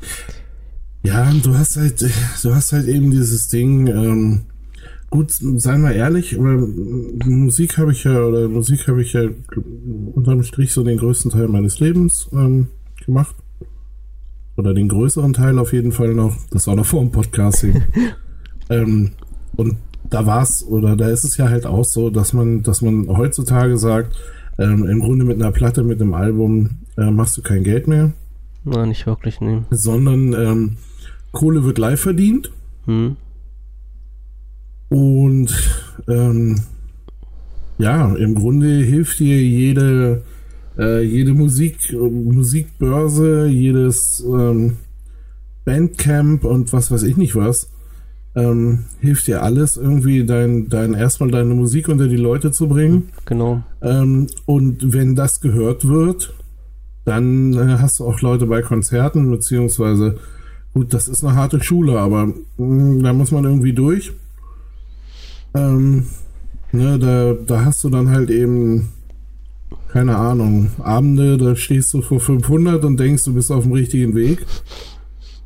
Ja, 1.03 1.31
du 1.31 1.55
hast 1.55 1.77
halt, 1.77 2.01
du 2.43 2.55
hast 2.55 2.73
halt 2.73 2.87
eben 2.87 3.11
dieses 3.11 3.47
Ding, 3.49 3.87
ähm, 3.87 4.41
gut, 5.09 5.31
seien 5.31 5.81
wir 5.81 5.93
ehrlich, 5.93 6.37
Musik 6.37 7.77
habe 7.77 7.91
ich 7.91 8.03
ja, 8.03 8.23
oder 8.23 8.47
Musik 8.47 8.87
habe 8.87 9.01
ich 9.01 9.13
ja 9.13 9.23
unterm 10.13 10.43
Strich 10.43 10.73
so 10.73 10.83
den 10.83 10.97
größten 10.97 11.31
Teil 11.31 11.47
meines 11.47 11.79
Lebens 11.79 12.29
ähm, 12.33 12.67
gemacht. 13.05 13.35
Oder 14.57 14.73
den 14.73 14.89
größeren 14.89 15.33
Teil 15.33 15.57
auf 15.59 15.73
jeden 15.73 15.91
Fall 15.91 16.13
noch. 16.13 16.35
Das 16.51 16.67
war 16.67 16.75
noch 16.75 16.85
vor 16.85 17.01
dem 17.01 17.11
Podcasting. 17.11 17.83
ähm, 18.69 19.11
und 19.55 19.77
da 20.09 20.25
war 20.25 20.43
es, 20.43 20.65
oder 20.67 20.95
da 20.95 21.09
ist 21.09 21.23
es 21.23 21.37
ja 21.37 21.49
halt 21.49 21.65
auch 21.65 21.85
so, 21.85 22.09
dass 22.09 22.33
man, 22.33 22.63
dass 22.63 22.81
man 22.81 23.07
heutzutage 23.07 23.77
sagt, 23.77 24.15
ähm, 24.57 24.85
im 24.85 24.99
Grunde 24.99 25.25
mit 25.25 25.41
einer 25.41 25.51
Platte, 25.51 25.83
mit 25.83 26.01
einem 26.01 26.13
Album 26.13 26.81
äh, 26.97 27.09
machst 27.09 27.37
du 27.37 27.41
kein 27.41 27.63
Geld 27.63 27.87
mehr. 27.87 28.11
Nein, 28.63 28.89
nicht 28.89 29.07
wirklich, 29.07 29.41
nee. 29.41 29.61
Sondern 29.71 30.33
ähm, 30.33 30.77
Kohle 31.31 31.63
wird 31.63 31.77
live 31.77 31.99
verdient. 31.99 32.51
Hm. 32.85 33.15
Und 34.89 35.53
ähm, 36.07 36.61
ja, 37.77 38.13
im 38.13 38.35
Grunde 38.35 38.67
hilft 38.83 39.19
dir 39.19 39.41
jede 39.41 40.23
äh, 40.81 41.03
jede 41.03 41.33
Musik, 41.33 41.93
Musikbörse, 41.93 43.45
jedes 43.45 44.25
ähm, 44.27 44.77
Bandcamp 45.63 46.43
und 46.43 46.73
was 46.73 46.89
weiß 46.91 47.03
ich 47.03 47.17
nicht 47.17 47.35
was, 47.35 47.69
ähm, 48.35 48.85
hilft 48.99 49.27
dir 49.27 49.43
alles, 49.43 49.77
irgendwie 49.77 50.25
dein, 50.25 50.69
dein 50.69 50.93
erstmal 50.93 51.29
deine 51.29 51.53
Musik 51.53 51.87
unter 51.87 52.07
die 52.07 52.17
Leute 52.17 52.51
zu 52.51 52.67
bringen. 52.67 53.09
Genau. 53.25 53.61
Ähm, 53.81 54.27
und 54.45 54.93
wenn 54.93 55.15
das 55.15 55.39
gehört 55.39 55.87
wird, 55.87 56.33
dann 57.05 57.53
äh, 57.53 57.77
hast 57.79 57.99
du 57.99 58.05
auch 58.05 58.21
Leute 58.21 58.47
bei 58.47 58.61
Konzerten, 58.61 59.29
beziehungsweise, 59.29 60.17
gut, 60.73 60.93
das 60.93 61.07
ist 61.07 61.23
eine 61.23 61.35
harte 61.35 61.61
Schule, 61.61 61.99
aber 61.99 62.27
mh, 62.27 62.35
mm, 62.57 63.03
da 63.03 63.13
muss 63.13 63.31
man 63.31 63.43
irgendwie 63.43 63.73
durch. 63.73 64.13
Ähm, 65.53 66.05
ne, 66.71 66.97
da, 66.97 67.33
da 67.33 67.65
hast 67.65 67.83
du 67.83 67.89
dann 67.89 68.09
halt 68.09 68.29
eben 68.29 68.89
keine 69.91 70.15
Ahnung, 70.15 70.71
Abende, 70.79 71.37
da 71.37 71.55
stehst 71.55 71.93
du 71.93 72.01
vor 72.01 72.19
500 72.19 72.83
und 72.85 72.99
denkst, 72.99 73.25
du 73.25 73.33
bist 73.33 73.51
auf 73.51 73.63
dem 73.63 73.73
richtigen 73.73 74.15
Weg. 74.15 74.45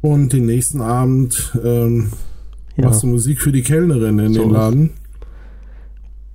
Und 0.02 0.34
den 0.34 0.46
nächsten 0.46 0.82
Abend 0.82 1.58
ähm, 1.64 2.12
ja. 2.78 2.86
machst 2.86 3.02
du 3.02 3.08
Musik 3.08 3.42
für 3.42 3.52
die 3.52 3.64
Kellnerin 3.64 4.20
in 4.20 4.34
so 4.34 4.44
den 4.44 4.52
Laden. 4.52 4.90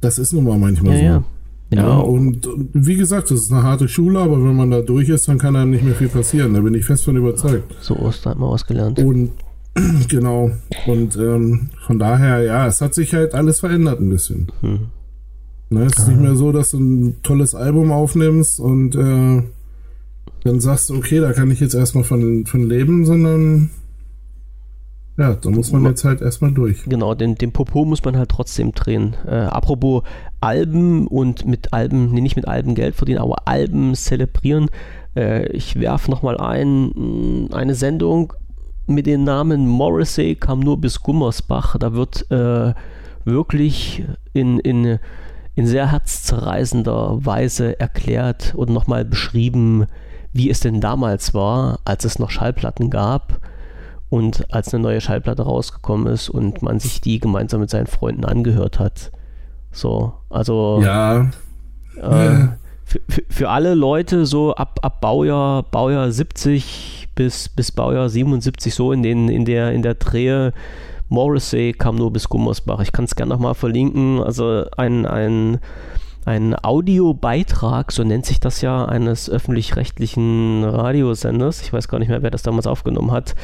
Das 0.01 0.19
ist 0.19 0.33
nun 0.33 0.45
mal 0.45 0.59
manchmal 0.59 0.95
ja, 0.95 0.99
so. 0.99 1.05
Ja. 1.05 1.25
Ja, 1.73 1.89
ja 1.89 1.99
und, 1.99 2.47
und, 2.49 2.71
wie 2.73 2.97
gesagt, 2.97 3.31
das 3.31 3.43
ist 3.43 3.53
eine 3.53 3.63
harte 3.63 3.87
Schule, 3.87 4.19
aber 4.19 4.43
wenn 4.43 4.57
man 4.57 4.73
da 4.73 4.81
durch 4.81 5.09
ist, 5.09 5.29
dann 5.29 5.39
kann 5.39 5.55
einem 5.55 5.71
nicht 5.71 5.85
mehr 5.85 5.95
viel 5.95 6.09
passieren. 6.09 6.55
Da 6.55 6.61
bin 6.61 6.75
ich 6.75 6.85
fest 6.85 7.05
von 7.05 7.17
überzeugt. 7.17 7.77
So 7.81 7.95
ist 8.09 8.27
da 8.27 8.31
hat 8.31 8.39
man 8.39 8.49
ausgelernt. 8.49 8.99
Und 8.99 9.31
genau. 10.09 10.51
Und 10.87 11.17
ähm, 11.17 11.71
von 11.87 12.01
daher, 12.01 12.43
ja, 12.43 12.67
es 12.67 12.81
hat 12.81 12.95
sich 12.95 13.15
halt 13.15 13.35
alles 13.35 13.61
verändert 13.61 14.01
ein 14.01 14.11
bisschen. 14.11 14.49
Hm. 14.63 14.89
Ne, 15.71 15.85
es 15.85 15.99
ist 15.99 16.09
nicht 16.09 16.21
mehr 16.21 16.35
so, 16.35 16.51
dass 16.51 16.73
du 16.73 16.79
ein 16.79 17.23
tolles 17.23 17.55
Album 17.55 17.93
aufnimmst 17.93 18.59
und 18.59 18.97
äh, 18.97 19.43
dann 20.43 20.61
sagst 20.61 20.91
du, 20.91 20.97
okay, 20.97 21.21
da 21.21 21.33
kann 21.33 21.51
ich 21.51 21.61
jetzt 21.61 21.75
erstmal 21.75 22.03
von, 22.03 22.45
von 22.45 22.69
leben, 22.69 23.07
sondern 23.07 23.71
ja, 25.17 25.35
da 25.35 25.51
muss 25.51 25.71
man 25.71 25.85
jetzt 25.85 26.05
halt 26.05 26.23
erstmal 26.23 26.51
durch. 26.51 26.85
Genau, 26.85 27.15
den, 27.15 27.35
den 27.37 27.53
Popo 27.53 27.85
muss 27.85 28.03
man 28.03 28.17
halt 28.17 28.31
trotzdem 28.31 28.73
drehen. 28.73 29.15
Äh, 29.27 29.35
apropos 29.35 30.03
Alben 30.41 31.07
und 31.07 31.47
mit 31.47 31.73
Alben, 31.73 32.11
nee, 32.13 32.21
nicht 32.21 32.37
mit 32.37 32.49
Alben 32.49 32.75
Geld 32.75 32.97
verdienen, 32.97 33.21
aber 33.21 33.47
Alben 33.47 33.95
zelebrieren. 33.95 34.71
Äh, 35.15 35.53
ich 35.53 35.79
werfe 35.79 36.11
nochmal 36.11 36.39
ein, 36.39 37.49
eine 37.53 37.75
Sendung 37.75 38.33
mit 38.87 39.07
dem 39.07 39.23
Namen 39.23 39.69
Morrissey 39.69 40.35
kam 40.35 40.61
nur 40.61 40.81
bis 40.81 41.01
Gummersbach. 41.01 41.77
Da 41.79 41.93
wird 41.93 42.29
äh, 42.31 42.73
wirklich 43.25 44.05
in, 44.33 44.59
in 44.59 44.99
in 45.55 45.67
sehr 45.67 45.91
herzzerreißender 45.91 47.25
Weise 47.25 47.79
erklärt 47.79 48.55
und 48.55 48.71
nochmal 48.71 49.05
beschrieben, 49.05 49.87
wie 50.33 50.51
es 50.51 50.61
denn 50.61 50.81
damals 50.81 51.35
war, 51.35 51.81
als 51.85 52.05
es 52.05 52.19
noch 52.19 52.31
Schallplatten 52.31 52.91
gab 52.91 53.41
und 54.09 54.53
als 54.53 54.73
eine 54.73 54.83
neue 54.83 55.01
Schallplatte 55.01 55.43
rausgekommen 55.43 56.13
ist 56.13 56.29
und 56.29 56.63
man 56.63 56.79
sich 56.79 57.01
die 57.01 57.19
gemeinsam 57.19 57.61
mit 57.61 57.71
seinen 57.71 57.87
Freunden 57.87 58.25
angehört 58.25 58.79
hat. 58.79 59.11
So, 59.73 60.15
also 60.29 60.81
ja. 60.83 61.31
Äh, 61.97 62.49
für, 62.85 63.01
für, 63.29 63.49
alle 63.51 63.75
Leute 63.75 64.27
so 64.27 64.55
ab, 64.55 64.81
ab 64.83 65.01
Baujahr, 65.01 65.63
Baujahr 65.63 66.11
70 66.11 67.09
bis, 67.15 67.49
bis 67.49 67.71
Baujahr 67.71 68.09
77 68.09 68.75
so 68.75 68.93
in, 68.93 69.03
den, 69.03 69.29
in, 69.29 69.45
der, 69.45 69.73
in 69.73 69.83
der 69.83 69.95
Drehe 69.95 70.53
Morrissey 71.11 71.75
kam 71.77 71.97
nur 71.97 72.13
bis 72.13 72.29
Gummersbach. 72.29 72.81
Ich 72.81 72.93
kann 72.93 73.05
es 73.05 73.15
gerne 73.15 73.35
nochmal 73.35 73.55
verlinken. 73.55 74.23
Also 74.23 74.65
ein, 74.77 75.05
ein 75.05 75.61
ein 76.27 76.55
Audiobeitrag, 76.55 77.91
so 77.93 78.05
nennt 78.05 78.27
sich 78.27 78.41
das 78.41 78.61
ja, 78.61 78.85
eines 78.85 79.31
öffentlich-rechtlichen 79.31 80.65
Radiosenders. 80.65 81.63
Ich 81.63 81.73
weiß 81.73 81.89
gar 81.89 81.99
nicht 81.99 82.09
mehr, 82.09 82.23
wer 82.23 82.31
das 82.31 82.43
damals 82.43 82.67
aufgenommen 82.67 83.11
hat 83.11 83.35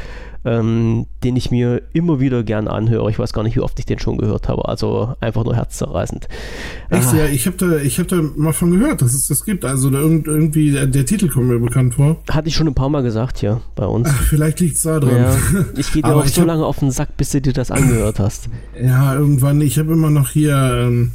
ähm, 0.47 1.07
den 1.25 1.35
ich 1.35 1.51
mir 1.51 1.83
immer 1.93 2.21
wieder 2.21 2.45
gerne 2.45 2.71
anhöre. 2.71 3.11
Ich 3.11 3.19
weiß 3.19 3.33
gar 3.33 3.43
nicht, 3.43 3.57
wie 3.57 3.61
oft 3.61 3.79
ich 3.81 3.85
den 3.85 3.99
schon 3.99 4.17
gehört 4.17 4.49
habe. 4.49 4.69
Also 4.69 5.15
einfach 5.21 5.45
nur 5.45 5.57
herzzerreißend. 5.57 6.29
Echt, 6.89 7.09
ah. 7.09 7.17
ja, 7.17 7.27
ich 7.27 7.47
habe 7.47 7.57
da, 7.57 7.67
hab 7.67 8.09
da 8.09 8.23
mal 8.37 8.53
von 8.53 8.71
gehört, 8.71 9.03
dass 9.03 9.13
es 9.13 9.27
das 9.27 9.45
gibt. 9.45 9.65
Also 9.65 9.91
da 9.91 9.99
irgendwie, 9.99 10.71
der, 10.71 10.87
der, 10.87 11.05
Titel 11.05 11.29
kommt 11.29 11.49
mir 11.49 11.59
bekannt 11.59 11.95
vor. 11.95 12.23
Hatte 12.31 12.49
ich 12.49 12.55
schon 12.55 12.69
ein 12.69 12.75
paar 12.75 12.89
Mal 12.89 13.03
gesagt 13.03 13.39
hier 13.39 13.61
bei 13.75 13.87
uns. 13.87 14.09
Ach, 14.09 14.23
vielleicht 14.23 14.61
liegt 14.61 14.77
es 14.77 14.83
da 14.83 15.01
dran. 15.01 15.17
Ja, 15.17 15.37
ich 15.77 15.93
gehe 15.93 16.03
dir 16.03 16.15
auch 16.15 16.25
so 16.27 16.43
hab, 16.43 16.47
lange 16.47 16.65
auf 16.65 16.79
den 16.79 16.93
Sack, 16.93 17.17
bis 17.17 17.31
du 17.31 17.41
dir 17.41 17.53
das 17.53 17.73
angehört 17.73 18.21
hast. 18.21 18.49
Ja, 18.81 19.15
irgendwann. 19.15 19.61
Ich 19.61 19.79
habe 19.79 19.93
immer 19.93 20.11
noch 20.11 20.31
hier... 20.31 20.55
Ähm, 20.55 21.11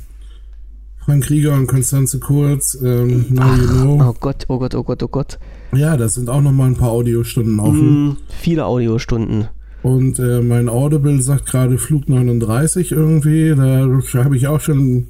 Frank 1.05 1.23
Krieger 1.23 1.53
und 1.53 1.67
Konstanze 1.67 2.19
Kurz, 2.19 2.77
ähm, 2.81 3.25
Ach, 3.39 3.57
you 3.57 3.67
know. 3.67 4.09
Oh 4.09 4.15
Gott, 4.19 4.45
oh 4.49 4.59
Gott, 4.59 4.75
oh 4.75 4.83
Gott, 4.83 5.01
oh 5.01 5.07
Gott. 5.07 5.39
Ja, 5.73 5.97
das 5.97 6.13
sind 6.13 6.29
auch 6.29 6.41
nochmal 6.41 6.67
ein 6.67 6.75
paar 6.75 6.91
Audiostunden 6.91 7.59
offen. 7.59 8.09
Mm, 8.09 8.17
viele 8.29 8.65
Audiostunden. 8.65 9.47
Und 9.83 10.19
äh, 10.19 10.41
mein 10.41 10.69
Audible 10.69 11.21
sagt 11.21 11.47
gerade 11.47 11.77
Flug 11.77 12.07
39 12.07 12.91
irgendwie. 12.91 13.55
Da 13.55 14.23
habe 14.23 14.37
ich 14.37 14.47
auch 14.47 14.59
schon 14.59 15.07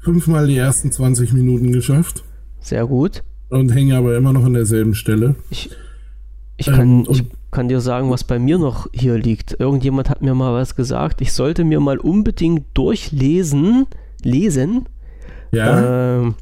fünfmal 0.00 0.48
die 0.48 0.56
ersten 0.56 0.90
20 0.90 1.32
Minuten 1.32 1.72
geschafft. 1.72 2.24
Sehr 2.60 2.86
gut. 2.86 3.22
Und 3.48 3.72
hänge 3.72 3.96
aber 3.96 4.16
immer 4.16 4.32
noch 4.32 4.44
an 4.44 4.54
derselben 4.54 4.94
Stelle. 4.94 5.36
Ich, 5.50 5.70
ich, 6.56 6.66
kann, 6.66 7.00
ähm, 7.00 7.06
ich 7.10 7.24
kann 7.52 7.68
dir 7.68 7.80
sagen, 7.80 8.10
was 8.10 8.24
bei 8.24 8.40
mir 8.40 8.58
noch 8.58 8.88
hier 8.92 9.16
liegt. 9.16 9.58
Irgendjemand 9.60 10.10
hat 10.10 10.20
mir 10.20 10.34
mal 10.34 10.52
was 10.52 10.74
gesagt. 10.74 11.20
Ich 11.20 11.32
sollte 11.32 11.64
mir 11.64 11.78
mal 11.78 11.98
unbedingt 11.98 12.66
durchlesen, 12.74 13.86
lesen. 14.22 14.88
Ja. 15.52 16.18
Ähm, 16.18 16.34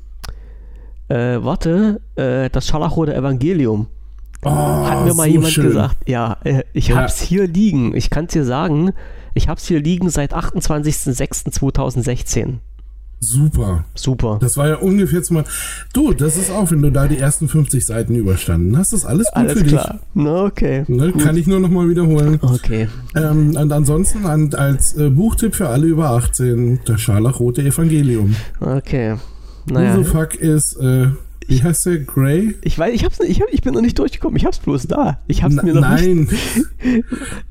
äh, 1.09 1.39
warte, 1.43 2.01
äh, 2.17 2.51
das 2.51 2.67
Scharlachrote 2.67 3.15
Evangelium. 3.15 3.87
Oh, 4.43 4.51
Hat 4.51 5.05
mir 5.05 5.15
mal 5.15 5.27
so 5.27 5.33
jemand 5.33 5.53
schön. 5.53 5.67
gesagt. 5.67 6.09
Ja, 6.09 6.39
äh, 6.45 6.63
ich 6.73 6.89
ja. 6.89 6.97
hab's 6.97 7.21
hier 7.21 7.47
liegen. 7.47 7.95
Ich 7.95 8.11
kann 8.11 8.25
es 8.27 8.33
dir 8.33 8.45
sagen, 8.45 8.93
ich 9.35 9.49
hab's 9.49 9.67
hier 9.67 9.81
liegen 9.81 10.11
seit 10.11 10.35
28.06.2016. 10.35 12.59
Super. 13.21 13.85
Super. 13.95 14.39
Das 14.41 14.57
war 14.57 14.69
ja 14.69 14.77
ungefähr 14.77 15.23
zum 15.23 15.37
Mal. 15.37 15.45
Du, 15.93 16.13
das 16.13 16.37
ist 16.37 16.51
auch, 16.51 16.71
wenn 16.71 16.83
du 16.83 16.91
da 16.91 17.09
die 17.09 17.19
ersten 17.19 17.49
50 17.49 17.85
Seiten 17.85 18.15
überstanden 18.15 18.77
hast, 18.77 18.93
ist 18.93 19.05
alles 19.05 19.27
gut 19.29 19.37
alles 19.37 19.59
für 19.59 19.65
klar. 19.65 19.93
dich. 19.95 20.01
Na, 20.15 20.45
okay. 20.45 20.85
Ne, 20.89 21.13
kann 21.13 21.37
ich 21.37 21.47
nur 21.47 21.61
noch 21.61 21.71
mal 21.71 21.89
wiederholen. 21.89 22.39
Okay. 22.43 22.89
Ähm, 23.15 23.57
und 23.57 23.73
ansonsten 23.73 24.27
an, 24.27 24.53
als 24.55 24.97
äh, 24.97 25.09
Buchtipp 25.11 25.55
für 25.55 25.69
alle 25.69 25.87
über 25.87 26.11
18, 26.11 26.81
das 26.85 27.01
Scharlachrote 27.01 27.63
Evangelium. 27.63 28.37
Okay. 28.61 29.17
Naja. 29.69 29.97
Who 29.97 30.03
the 30.03 30.09
fuck 30.09 30.35
ist, 30.35 30.77
äh, 30.77 31.09
wie 31.49 31.63
heißt 31.63 31.87
der? 31.87 31.99
Gray? 32.01 32.57
Ich 32.63 32.79
weiß, 32.79 32.93
ich 32.93 33.05
hab's 33.05 33.21
ich, 33.21 33.41
hab, 33.41 33.49
ich 33.53 33.63
bin 33.63 33.75
noch 33.75 33.81
nicht 33.81 33.99
durchgekommen. 33.99 34.37
Ich 34.37 34.45
hab's 34.45 34.59
bloß 34.59 34.89
da. 34.89 35.21
Ich 35.27 35.43
hab's 35.43 35.55
Na, 35.55 35.63
mir 35.63 35.75
noch 35.75 35.81
nein. 35.81 36.29
nicht. 36.31 37.05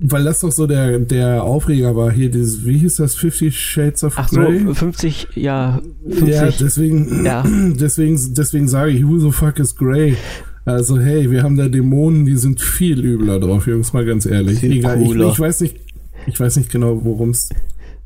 Weil 0.00 0.22
das 0.22 0.40
doch 0.40 0.52
so 0.52 0.68
der, 0.68 1.00
der 1.00 1.42
Aufreger 1.42 1.96
war 1.96 2.12
hier, 2.12 2.30
dieses, 2.30 2.64
wie 2.64 2.78
hieß 2.78 2.96
das, 2.96 3.16
Fifty 3.16 3.50
Shades 3.50 4.04
of 4.04 4.14
Ach 4.16 4.30
Grey? 4.30 4.64
so, 4.64 4.74
50, 4.74 5.28
ja. 5.34 5.82
50. 6.08 6.28
Ja, 6.28 6.48
deswegen, 6.50 7.24
ja. 7.24 7.44
deswegen, 7.80 8.34
deswegen 8.34 8.68
sage 8.68 8.92
ich, 8.92 9.04
who 9.04 9.18
the 9.18 9.32
fuck 9.32 9.58
is 9.58 9.74
Grey? 9.74 10.16
Also, 10.64 11.00
hey, 11.00 11.28
wir 11.32 11.42
haben 11.42 11.56
da 11.56 11.66
Dämonen, 11.68 12.24
die 12.24 12.36
sind 12.36 12.60
viel 12.60 13.04
übler 13.04 13.40
drauf, 13.40 13.66
Jungs, 13.66 13.92
mal 13.92 14.04
ganz 14.04 14.24
ehrlich. 14.24 14.62
Egal, 14.62 15.02
ich, 15.02 15.10
ich, 15.10 15.40
weiß 15.40 15.60
nicht, 15.62 15.80
ich 16.28 16.38
weiß 16.38 16.56
nicht 16.56 16.70
genau, 16.70 17.04
worum 17.04 17.30
es, 17.30 17.48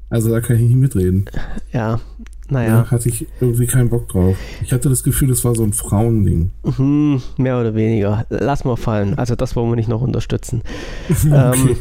also 0.09 0.31
da 0.31 0.41
kann 0.41 0.57
ich 0.57 0.63
nicht 0.63 0.77
mitreden. 0.77 1.27
Ja, 1.73 2.01
naja. 2.49 2.69
Ja, 2.69 2.91
hatte 2.91 3.09
ich 3.09 3.27
irgendwie 3.41 3.67
keinen 3.67 3.89
Bock 3.89 4.09
drauf. 4.09 4.37
Ich 4.63 4.73
hatte 4.73 4.89
das 4.89 5.03
Gefühl, 5.03 5.29
das 5.29 5.45
war 5.45 5.55
so 5.55 5.63
ein 5.63 5.73
Frauending. 5.73 6.51
Mhm, 6.63 7.23
mehr 7.37 7.61
oder 7.61 7.75
weniger. 7.75 8.27
Lass 8.29 8.65
mal 8.65 8.77
fallen. 8.77 9.19
Also 9.19 9.35
das 9.35 9.57
wollen 9.57 9.71
wir 9.71 9.77
nicht 9.77 9.89
noch 9.89 10.03
unterstützen. 10.03 10.63
okay. 11.09 11.51
ähm, 11.53 11.77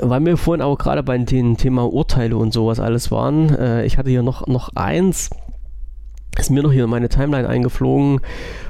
weil 0.00 0.24
wir 0.24 0.36
vorhin 0.36 0.62
auch 0.62 0.78
gerade 0.78 1.02
bei 1.02 1.16
dem 1.18 1.56
Thema 1.56 1.92
Urteile 1.92 2.36
und 2.36 2.52
sowas 2.52 2.80
alles 2.80 3.10
waren, 3.10 3.50
äh, 3.50 3.84
ich 3.84 3.98
hatte 3.98 4.10
hier 4.10 4.22
noch, 4.22 4.46
noch 4.46 4.70
eins, 4.74 5.30
ist 6.44 6.50
mir 6.50 6.62
noch 6.62 6.72
hier 6.72 6.84
in 6.84 6.90
meine 6.90 7.08
Timeline 7.08 7.48
eingeflogen, 7.48 8.20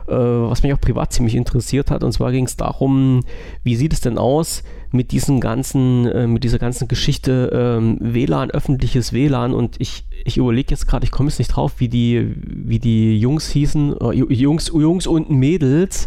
äh, 0.07 0.13
was 0.13 0.63
mich 0.63 0.73
auch 0.73 0.81
privat 0.81 1.13
ziemlich 1.13 1.35
interessiert 1.35 1.91
hat. 1.91 2.05
Und 2.05 2.13
zwar 2.13 2.31
ging 2.33 2.45
es 2.45 2.57
darum, 2.57 3.21
wie 3.63 3.77
sieht 3.77 3.93
es 3.93 4.01
denn 4.01 4.17
aus 4.17 4.63
mit 4.93 5.11
diesen 5.11 5.41
ganzen, 5.41 6.07
äh, 6.07 6.27
mit 6.27 6.45
dieser 6.45 6.59
ganzen 6.59 6.87
Geschichte 6.87 7.51
ähm, 7.53 7.99
WLAN, 8.01 8.53
öffentliches 8.53 9.13
WLAN. 9.13 9.53
Und 9.53 9.81
ich, 9.81 10.05
ich 10.25 10.37
überlege 10.37 10.71
jetzt 10.71 10.87
gerade, 10.87 11.05
ich 11.05 11.11
komme 11.11 11.29
jetzt 11.29 11.39
nicht 11.39 11.49
drauf, 11.49 11.75
wie 11.79 11.89
die, 11.89 12.35
wie 12.37 12.79
die 12.79 13.19
Jungs 13.19 13.51
hießen, 13.51 13.97
äh, 14.01 14.13
Jungs, 14.13 14.69
Jungs 14.69 15.07
und 15.09 15.31
Mädels, 15.31 16.07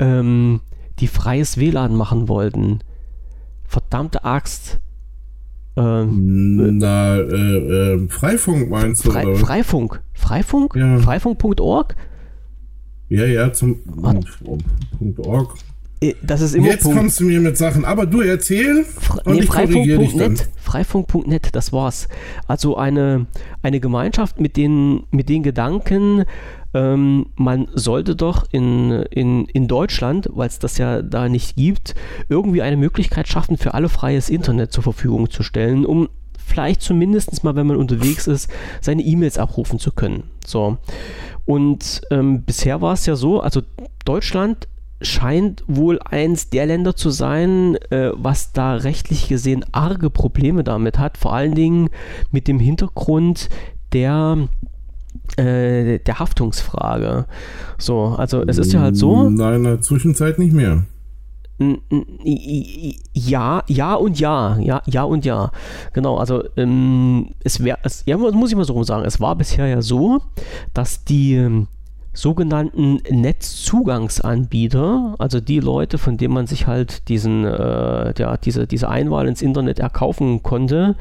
ähm, 0.00 0.60
die 0.98 1.06
freies 1.06 1.56
WLAN 1.56 1.94
machen 1.94 2.28
wollten. 2.28 2.80
Verdammte 3.64 4.24
Axt. 4.24 4.80
Ähm, 5.76 6.78
Na, 6.78 7.16
äh, 7.18 7.24
äh, 7.24 8.08
Freifunk 8.08 8.70
meinst 8.70 9.04
du? 9.04 9.10
Fre 9.10 9.36
Freifunk. 9.36 10.02
Freifunk? 10.14 10.74
Ja. 10.74 10.98
Freifunk.org? 10.98 11.94
Ja, 13.08 13.24
ja, 13.26 13.52
zum 13.52 13.80
.org. 15.18 15.54
Äh, 16.00 16.14
das 16.22 16.40
ist 16.40 16.54
immer 16.54 16.68
Jetzt 16.68 16.82
Punkt. 16.82 16.98
kommst 16.98 17.20
du 17.20 17.24
mir 17.24 17.40
mit 17.40 17.56
Sachen, 17.56 17.84
aber 17.84 18.06
du 18.06 18.20
erzähl 18.20 18.84
Fre 18.84 19.20
und 19.24 19.36
nee, 19.36 19.42
ich 20.02 20.16
dann. 20.16 20.36
Freifunk.net, 20.56 21.50
das 21.52 21.72
war's. 21.72 22.08
Also 22.46 22.76
eine, 22.76 23.26
eine 23.62 23.80
Gemeinschaft 23.80 24.40
mit 24.40 24.56
den, 24.56 25.04
mit 25.10 25.28
den 25.28 25.42
Gedanken, 25.42 26.24
ähm, 26.76 27.26
man 27.36 27.68
sollte 27.72 28.14
doch 28.14 28.44
in, 28.52 28.90
in, 29.10 29.46
in 29.46 29.66
Deutschland, 29.66 30.28
weil 30.32 30.48
es 30.48 30.58
das 30.58 30.76
ja 30.76 31.00
da 31.00 31.30
nicht 31.30 31.56
gibt, 31.56 31.94
irgendwie 32.28 32.60
eine 32.60 32.76
Möglichkeit 32.76 33.28
schaffen, 33.28 33.56
für 33.56 33.72
alle 33.72 33.88
freies 33.88 34.28
Internet 34.28 34.72
zur 34.72 34.82
Verfügung 34.82 35.30
zu 35.30 35.42
stellen, 35.42 35.86
um 35.86 36.10
vielleicht 36.36 36.82
zumindest 36.82 37.42
mal, 37.42 37.56
wenn 37.56 37.66
man 37.66 37.78
unterwegs 37.78 38.26
ist, 38.26 38.50
seine 38.82 39.02
E-Mails 39.02 39.38
abrufen 39.38 39.78
zu 39.78 39.90
können. 39.90 40.24
So. 40.44 40.76
Und 41.46 42.02
ähm, 42.10 42.42
bisher 42.42 42.82
war 42.82 42.92
es 42.92 43.06
ja 43.06 43.16
so, 43.16 43.40
also 43.40 43.62
Deutschland 44.04 44.68
scheint 45.00 45.64
wohl 45.66 45.98
eins 46.04 46.50
der 46.50 46.66
Länder 46.66 46.94
zu 46.94 47.08
sein, 47.08 47.76
äh, 47.90 48.10
was 48.14 48.52
da 48.52 48.74
rechtlich 48.74 49.28
gesehen 49.28 49.64
arge 49.72 50.10
Probleme 50.10 50.62
damit 50.62 50.98
hat, 50.98 51.16
vor 51.16 51.32
allen 51.32 51.54
Dingen 51.54 51.88
mit 52.30 52.48
dem 52.48 52.58
Hintergrund 52.58 53.48
der 53.92 54.48
äh, 55.36 55.98
der 55.98 56.18
Haftungsfrage. 56.18 57.26
So, 57.78 58.14
also 58.16 58.42
es 58.46 58.58
ist 58.58 58.72
ja 58.72 58.80
halt 58.80 58.96
so. 58.96 59.30
Nein, 59.30 59.56
in 59.56 59.64
der 59.64 59.80
Zwischenzeit 59.80 60.38
nicht 60.38 60.52
mehr. 60.52 60.84
Ja, 63.14 63.62
ja 63.66 63.94
und 63.94 64.20
ja, 64.20 64.58
ja, 64.58 64.82
ja 64.86 65.02
und 65.04 65.24
ja. 65.24 65.50
Genau, 65.94 66.16
also 66.16 66.44
ähm, 66.56 67.30
es 67.44 67.64
wäre, 67.64 67.78
ja, 68.04 68.18
muss 68.18 68.50
ich 68.50 68.56
mal 68.56 68.64
so 68.64 68.74
rum 68.74 68.84
sagen, 68.84 69.06
es 69.06 69.20
war 69.20 69.36
bisher 69.36 69.66
ja 69.66 69.80
so, 69.80 70.20
dass 70.74 71.04
die 71.04 71.34
ähm, 71.34 71.68
sogenannten 72.12 72.96
Netzzugangsanbieter, 73.10 75.14
also 75.18 75.40
die 75.40 75.60
Leute, 75.60 75.96
von 75.96 76.18
denen 76.18 76.34
man 76.34 76.46
sich 76.46 76.66
halt 76.66 77.08
diesen, 77.08 77.44
äh, 77.44 78.12
ja, 78.18 78.36
diese, 78.36 78.66
diese 78.66 78.90
Einwahl 78.90 79.26
ins 79.26 79.40
Internet 79.40 79.78
erkaufen 79.78 80.42
konnte, 80.42 80.96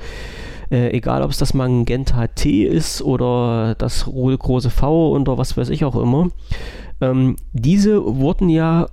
äh, 0.70 0.89
egal 0.91 1.22
ob 1.22 1.32
es 1.32 1.38
das 1.38 1.53
Magenta 1.53 2.28
T 2.28 2.63
ist 2.63 3.01
oder 3.01 3.76
das 3.76 4.05
große 4.05 4.70
V 4.70 5.09
oder 5.09 5.38
was 5.38 5.57
weiß 5.57 5.70
ich 5.70 5.86
auch 5.86 5.95
immer, 5.95 6.30
ähm, 7.01 7.36
diese 7.53 8.03
wurden 8.03 8.49
ja 8.49 8.88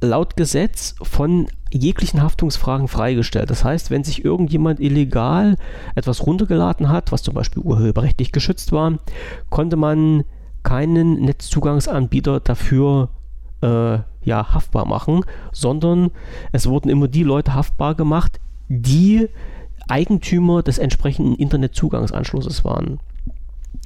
laut 0.00 0.36
Gesetz 0.36 0.94
von 1.02 1.48
jeglichen 1.70 2.22
Haftungsfragen 2.22 2.88
freigestellt. 2.88 3.50
Das 3.50 3.64
heißt, 3.64 3.90
wenn 3.90 4.04
sich 4.04 4.24
irgendjemand 4.24 4.80
illegal 4.80 5.56
etwas 5.94 6.26
runtergeladen 6.26 6.88
hat, 6.88 7.12
was 7.12 7.22
zum 7.22 7.34
Beispiel 7.34 7.62
urheberrechtlich 7.62 8.32
geschützt 8.32 8.72
war, 8.72 8.98
konnte 9.50 9.76
man 9.76 10.24
keinen 10.62 11.20
Netzzugangsanbieter 11.20 12.40
dafür 12.40 13.10
äh, 13.62 13.98
ja, 14.22 14.54
haftbar 14.54 14.86
machen, 14.86 15.22
sondern 15.52 16.10
es 16.52 16.68
wurden 16.68 16.88
immer 16.88 17.08
die 17.08 17.22
Leute 17.22 17.54
haftbar 17.54 17.94
gemacht, 17.94 18.40
die 18.68 19.28
Eigentümer 19.88 20.62
des 20.62 20.78
entsprechenden 20.78 21.34
Internetzugangsanschlusses 21.34 22.64
waren. 22.64 23.00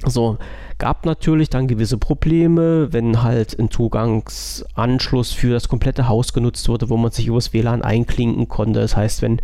So, 0.05 0.37
gab 0.79 1.05
natürlich 1.05 1.49
dann 1.49 1.67
gewisse 1.67 1.97
Probleme, 1.97 2.91
wenn 2.91 3.23
halt 3.23 3.57
ein 3.57 3.71
Zugangsanschluss 3.71 5.31
für 5.31 5.51
das 5.53 5.69
komplette 5.69 6.09
Haus 6.09 6.33
genutzt 6.33 6.67
wurde, 6.67 6.89
wo 6.89 6.97
man 6.97 7.11
sich 7.11 7.27
übers 7.27 7.53
WLAN 7.53 7.83
einklinken 7.83 8.49
konnte. 8.49 8.81
Das 8.81 8.97
heißt, 8.97 9.21
wenn 9.21 9.39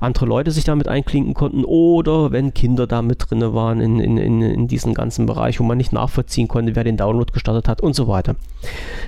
andere 0.00 0.26
Leute 0.26 0.50
sich 0.50 0.64
damit 0.64 0.86
einklinken 0.86 1.32
konnten 1.32 1.64
oder 1.64 2.30
wenn 2.30 2.52
Kinder 2.52 2.86
da 2.86 3.00
mit 3.00 3.30
drin 3.30 3.40
waren 3.54 3.80
in, 3.80 4.00
in, 4.00 4.18
in, 4.18 4.42
in 4.42 4.68
diesem 4.68 4.92
ganzen 4.92 5.24
Bereich, 5.24 5.60
wo 5.60 5.64
man 5.64 5.78
nicht 5.78 5.92
nachvollziehen 5.92 6.48
konnte, 6.48 6.76
wer 6.76 6.84
den 6.84 6.98
Download 6.98 7.32
gestartet 7.32 7.68
hat 7.68 7.80
und 7.80 7.94
so 7.94 8.06
weiter. 8.06 8.36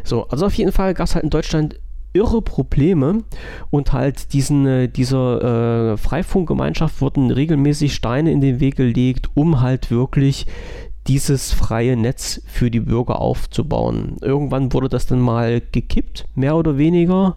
So, 0.04 0.26
also 0.28 0.46
auf 0.46 0.54
jeden 0.54 0.72
Fall 0.72 0.94
gab 0.94 1.06
es 1.06 1.14
halt 1.14 1.24
in 1.24 1.30
Deutschland 1.30 1.76
irre 2.14 2.40
Probleme 2.40 3.24
und 3.70 3.92
halt 3.92 4.32
diesen, 4.32 4.66
äh, 4.66 4.88
dieser 4.88 5.92
äh, 5.92 5.96
Freifunkgemeinschaft 5.96 7.00
wurden 7.00 7.30
regelmäßig 7.30 7.94
Steine 7.94 8.32
in 8.32 8.40
den 8.40 8.60
Weg 8.60 8.76
gelegt, 8.76 9.28
um 9.34 9.60
halt 9.60 9.90
wirklich 9.90 10.46
dieses 11.06 11.52
freie 11.52 11.96
Netz 11.96 12.40
für 12.46 12.70
die 12.70 12.80
Bürger 12.80 13.20
aufzubauen. 13.20 14.16
Irgendwann 14.22 14.72
wurde 14.72 14.88
das 14.88 15.06
dann 15.06 15.20
mal 15.20 15.60
gekippt, 15.72 16.26
mehr 16.34 16.56
oder 16.56 16.78
weniger. 16.78 17.36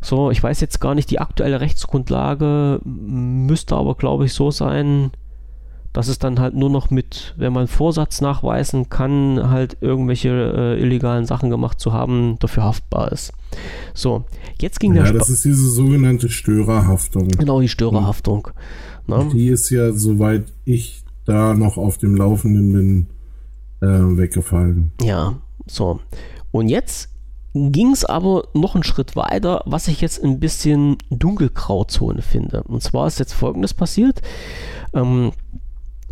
So, 0.00 0.30
ich 0.30 0.42
weiß 0.42 0.60
jetzt 0.60 0.80
gar 0.80 0.94
nicht, 0.94 1.10
die 1.10 1.18
aktuelle 1.18 1.60
Rechtsgrundlage 1.60 2.80
müsste 2.84 3.76
aber, 3.76 3.96
glaube 3.96 4.26
ich, 4.26 4.32
so 4.32 4.50
sein, 4.50 5.10
dass 5.98 6.06
es 6.06 6.20
dann 6.20 6.38
halt 6.38 6.54
nur 6.54 6.70
noch 6.70 6.90
mit, 6.92 7.34
wenn 7.38 7.52
man 7.52 7.66
Vorsatz 7.66 8.20
nachweisen 8.20 8.88
kann, 8.88 9.50
halt 9.50 9.78
irgendwelche 9.80 10.28
äh, 10.28 10.80
illegalen 10.80 11.26
Sachen 11.26 11.50
gemacht 11.50 11.80
zu 11.80 11.92
haben, 11.92 12.36
dafür 12.38 12.62
haftbar 12.62 13.10
ist. 13.10 13.32
So, 13.94 14.22
jetzt 14.60 14.78
ging 14.78 14.94
ja, 14.94 15.02
der 15.02 15.14
das 15.14 15.22
Sp 15.26 15.32
ist 15.32 15.44
diese 15.46 15.68
sogenannte 15.68 16.28
Störerhaftung. 16.28 17.26
Genau, 17.26 17.60
die 17.60 17.68
Störerhaftung. 17.68 18.46
Ne? 19.08 19.28
Die 19.32 19.48
ist 19.48 19.70
ja, 19.70 19.92
soweit 19.92 20.44
ich 20.64 21.02
da 21.24 21.54
noch 21.54 21.76
auf 21.76 21.98
dem 21.98 22.14
Laufenden 22.14 22.72
bin, 22.72 23.06
äh, 23.80 24.16
weggefallen. 24.16 24.92
Ja, 25.02 25.34
so. 25.66 25.98
Und 26.52 26.68
jetzt 26.68 27.08
ging 27.54 27.90
es 27.92 28.04
aber 28.04 28.44
noch 28.54 28.76
einen 28.76 28.84
Schritt 28.84 29.16
weiter, 29.16 29.62
was 29.66 29.88
ich 29.88 30.00
jetzt 30.00 30.22
ein 30.22 30.38
bisschen 30.38 30.96
dunkelgrauzone 31.10 32.22
finde. 32.22 32.62
Und 32.62 32.84
zwar 32.84 33.08
ist 33.08 33.18
jetzt 33.18 33.32
folgendes 33.32 33.74
passiert. 33.74 34.22
Ähm, 34.94 35.32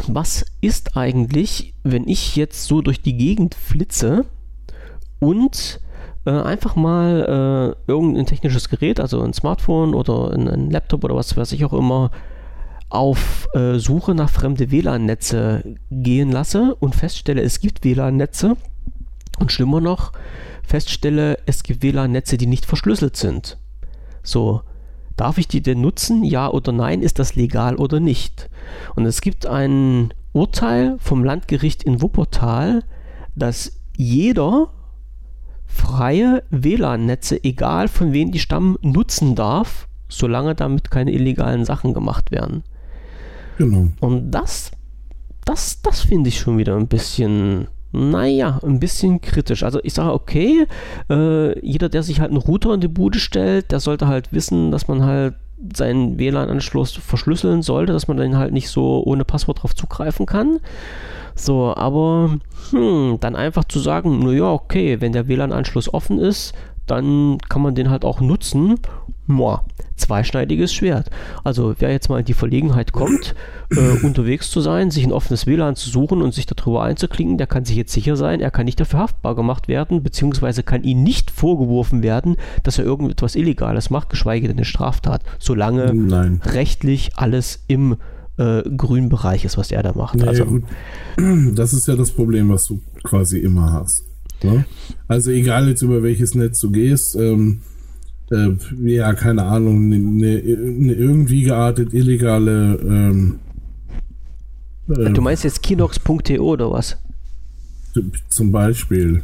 was 0.07 0.45
ist 0.61 0.97
eigentlich, 0.97 1.75
wenn 1.83 2.09
ich 2.09 2.37
jetzt 2.37 2.65
so 2.65 2.83
durch 2.83 3.01
die 3.01 3.17
Gegend 3.17 3.55
flitze 3.55 4.27
und 5.21 5.81
äh, 6.27 6.31
einfach 6.31 6.77
mal 6.77 7.77
äh, 7.87 7.91
irgendein 7.91 8.27
technisches 8.27 8.69
Gerät, 8.69 9.01
also 9.01 9.23
ein 9.23 9.33
Smartphone 9.33 9.95
oder 9.95 10.33
ein, 10.33 10.49
ein 10.49 10.71
Laptop 10.71 11.05
oder 11.05 11.15
was 11.15 11.37
weiß 11.37 11.53
ich 11.53 11.65
auch 11.65 11.73
immer, 11.73 12.11
auf 12.89 13.49
äh, 13.55 13.79
Suche 13.79 14.15
nach 14.15 14.31
fremde 14.31 14.71
WLAN-Netze 14.71 15.77
gehen 15.91 16.31
lasse 16.31 16.75
und 16.77 16.95
feststelle, 16.95 17.43
es 17.43 17.61
gibt 17.61 17.85
WLAN-Netze 17.85 18.57
und 19.39 19.53
schlimmer 19.53 19.81
noch, 19.81 20.13
feststelle, 20.63 21.39
es 21.47 21.63
gibt 21.63 21.83
WLAN-Netze, 21.83 22.37
die 22.37 22.47
nicht 22.47 22.67
verschlüsselt 22.67 23.17
sind. 23.17 23.59
So, 24.23 24.63
darf 25.17 25.39
ich 25.39 25.49
die 25.49 25.63
denn 25.63 25.81
nutzen? 25.81 26.25
Ja 26.25 26.51
oder 26.51 26.73
nein? 26.73 27.03
Ist 27.03 27.19
das 27.19 27.35
legal 27.35 27.77
oder 27.77 28.01
nicht? 28.01 28.49
Und 28.95 29.07
es 29.07 29.21
gibt 29.21 29.47
ein 29.47 30.13
Urteil 30.33 30.97
vom 30.99 31.25
Landgericht 31.25 31.83
in 31.83 32.03
Wuppertal, 32.03 32.83
dass 33.35 33.81
jeder 33.97 34.71
freie 35.65 36.43
WLAN-Netze, 36.51 37.43
egal 37.43 37.89
von 37.89 38.13
wem 38.13 38.33
die 38.33 38.39
stammen, 38.39 38.77
nutzen 38.83 39.35
darf, 39.35 39.89
solange 40.09 40.55
damit 40.55 40.91
keine 40.91 41.13
illegalen 41.13 41.65
Sachen 41.65 41.95
gemacht 41.95 42.31
werden. 42.31 42.63
Genau. 43.59 43.89
Und 44.01 44.31
das, 44.31 44.71
das, 45.45 45.81
das 45.83 46.01
finde 46.01 46.29
ich 46.29 46.39
schon 46.39 46.59
wieder 46.59 46.77
ein 46.77 46.89
bisschen, 46.89 47.69
naja, 47.93 48.61
ein 48.63 48.81
bisschen 48.81 49.21
kritisch. 49.21 49.63
Also 49.63 49.81
ich 49.83 49.95
sage, 49.95 50.13
okay, 50.13 50.67
äh, 51.09 51.59
jeder, 51.67 51.89
der 51.89 52.03
sich 52.03 52.21
halt 52.21 52.31
einen 52.31 52.41
Router 52.41 52.75
in 52.75 52.81
die 52.81 52.89
Bude 52.89 53.19
stellt, 53.19 53.73
der 53.73 53.81
sollte 53.81 54.09
halt 54.09 54.33
wissen, 54.33 54.71
dass 54.71 54.89
man 54.89 55.05
halt 55.05 55.35
seinen 55.75 56.19
WLAN-Anschluss 56.19 56.93
verschlüsseln 56.93 57.63
sollte, 57.63 57.93
dass 57.93 58.09
man 58.09 58.17
dann 58.19 58.37
halt 58.37 58.53
nicht 58.53 58.69
so 58.69 59.03
ohne 59.05 59.25
Passwort 59.25 59.63
drauf 59.63 59.75
zugreifen 59.75 60.27
kann. 60.27 60.59
So, 61.35 61.75
aber 61.75 62.39
hm, 62.71 63.19
dann 63.21 63.37
einfach 63.37 63.65
zu 63.65 63.79
sagen, 63.79 64.19
naja, 64.19 64.51
okay, 64.51 65.01
wenn 65.01 65.13
der 65.13 65.29
WLAN-Anschluss 65.29 65.93
offen 65.93 66.19
ist, 66.19 66.55
dann 66.87 67.39
kann 67.49 67.63
man 67.63 67.75
den 67.75 67.91
halt 67.91 68.05
auch 68.05 68.21
nutzen. 68.21 68.77
Moa, 69.27 69.65
zweischneidiges 69.97 70.73
Schwert. 70.73 71.11
Also 71.45 71.75
wer 71.79 71.91
jetzt 71.91 72.09
mal 72.09 72.21
in 72.21 72.25
die 72.25 72.35
Verlegenheit 72.35 72.93
kommt, 72.93 73.35
äh, 73.71 73.99
unterwegs 74.05 74.51
zu 74.51 74.61
sein, 74.61 74.91
sich 74.91 75.05
ein 75.05 75.13
offenes 75.13 75.47
WLAN 75.47 75.77
zu 75.77 75.91
suchen 75.91 76.23
und 76.23 76.35
sich 76.35 76.47
darüber 76.47 76.83
einzuklicken, 76.83 77.39
der 77.39 77.47
kann 77.47 77.65
sich 77.65 77.77
jetzt 77.77 77.93
sicher 77.93 78.17
sein, 78.17 78.41
er 78.41 78.51
kann 78.51 78.67
nicht 78.67 78.81
dafür 78.81 79.01
haftbar 79.01 79.35
gemacht 79.35 79.69
werden, 79.69 80.03
beziehungsweise 80.03 80.63
kann 80.63 80.85
ihm 80.85 81.03
nicht 81.03 81.31
vorgeworfen 81.31 82.03
werden, 82.03 82.37
dass 82.63 82.79
er 82.79 82.85
irgendetwas 82.85 83.35
Illegales 83.35 83.91
macht, 83.91 84.11
geschweige 84.11 84.49
denn 84.49 84.57
eine 84.57 84.65
Straftat, 84.65 85.23
solange 85.39 85.93
Nein. 85.95 86.41
rechtlich 86.45 87.17
alles 87.17 87.65
im 87.67 87.97
äh, 88.37 88.63
grünen 88.77 89.09
Bereich 89.09 89.45
ist, 89.45 89.57
was 89.57 89.71
er 89.71 89.83
da 89.83 89.93
macht. 89.95 90.17
Naja, 90.17 90.45
also. 90.45 90.61
Das 91.55 91.73
ist 91.73 91.89
ja 91.89 91.97
das 91.97 92.11
Problem, 92.11 92.51
was 92.51 92.67
du 92.67 92.81
quasi 93.03 93.39
immer 93.39 93.73
hast. 93.73 94.05
Ne? 94.43 94.67
Also 95.09 95.31
egal 95.31 95.69
jetzt 95.69 95.81
über 95.81 96.03
welches 96.03 96.35
Netz 96.35 96.61
du 96.61 96.71
gehst, 96.71 97.17
ähm, 97.17 97.63
äh, 98.31 98.49
ja, 98.85 99.13
keine 99.15 99.45
Ahnung, 99.45 99.87
eine 99.87 99.99
ne, 99.99 100.43
ne 100.43 100.93
irgendwie 100.93 101.43
geartet 101.43 101.93
illegale 101.95 102.79
ähm, 102.83 103.39
äh, 104.89 105.11
du 105.11 105.21
meinst 105.21 105.45
jetzt 105.45 105.63
kinox.to 105.63 106.35
oder 106.39 106.71
was? 106.71 106.97
zum 108.29 108.53
Beispiel. 108.53 109.23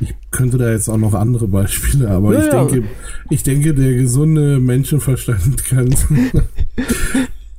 Ich 0.00 0.14
könnte 0.30 0.58
da 0.58 0.70
jetzt 0.70 0.88
auch 0.88 0.96
noch 0.96 1.14
andere 1.14 1.46
Beispiele, 1.48 2.08
aber 2.08 2.34
Ja, 2.34 2.40
ich 2.40 2.52
ja. 2.52 2.64
denke, 2.64 2.88
ich 3.30 3.42
denke, 3.42 3.74
der 3.74 3.94
gesunde 3.94 4.58
Menschenverstand 4.60 5.64
kann. 5.68 5.94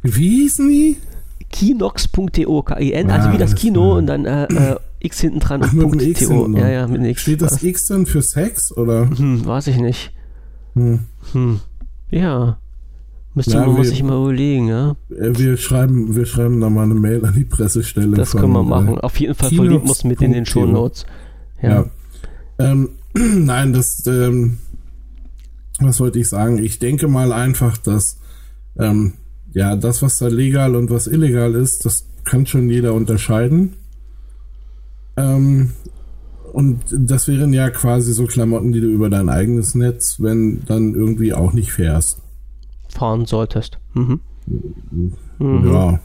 Wie 0.02 0.41
hießen 0.41 0.68
die? 0.69 0.98
Kinox.to, 1.49 2.61
K-I-N, 2.64 3.10
also 3.10 3.30
Ah, 3.30 3.34
wie 3.34 3.38
das 3.38 3.56
Kino 3.56 3.98
und 3.98 4.07
dann 4.07 4.26
äh, 4.26 4.44
äh, 4.45 4.76
X 5.06 5.19
hinten 5.22 5.40
dran 5.40 5.61
Ach, 5.64 5.72
und 5.72 5.77
mit 5.77 5.84
dem 5.84 5.90
Punkt 5.91 6.03
X 6.03 6.27
.to. 6.27 6.49
Ja, 6.57 6.68
ja, 6.69 6.88
mit 6.88 7.03
X. 7.03 7.22
Steht 7.22 7.41
das 7.41 7.61
X 7.64 7.88
dann 7.88 8.06
für 8.06 8.22
Sex 8.22 8.76
oder? 8.76 9.10
Hm, 9.10 9.45
weiß 9.45 9.68
ich 9.68 9.77
nicht. 9.77 10.11
Hm. 10.73 10.99
Hm. 11.32 11.60
Ja. 12.11 12.57
Müsste 13.34 13.53
Ja, 13.53 13.60
man 13.61 13.69
wir- 13.69 13.77
muss 13.80 13.91
ich 13.91 14.02
mal 14.03 14.18
überlegen, 14.22 14.68
ja. 14.68 14.95
Äh, 15.10 15.38
Wir 15.38 15.57
schreiben, 15.57 16.15
wir 16.15 16.26
schreiben 16.26 16.61
da 16.61 16.69
mal 16.69 16.84
eine 16.84 16.95
Mail 16.95 17.26
an 17.26 17.34
die 17.34 17.44
Pressestelle. 17.44 18.15
Das 18.15 18.32
von, 18.32 18.41
können 18.41 18.53
wir 18.53 18.61
äh, 18.61 18.64
machen. 18.64 18.98
Auf 18.99 19.19
jeden 19.19 19.36
Fall 19.36 19.52
wir 19.52 19.84
es 19.84 20.03
mit 20.03 20.22
in 20.22 20.32
den 20.32 20.45
Show. 20.45 20.65
Notes. 20.65 21.06
Ja. 21.61 21.69
Ja. 21.69 21.86
Ähm, 22.60 22.90
nein, 23.14 23.73
das, 23.73 24.06
ähm, 24.07 24.57
was 25.80 25.99
wollte 25.99 26.19
ich 26.19 26.30
sagen? 26.30 26.57
Ich 26.64 26.80
denke 26.80 27.07
mal 27.07 27.34
einfach, 27.34 27.77
dass, 27.77 28.18
ähm, 28.80 29.14
ja, 29.53 29.76
das, 29.76 30.02
was 30.02 30.18
da 30.18 30.27
legal 30.27 30.76
und 30.76 30.90
was 30.90 31.07
illegal 31.07 31.56
ist, 31.56 31.86
das 31.86 32.07
kann 32.23 32.45
schon 32.45 32.69
jeder 32.69 32.94
unterscheiden. 32.94 33.73
Ähm, 35.18 35.72
und 36.54 36.80
das 36.90 37.28
wären 37.28 37.54
ja 37.54 37.70
quasi 37.70 38.14
so 38.14 38.26
Klamotten, 38.26 38.72
die 38.72 38.82
du 38.82 38.88
über 38.88 39.10
dein 39.10 39.30
eigenes 39.30 39.76
Netz, 39.76 40.22
wenn 40.22 40.64
dann 40.66 40.94
irgendwie 40.94 41.34
auch 41.34 41.54
nicht 41.54 41.72
fährst. 41.72 42.22
Fahren 42.90 43.26
solltest. 43.26 43.78
Mhm. 43.94 44.22
Mhm. 45.40 45.68
Ja. 45.68 46.00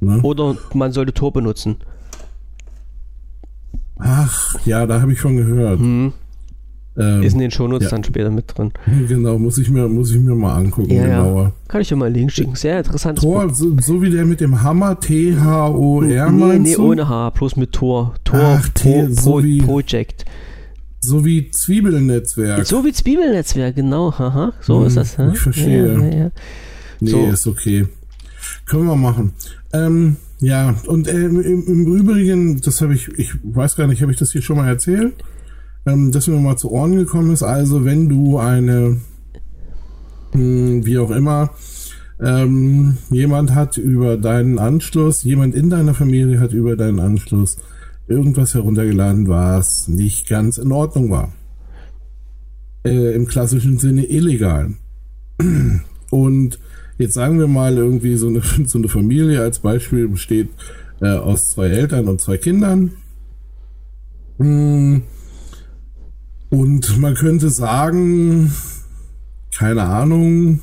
Ne? 0.00 0.20
Oder 0.22 0.56
man 0.72 0.92
sollte 0.92 1.14
Tor 1.14 1.32
benutzen. 1.32 1.76
Ach, 3.98 4.56
ja, 4.66 4.86
da 4.86 5.00
habe 5.00 5.12
ich 5.12 5.20
schon 5.20 5.36
gehört. 5.36 5.80
Mhm. 5.80 6.12
Ähm, 6.96 7.22
Ist 7.24 7.32
in 7.32 7.40
den 7.40 7.50
Shownotes 7.50 7.86
ja. 7.86 7.90
dann 7.90 8.04
später 8.04 8.30
mit 8.30 8.56
drin. 8.56 8.70
genau, 9.08 9.36
muss 9.38 9.58
ich 9.58 9.68
mir, 9.68 9.88
muss 9.88 10.12
ich 10.12 10.20
mir 10.20 10.34
mal 10.34 10.54
angucken, 10.54 10.90
Ja, 10.92 11.06
ja. 11.06 11.22
genauer. 11.22 11.52
Kann 11.66 11.80
ich 11.80 11.88
dir 11.88 11.96
mal 11.96 12.06
einen 12.06 12.14
Link 12.14 12.30
schicken. 12.32 12.54
Sehr 12.54 12.78
interessantes 12.78 13.22
Tor, 13.24 13.52
so, 13.52 13.74
so 13.80 14.00
wie 14.00 14.10
der 14.10 14.24
mit 14.24 14.40
dem 14.40 14.62
Hammer, 14.62 14.98
T-H-O-R, 15.00 16.30
Nee, 16.30 16.58
nee, 16.60 16.76
ohne 16.76 17.08
H, 17.08 17.30
bloß 17.30 17.56
mit 17.56 17.72
Tor. 17.72 18.14
Tor 18.24 18.58
Ach, 18.60 18.68
T- 18.68 19.06
Pro, 19.06 19.12
so 19.12 19.30
Pro, 19.32 19.42
wie- 19.42 19.58
Project. 19.60 20.24
So 21.00 21.24
wie 21.24 21.50
Zwiebelnetzwerk. 21.50 22.64
So 22.64 22.84
wie 22.84 22.92
Zwiebelnetzwerk, 22.92 23.74
genau. 23.76 24.12
Haha, 24.18 24.52
so 24.60 24.80
Hm, 24.80 24.86
ist 24.86 24.96
das. 24.96 25.18
hä? 25.18 25.30
ich 25.34 25.38
verstehe. 25.40 25.92
Ja, 25.92 25.98
ja, 26.04 26.16
ja. 26.24 26.30
nee, 27.00 27.10
so. 27.10 27.26
ist 27.26 27.46
okay. 27.46 27.86
Können 28.66 28.86
wir 28.86 28.96
machen. 28.96 29.32
Ähm, 29.72 30.16
ja, 30.40 30.74
und 30.86 31.08
ähm, 31.08 31.40
im, 31.42 31.66
im 31.66 31.96
Übrigen, 31.96 32.60
das 32.60 32.80
habe 32.80 32.94
ich, 32.94 33.08
ich 33.18 33.32
weiß 33.42 33.76
gar 33.76 33.86
nicht, 33.86 34.00
habe 34.00 34.12
ich 34.12 34.18
das 34.18 34.32
hier 34.32 34.40
schon 34.42 34.56
mal 34.56 34.68
erzählt? 34.68 35.14
Ähm, 35.86 36.12
dass 36.12 36.26
mir 36.28 36.38
mal 36.38 36.56
zu 36.56 36.70
Ohren 36.70 36.96
gekommen 36.96 37.32
ist. 37.32 37.42
Also, 37.42 37.84
wenn 37.84 38.08
du 38.08 38.38
eine, 38.38 38.96
hm, 40.32 40.86
wie 40.86 40.98
auch 40.98 41.10
immer, 41.10 41.50
ähm, 42.20 42.96
jemand 43.10 43.54
hat 43.54 43.76
über 43.76 44.16
deinen 44.16 44.58
Anschluss, 44.58 45.24
jemand 45.24 45.54
in 45.54 45.68
deiner 45.68 45.94
Familie 45.94 46.40
hat 46.40 46.52
über 46.52 46.76
deinen 46.76 47.00
Anschluss 47.00 47.58
irgendwas 48.06 48.54
heruntergeladen, 48.54 49.28
was 49.28 49.88
nicht 49.88 50.28
ganz 50.28 50.58
in 50.58 50.72
Ordnung 50.72 51.10
war. 51.10 51.32
Äh, 52.84 53.14
Im 53.14 53.26
klassischen 53.26 53.78
Sinne 53.78 54.04
illegal. 54.04 54.74
Und 56.10 56.58
jetzt 56.98 57.14
sagen 57.14 57.38
wir 57.38 57.48
mal 57.48 57.76
irgendwie 57.76 58.16
so 58.16 58.28
eine, 58.28 58.42
so 58.66 58.78
eine 58.78 58.88
Familie 58.88 59.40
als 59.40 59.58
Beispiel 59.58 60.08
besteht 60.08 60.50
äh, 61.00 61.08
aus 61.08 61.50
zwei 61.50 61.68
Eltern 61.68 62.08
und 62.08 62.20
zwei 62.20 62.36
Kindern. 62.36 62.92
Hm. 64.38 65.02
Und 66.54 67.00
man 67.00 67.14
könnte 67.14 67.50
sagen, 67.50 68.52
keine 69.52 69.82
Ahnung, 69.82 70.60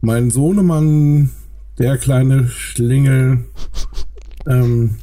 mein 0.00 0.30
Sohnemann, 0.30 1.30
der 1.76 1.98
kleine 1.98 2.46
Schlingel, 2.46 3.44
ähm, 4.46 4.98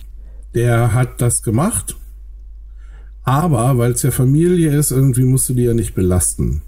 der 0.54 0.94
hat 0.94 1.20
das 1.20 1.44
gemacht. 1.44 1.98
Aber 3.24 3.78
weil 3.78 3.92
es 3.92 4.04
ja 4.04 4.12
Familie 4.12 4.74
ist, 4.78 4.92
irgendwie 4.92 5.26
musst 5.26 5.50
du 5.50 5.54
die 5.54 5.64
ja 5.64 5.74
nicht 5.74 5.96
belasten. 5.96 6.62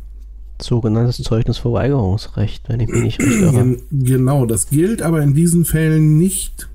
Sogenanntes 0.61 1.15
Zeugnisverweigerungsrecht, 1.23 2.67
wenn 2.67 2.81
ich 2.81 2.89
mich 2.89 3.01
nicht 3.01 3.21
recht 3.21 3.31
irre. 3.41 3.53
Gen 3.53 3.81
genau, 3.91 4.45
das 4.45 4.67
gilt 4.67 5.01
aber 5.01 5.21
in 5.21 5.33
diesen 5.33 5.63
Fällen 5.63 6.17
nicht. 6.17 6.67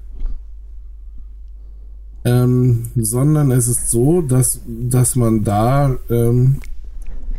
Ähm, 2.24 2.90
sondern 2.96 3.50
es 3.50 3.68
ist 3.68 3.90
so, 3.90 4.22
dass, 4.22 4.60
dass 4.66 5.16
man 5.16 5.44
da 5.44 5.96
ähm, 6.08 6.58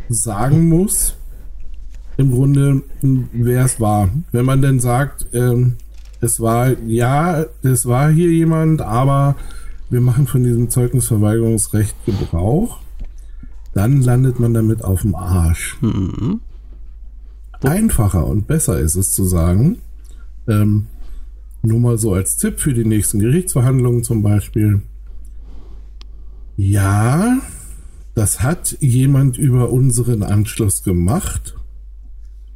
sagen 0.08 0.68
muss, 0.68 1.16
im 2.16 2.30
Grunde, 2.30 2.82
wer 3.02 3.64
es 3.64 3.80
war. 3.80 4.08
Wenn 4.30 4.44
man 4.44 4.62
denn 4.62 4.80
sagt, 4.80 5.26
ähm, 5.32 5.76
es 6.20 6.40
war, 6.40 6.78
ja, 6.86 7.44
es 7.62 7.86
war 7.86 8.10
hier 8.10 8.30
jemand, 8.30 8.82
aber 8.82 9.36
wir 9.90 10.00
machen 10.00 10.26
von 10.26 10.42
diesem 10.42 10.70
Zeugnisverweigerungsrecht 10.70 11.96
Gebrauch, 12.06 12.78
dann 13.74 14.02
landet 14.02 14.38
man 14.38 14.54
damit 14.54 14.84
auf 14.84 15.02
dem 15.02 15.14
Arsch. 15.14 15.76
Mhm. 15.80 16.40
Einfacher 17.62 18.26
und 18.26 18.46
besser 18.46 18.78
ist 18.78 18.94
es 18.94 19.12
zu 19.12 19.24
sagen, 19.24 19.78
ähm, 20.46 20.86
nur 21.64 21.80
mal 21.80 21.98
so 21.98 22.12
als 22.14 22.36
Tipp 22.36 22.60
für 22.60 22.74
die 22.74 22.84
nächsten 22.84 23.18
Gerichtsverhandlungen 23.18 24.04
zum 24.04 24.22
Beispiel. 24.22 24.82
Ja, 26.56 27.38
das 28.14 28.42
hat 28.42 28.76
jemand 28.80 29.38
über 29.38 29.70
unseren 29.70 30.22
Anschluss 30.22 30.84
gemacht. 30.84 31.54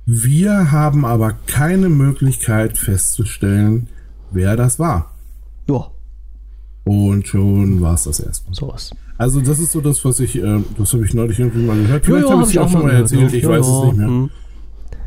Wir 0.07 0.71
haben 0.71 1.05
aber 1.05 1.33
keine 1.47 1.89
Möglichkeit 1.89 2.79
festzustellen, 2.79 3.89
wer 4.31 4.57
das 4.57 4.79
war. 4.79 5.15
Ja. 5.69 5.91
Und 6.85 7.27
schon 7.27 7.81
war 7.81 7.95
es 7.95 8.05
das 8.05 8.21
erstmal. 8.21 8.55
Sowas. 8.55 8.91
Also 9.19 9.41
das 9.41 9.59
ist 9.59 9.73
so 9.73 9.81
das, 9.81 10.05
was 10.05 10.21
ich, 10.21 10.37
äh, 10.37 10.61
das 10.79 10.93
habe 10.95 11.05
ich 11.05 11.13
neulich 11.13 11.39
irgendwie 11.41 11.67
mal 11.67 11.77
gehört. 11.77 12.07
Vielleicht 12.07 12.31
habe 12.31 12.43
ich 12.45 12.51
es 12.51 12.57
auch 12.57 12.71
schon 12.71 12.83
mal 12.83 12.95
erzählt, 12.95 13.35
ich 13.35 13.43
ja, 13.43 13.49
weiß 13.49 13.67
es 13.67 13.85
nicht 13.85 13.97
mehr. 13.97 14.07
Hm. 14.07 14.31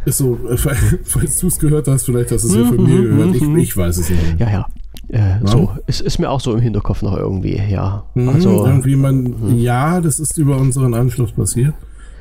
Ist 0.06 0.18
so, 0.18 0.38
äh, 0.50 0.58
falls 1.04 1.40
du 1.40 1.48
es 1.48 1.60
gehört 1.60 1.88
hast, 1.88 2.06
vielleicht 2.06 2.32
hast 2.32 2.44
du 2.44 2.48
es 2.50 2.56
ja 2.56 2.66
von 2.66 2.84
mir 2.84 3.02
gehört. 3.02 3.36
Ich, 3.36 3.42
ich 3.42 3.78
weiß 3.78 3.98
es 3.98 4.10
nicht. 4.10 4.40
Ja, 4.40 4.50
ja. 4.50 4.68
Äh. 5.10 5.46
So, 5.46 5.72
es 5.88 6.02
ist 6.02 6.20
mir 6.20 6.30
auch 6.30 6.40
so 6.40 6.54
im 6.54 6.62
Hinterkopf 6.62 7.02
noch 7.02 7.18
irgendwie, 7.18 7.58
ja. 7.70 8.06
Mhm, 8.14 8.30
also, 8.30 8.66
irgendwie 8.66 8.96
man, 8.96 9.24
mhm. 9.24 9.58
ja, 9.58 10.00
das 10.00 10.20
ist 10.20 10.38
über 10.38 10.58
unseren 10.58 10.94
Anschluss 10.94 11.32
passiert. 11.34 11.74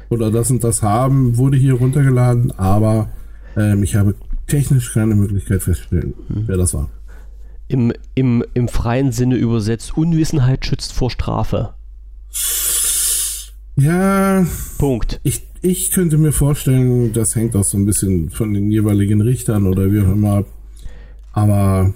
Oder 0.09 0.33
das 0.33 0.51
und 0.51 0.65
das 0.65 0.83
haben, 0.83 1.37
wurde 1.37 1.57
hier 1.57 1.75
runtergeladen, 1.75 2.53
aber 2.59 3.11
ähm, 3.57 3.85
ich 3.85 3.95
habe 3.95 4.17
technisch 4.49 4.93
keine 4.93 5.15
Möglichkeit 5.15 5.63
feststellen, 5.63 6.15
mhm. 6.29 6.45
wer 6.47 6.57
das 6.57 6.75
war. 6.75 6.91
Im, 7.69 7.93
im, 8.17 8.43
Im 8.55 8.67
freien 8.67 9.13
Sinne 9.13 9.37
übersetzt, 9.37 9.97
Unwissenheit 9.97 10.67
schützt 10.67 10.93
vor 10.93 11.11
Strafe. 11.11 11.75
Ja. 13.77 14.45
Punkt. 14.79 15.21
Ich, 15.23 15.47
ich 15.63 15.93
könnte 15.93 16.19
mir 16.19 16.33
vorstellen, 16.33 17.13
das 17.13 17.37
hängt 17.37 17.55
auch 17.57 17.65
so 17.65 17.77
ein 17.77 17.87
bisschen 17.87 18.31
von 18.31 18.55
den 18.55 18.71
jeweiligen 18.71 19.21
Richtern 19.21 19.67
oder 19.67 19.93
wie 19.93 20.01
auch 20.01 20.13
immer. 20.13 20.45
Aber 21.33 21.93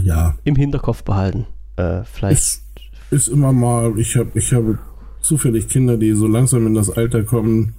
ja. 0.00 0.34
Im 0.44 0.56
Hinterkopf 0.56 1.02
behalten. 1.04 1.46
Äh, 1.76 2.02
vielleicht. 2.04 2.38
Ist, 2.38 2.62
ist 3.10 3.28
immer 3.28 3.52
mal, 3.52 3.98
ich 3.98 4.16
habe 4.16 4.30
ich 4.34 4.52
habe 4.52 4.78
zufällig 5.20 5.68
Kinder, 5.68 5.96
die 5.96 6.12
so 6.12 6.26
langsam 6.26 6.66
in 6.66 6.74
das 6.74 6.90
Alter 6.90 7.22
kommen, 7.22 7.74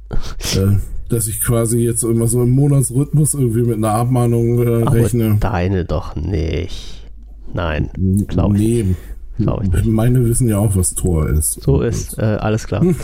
äh, 0.10 0.76
dass 1.08 1.26
ich 1.26 1.40
quasi 1.40 1.78
jetzt 1.78 2.02
immer 2.02 2.26
so 2.26 2.42
im 2.42 2.50
Monatsrhythmus 2.50 3.34
irgendwie 3.34 3.62
mit 3.62 3.76
einer 3.76 3.92
Abmahnung 3.92 4.58
äh, 4.58 4.88
rechne. 4.88 5.36
Deine 5.40 5.84
doch 5.84 6.16
nicht. 6.16 7.06
Nein, 7.52 7.90
glaube 8.26 8.56
ich. 8.56 8.60
Nee, 8.60 8.94
Glaube 9.38 9.64
ich 9.64 9.72
nicht. 9.72 9.86
Meine 9.86 10.24
wissen 10.24 10.48
ja 10.48 10.58
auch, 10.58 10.74
was 10.76 10.94
Tor 10.94 11.28
ist. 11.28 11.62
So 11.62 11.80
ist, 11.80 12.18
äh, 12.18 12.22
alles 12.22 12.66
klar. 12.66 12.84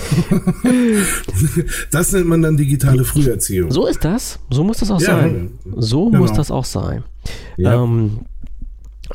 das 1.91 2.13
nennt 2.13 2.27
man 2.27 2.43
dann 2.43 2.57
digitale 2.57 3.05
Früherziehung. 3.05 3.71
So 3.71 3.87
ist 3.87 4.05
das. 4.05 4.39
So 4.51 4.65
muss 4.65 4.79
das 4.79 4.91
auch 4.91 5.01
ja, 5.01 5.07
sein. 5.07 5.53
So 5.77 6.07
genau. 6.07 6.19
muss 6.19 6.33
das 6.33 6.51
auch 6.51 6.65
sein. 6.65 7.05
Ja. 7.57 7.83
Ähm, 7.83 8.21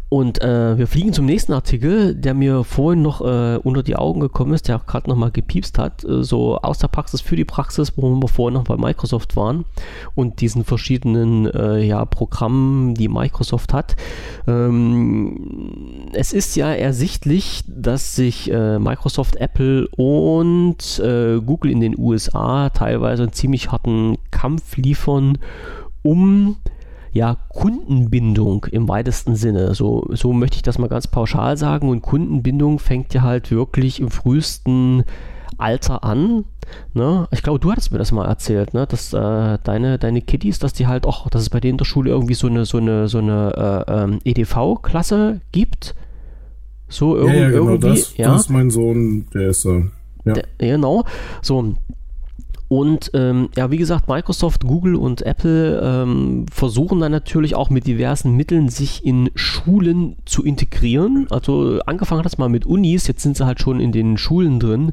und 0.10 0.41
äh, 0.41 0.78
wir 0.78 0.88
fliegen 0.88 1.14
zum 1.14 1.26
nächsten 1.26 1.53
Artikel, 1.53 2.16
der 2.16 2.34
mir 2.34 2.64
vorhin 2.64 3.02
noch 3.02 3.22
äh, 3.22 3.57
unter 3.57 3.84
die 3.84 3.95
Augen 3.95 4.20
gekommen 4.20 4.53
ist, 4.53 4.68
der 4.68 4.78
auch 4.78 4.86
gerade 4.86 5.10
nochmal 5.10 5.32
gepiepst 5.32 5.78
hat, 5.78 6.03
äh, 6.03 6.24
so 6.24 6.57
aus 6.57 6.78
der 6.78 6.88
Praxis 6.88 7.22
für 7.22 7.36
die 7.36 7.45
Praxis, 7.45 7.94
wo 7.95 8.10
wir 8.10 8.28
vorhin 8.28 8.56
noch 8.56 8.64
bei 8.64 8.78
Microsoft 8.78 9.36
waren 9.36 9.66
und 10.16 10.41
diesen 10.41 10.64
verschiedenen 10.64 11.48
äh, 11.48 11.84
ja, 11.84 12.06
Programmen, 12.06 12.94
die 12.94 13.07
Microsoft 13.07 13.74
hat. 13.74 13.95
Ähm, 14.48 16.10
es 16.14 16.34
ist 16.34 16.56
ja 16.56 16.72
ersichtlich, 16.72 17.64
dass 17.68 18.16
sich 18.16 18.52
äh, 18.52 18.80
Microsoft, 18.80 19.38
Apple 19.38 19.88
und 19.90 20.99
äh, 20.99 21.40
Google 21.40 21.72
in 21.72 21.82
den 21.82 21.98
USA 21.98 22.70
teilweise 22.70 23.24
einen 23.24 23.34
ziemlich 23.34 23.72
harten 23.72 24.18
Kampf 24.32 24.78
liefern, 24.78 25.40
um 26.03 26.57
ja, 27.11 27.38
Kundenbindung 27.49 28.65
im 28.72 28.88
weitesten 28.88 29.36
Sinne. 29.36 29.73
So, 29.73 30.06
so 30.11 30.34
möchte 30.34 30.57
ich 30.57 30.61
das 30.61 30.77
mal 30.77 30.88
ganz 30.88 31.07
pauschal 31.07 31.57
sagen. 31.57 31.90
Und 31.90 32.02
Kundenbindung 32.02 32.80
fängt 32.80 33.14
ja 33.14 33.22
halt 33.22 33.52
wirklich 33.52 33.99
im 33.99 34.10
frühesten 34.10 35.03
Alter 35.57 36.03
an. 36.03 36.45
Ne? 36.94 37.27
Ich 37.31 37.44
glaube, 37.44 37.60
du 37.60 37.72
hattest 37.72 37.91
mir 37.91 37.98
das 37.98 38.11
mal 38.11 38.27
erzählt, 38.27 38.73
ne? 38.73 38.86
dass 38.88 39.14
äh, 39.14 39.57
deine, 39.64 39.98
deine 39.98 40.22
Kiddies, 40.22 40.60
dass 40.60 40.73
die 40.73 40.88
halt 40.88 41.06
auch, 41.06 41.30
dass 41.30 41.41
es 41.41 41.49
bei 41.49 41.60
denen 41.60 41.72
in 41.72 41.77
der 41.77 41.86
Schule 41.86 42.11
irgendwie 42.11 42.36
so 42.36 42.48
eine, 42.48 42.65
so 42.65 42.77
eine, 42.77 43.07
so 43.07 43.18
eine 43.18 43.86
äh, 43.88 44.03
ähm, 44.03 44.19
EDV-Klasse 44.23 45.41
gibt. 45.52 45.95
So 46.88 47.18
irg 47.18 47.27
ja, 47.27 47.34
ja, 47.34 47.49
genau, 47.49 47.69
irgendwie. 47.72 47.90
Das, 47.90 48.18
ja? 48.18 48.31
das 48.31 48.41
ist 48.41 48.49
mein 48.49 48.69
Sohn, 48.69 49.27
der 49.34 49.49
ist 49.49 49.65
äh, 49.65 49.84
ja. 50.26 50.34
Der, 50.34 50.44
genau. 50.57 51.06
So, 51.41 51.76
und 52.70 53.10
ähm, 53.16 53.50
ja, 53.58 53.72
wie 53.72 53.78
gesagt, 53.78 54.08
Microsoft, 54.08 54.64
Google 54.64 54.96
und 54.96 55.24
Apple 55.24 55.82
ähm, 55.84 56.46
versuchen 56.52 57.00
dann 57.00 57.12
natürlich 57.12 57.56
auch 57.56 57.72
mit 57.72 57.88
diversen 57.88 58.36
Mitteln 58.36 58.70
sich 58.70 59.04
in 59.04 59.32
Schulen 59.34 60.18
zu 60.26 60.44
integrieren. 60.44 61.26
Also 61.32 61.80
angefangen 61.88 62.20
hat 62.20 62.26
das 62.26 62.38
mal 62.38 62.48
mit 62.48 62.68
Unis, 62.68 63.08
jetzt 63.08 63.24
sind 63.24 63.36
sie 63.36 63.46
halt 63.46 63.60
schon 63.60 63.80
in 63.80 63.91
den 63.91 64.20
Schulen 64.20 64.60
drin 64.60 64.91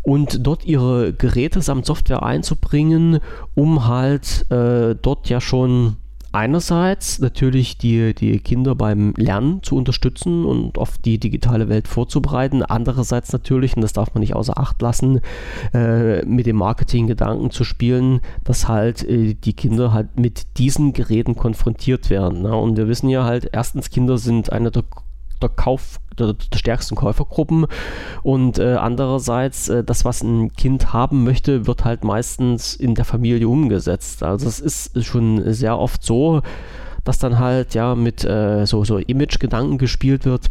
und 0.00 0.46
dort 0.46 0.64
ihre 0.64 1.12
Geräte 1.12 1.60
samt 1.60 1.84
Software 1.84 2.22
einzubringen, 2.22 3.20
um 3.54 3.86
halt 3.86 4.50
äh, 4.50 4.94
dort 5.00 5.28
ja 5.28 5.42
schon 5.42 5.96
einerseits 6.34 7.20
natürlich 7.20 7.78
die, 7.78 8.14
die 8.14 8.38
Kinder 8.40 8.74
beim 8.74 9.14
Lernen 9.16 9.62
zu 9.62 9.76
unterstützen 9.76 10.44
und 10.44 10.78
auf 10.78 10.98
die 10.98 11.18
digitale 11.18 11.68
Welt 11.68 11.86
vorzubereiten. 11.86 12.62
Andererseits 12.62 13.32
natürlich, 13.32 13.76
und 13.76 13.82
das 13.82 13.92
darf 13.92 14.14
man 14.14 14.20
nicht 14.20 14.34
außer 14.34 14.58
Acht 14.58 14.82
lassen, 14.82 15.20
äh, 15.72 16.24
mit 16.26 16.46
dem 16.46 16.56
Marketinggedanken 16.56 17.50
zu 17.50 17.62
spielen, 17.62 18.20
dass 18.42 18.68
halt 18.68 19.08
äh, 19.08 19.34
die 19.34 19.52
Kinder 19.52 19.92
halt 19.92 20.18
mit 20.18 20.58
diesen 20.58 20.92
Geräten 20.92 21.36
konfrontiert 21.36 22.10
werden. 22.10 22.42
Ne? 22.42 22.54
Und 22.54 22.76
wir 22.76 22.88
wissen 22.88 23.08
ja 23.08 23.24
halt, 23.24 23.48
erstens, 23.52 23.90
Kinder 23.90 24.18
sind 24.18 24.52
eine 24.52 24.72
der 24.72 24.84
der 25.42 25.48
Kauf 25.48 26.00
der, 26.18 26.34
der 26.34 26.58
stärksten 26.58 26.94
Käufergruppen 26.94 27.66
und 28.22 28.58
äh, 28.58 28.74
andererseits 28.74 29.68
äh, 29.68 29.82
das, 29.82 30.04
was 30.04 30.22
ein 30.22 30.52
Kind 30.52 30.92
haben 30.92 31.24
möchte, 31.24 31.66
wird 31.66 31.84
halt 31.84 32.04
meistens 32.04 32.74
in 32.74 32.94
der 32.94 33.04
Familie 33.04 33.48
umgesetzt. 33.48 34.22
Also 34.22 34.48
es 34.48 34.60
ist 34.60 35.04
schon 35.04 35.52
sehr 35.52 35.78
oft 35.78 36.02
so, 36.04 36.42
dass 37.04 37.18
dann 37.18 37.38
halt 37.38 37.74
ja 37.74 37.94
mit 37.94 38.24
äh, 38.24 38.64
so, 38.66 38.84
so 38.84 38.98
Image-Gedanken 38.98 39.78
gespielt 39.78 40.24
wird 40.24 40.50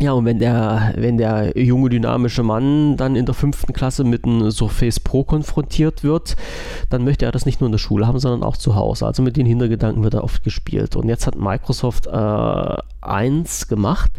ja, 0.00 0.12
und 0.12 0.24
wenn 0.24 0.38
der, 0.38 0.94
wenn 0.96 1.18
der 1.18 1.58
junge, 1.58 1.88
dynamische 1.88 2.42
Mann 2.42 2.96
dann 2.96 3.16
in 3.16 3.26
der 3.26 3.34
fünften 3.34 3.72
Klasse 3.72 4.04
mit 4.04 4.24
einem 4.24 4.50
Surface 4.50 5.00
Pro 5.00 5.24
konfrontiert 5.24 6.04
wird, 6.04 6.36
dann 6.88 7.04
möchte 7.04 7.24
er 7.24 7.32
das 7.32 7.46
nicht 7.46 7.60
nur 7.60 7.66
in 7.66 7.72
der 7.72 7.78
Schule 7.78 8.06
haben, 8.06 8.18
sondern 8.18 8.42
auch 8.42 8.56
zu 8.56 8.74
Hause. 8.74 9.06
Also 9.06 9.22
mit 9.22 9.36
den 9.36 9.46
Hintergedanken 9.46 10.04
wird 10.04 10.14
er 10.14 10.24
oft 10.24 10.44
gespielt. 10.44 10.94
Und 10.94 11.08
jetzt 11.08 11.26
hat 11.26 11.36
Microsoft 11.36 12.06
äh, 12.06 12.76
eins 13.00 13.66
gemacht. 13.66 14.12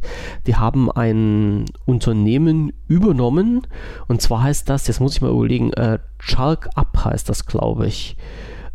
Die 0.47 0.55
haben 0.55 0.91
ein 0.91 1.65
Unternehmen 1.85 2.73
übernommen. 2.87 3.65
Und 4.07 4.21
zwar 4.21 4.43
heißt 4.43 4.69
das, 4.69 4.87
jetzt 4.87 4.99
muss 4.99 5.15
ich 5.15 5.21
mal 5.21 5.31
überlegen, 5.31 5.71
äh, 5.73 5.99
Chalk 6.19 6.69
Up 6.75 7.05
heißt 7.05 7.29
das, 7.29 7.45
glaube 7.45 7.87
ich. 7.87 8.17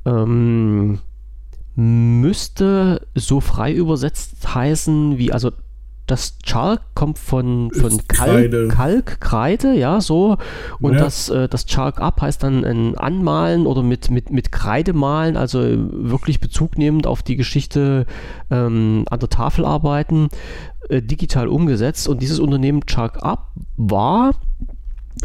Ähm, 0.07 1.01
müsste 1.77 3.07
so 3.15 3.41
frei 3.41 3.73
übersetzt 3.73 4.55
heißen 4.55 5.19
wie, 5.19 5.33
also 5.33 5.51
das 6.07 6.39
Chalk 6.41 6.83
kommt 6.95 7.19
von, 7.19 7.71
von 7.73 7.99
Kalk, 8.09 8.71
Kalk, 8.71 9.21
Kreide, 9.21 9.75
ja, 9.75 10.01
so. 10.01 10.37
Und 10.81 10.95
ja. 10.95 10.99
das, 11.01 11.31
äh, 11.31 11.49
das 11.49 11.65
Chalk 11.65 12.01
Up 12.01 12.21
heißt 12.21 12.43
dann 12.43 12.65
ein 12.65 12.99
Anmalen 12.99 13.67
oder 13.67 13.83
mit, 13.83 14.11
mit, 14.11 14.31
mit 14.31 14.53
Kreide 14.53 14.93
malen, 14.93 15.37
also 15.37 15.61
wirklich 15.61 16.41
Bezug 16.41 16.77
nehmend 16.77 17.07
auf 17.07 17.23
die 17.23 17.37
Geschichte 17.37 18.07
ähm, 18.51 19.07
an 19.09 19.19
der 19.19 19.31
Tafel 19.31 19.65
arbeiten, 19.65 20.29
äh, 20.91 21.01
digital 21.01 21.49
umgesetzt. 21.49 22.07
Und 22.07 22.21
dieses 22.21 22.39
Unternehmen 22.39 22.85
Chalk 22.85 23.23
Up 23.23 23.49
war 23.79 24.33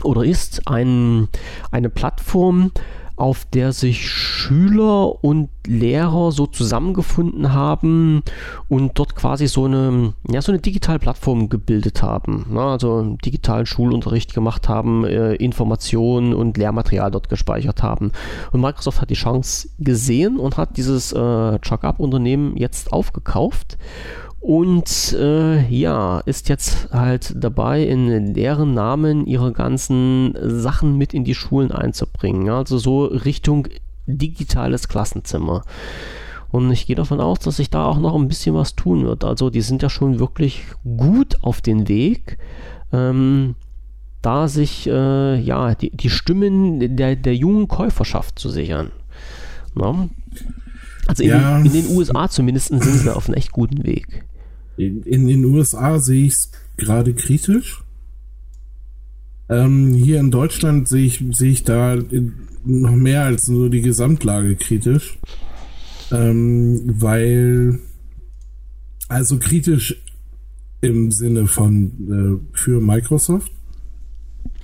oder 0.03 0.23
ist 0.23 0.67
ein, 0.67 1.27
eine 1.71 1.89
Plattform, 1.89 2.71
auf 3.19 3.45
der 3.45 3.73
sich 3.73 4.09
Schüler 4.09 5.23
und 5.23 5.49
Lehrer 5.67 6.31
so 6.31 6.47
zusammengefunden 6.47 7.53
haben 7.53 8.23
und 8.69 8.97
dort 8.97 9.15
quasi 9.15 9.47
so 9.47 9.65
eine, 9.65 10.13
ja, 10.29 10.41
so 10.41 10.51
eine 10.51 10.59
digitale 10.59 10.99
Plattform 10.99 11.49
gebildet 11.49 12.01
haben. 12.01 12.45
Ne? 12.49 12.61
Also 12.61 13.17
digitalen 13.23 13.65
Schulunterricht 13.65 14.33
gemacht 14.33 14.69
haben, 14.69 15.05
äh, 15.05 15.35
Informationen 15.35 16.33
und 16.33 16.57
Lehrmaterial 16.57 17.11
dort 17.11 17.29
gespeichert 17.29 17.83
haben. 17.83 18.11
Und 18.51 18.61
Microsoft 18.61 19.01
hat 19.01 19.09
die 19.09 19.15
Chance 19.15 19.69
gesehen 19.79 20.39
und 20.39 20.57
hat 20.57 20.77
dieses 20.77 21.11
äh, 21.11 21.59
Chuck-Up-Unternehmen 21.59 22.55
jetzt 22.57 22.93
aufgekauft 22.93 23.77
und 24.39 25.15
äh, 25.19 25.67
ja, 25.67 26.19
ist 26.19 26.47
jetzt 26.47 26.89
halt 26.91 27.33
dabei, 27.35 27.83
in 27.83 28.33
deren 28.33 28.73
Namen 28.73 29.25
ihre 29.25 29.51
ganzen 29.51 30.33
Sachen 30.41 30.97
mit 30.97 31.13
in 31.13 31.25
die 31.25 31.35
Schulen 31.35 31.71
einzubringen. 31.71 32.49
Also 32.49 32.77
so 32.77 33.05
Richtung 33.05 33.67
digitales 34.07 34.87
Klassenzimmer. 34.87 35.63
Und 36.51 36.71
ich 36.71 36.87
gehe 36.87 36.95
davon 36.95 37.19
aus, 37.19 37.39
dass 37.39 37.57
sich 37.57 37.69
da 37.69 37.85
auch 37.85 37.99
noch 37.99 38.15
ein 38.15 38.27
bisschen 38.27 38.55
was 38.55 38.75
tun 38.75 39.05
wird. 39.05 39.23
Also 39.23 39.49
die 39.49 39.61
sind 39.61 39.83
ja 39.83 39.89
schon 39.89 40.19
wirklich 40.19 40.63
gut 40.83 41.43
auf 41.43 41.61
den 41.61 41.87
Weg, 41.87 42.39
ähm, 42.91 43.55
da 44.21 44.47
sich 44.47 44.87
äh, 44.87 45.39
ja 45.39 45.75
die, 45.75 45.91
die 45.91 46.09
Stimmen 46.09 46.95
der, 46.97 47.15
der 47.15 47.35
jungen 47.35 47.67
Käuferschaft 47.67 48.39
zu 48.39 48.49
sichern. 48.49 48.91
Na? 49.75 50.09
Also 51.07 51.23
in, 51.23 51.29
ja. 51.29 51.57
den, 51.57 51.65
in, 51.65 51.73
den, 51.73 51.95
USA 51.95 52.29
zumindest 52.29 52.69
sind 52.69 52.83
sie 52.83 53.15
auf 53.15 53.27
einem 53.27 53.35
echt 53.35 53.51
guten 53.51 53.83
Weg. 53.83 54.25
In, 54.79 55.03
in 55.03 55.27
den 55.27 55.43
USA 55.43 55.99
sehe 55.99 56.25
ich 56.25 56.33
es 56.33 56.51
gerade 56.77 57.13
kritisch. 57.13 57.83
Ähm, 59.49 59.93
hier 59.93 60.21
in 60.21 60.31
Deutschland 60.31 60.87
sehe 60.87 61.05
ich, 61.05 61.21
sehe 61.31 61.51
ich 61.51 61.65
da 61.65 61.97
noch 62.63 62.95
mehr 62.95 63.25
als 63.25 63.49
nur 63.49 63.69
die 63.69 63.81
Gesamtlage 63.81 64.55
kritisch. 64.55 65.19
Ähm, 66.11 66.81
weil, 66.97 67.79
also 69.09 69.37
kritisch 69.37 70.01
im 70.79 71.11
Sinne 71.11 71.47
von 71.47 72.41
äh, 72.53 72.57
für 72.57 72.79
Microsoft. 72.79 73.51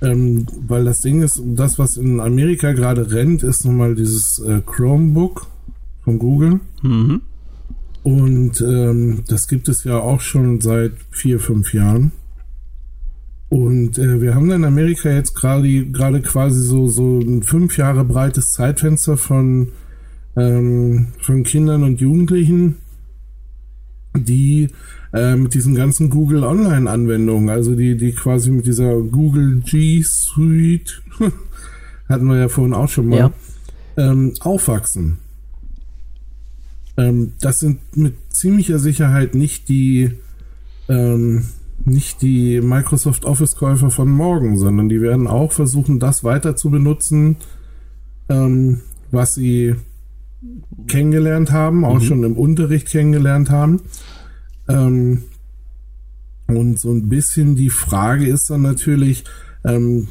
Ähm, 0.00 0.46
weil 0.66 0.84
das 0.86 1.02
Ding 1.02 1.20
ist, 1.20 1.42
das, 1.44 1.78
was 1.78 1.98
in 1.98 2.20
Amerika 2.20 2.72
gerade 2.72 3.10
rennt, 3.10 3.42
ist 3.42 3.66
nochmal 3.66 3.94
dieses 3.94 4.38
äh, 4.38 4.62
Chromebook 4.64 5.46
von 6.04 6.18
Google. 6.18 6.60
Mhm. 6.82 7.20
Und 8.06 8.60
ähm, 8.60 9.24
das 9.26 9.48
gibt 9.48 9.68
es 9.68 9.82
ja 9.82 9.98
auch 9.98 10.20
schon 10.20 10.60
seit 10.60 10.92
vier, 11.10 11.40
fünf 11.40 11.74
Jahren. 11.74 12.12
Und 13.48 13.98
äh, 13.98 14.20
wir 14.20 14.36
haben 14.36 14.48
in 14.52 14.64
Amerika 14.64 15.10
jetzt 15.10 15.34
gerade 15.34 16.22
quasi 16.22 16.60
so, 16.60 16.86
so 16.86 17.18
ein 17.18 17.42
fünf 17.42 17.76
Jahre 17.76 18.04
breites 18.04 18.52
Zeitfenster 18.52 19.16
von, 19.16 19.72
ähm, 20.36 21.08
von 21.20 21.42
Kindern 21.42 21.82
und 21.82 22.00
Jugendlichen, 22.00 22.76
die 24.16 24.68
äh, 25.12 25.34
mit 25.34 25.54
diesen 25.54 25.74
ganzen 25.74 26.08
Google 26.08 26.44
Online-Anwendungen, 26.44 27.48
also 27.48 27.74
die, 27.74 27.96
die 27.96 28.12
quasi 28.12 28.52
mit 28.52 28.66
dieser 28.66 29.00
Google 29.00 29.62
G 29.62 30.00
Suite, 30.04 31.02
hatten 32.08 32.26
wir 32.26 32.38
ja 32.38 32.48
vorhin 32.48 32.72
auch 32.72 32.88
schon 32.88 33.08
mal, 33.08 33.18
ja. 33.18 33.32
ähm, 33.96 34.32
aufwachsen. 34.38 35.18
Ähm, 36.96 37.32
das 37.40 37.60
sind 37.60 37.96
mit 37.96 38.14
ziemlicher 38.30 38.78
Sicherheit 38.78 39.34
nicht 39.34 39.68
die 39.68 40.12
ähm, 40.88 41.44
nicht 41.84 42.22
die 42.22 42.60
Microsoft 42.60 43.24
Office-Käufer 43.24 43.90
von 43.90 44.10
morgen, 44.10 44.56
sondern 44.58 44.88
die 44.88 45.00
werden 45.00 45.26
auch 45.26 45.52
versuchen, 45.52 46.00
das 46.00 46.24
weiter 46.24 46.56
zu 46.56 46.70
benutzen, 46.70 47.36
ähm, 48.28 48.80
was 49.10 49.34
sie 49.34 49.76
kennengelernt 50.88 51.52
haben, 51.52 51.84
auch 51.84 52.00
mhm. 52.00 52.04
schon 52.04 52.24
im 52.24 52.36
Unterricht 52.36 52.88
kennengelernt 52.88 53.50
haben. 53.50 53.82
Ähm, 54.68 55.24
und 56.48 56.78
so 56.78 56.92
ein 56.92 57.08
bisschen 57.08 57.56
die 57.56 57.70
Frage 57.70 58.26
ist 58.26 58.50
dann 58.50 58.62
natürlich, 58.62 59.24
ähm, 59.64 60.08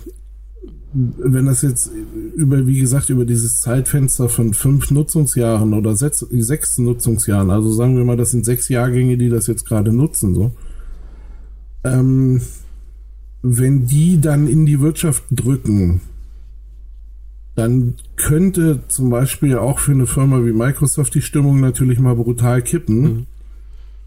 wenn 0.95 1.45
das 1.45 1.61
jetzt 1.61 1.91
über, 2.35 2.65
wie 2.67 2.79
gesagt, 2.79 3.09
über 3.09 3.25
dieses 3.25 3.59
Zeitfenster 3.59 4.29
von 4.29 4.53
fünf 4.53 4.91
Nutzungsjahren 4.91 5.73
oder 5.73 5.95
sechs, 5.95 6.19
sechs 6.19 6.77
Nutzungsjahren, 6.77 7.49
also 7.49 7.71
sagen 7.71 7.97
wir 7.97 8.05
mal, 8.05 8.17
das 8.17 8.31
sind 8.31 8.45
sechs 8.45 8.69
Jahrgänge, 8.69 9.17
die 9.17 9.29
das 9.29 9.47
jetzt 9.47 9.65
gerade 9.65 9.91
nutzen, 9.91 10.33
so 10.33 10.51
ähm, 11.85 12.41
wenn 13.41 13.85
die 13.85 14.19
dann 14.19 14.47
in 14.47 14.65
die 14.65 14.81
Wirtschaft 14.81 15.23
drücken, 15.31 16.01
dann 17.53 17.93
könnte 18.17 18.81
zum 18.87 19.09
Beispiel 19.09 19.57
auch 19.57 19.79
für 19.79 19.91
eine 19.91 20.07
Firma 20.07 20.43
wie 20.43 20.51
Microsoft 20.51 21.15
die 21.15 21.21
Stimmung 21.21 21.61
natürlich 21.61 21.99
mal 21.99 22.15
brutal 22.15 22.61
kippen, 22.61 23.01
mhm. 23.01 23.25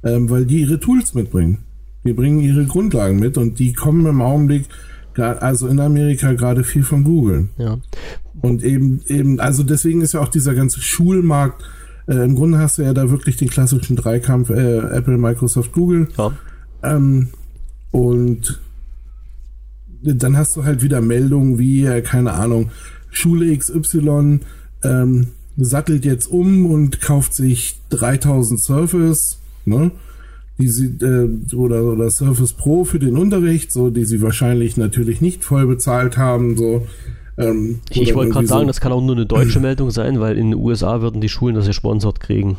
ähm, 0.02 0.28
weil 0.28 0.44
die 0.44 0.60
ihre 0.60 0.80
Tools 0.80 1.14
mitbringen. 1.14 1.58
Die 2.04 2.12
bringen 2.12 2.40
ihre 2.40 2.66
Grundlagen 2.66 3.18
mit 3.18 3.38
und 3.38 3.58
die 3.58 3.72
kommen 3.72 4.06
im 4.06 4.20
Augenblick, 4.20 4.64
also 5.18 5.68
in 5.68 5.80
Amerika 5.80 6.32
gerade 6.32 6.64
viel 6.64 6.82
von 6.82 7.04
Google. 7.04 7.48
Ja. 7.58 7.78
Und 8.40 8.62
eben, 8.62 9.02
eben, 9.06 9.40
also 9.40 9.62
deswegen 9.62 10.00
ist 10.00 10.14
ja 10.14 10.20
auch 10.20 10.28
dieser 10.28 10.54
ganze 10.54 10.80
Schulmarkt, 10.80 11.64
äh, 12.06 12.24
im 12.24 12.34
Grunde 12.34 12.58
hast 12.58 12.78
du 12.78 12.82
ja 12.82 12.94
da 12.94 13.10
wirklich 13.10 13.36
den 13.36 13.50
klassischen 13.50 13.96
Dreikampf 13.96 14.50
äh, 14.50 14.78
Apple, 14.78 15.18
Microsoft, 15.18 15.72
Google. 15.72 16.08
Ja. 16.16 16.32
Ähm, 16.82 17.28
und 17.90 18.60
dann 20.02 20.36
hast 20.36 20.56
du 20.56 20.64
halt 20.64 20.82
wieder 20.82 21.00
Meldungen 21.00 21.58
wie, 21.58 21.84
äh, 21.84 22.00
keine 22.02 22.32
Ahnung, 22.32 22.70
Schule 23.10 23.56
XY 23.56 24.40
ähm, 24.84 25.28
sattelt 25.56 26.04
jetzt 26.04 26.26
um 26.26 26.66
und 26.66 27.00
kauft 27.00 27.34
sich 27.34 27.80
3000 27.90 28.60
Surface, 28.60 29.38
ne? 29.64 29.90
Die 30.58 30.68
sie, 30.68 30.86
äh, 31.00 31.54
oder, 31.54 31.84
oder 31.84 32.10
Surface 32.10 32.52
Pro 32.52 32.84
für 32.84 32.98
den 32.98 33.16
Unterricht, 33.16 33.70
so, 33.70 33.90
die 33.90 34.04
sie 34.04 34.20
wahrscheinlich 34.20 34.76
natürlich 34.76 35.20
nicht 35.20 35.44
voll 35.44 35.66
bezahlt 35.66 36.16
haben, 36.16 36.56
so. 36.56 36.86
Ähm, 37.36 37.78
ich, 37.90 38.14
wollte 38.14 38.32
gerade 38.32 38.46
sagen, 38.48 38.62
so. 38.62 38.66
das 38.66 38.80
kann 38.80 38.90
auch 38.90 39.00
nur 39.00 39.14
eine 39.14 39.26
deutsche 39.26 39.60
Meldung 39.60 39.90
sein, 39.90 40.18
weil 40.18 40.36
in 40.36 40.50
den 40.50 40.60
USA 40.60 41.00
würden 41.00 41.20
die 41.20 41.28
Schulen 41.28 41.54
das 41.54 41.66
ja 41.66 41.72
sponsort 41.72 42.18
kriegen. 42.20 42.58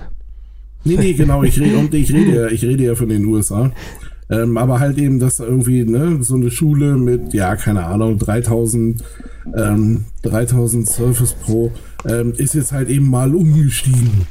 Nee, 0.85 0.95
nee, 0.97 1.13
genau, 1.13 1.43
ich 1.43 1.59
rede, 1.59 1.77
und 1.77 1.93
ich 1.93 2.13
rede, 2.13 2.49
ich 2.51 2.63
rede 2.63 2.85
ja 2.85 2.95
von 2.95 3.09
den 3.09 3.25
USA. 3.25 3.71
Ähm, 4.29 4.57
aber 4.57 4.79
halt 4.79 4.97
eben, 4.97 5.19
dass 5.19 5.39
irgendwie, 5.39 5.83
ne, 5.83 6.19
so 6.21 6.35
eine 6.35 6.51
Schule 6.51 6.95
mit, 6.97 7.33
ja, 7.33 7.55
keine 7.55 7.85
Ahnung, 7.85 8.19
3000, 8.19 9.03
ähm, 9.55 10.05
3000 10.21 10.87
Surface 10.87 11.33
Pro, 11.33 11.71
ähm, 12.07 12.33
ist 12.37 12.53
jetzt 12.53 12.71
halt 12.71 12.89
eben 12.89 13.09
mal 13.09 13.33
umgestiegen. 13.33 14.27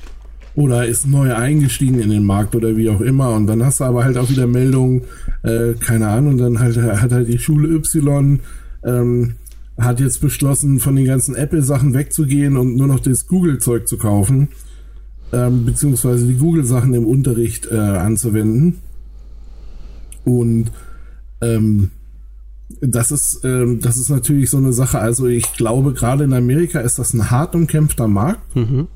Oder 0.59 0.86
ist 0.86 1.06
neu 1.06 1.32
eingestiegen 1.36 2.01
in 2.01 2.10
den 2.10 2.24
Markt 2.24 2.56
oder 2.56 2.76
wie 2.76 2.90
auch 2.90 3.01
immer. 3.01 3.30
Und 3.30 3.47
dann 3.47 3.64
hast 3.64 3.78
du 3.78 3.85
aber 3.85 4.05
halt 4.05 4.18
auch 4.18 4.28
wieder 4.28 4.48
Meldungen, 4.48 5.02
äh, 5.44 5.74
keine 5.74 6.09
Ahnung, 6.09 6.36
dann 6.36 6.59
halt, 6.59 6.76
hat 6.76 7.12
halt 7.12 7.28
die 7.28 7.39
Schule 7.39 7.68
Y, 7.68 8.40
ähm, 8.82 9.35
hat 9.78 10.01
jetzt 10.01 10.20
beschlossen, 10.20 10.80
von 10.80 10.97
den 10.97 11.05
ganzen 11.05 11.36
Apple-Sachen 11.36 11.94
wegzugehen 11.94 12.56
und 12.56 12.74
nur 12.74 12.89
noch 12.89 12.98
das 12.98 13.28
Google-Zeug 13.28 13.86
zu 13.86 13.98
kaufen, 13.98 14.48
ähm, 15.32 15.64
beziehungsweise 15.64 16.26
die 16.26 16.39
Google-Sachen 16.39 16.93
im 16.93 17.06
Unterricht 17.06 17.68
äh, 17.70 17.76
anzuwenden. 17.76 18.78
Und 20.24 20.72
ähm, 21.40 21.93
das 22.80 23.12
ist, 23.12 23.44
ähm, 23.44 23.78
das 23.80 23.97
ist 23.97 24.09
natürlich 24.09 24.51
so 24.51 24.56
eine 24.56 24.72
Sache. 24.72 24.98
Also 24.98 25.28
ich 25.28 25.52
glaube, 25.52 25.93
gerade 25.93 26.24
in 26.24 26.32
Amerika 26.32 26.80
ist 26.80 26.98
das 26.98 27.14
ein 27.14 27.30
hart 27.30 27.55
umkämpfter 27.55 28.09
Markt. 28.09 28.56
Mhm. 28.56 28.89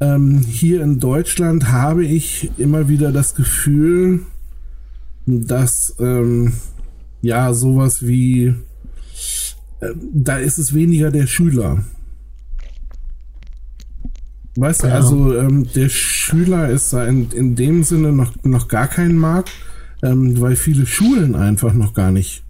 Ähm, 0.00 0.38
hier 0.38 0.82
in 0.82 1.00
Deutschland 1.00 1.72
habe 1.72 2.04
ich 2.04 2.50
immer 2.56 2.88
wieder 2.88 3.12
das 3.12 3.34
Gefühl, 3.34 4.20
dass 5.26 5.94
ähm, 5.98 6.52
ja 7.20 7.52
sowas 7.52 8.06
wie 8.06 8.54
äh, 9.80 9.88
da 10.12 10.38
ist 10.38 10.58
es 10.58 10.74
weniger 10.74 11.10
der 11.10 11.26
Schüler. 11.26 11.84
Weißt 14.56 14.84
du, 14.84 14.92
also 14.92 15.36
ähm, 15.36 15.68
der 15.74 15.88
Schüler 15.88 16.68
ist 16.68 16.92
da 16.92 17.06
in, 17.06 17.30
in 17.30 17.54
dem 17.54 17.84
Sinne 17.84 18.12
noch, 18.12 18.32
noch 18.44 18.68
gar 18.68 18.88
kein 18.88 19.16
Markt 19.16 19.52
ähm, 20.02 20.40
weil 20.40 20.56
viele 20.56 20.86
Schulen 20.86 21.34
einfach 21.34 21.72
noch 21.74 21.94
gar 21.94 22.10
nicht 22.10 22.44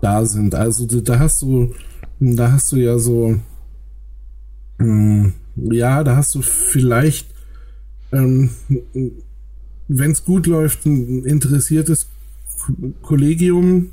da 0.00 0.24
sind. 0.24 0.54
Also 0.54 0.86
da 0.86 1.18
hast 1.18 1.42
du, 1.42 1.74
da 2.20 2.52
hast 2.52 2.72
du 2.72 2.76
ja 2.76 2.98
so, 2.98 3.38
ähm, 4.80 5.34
ja, 5.70 6.04
da 6.04 6.16
hast 6.16 6.34
du 6.34 6.42
vielleicht, 6.42 7.28
ähm, 8.12 8.50
wenn 9.88 10.10
es 10.10 10.24
gut 10.24 10.46
läuft, 10.46 10.86
ein 10.86 11.24
interessiertes 11.24 12.08
Kollegium, 13.02 13.90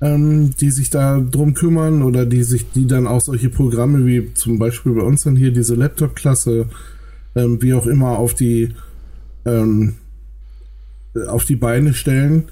ähm, 0.00 0.54
die 0.60 0.70
sich 0.70 0.90
da 0.90 1.18
drum 1.20 1.54
kümmern 1.54 2.02
oder 2.02 2.26
die 2.26 2.42
sich, 2.42 2.70
die 2.70 2.86
dann 2.86 3.06
auch 3.06 3.20
solche 3.20 3.48
Programme 3.48 4.06
wie 4.06 4.32
zum 4.34 4.58
Beispiel 4.58 4.92
bei 4.92 5.02
uns 5.02 5.22
dann 5.22 5.36
hier 5.36 5.52
diese 5.52 5.74
Laptop-Klasse, 5.74 6.66
ähm, 7.34 7.62
wie 7.62 7.74
auch 7.74 7.86
immer 7.86 8.18
auf 8.18 8.34
die 8.34 8.74
ähm, 9.44 9.94
auf 11.28 11.46
die 11.46 11.56
Beine 11.56 11.94
stellen. 11.94 12.44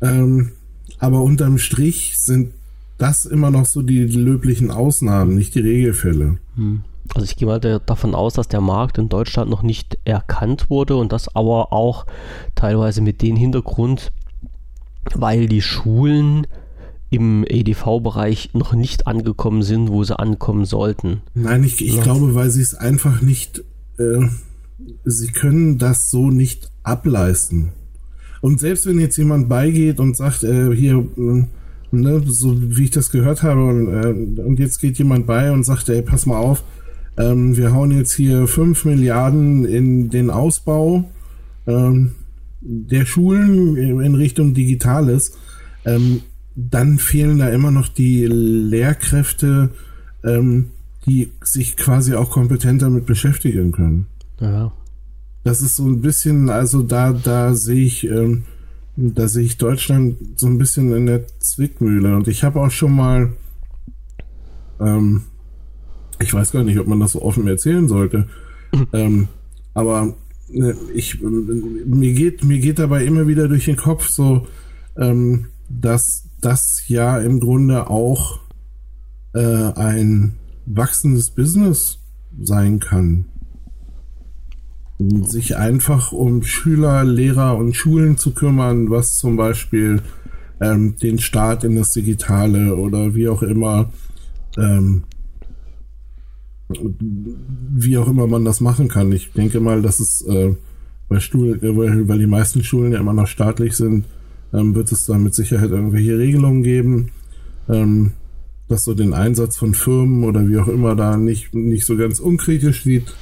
Ähm, 0.00 0.52
aber 0.98 1.22
unterm 1.22 1.58
Strich 1.58 2.14
sind 2.18 2.52
das 2.98 3.24
immer 3.24 3.50
noch 3.50 3.66
so 3.66 3.82
die 3.82 4.04
löblichen 4.04 4.70
Ausnahmen, 4.70 5.34
nicht 5.34 5.54
die 5.54 5.60
Regelfälle. 5.60 6.38
Hm. 6.56 6.82
Also 7.14 7.24
ich 7.24 7.36
gehe 7.36 7.48
mal 7.48 7.60
davon 7.60 8.14
aus, 8.14 8.34
dass 8.34 8.48
der 8.48 8.60
Markt 8.60 8.98
in 8.98 9.08
Deutschland 9.08 9.50
noch 9.50 9.62
nicht 9.62 9.98
erkannt 10.04 10.70
wurde 10.70 10.96
und 10.96 11.12
das 11.12 11.34
aber 11.34 11.72
auch 11.72 12.06
teilweise 12.54 13.00
mit 13.00 13.22
dem 13.22 13.36
Hintergrund, 13.36 14.12
weil 15.14 15.46
die 15.46 15.62
Schulen 15.62 16.46
im 17.10 17.44
EDV-Bereich 17.46 18.50
noch 18.54 18.72
nicht 18.72 19.06
angekommen 19.06 19.62
sind, 19.62 19.90
wo 19.90 20.04
sie 20.04 20.18
ankommen 20.18 20.64
sollten. 20.64 21.22
Nein, 21.34 21.64
ich, 21.64 21.84
ich 21.84 21.96
ja. 21.96 22.02
glaube, 22.02 22.34
weil 22.34 22.50
sie 22.50 22.62
es 22.62 22.74
einfach 22.74 23.20
nicht, 23.20 23.64
äh, 23.98 24.28
sie 25.04 25.28
können 25.28 25.78
das 25.78 26.10
so 26.10 26.30
nicht 26.30 26.70
ableisten. 26.84 27.70
Und 28.40 28.60
selbst 28.60 28.86
wenn 28.86 29.00
jetzt 29.00 29.16
jemand 29.16 29.48
beigeht 29.48 29.98
und 29.98 30.16
sagt, 30.16 30.44
äh, 30.44 30.74
hier, 30.74 31.04
äh, 31.16 31.44
ne, 31.90 32.22
so 32.26 32.56
wie 32.76 32.84
ich 32.84 32.90
das 32.90 33.10
gehört 33.10 33.42
habe, 33.42 33.64
und, 33.64 33.88
äh, 33.88 34.42
und 34.42 34.58
jetzt 34.60 34.80
geht 34.80 34.98
jemand 34.98 35.26
bei 35.26 35.50
und 35.50 35.64
sagt, 35.64 35.88
ey, 35.88 36.02
pass 36.02 36.26
mal 36.26 36.38
auf, 36.38 36.62
ähm, 37.16 37.56
wir 37.56 37.72
hauen 37.72 37.90
jetzt 37.90 38.14
hier 38.14 38.46
5 38.46 38.84
Milliarden 38.84 39.64
in 39.64 40.10
den 40.10 40.30
Ausbau 40.30 41.04
ähm, 41.66 42.12
der 42.60 43.06
Schulen 43.06 43.76
in 43.76 44.14
Richtung 44.14 44.54
Digitales, 44.54 45.32
ähm, 45.84 46.22
dann 46.54 46.98
fehlen 46.98 47.38
da 47.38 47.48
immer 47.48 47.70
noch 47.70 47.88
die 47.88 48.26
Lehrkräfte, 48.26 49.70
ähm, 50.24 50.70
die 51.06 51.32
sich 51.42 51.76
quasi 51.76 52.14
auch 52.14 52.30
kompetenter 52.30 52.90
mit 52.90 53.06
beschäftigen 53.06 53.72
können. 53.72 54.06
Ja. 54.40 54.72
Das 55.42 55.62
ist 55.62 55.76
so 55.76 55.86
ein 55.86 56.02
bisschen, 56.02 56.50
also 56.50 56.82
da, 56.82 57.12
da 57.12 57.54
sehe 57.54 57.84
ich, 57.84 58.06
ähm, 58.06 58.44
da 58.96 59.26
sehe 59.26 59.44
ich 59.44 59.56
Deutschland 59.56 60.16
so 60.36 60.46
ein 60.46 60.58
bisschen 60.58 60.92
in 60.92 61.06
der 61.06 61.26
Zwickmühle. 61.38 62.14
Und 62.16 62.28
ich 62.28 62.44
habe 62.44 62.60
auch 62.60 62.70
schon 62.70 62.94
mal, 62.94 63.30
ähm, 64.78 65.22
ich 66.20 66.34
weiß 66.34 66.52
gar 66.52 66.64
nicht, 66.64 66.78
ob 66.78 66.86
man 66.86 67.00
das 67.00 67.12
so 67.12 67.22
offen 67.22 67.46
erzählen 67.46 67.88
sollte, 67.88 68.26
ähm, 68.92 69.28
aber 69.74 70.14
äh, 70.52 70.74
ich, 70.94 71.20
mir 71.20 72.12
geht, 72.12 72.44
mir 72.44 72.58
geht 72.58 72.78
dabei 72.78 73.04
immer 73.04 73.26
wieder 73.26 73.48
durch 73.48 73.64
den 73.64 73.76
Kopf 73.76 74.08
so, 74.08 74.46
ähm, 74.96 75.46
dass 75.68 76.28
das 76.40 76.82
ja 76.88 77.18
im 77.18 77.40
Grunde 77.40 77.88
auch 77.88 78.40
äh, 79.34 79.72
ein 79.74 80.36
wachsendes 80.66 81.30
Business 81.30 81.98
sein 82.40 82.80
kann. 82.80 83.26
Sich 84.98 85.56
einfach 85.56 86.12
um 86.12 86.42
Schüler, 86.42 87.04
Lehrer 87.04 87.56
und 87.56 87.74
Schulen 87.74 88.18
zu 88.18 88.34
kümmern, 88.34 88.90
was 88.90 89.16
zum 89.16 89.36
Beispiel 89.36 90.02
ähm, 90.60 90.96
den 90.96 91.18
Start 91.18 91.64
in 91.64 91.76
das 91.76 91.92
Digitale 91.92 92.76
oder 92.76 93.14
wie 93.14 93.28
auch 93.28 93.42
immer, 93.42 93.90
ähm, 94.58 95.04
wie 96.78 97.98
auch 97.98 98.08
immer 98.08 98.26
man 98.26 98.44
das 98.44 98.60
machen 98.60 98.88
kann. 98.88 99.12
Ich 99.12 99.32
denke 99.32 99.60
mal, 99.60 99.82
dass 99.82 100.00
es 100.00 100.22
äh, 100.22 100.54
bei 101.08 101.20
Stuhl, 101.20 101.58
äh, 101.62 102.08
weil, 102.08 102.18
die 102.18 102.26
meisten 102.26 102.62
Schulen 102.62 102.92
ja 102.92 103.00
immer 103.00 103.12
noch 103.12 103.26
staatlich 103.26 103.76
sind, 103.76 104.04
ähm, 104.52 104.74
wird 104.74 104.90
es 104.92 105.06
da 105.06 105.18
mit 105.18 105.34
Sicherheit 105.34 105.70
irgendwelche 105.70 106.18
Regelungen 106.18 106.62
geben, 106.62 107.10
ähm, 107.68 108.12
dass 108.68 108.84
so 108.84 108.94
den 108.94 109.14
Einsatz 109.14 109.56
von 109.56 109.74
Firmen 109.74 110.24
oder 110.24 110.48
wie 110.48 110.58
auch 110.58 110.68
immer 110.68 110.94
da 110.94 111.16
nicht, 111.16 111.54
nicht 111.54 111.84
so 111.84 111.96
ganz 111.96 112.20
unkritisch 112.20 112.84
sieht. 112.84 113.14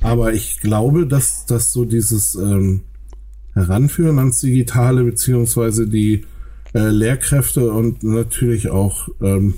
Aber 0.00 0.34
ich 0.34 0.60
glaube, 0.60 1.06
dass, 1.06 1.46
dass 1.46 1.72
so 1.72 1.84
dieses 1.84 2.34
ähm, 2.34 2.82
Heranführen 3.54 4.18
ans 4.18 4.40
Digitale, 4.40 5.04
beziehungsweise 5.04 5.88
die 5.88 6.24
äh, 6.74 6.88
Lehrkräfte 6.88 7.70
und 7.70 8.02
natürlich 8.02 8.68
auch 8.68 9.08
ähm, 9.22 9.54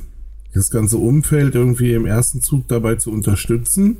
das 0.55 0.71
ganze 0.71 0.99
Umfeld 0.99 1.55
irgendwie 1.55 1.93
im 1.93 2.07
ersten 2.07 2.41
Zug 2.41 2.69
dabei 2.69 2.97
zu 2.97 3.11
unterstützen, 3.11 3.99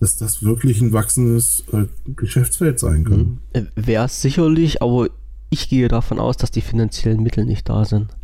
dass 0.00 0.16
das 0.16 0.42
wirklich 0.42 0.80
ein 0.80 0.92
wachsendes 0.92 1.64
äh, 1.72 1.84
Geschäftsfeld 2.14 2.78
sein 2.78 3.04
kann. 3.04 3.18
Mhm. 3.18 3.38
Äh, 3.52 3.62
Wäre 3.74 4.06
es 4.06 4.20
sicherlich, 4.20 4.82
aber 4.82 5.08
ich 5.50 5.68
gehe 5.68 5.88
davon 5.88 6.18
aus, 6.18 6.36
dass 6.36 6.50
die 6.50 6.60
finanziellen 6.60 7.22
Mittel 7.22 7.44
nicht 7.44 7.68
da 7.68 7.84
sind. 7.84 8.16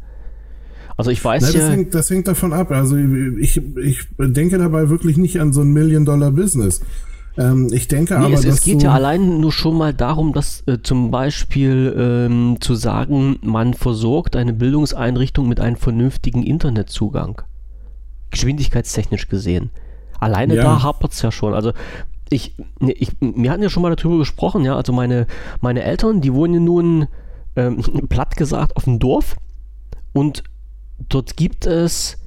Also 0.96 1.10
ich 1.10 1.24
weiß 1.24 1.42
Na, 1.42 1.52
das, 1.52 1.56
ja, 1.56 1.68
hängt, 1.68 1.94
das 1.94 2.10
hängt 2.10 2.28
davon 2.28 2.52
ab. 2.52 2.70
Also 2.70 2.96
ich, 2.96 3.62
ich 3.78 4.06
denke 4.18 4.58
dabei 4.58 4.90
wirklich 4.90 5.16
nicht 5.16 5.40
an 5.40 5.52
so 5.52 5.62
ein 5.62 5.72
Million-Dollar-Business. 5.72 6.80
Ähm, 7.38 7.68
ich 7.72 7.88
denke 7.88 8.18
nee, 8.18 8.24
aber, 8.26 8.34
es, 8.34 8.44
es 8.44 8.62
geht 8.62 8.82
ja 8.82 8.92
allein 8.92 9.40
nur 9.40 9.52
schon 9.52 9.76
mal 9.76 9.94
darum, 9.94 10.32
dass 10.32 10.62
äh, 10.66 10.78
zum 10.82 11.10
Beispiel 11.10 11.94
ähm, 11.96 12.56
zu 12.60 12.74
sagen, 12.74 13.38
man 13.42 13.74
versorgt 13.74 14.36
eine 14.36 14.52
Bildungseinrichtung 14.52 15.48
mit 15.48 15.60
einem 15.60 15.76
vernünftigen 15.76 16.42
Internetzugang. 16.42 17.42
Geschwindigkeitstechnisch 18.30 19.28
gesehen. 19.28 19.70
Alleine 20.18 20.54
ja. 20.54 20.62
da 20.62 20.82
hapert 20.82 21.12
es 21.12 21.22
ja 21.22 21.32
schon. 21.32 21.54
Also 21.54 21.72
ich, 22.30 22.54
ich, 22.80 23.10
wir 23.20 23.50
hatten 23.50 23.62
ja 23.62 23.70
schon 23.70 23.82
mal 23.82 23.94
darüber 23.94 24.18
gesprochen, 24.18 24.64
ja, 24.64 24.76
also 24.76 24.92
meine, 24.92 25.26
meine 25.60 25.82
Eltern, 25.82 26.20
die 26.20 26.32
wohnen 26.32 26.64
nun 26.64 27.08
ähm, 27.56 27.78
platt 28.08 28.36
gesagt 28.36 28.76
auf 28.76 28.84
dem 28.84 28.98
Dorf 28.98 29.36
und 30.12 30.44
dort 31.08 31.36
gibt 31.36 31.66
es 31.66 32.18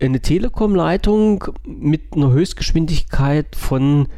eine 0.00 0.20
Telekom-Leitung 0.20 1.44
mit 1.66 2.14
einer 2.14 2.30
Höchstgeschwindigkeit 2.30 3.54
von 3.54 4.08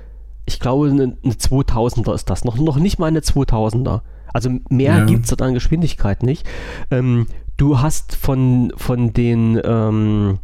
ich 0.47 0.61
glaube, 0.61 0.89
eine, 0.89 1.17
eine 1.23 1.35
2000er 1.35 2.15
ist 2.15 2.31
das. 2.31 2.45
Noch, 2.45 2.57
noch 2.57 2.77
nicht 2.77 2.99
mal 2.99 3.07
eine 3.07 3.21
2000er. 3.21 4.01
Also 4.33 4.51
mehr 4.69 4.99
ja. 4.99 5.05
gibt 5.05 5.25
es 5.25 5.41
an 5.41 5.55
Geschwindigkeit 5.55 6.23
nicht. 6.23 6.47
Ähm, 6.91 7.27
du 7.57 7.81
hast 7.81 8.15
von, 8.15 8.73
von 8.77 9.13
den 9.13 9.61
ähm, 9.65 10.39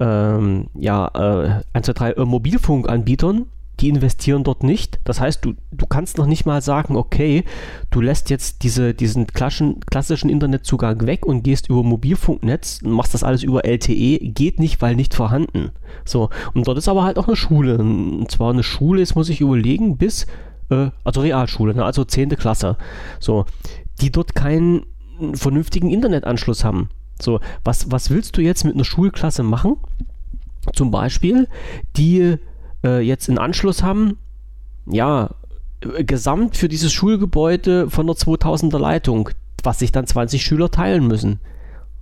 ähm, 0.00 0.66
ja, 0.74 1.08
äh, 1.14 1.62
1, 1.72 1.86
2, 1.86 1.92
3 1.92 2.10
äh, 2.12 2.24
Mobilfunkanbietern 2.24 3.46
die 3.80 3.88
investieren 3.88 4.44
dort 4.44 4.62
nicht. 4.62 5.00
Das 5.04 5.20
heißt, 5.20 5.44
du, 5.44 5.54
du 5.72 5.86
kannst 5.86 6.18
noch 6.18 6.26
nicht 6.26 6.46
mal 6.46 6.62
sagen, 6.62 6.96
okay, 6.96 7.44
du 7.90 8.00
lässt 8.00 8.30
jetzt 8.30 8.62
diese, 8.62 8.94
diesen 8.94 9.26
klassischen, 9.26 9.80
klassischen 9.80 10.30
Internetzugang 10.30 11.06
weg 11.06 11.26
und 11.26 11.42
gehst 11.42 11.68
über 11.68 11.82
Mobilfunknetz, 11.82 12.82
machst 12.82 13.14
das 13.14 13.24
alles 13.24 13.42
über 13.42 13.64
LTE, 13.64 14.18
geht 14.18 14.60
nicht, 14.60 14.80
weil 14.80 14.94
nicht 14.94 15.14
vorhanden. 15.14 15.72
So, 16.04 16.30
und 16.54 16.66
dort 16.68 16.78
ist 16.78 16.88
aber 16.88 17.04
halt 17.04 17.18
auch 17.18 17.26
eine 17.26 17.36
Schule. 17.36 17.78
Und 17.78 18.30
zwar 18.30 18.52
eine 18.52 18.62
Schule, 18.62 19.00
jetzt 19.00 19.16
muss 19.16 19.28
ich 19.28 19.40
überlegen, 19.40 19.96
bis, 19.96 20.26
äh, 20.70 20.90
also 21.02 21.20
Realschule, 21.20 21.74
ne, 21.74 21.84
also 21.84 22.04
10. 22.04 22.30
Klasse. 22.30 22.76
So, 23.18 23.44
die 24.00 24.10
dort 24.10 24.34
keinen 24.34 24.86
vernünftigen 25.34 25.90
Internetanschluss 25.90 26.64
haben. 26.64 26.88
So, 27.20 27.40
was, 27.64 27.90
was 27.90 28.10
willst 28.10 28.36
du 28.36 28.40
jetzt 28.40 28.64
mit 28.64 28.74
einer 28.74 28.84
Schulklasse 28.84 29.42
machen? 29.42 29.76
Zum 30.72 30.90
Beispiel, 30.90 31.48
die 31.96 32.38
äh, 32.84 33.00
jetzt 33.00 33.28
einen 33.28 33.38
Anschluss 33.38 33.82
haben, 33.82 34.18
ja, 34.86 35.30
gesamt 35.80 36.56
für 36.56 36.68
dieses 36.68 36.92
Schulgebäude 36.92 37.90
von 37.90 38.06
der 38.06 38.16
2000er 38.16 38.78
Leitung, 38.78 39.30
was 39.62 39.78
sich 39.78 39.92
dann 39.92 40.06
20 40.06 40.42
Schüler 40.42 40.70
teilen 40.70 41.06
müssen. 41.06 41.40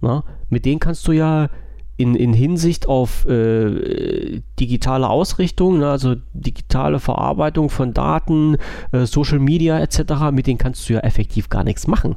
Na, 0.01 0.25
mit 0.51 0.65
denen 0.65 0.81
kannst 0.81 1.07
du 1.07 1.13
ja 1.13 1.49
in, 1.97 2.15
in 2.15 2.33
Hinsicht 2.33 2.89
auf 2.89 3.27
äh, 3.27 4.43
digitale 4.59 5.09
Ausrichtung, 5.09 5.79
ne, 5.79 5.89
also 5.89 6.17
digitale 6.33 6.99
Verarbeitung 6.99 7.71
von 7.71 7.95
Daten, 7.95 8.57
äh, 8.93 9.07
Social 9.07 9.39
Media 9.39 9.79
etc., 9.79 10.31
mit 10.33 10.47
denen 10.47 10.59
kannst 10.59 10.89
du 10.89 10.95
ja 10.95 11.01
effektiv 11.01 11.49
gar 11.49 11.65
nichts 11.65 11.87
machen. 11.87 12.17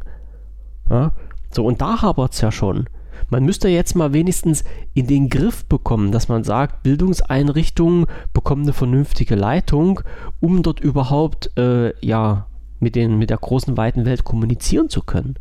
Ja? 0.89 1.11
So, 1.51 1.65
und 1.65 1.81
da 1.81 2.01
hapert 2.01 2.33
es 2.33 2.41
ja 2.41 2.51
schon. 2.51 2.85
Man 3.29 3.43
müsste 3.43 3.67
jetzt 3.69 3.95
mal 3.95 4.13
wenigstens 4.13 4.63
in 4.93 5.07
den 5.07 5.29
Griff 5.29 5.65
bekommen, 5.65 6.11
dass 6.11 6.27
man 6.27 6.43
sagt, 6.43 6.83
Bildungseinrichtungen 6.83 8.05
bekommen 8.33 8.63
eine 8.63 8.73
vernünftige 8.73 9.35
Leitung, 9.35 10.01
um 10.39 10.63
dort 10.63 10.79
überhaupt 10.79 11.57
äh, 11.57 11.93
ja 12.05 12.47
mit, 12.79 12.95
den, 12.95 13.17
mit 13.17 13.29
der 13.29 13.37
großen 13.37 13.77
weiten 13.77 14.05
Welt 14.05 14.23
kommunizieren 14.23 14.89
zu 14.89 15.01
können. 15.01 15.35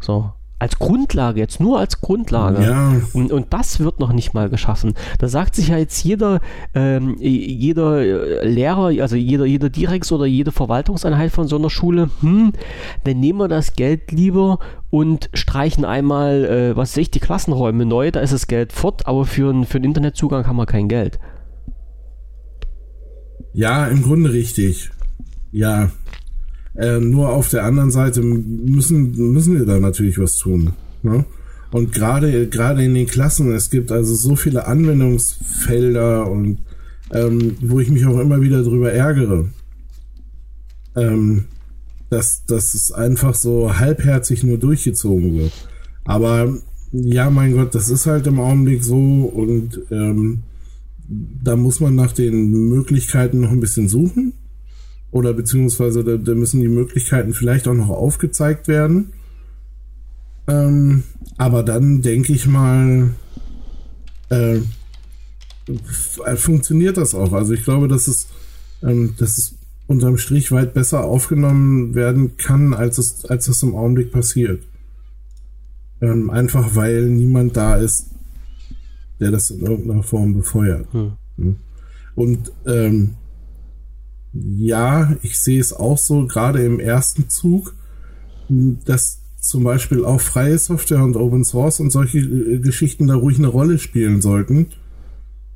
So, 0.00 0.32
als 0.64 0.78
Grundlage, 0.78 1.40
jetzt 1.40 1.60
nur 1.60 1.78
als 1.78 2.00
Grundlage. 2.00 2.62
Ja. 2.62 3.00
Und, 3.12 3.30
und 3.30 3.52
das 3.52 3.80
wird 3.80 4.00
noch 4.00 4.12
nicht 4.12 4.32
mal 4.32 4.48
geschaffen. 4.48 4.94
Da 5.18 5.28
sagt 5.28 5.54
sich 5.54 5.68
ja 5.68 5.76
jetzt 5.76 6.02
jeder, 6.02 6.40
ähm, 6.74 7.16
jeder 7.20 8.00
äh, 8.00 8.48
Lehrer, 8.48 8.86
also 9.02 9.14
jeder, 9.14 9.44
jeder 9.44 9.68
Direx 9.68 10.10
oder 10.10 10.24
jede 10.24 10.52
Verwaltungseinheit 10.52 11.30
von 11.32 11.46
so 11.46 11.56
einer 11.56 11.68
Schule, 11.68 12.08
hm, 12.20 12.52
dann 13.04 13.20
nehmen 13.20 13.38
wir 13.38 13.48
das 13.48 13.74
Geld 13.74 14.10
lieber 14.10 14.58
und 14.88 15.28
streichen 15.34 15.84
einmal, 15.84 16.44
äh, 16.44 16.76
was 16.76 16.94
sehe 16.94 17.02
ich, 17.02 17.10
die 17.10 17.20
Klassenräume 17.20 17.84
neu, 17.84 18.10
da 18.10 18.20
ist 18.20 18.32
das 18.32 18.46
Geld 18.46 18.72
fort, 18.72 19.06
aber 19.06 19.26
für, 19.26 19.52
ein, 19.52 19.64
für 19.64 19.76
einen 19.76 19.84
Internetzugang 19.84 20.46
haben 20.46 20.56
wir 20.56 20.66
kein 20.66 20.88
Geld. 20.88 21.18
Ja, 23.52 23.86
im 23.86 24.02
Grunde 24.02 24.32
richtig. 24.32 24.90
Ja, 25.52 25.90
äh, 26.76 26.98
nur 26.98 27.30
auf 27.30 27.48
der 27.48 27.64
anderen 27.64 27.90
Seite 27.90 28.22
müssen, 28.22 29.32
müssen 29.32 29.58
wir 29.58 29.66
da 29.66 29.78
natürlich 29.78 30.18
was 30.18 30.36
tun. 30.38 30.72
Ne? 31.02 31.24
Und 31.70 31.92
gerade 31.92 32.48
gerade 32.48 32.84
in 32.84 32.94
den 32.94 33.06
Klassen, 33.06 33.52
es 33.52 33.70
gibt 33.70 33.92
also 33.92 34.14
so 34.14 34.36
viele 34.36 34.66
Anwendungsfelder 34.66 36.30
und 36.30 36.58
ähm, 37.12 37.56
wo 37.60 37.80
ich 37.80 37.90
mich 37.90 38.06
auch 38.06 38.18
immer 38.18 38.40
wieder 38.40 38.62
drüber 38.62 38.92
ärgere, 38.92 39.46
ähm, 40.96 41.44
dass, 42.10 42.44
dass 42.46 42.74
es 42.74 42.92
einfach 42.92 43.34
so 43.34 43.76
halbherzig 43.76 44.44
nur 44.44 44.58
durchgezogen 44.58 45.34
wird. 45.34 45.52
Aber 46.04 46.54
ja, 46.92 47.30
mein 47.30 47.54
Gott, 47.54 47.74
das 47.74 47.90
ist 47.90 48.06
halt 48.06 48.26
im 48.26 48.38
Augenblick 48.38 48.84
so 48.84 48.96
und 48.96 49.80
ähm, 49.90 50.42
da 51.08 51.56
muss 51.56 51.80
man 51.80 51.94
nach 51.94 52.12
den 52.12 52.68
Möglichkeiten 52.68 53.40
noch 53.40 53.50
ein 53.50 53.60
bisschen 53.60 53.88
suchen 53.88 54.32
oder 55.14 55.32
beziehungsweise 55.32 56.02
da, 56.02 56.16
da 56.16 56.34
müssen 56.34 56.60
die 56.60 56.66
Möglichkeiten 56.66 57.34
vielleicht 57.34 57.68
auch 57.68 57.74
noch 57.74 57.88
aufgezeigt 57.88 58.66
werden. 58.66 59.12
Ähm, 60.48 61.04
aber 61.36 61.62
dann 61.62 62.02
denke 62.02 62.32
ich 62.32 62.48
mal, 62.48 63.10
äh, 64.30 64.58
funktioniert 66.34 66.96
das 66.96 67.14
auch. 67.14 67.32
Also 67.32 67.54
ich 67.54 67.62
glaube, 67.62 67.86
dass 67.86 68.08
es, 68.08 68.26
ähm, 68.82 69.14
dass 69.16 69.38
es 69.38 69.54
unterm 69.86 70.18
Strich 70.18 70.50
weit 70.50 70.74
besser 70.74 71.04
aufgenommen 71.04 71.94
werden 71.94 72.36
kann, 72.36 72.74
als 72.74 72.98
es, 72.98 73.24
als 73.24 73.46
es 73.46 73.62
im 73.62 73.76
Augenblick 73.76 74.10
passiert. 74.10 74.64
Ähm, 76.00 76.28
einfach 76.28 76.74
weil 76.74 77.06
niemand 77.06 77.56
da 77.56 77.76
ist, 77.76 78.10
der 79.20 79.30
das 79.30 79.52
in 79.52 79.64
irgendeiner 79.64 80.02
Form 80.02 80.34
befeuert. 80.34 80.88
Hm. 80.92 81.56
Und 82.16 82.52
ähm, 82.66 83.14
ja, 84.34 85.16
ich 85.22 85.38
sehe 85.38 85.60
es 85.60 85.72
auch 85.72 85.98
so, 85.98 86.26
gerade 86.26 86.64
im 86.64 86.80
ersten 86.80 87.28
Zug, 87.28 87.74
dass 88.48 89.20
zum 89.40 89.64
Beispiel 89.64 90.04
auch 90.04 90.20
freie 90.20 90.58
Software 90.58 91.04
und 91.04 91.16
Open 91.16 91.44
Source 91.44 91.80
und 91.80 91.90
solche 91.90 92.18
äh, 92.18 92.58
Geschichten 92.58 93.06
da 93.06 93.14
ruhig 93.14 93.38
eine 93.38 93.48
Rolle 93.48 93.78
spielen 93.78 94.20
sollten. 94.20 94.68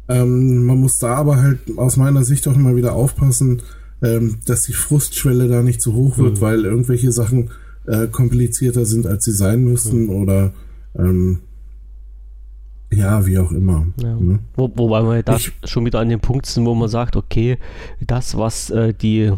Ähm, 0.08 0.66
man 0.66 0.78
muss 0.78 0.98
da 0.98 1.14
aber 1.14 1.40
halt 1.40 1.58
aus 1.76 1.96
meiner 1.96 2.24
Sicht 2.24 2.46
auch 2.48 2.54
immer 2.54 2.76
wieder 2.76 2.92
aufpassen, 2.92 3.62
ähm, 4.02 4.36
dass 4.46 4.62
die 4.62 4.74
Frustschwelle 4.74 5.48
da 5.48 5.62
nicht 5.62 5.82
zu 5.82 5.94
hoch 5.94 6.18
wird, 6.18 6.36
mhm. 6.36 6.40
weil 6.40 6.64
irgendwelche 6.64 7.12
Sachen 7.12 7.50
äh, 7.86 8.06
komplizierter 8.06 8.84
sind, 8.84 9.06
als 9.06 9.24
sie 9.24 9.32
sein 9.32 9.64
müssen 9.64 10.04
mhm. 10.04 10.10
oder 10.10 10.52
ähm, 10.96 11.40
ja, 12.90 13.26
wie 13.26 13.38
auch 13.38 13.52
immer. 13.52 13.86
Ja. 14.00 14.14
Ne? 14.14 14.38
Wo, 14.54 14.70
wobei 14.74 15.02
wir 15.02 15.22
da 15.22 15.36
ich, 15.36 15.52
schon 15.64 15.84
wieder 15.84 16.00
an 16.00 16.08
dem 16.08 16.20
Punkt 16.20 16.46
sind, 16.46 16.64
wo 16.64 16.74
man 16.74 16.88
sagt, 16.88 17.16
okay, 17.16 17.58
das, 18.00 18.36
was 18.36 18.70
äh, 18.70 18.94
die, 18.94 19.32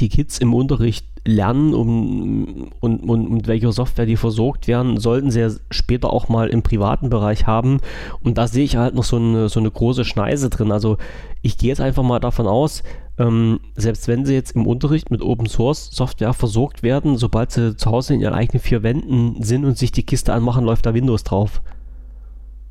die 0.00 0.08
Kids 0.08 0.38
im 0.38 0.52
Unterricht 0.52 1.06
lernen 1.24 1.72
um, 1.72 2.72
und, 2.80 2.98
und 3.08 3.30
mit 3.30 3.46
welcher 3.46 3.72
Software 3.72 4.06
die 4.06 4.16
versorgt 4.16 4.66
werden, 4.66 4.98
sollten 4.98 5.30
sie 5.30 5.40
ja 5.40 5.50
später 5.70 6.12
auch 6.12 6.28
mal 6.28 6.48
im 6.48 6.62
privaten 6.62 7.10
Bereich 7.10 7.46
haben. 7.46 7.78
Und 8.22 8.38
da 8.38 8.48
sehe 8.48 8.64
ich 8.64 8.76
halt 8.76 8.94
noch 8.94 9.04
so 9.04 9.16
eine, 9.16 9.48
so 9.48 9.60
eine 9.60 9.70
große 9.70 10.04
Schneise 10.04 10.50
drin. 10.50 10.72
Also 10.72 10.98
ich 11.40 11.58
gehe 11.58 11.68
jetzt 11.68 11.80
einfach 11.80 12.02
mal 12.02 12.18
davon 12.18 12.46
aus, 12.48 12.82
ähm, 13.18 13.60
selbst 13.76 14.08
wenn 14.08 14.24
sie 14.24 14.34
jetzt 14.34 14.56
im 14.56 14.66
Unterricht 14.66 15.10
mit 15.10 15.22
Open 15.22 15.46
Source 15.46 15.90
Software 15.92 16.32
versorgt 16.32 16.82
werden, 16.82 17.16
sobald 17.16 17.52
sie 17.52 17.76
zu 17.76 17.90
Hause 17.90 18.14
in 18.14 18.20
ihren 18.20 18.34
eigenen 18.34 18.60
vier 18.60 18.82
Wänden 18.82 19.42
sind 19.42 19.64
und 19.64 19.78
sich 19.78 19.92
die 19.92 20.04
Kiste 20.04 20.32
anmachen, 20.32 20.64
läuft 20.64 20.86
da 20.86 20.94
Windows 20.94 21.22
drauf. 21.22 21.62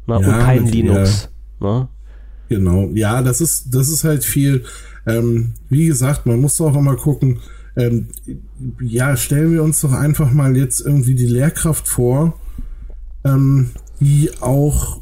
Na, 0.07 0.19
ja, 0.19 0.27
und 0.27 0.39
kein 0.43 0.65
Linux. 0.65 1.29
Ja. 1.61 1.89
Genau, 2.49 2.89
ja, 2.93 3.21
das 3.21 3.39
ist, 3.39 3.73
das 3.73 3.87
ist 3.87 4.03
halt 4.03 4.25
viel. 4.25 4.65
Ähm, 5.05 5.53
wie 5.69 5.87
gesagt, 5.87 6.25
man 6.25 6.41
muss 6.41 6.59
auch 6.59 6.75
immer 6.75 6.95
gucken, 6.95 7.39
ähm, 7.75 8.07
ja, 8.81 9.15
stellen 9.15 9.53
wir 9.53 9.63
uns 9.63 9.81
doch 9.81 9.93
einfach 9.93 10.31
mal 10.31 10.57
jetzt 10.57 10.81
irgendwie 10.81 11.15
die 11.15 11.27
Lehrkraft 11.27 11.87
vor, 11.87 12.39
ähm, 13.23 13.71
die 13.99 14.31
auch, 14.41 15.01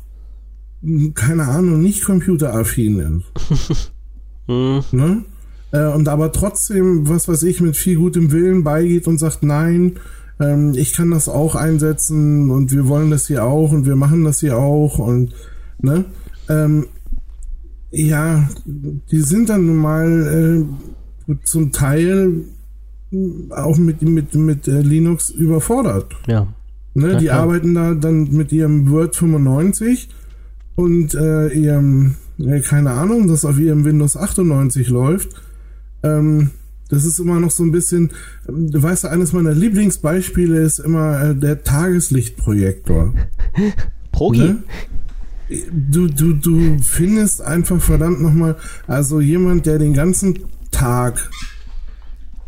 keine 1.16 1.46
Ahnung, 1.46 1.82
nicht 1.82 2.06
computeraffin 2.06 3.24
ist. 3.40 3.92
hm. 4.48 4.84
ne? 4.92 5.26
Äh, 5.72 5.88
und 5.88 6.08
aber 6.08 6.32
trotzdem, 6.32 7.10
was 7.10 7.28
weiß 7.28 7.44
ich, 7.44 7.62
mit 7.62 7.78
viel 7.78 7.98
gutem 7.98 8.32
Willen 8.32 8.64
beigeht 8.64 9.08
und 9.08 9.18
sagt, 9.18 9.44
nein, 9.44 10.00
ähm, 10.40 10.74
ich 10.76 10.94
kann 10.94 11.12
das 11.12 11.30
auch 11.30 11.56
einsetzen 11.56 12.50
und 12.52 12.72
wir 12.72 12.88
wollen 12.88 13.12
das 13.12 13.28
hier 13.28 13.44
auch 13.44 13.72
und 13.72 13.86
wir 13.86 13.96
machen 13.96 14.24
das 14.24 14.40
hier 14.40 14.58
auch 14.58 15.00
und 15.00 15.34
ne? 15.82 16.06
Ähm, 16.48 16.88
ja, 17.92 18.48
die 18.66 19.22
sind 19.22 19.50
dann 19.50 19.66
nun 19.66 19.78
mal 19.78 20.68
äh, 21.28 21.36
zum 21.44 21.72
Teil 21.72 22.44
auch 23.50 23.78
mit, 23.78 24.02
mit, 24.04 24.36
mit 24.36 24.68
äh, 24.68 24.82
Linux 24.82 25.32
überfordert. 25.32 26.16
Ja. 26.28 26.48
Ne, 26.94 27.18
die 27.18 27.26
klar. 27.26 27.42
arbeiten 27.42 27.76
da 27.76 27.94
dann 27.94 28.32
mit 28.32 28.52
ihrem 28.52 28.90
Word 28.90 29.16
95 29.16 30.10
und 30.76 31.14
äh, 31.14 31.50
ihrem, 31.50 32.16
äh, 32.40 32.62
keine 32.62 32.92
Ahnung, 32.92 33.28
das 33.28 33.46
auf 33.46 33.60
ihrem 33.60 33.86
Windows 33.86 34.18
98 34.18 34.90
läuft. 34.90 35.30
Ähm, 36.04 36.52
das 36.90 37.06
ist 37.06 37.20
immer 37.20 37.40
noch 37.40 37.52
so 37.52 37.64
ein 37.64 37.72
bisschen, 37.72 38.12
du 38.48 38.82
weißt, 38.82 39.06
eines 39.06 39.32
meiner 39.32 39.54
Lieblingsbeispiele 39.54 40.60
ist 40.60 40.80
immer 40.80 41.22
äh, 41.22 41.36
der 41.36 41.64
Tageslichtprojektor. 41.64 43.14
Progi. 44.12 44.40
Ne? 44.40 44.64
Du, 45.72 46.08
du, 46.08 46.34
du 46.34 46.78
findest 46.80 47.42
einfach 47.42 47.82
verdammt 47.82 48.22
nochmal, 48.22 48.56
also 48.88 49.20
jemand, 49.20 49.66
der 49.66 49.80
den 49.80 49.94
ganzen 49.94 50.40
Tag 50.72 51.30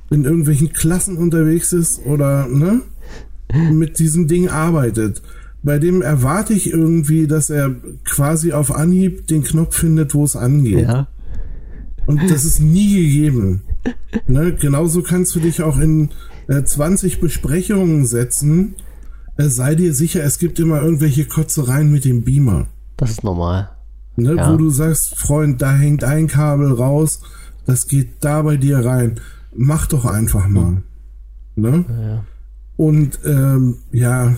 in 0.09 0.25
irgendwelchen 0.25 0.73
Klassen 0.73 1.17
unterwegs 1.17 1.71
ist 1.73 2.05
oder 2.05 2.47
ne, 2.47 2.81
mit 3.71 3.97
diesem 3.97 4.27
Ding 4.27 4.49
arbeitet. 4.49 5.21
Bei 5.63 5.79
dem 5.79 6.01
erwarte 6.01 6.53
ich 6.53 6.71
irgendwie, 6.71 7.27
dass 7.27 7.49
er 7.49 7.75
quasi 8.05 8.51
auf 8.51 8.75
Anhieb 8.75 9.27
den 9.27 9.43
Knopf 9.43 9.77
findet, 9.77 10.13
wo 10.13 10.23
es 10.23 10.35
angeht. 10.35 10.87
Ja. 10.87 11.07
Und 12.07 12.29
das 12.29 12.45
ist 12.45 12.59
nie 12.59 12.95
gegeben. 12.95 13.61
Ne? 14.27 14.53
Genauso 14.53 15.01
kannst 15.01 15.35
du 15.35 15.39
dich 15.39 15.61
auch 15.63 15.77
in 15.79 16.09
äh, 16.47 16.63
20 16.63 17.19
Besprechungen 17.19 18.05
setzen. 18.05 18.75
Äh, 19.37 19.49
sei 19.49 19.75
dir 19.75 19.93
sicher, 19.93 20.23
es 20.23 20.39
gibt 20.39 20.59
immer 20.59 20.81
irgendwelche 20.81 21.25
Kotzereien 21.25 21.91
mit 21.91 22.05
dem 22.05 22.23
Beamer. 22.23 22.67
Das 22.97 23.11
ist 23.11 23.23
normal. 23.23 23.71
Ne? 24.15 24.35
Ja. 24.35 24.51
Wo 24.51 24.57
du 24.57 24.69
sagst, 24.69 25.17
Freund, 25.17 25.61
da 25.61 25.73
hängt 25.73 26.03
ein 26.03 26.27
Kabel 26.27 26.71
raus, 26.71 27.21
das 27.65 27.87
geht 27.87 28.23
da 28.23 28.41
bei 28.41 28.57
dir 28.57 28.85
rein 28.85 29.19
mach 29.53 29.87
doch 29.87 30.05
einfach 30.05 30.47
mal. 30.47 30.83
Ne? 31.55 31.85
Ja. 31.89 32.25
Und 32.77 33.19
ähm, 33.25 33.77
ja. 33.91 34.35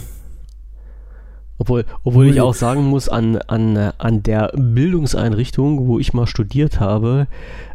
Obwohl, 1.63 1.85
obwohl 2.03 2.27
ich 2.27 2.41
auch 2.41 2.53
sagen 2.53 2.83
muss, 2.83 3.07
an, 3.07 3.37
an, 3.37 3.77
an 3.77 4.21
der 4.21 4.51
Bildungseinrichtung, 4.53 5.87
wo 5.87 5.97
ich 5.97 6.13
mal 6.13 6.27
studiert 6.27 6.81
habe, 6.81 7.27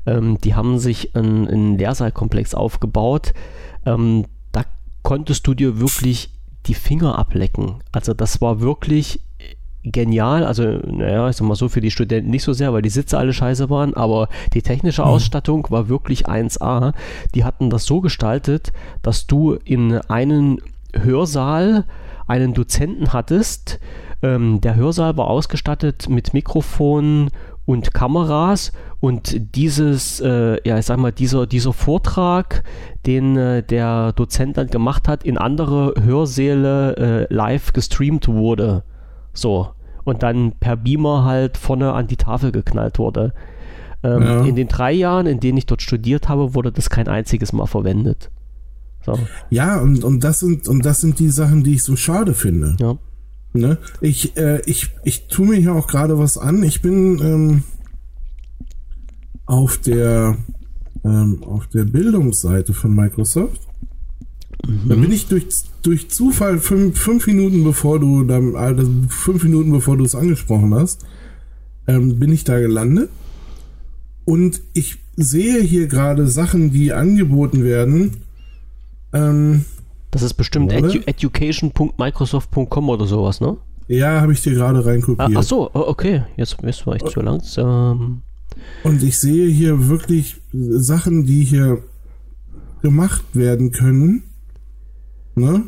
ähm, 0.04 0.36
die 0.44 0.54
haben 0.54 0.78
sich 0.78 1.16
einen, 1.16 1.48
einen 1.48 1.78
Lehrsaalkomplex 1.78 2.54
aufgebaut. 2.54 3.32
Ähm, 3.86 4.26
da 4.52 4.64
konntest 5.02 5.46
du 5.46 5.54
dir 5.54 5.80
wirklich 5.80 6.34
die 6.66 6.74
Finger 6.74 7.18
ablecken. 7.18 7.76
Also 7.90 8.12
das 8.12 8.42
war 8.42 8.60
wirklich 8.60 9.22
genial. 9.82 10.44
Also, 10.44 10.64
naja, 10.64 11.30
ich 11.30 11.36
sag 11.36 11.48
mal 11.48 11.54
so, 11.54 11.70
für 11.70 11.80
die 11.80 11.90
Studenten 11.90 12.28
nicht 12.28 12.44
so 12.44 12.52
sehr, 12.52 12.74
weil 12.74 12.82
die 12.82 12.90
Sitze 12.90 13.16
alle 13.16 13.32
scheiße 13.32 13.70
waren, 13.70 13.94
aber 13.94 14.28
die 14.52 14.60
technische 14.60 15.00
mhm. 15.00 15.08
Ausstattung 15.08 15.66
war 15.70 15.88
wirklich 15.88 16.28
1A. 16.28 16.92
Die 17.34 17.44
hatten 17.44 17.70
das 17.70 17.86
so 17.86 18.02
gestaltet, 18.02 18.70
dass 19.00 19.26
du 19.26 19.54
in 19.64 19.94
einen 19.94 20.60
Hörsaal 20.92 21.86
einen 22.28 22.54
Dozenten 22.54 23.12
hattest. 23.12 23.80
Ähm, 24.22 24.60
der 24.60 24.76
Hörsaal 24.76 25.16
war 25.16 25.28
ausgestattet 25.28 26.08
mit 26.08 26.34
Mikrofonen 26.34 27.30
und 27.66 27.92
Kameras 27.92 28.72
und 29.00 29.54
dieses, 29.54 30.20
äh, 30.20 30.56
ja, 30.66 30.78
ich 30.78 30.86
sag 30.86 30.98
mal, 30.98 31.12
dieser, 31.12 31.46
dieser 31.46 31.72
Vortrag, 31.72 32.64
den 33.06 33.36
äh, 33.36 33.62
der 33.62 34.12
Dozent 34.12 34.56
dann 34.56 34.68
gemacht 34.68 35.06
hat, 35.06 35.22
in 35.22 35.38
andere 35.38 35.94
Hörsäle 36.02 36.96
äh, 36.96 37.34
live 37.34 37.72
gestreamt 37.72 38.26
wurde. 38.26 38.84
So. 39.32 39.68
Und 40.04 40.22
dann 40.22 40.52
per 40.52 40.76
Beamer 40.76 41.24
halt 41.24 41.58
vorne 41.58 41.92
an 41.92 42.06
die 42.06 42.16
Tafel 42.16 42.50
geknallt 42.50 42.98
wurde. 42.98 43.34
Ähm, 44.02 44.22
ja. 44.22 44.40
In 44.44 44.56
den 44.56 44.68
drei 44.68 44.92
Jahren, 44.92 45.26
in 45.26 45.38
denen 45.38 45.58
ich 45.58 45.66
dort 45.66 45.82
studiert 45.82 46.28
habe, 46.28 46.54
wurde 46.54 46.72
das 46.72 46.88
kein 46.88 47.08
einziges 47.08 47.52
Mal 47.52 47.66
verwendet. 47.66 48.30
So. 49.16 49.28
Ja, 49.50 49.80
und, 49.80 50.04
und, 50.04 50.24
das 50.24 50.40
sind, 50.40 50.68
und 50.68 50.84
das 50.84 51.00
sind 51.00 51.18
die 51.18 51.30
Sachen, 51.30 51.64
die 51.64 51.74
ich 51.74 51.82
so 51.82 51.96
schade 51.96 52.34
finde. 52.34 52.76
Ja. 52.80 52.98
Ne? 53.52 53.78
Ich, 54.00 54.36
äh, 54.36 54.60
ich, 54.66 54.90
ich 55.04 55.28
tue 55.28 55.46
mir 55.46 55.56
hier 55.56 55.74
auch 55.74 55.86
gerade 55.86 56.18
was 56.18 56.38
an. 56.38 56.62
Ich 56.62 56.82
bin 56.82 57.20
ähm, 57.22 57.62
auf 59.46 59.78
der 59.78 60.36
ähm, 61.04 61.42
auf 61.44 61.66
der 61.68 61.84
Bildungsseite 61.84 62.74
von 62.74 62.94
Microsoft 62.94 63.68
Mhm. 64.66 64.88
Dann 64.88 65.00
bin 65.00 65.12
ich 65.12 65.26
durch, 65.26 65.46
durch 65.82 66.10
Zufall 66.10 66.58
fünf, 66.58 66.98
fünf 66.98 67.26
Minuten 67.26 67.64
bevor 67.64 68.00
du 68.00 68.24
dann, 68.24 68.56
also 68.56 68.90
fünf 69.08 69.44
Minuten 69.44 69.72
bevor 69.72 69.96
du 69.96 70.04
es 70.04 70.14
angesprochen 70.14 70.74
hast, 70.74 71.04
ähm, 71.86 72.18
bin 72.18 72.32
ich 72.32 72.44
da 72.44 72.58
gelandet. 72.58 73.10
Und 74.24 74.60
ich 74.74 74.98
sehe 75.16 75.62
hier 75.62 75.86
gerade 75.86 76.28
Sachen, 76.28 76.70
die 76.70 76.92
angeboten 76.92 77.64
werden. 77.64 78.18
Ähm, 79.12 79.64
das 80.10 80.22
ist 80.22 80.34
bestimmt 80.34 80.72
edu 80.72 81.00
education.microsoft.com 81.06 82.88
oder 82.88 83.06
sowas, 83.06 83.40
ne? 83.40 83.56
Ja, 83.88 84.20
habe 84.20 84.32
ich 84.32 84.42
dir 84.42 84.52
gerade 84.52 84.84
reinkopiert. 84.84 85.30
Ah, 85.36 85.40
ach 85.40 85.42
so, 85.42 85.70
oh, 85.72 85.84
okay. 85.86 86.24
Jetzt, 86.36 86.56
jetzt 86.62 86.86
war 86.86 86.96
ich 86.96 87.04
zu 87.04 87.20
langsam. 87.20 88.22
Und 88.84 89.02
ich 89.02 89.18
sehe 89.18 89.48
hier 89.48 89.88
wirklich 89.88 90.36
Sachen, 90.52 91.24
die 91.24 91.44
hier 91.44 91.82
gemacht 92.82 93.24
werden 93.34 93.72
können, 93.72 94.24
Ne? 95.38 95.62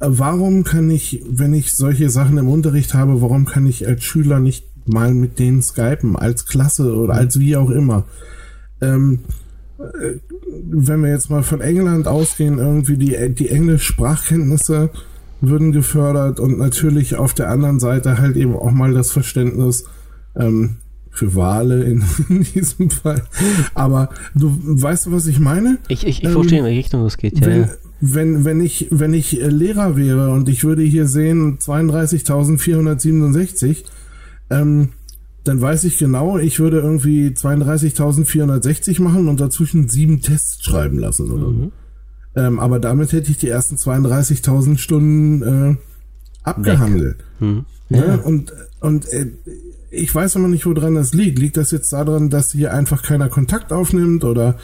warum 0.00 0.64
kann 0.64 0.90
ich, 0.90 1.22
wenn 1.28 1.54
ich 1.54 1.72
solche 1.72 2.10
Sachen 2.10 2.38
im 2.38 2.48
Unterricht 2.48 2.94
habe, 2.94 3.20
warum 3.22 3.44
kann 3.44 3.66
ich 3.66 3.86
als 3.86 4.04
Schüler 4.04 4.40
nicht 4.40 4.66
mal 4.86 5.14
mit 5.14 5.38
denen 5.38 5.62
skypen, 5.62 6.16
als 6.16 6.46
Klasse 6.46 6.94
oder 6.94 7.14
als 7.14 7.38
wie 7.38 7.56
auch 7.56 7.70
immer? 7.70 8.04
Ähm, 8.80 9.20
äh, 9.78 10.18
wenn 10.68 11.02
wir 11.02 11.10
jetzt 11.10 11.30
mal 11.30 11.42
von 11.42 11.60
England 11.60 12.08
ausgehen, 12.08 12.58
irgendwie 12.58 12.96
die, 12.96 13.34
die 13.34 13.48
Englisch-Sprachkenntnisse 13.48 14.90
würden 15.40 15.72
gefördert 15.72 16.40
und 16.40 16.58
natürlich 16.58 17.16
auf 17.16 17.34
der 17.34 17.50
anderen 17.50 17.78
Seite 17.78 18.18
halt 18.18 18.36
eben 18.36 18.56
auch 18.56 18.70
mal 18.70 18.92
das 18.94 19.10
Verständnis 19.10 19.84
ähm, 20.34 20.76
für 21.10 21.34
Wale 21.34 21.84
in, 21.84 22.04
in, 22.28 22.42
diesem 22.42 22.90
Fall. 22.90 23.22
Aber 23.74 24.10
du 24.34 24.56
weißt 24.62 25.06
du, 25.06 25.12
was 25.12 25.26
ich 25.26 25.40
meine? 25.40 25.78
Ich, 25.88 26.06
ich, 26.06 26.22
ich 26.22 26.24
ähm, 26.24 26.32
verstehe, 26.32 26.58
in 26.60 26.64
welche 26.64 26.78
Richtung 26.78 27.04
das 27.04 27.16
geht, 27.16 27.38
ja. 27.38 27.46
Wenn, 27.46 27.70
wenn, 28.00 28.44
wenn 28.44 28.60
ich, 28.60 28.88
wenn 28.90 29.14
ich 29.14 29.32
Lehrer 29.32 29.96
wäre 29.96 30.30
und 30.30 30.48
ich 30.48 30.62
würde 30.64 30.82
hier 30.82 31.06
sehen 31.06 31.58
32.467, 31.58 33.84
ähm, 34.50 34.90
dann 35.44 35.60
weiß 35.60 35.84
ich 35.84 35.98
genau, 35.98 36.38
ich 36.38 36.58
würde 36.58 36.80
irgendwie 36.80 37.28
32.460 37.28 39.00
machen 39.00 39.28
und 39.28 39.40
dazwischen 39.40 39.86
sieben 39.88 40.20
Tests 40.20 40.64
schreiben 40.64 40.98
lassen. 40.98 41.30
Oder? 41.30 41.46
Mhm. 41.48 41.70
Ähm, 42.34 42.58
aber 42.58 42.80
damit 42.80 43.12
hätte 43.12 43.30
ich 43.30 43.38
die 43.38 43.48
ersten 43.48 43.76
32.000 43.76 44.78
Stunden 44.78 45.42
äh, 45.42 45.76
abgehandelt. 46.42 47.18
Mhm. 47.40 47.64
Ja. 47.88 48.04
Ja, 48.04 48.16
und 48.16 48.52
und 48.80 49.08
äh, 49.12 49.28
ich 49.90 50.14
weiß 50.14 50.36
aber 50.36 50.48
nicht, 50.48 50.66
woran 50.66 50.96
das 50.96 51.14
liegt. 51.14 51.38
Liegt 51.38 51.56
das 51.56 51.70
jetzt 51.70 51.92
daran, 51.92 52.28
dass 52.28 52.52
hier 52.52 52.74
einfach 52.74 53.02
keiner 53.02 53.28
Kontakt 53.28 53.72
aufnimmt 53.72 54.24
oder 54.24 54.56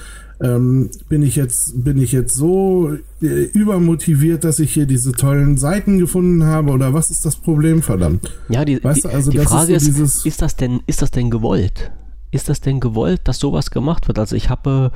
ähm, 0.43 0.91
bin 1.09 1.23
ich 1.23 1.37
jetzt 1.37 1.85
bin 1.85 1.99
ich 1.99 2.13
jetzt 2.13 2.35
so 2.35 2.95
äh, 3.23 3.27
übermotiviert, 3.27 4.45
dass 4.45 4.59
ich 4.59 4.75
hier 4.75 4.87
diese 4.87 5.13
tollen 5.13 5.57
Seiten 5.57 5.99
gefunden 5.99 6.45
habe 6.45 6.73
oder 6.73 6.93
was 6.93 7.11
ist 7.11 7.25
das 7.25 7.37
Problem, 7.37 7.83
verdammt? 7.83 8.31
Ja, 8.49 8.65
die, 8.65 8.83
weißt 8.83 9.05
du, 9.05 9.09
also 9.09 9.31
die 9.31 9.39
Frage 9.39 9.75
ist, 9.75 9.95
so 9.95 10.03
ist, 10.03 10.27
ist 10.27 10.43
das 10.43 10.57
denn 10.57 10.81
ist 10.87 11.01
das 11.01 11.11
denn 11.11 11.31
gewollt? 11.31 11.93
Ist 12.31 12.49
das 12.49 12.61
denn 12.61 12.81
gewollt, 12.81 13.23
dass 13.25 13.39
sowas 13.39 13.71
gemacht 13.71 14.09
wird? 14.09 14.19
Also 14.19 14.37
ich 14.37 14.51
habe 14.51 14.91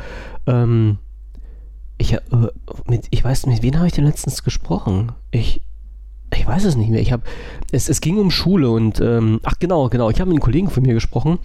ähm, 0.47 0.99
ich, 1.99 2.13
äh, 2.15 2.21
mit, 2.87 3.07
ich 3.11 3.25
weiß, 3.25 3.47
mit 3.47 3.63
wem 3.63 3.77
habe 3.77 3.87
ich 3.87 3.93
denn 3.93 4.05
letztens 4.05 4.45
gesprochen? 4.45 5.13
Ich, 5.31 5.63
ich 6.35 6.47
weiß 6.47 6.65
es 6.65 6.77
nicht 6.77 6.91
mehr. 6.91 7.01
Ich 7.01 7.13
habe, 7.13 7.23
es, 7.73 7.89
es 7.89 8.01
ging 8.01 8.19
um 8.19 8.31
Schule 8.31 8.71
und, 8.71 9.01
ähm, 9.01 9.41
ach 9.45 9.55
genau, 9.59 9.89
genau. 9.89 10.11
Ich 10.11 10.21
habe 10.21 10.29
mit 10.29 10.37
einem 10.37 10.43
Kollegen 10.43 10.71
von 10.71 10.83
mir 10.83 10.95
gesprochen, 10.95 11.39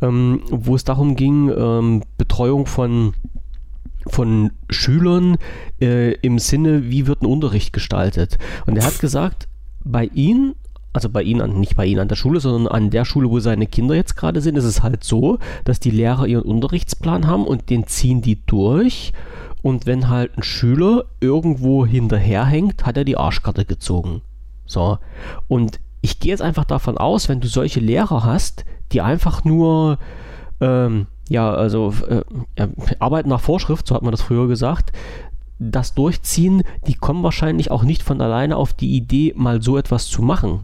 ähm, 0.00 0.42
wo 0.50 0.74
es 0.74 0.84
darum 0.84 1.16
ging, 1.16 1.50
ähm, 1.50 2.02
Betreuung 2.16 2.66
von 2.66 3.14
von 4.08 4.52
Schülern 4.70 5.36
äh, 5.80 6.12
im 6.14 6.38
Sinne, 6.38 6.90
wie 6.90 7.06
wird 7.06 7.22
ein 7.22 7.26
Unterricht 7.26 7.72
gestaltet. 7.72 8.38
Und 8.66 8.76
er 8.76 8.84
hat 8.84 9.00
gesagt, 9.00 9.48
bei 9.84 10.10
ihm, 10.14 10.54
also 10.92 11.08
bei 11.08 11.22
ihnen, 11.22 11.60
nicht 11.60 11.76
bei 11.76 11.86
ihnen 11.86 12.00
an 12.00 12.08
der 12.08 12.16
Schule, 12.16 12.40
sondern 12.40 12.72
an 12.72 12.90
der 12.90 13.04
Schule, 13.04 13.30
wo 13.30 13.40
seine 13.40 13.66
Kinder 13.66 13.94
jetzt 13.94 14.16
gerade 14.16 14.40
sind, 14.40 14.56
ist 14.56 14.64
es 14.64 14.82
halt 14.82 15.04
so, 15.04 15.38
dass 15.64 15.80
die 15.80 15.90
Lehrer 15.90 16.26
ihren 16.26 16.42
Unterrichtsplan 16.42 17.26
haben 17.26 17.46
und 17.46 17.70
den 17.70 17.86
ziehen 17.86 18.22
die 18.22 18.44
durch. 18.46 19.12
Und 19.62 19.86
wenn 19.86 20.08
halt 20.08 20.36
ein 20.36 20.42
Schüler 20.42 21.04
irgendwo 21.20 21.84
hinterherhängt, 21.84 22.86
hat 22.86 22.96
er 22.96 23.04
die 23.04 23.16
Arschkarte 23.16 23.64
gezogen. 23.64 24.22
So. 24.66 24.98
Und 25.48 25.80
ich 26.00 26.20
gehe 26.20 26.30
jetzt 26.30 26.42
einfach 26.42 26.64
davon 26.64 26.96
aus, 26.96 27.28
wenn 27.28 27.40
du 27.40 27.48
solche 27.48 27.80
Lehrer 27.80 28.24
hast, 28.24 28.64
die 28.92 29.00
einfach 29.00 29.44
nur 29.44 29.98
ähm, 30.60 31.06
ja, 31.28 31.52
also 31.52 31.92
äh, 32.08 32.22
ja, 32.58 32.68
arbeiten 32.98 33.28
nach 33.28 33.40
Vorschrift, 33.40 33.86
so 33.86 33.94
hat 33.94 34.02
man 34.02 34.12
das 34.12 34.22
früher 34.22 34.48
gesagt, 34.48 34.92
das 35.58 35.94
durchziehen, 35.94 36.62
die 36.86 36.94
kommen 36.94 37.22
wahrscheinlich 37.22 37.70
auch 37.70 37.82
nicht 37.82 38.02
von 38.02 38.20
alleine 38.20 38.56
auf 38.56 38.72
die 38.72 38.96
Idee, 38.96 39.34
mal 39.36 39.60
so 39.60 39.76
etwas 39.76 40.06
zu 40.06 40.22
machen. 40.22 40.60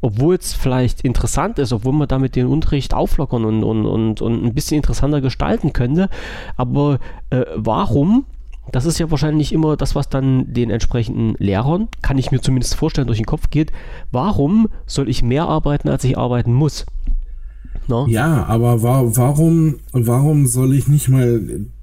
Obwohl 0.00 0.34
es 0.34 0.52
vielleicht 0.52 1.02
interessant 1.02 1.58
ist, 1.58 1.72
obwohl 1.72 1.92
man 1.92 2.08
damit 2.08 2.34
den 2.34 2.46
Unterricht 2.46 2.94
auflockern 2.94 3.44
und, 3.44 3.62
und, 3.62 3.86
und, 3.86 4.20
und 4.20 4.44
ein 4.44 4.54
bisschen 4.54 4.78
interessanter 4.78 5.20
gestalten 5.20 5.72
könnte. 5.72 6.08
Aber 6.56 6.98
äh, 7.30 7.44
warum 7.54 8.24
das 8.70 8.86
ist 8.86 8.98
ja 8.98 9.10
wahrscheinlich 9.10 9.52
immer 9.52 9.76
das, 9.76 9.94
was 9.94 10.08
dann 10.08 10.52
den 10.52 10.70
entsprechenden 10.70 11.34
Lehrern, 11.38 11.88
kann 12.00 12.18
ich 12.18 12.30
mir 12.30 12.40
zumindest 12.40 12.76
vorstellen, 12.76 13.08
durch 13.08 13.18
den 13.18 13.26
Kopf 13.26 13.50
geht. 13.50 13.72
Warum 14.12 14.68
soll 14.86 15.08
ich 15.08 15.22
mehr 15.22 15.48
arbeiten, 15.48 15.88
als 15.88 16.04
ich 16.04 16.16
arbeiten 16.16 16.52
muss? 16.52 16.86
No? 17.88 18.06
Ja, 18.08 18.44
aber 18.44 18.82
wa 18.82 19.02
warum, 19.16 19.76
warum 19.92 20.46
soll 20.46 20.74
ich 20.74 20.88
nicht 20.88 21.08
mal 21.08 21.40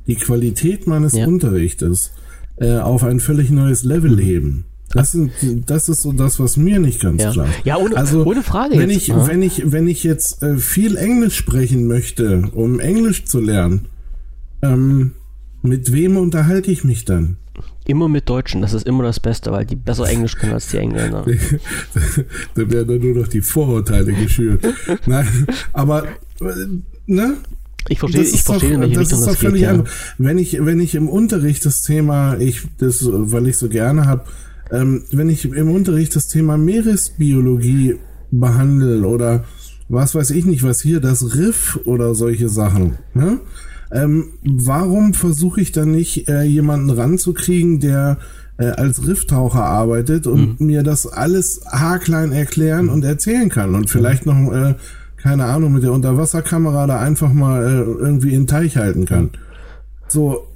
die 0.07 0.15
Qualität 0.15 0.87
meines 0.87 1.13
ja. 1.13 1.27
Unterrichtes 1.27 2.11
äh, 2.57 2.77
auf 2.77 3.03
ein 3.03 3.19
völlig 3.19 3.51
neues 3.51 3.83
Level 3.83 4.19
heben? 4.19 4.65
Das, 4.91 5.11
sind, 5.11 5.31
das 5.67 5.87
ist 5.87 6.01
so 6.01 6.11
das, 6.11 6.39
was 6.39 6.57
mir 6.57 6.79
nicht 6.79 6.99
ganz 7.01 7.21
ja. 7.21 7.31
klar 7.31 7.47
ist. 7.47 7.65
Ja, 7.65 7.77
ohne, 7.77 7.95
also, 7.95 8.25
ohne 8.25 8.41
Frage. 8.41 8.77
Wenn 8.77 8.89
jetzt, 8.89 9.03
ich, 9.03 9.07
ja. 9.09 9.27
wenn 9.27 9.41
ich, 9.43 9.71
wenn 9.71 9.87
ich 9.87 10.03
jetzt 10.03 10.41
äh, 10.41 10.57
viel 10.57 10.97
Englisch 10.97 11.35
sprechen 11.35 11.87
möchte, 11.87 12.49
um 12.53 12.79
Englisch 12.79 13.25
zu 13.25 13.39
lernen, 13.39 13.85
ähm, 14.63 15.11
mit 15.61 15.91
wem 15.91 16.17
unterhalte 16.17 16.71
ich 16.71 16.83
mich 16.83 17.05
dann? 17.05 17.37
Immer 17.89 18.07
mit 18.07 18.29
Deutschen, 18.29 18.61
das 18.61 18.73
ist 18.73 18.85
immer 18.85 19.01
das 19.01 19.19
Beste, 19.19 19.51
weil 19.51 19.65
die 19.65 19.75
besser 19.75 20.07
Englisch 20.07 20.35
können 20.35 20.53
als 20.53 20.67
die 20.67 20.77
Engländer. 20.77 21.25
da 22.53 22.69
werden 22.69 22.87
dann 22.87 22.99
nur 22.99 23.23
noch 23.23 23.27
die 23.27 23.41
Vorurteile 23.41 24.13
geschürt. 24.13 24.63
Nein, 25.07 25.27
aber, 25.73 26.05
ne? 27.07 27.37
Ich 27.87 27.97
verstehe, 27.97 28.21
ich 28.21 28.43
verstehe, 28.43 28.69
doch, 28.69 28.75
in 28.75 28.81
welche 28.81 28.93
das 28.93 29.11
Richtung 29.11 29.19
ist 29.21 29.43
das 29.43 29.53
geht, 29.53 29.61
ja. 29.61 29.83
Wenn 30.19 30.37
ich, 30.37 30.63
wenn 30.63 30.79
ich 30.79 30.93
im 30.93 31.09
Unterricht 31.09 31.65
das 31.65 31.81
Thema, 31.81 32.37
ich, 32.37 32.61
das, 32.77 33.03
weil 33.09 33.47
ich 33.47 33.57
so 33.57 33.69
gerne 33.69 34.05
habe, 34.05 34.25
ähm, 34.69 35.05
wenn 35.09 35.27
ich 35.27 35.45
im 35.45 35.71
Unterricht 35.71 36.15
das 36.15 36.27
Thema 36.27 36.59
Meeresbiologie 36.59 37.95
behandle 38.29 39.07
oder 39.07 39.45
was 39.87 40.13
weiß 40.13 40.29
ich 40.29 40.45
nicht, 40.45 40.61
was 40.61 40.79
hier, 40.81 40.99
das 40.99 41.35
Riff 41.35 41.79
oder 41.85 42.13
solche 42.13 42.49
Sachen, 42.49 42.99
ne? 43.15 43.39
Ähm, 43.91 44.33
warum 44.43 45.13
versuche 45.13 45.61
ich 45.61 45.71
dann 45.71 45.91
nicht, 45.91 46.27
äh, 46.29 46.43
jemanden 46.43 46.89
ranzukriegen, 46.91 47.79
der 47.79 48.17
äh, 48.59 48.65
als 48.65 49.07
Rifftaucher 49.07 49.63
arbeitet 49.63 50.27
und 50.27 50.59
mhm. 50.59 50.67
mir 50.67 50.83
das 50.83 51.07
alles 51.07 51.61
haarklein 51.65 52.31
erklären 52.31 52.85
mhm. 52.85 52.91
und 52.91 53.03
erzählen 53.03 53.49
kann 53.49 53.73
und 53.73 53.89
vielleicht 53.89 54.25
noch, 54.25 54.51
äh, 54.51 54.75
keine 55.17 55.45
Ahnung, 55.45 55.73
mit 55.73 55.83
der 55.83 55.93
Unterwasserkamera 55.93 56.85
da 56.85 56.99
einfach 56.99 57.33
mal 57.33 57.63
äh, 57.63 57.67
irgendwie 57.67 58.29
in 58.29 58.41
den 58.41 58.47
Teich 58.47 58.77
halten 58.77 59.05
kann. 59.05 59.31
So. 60.07 60.47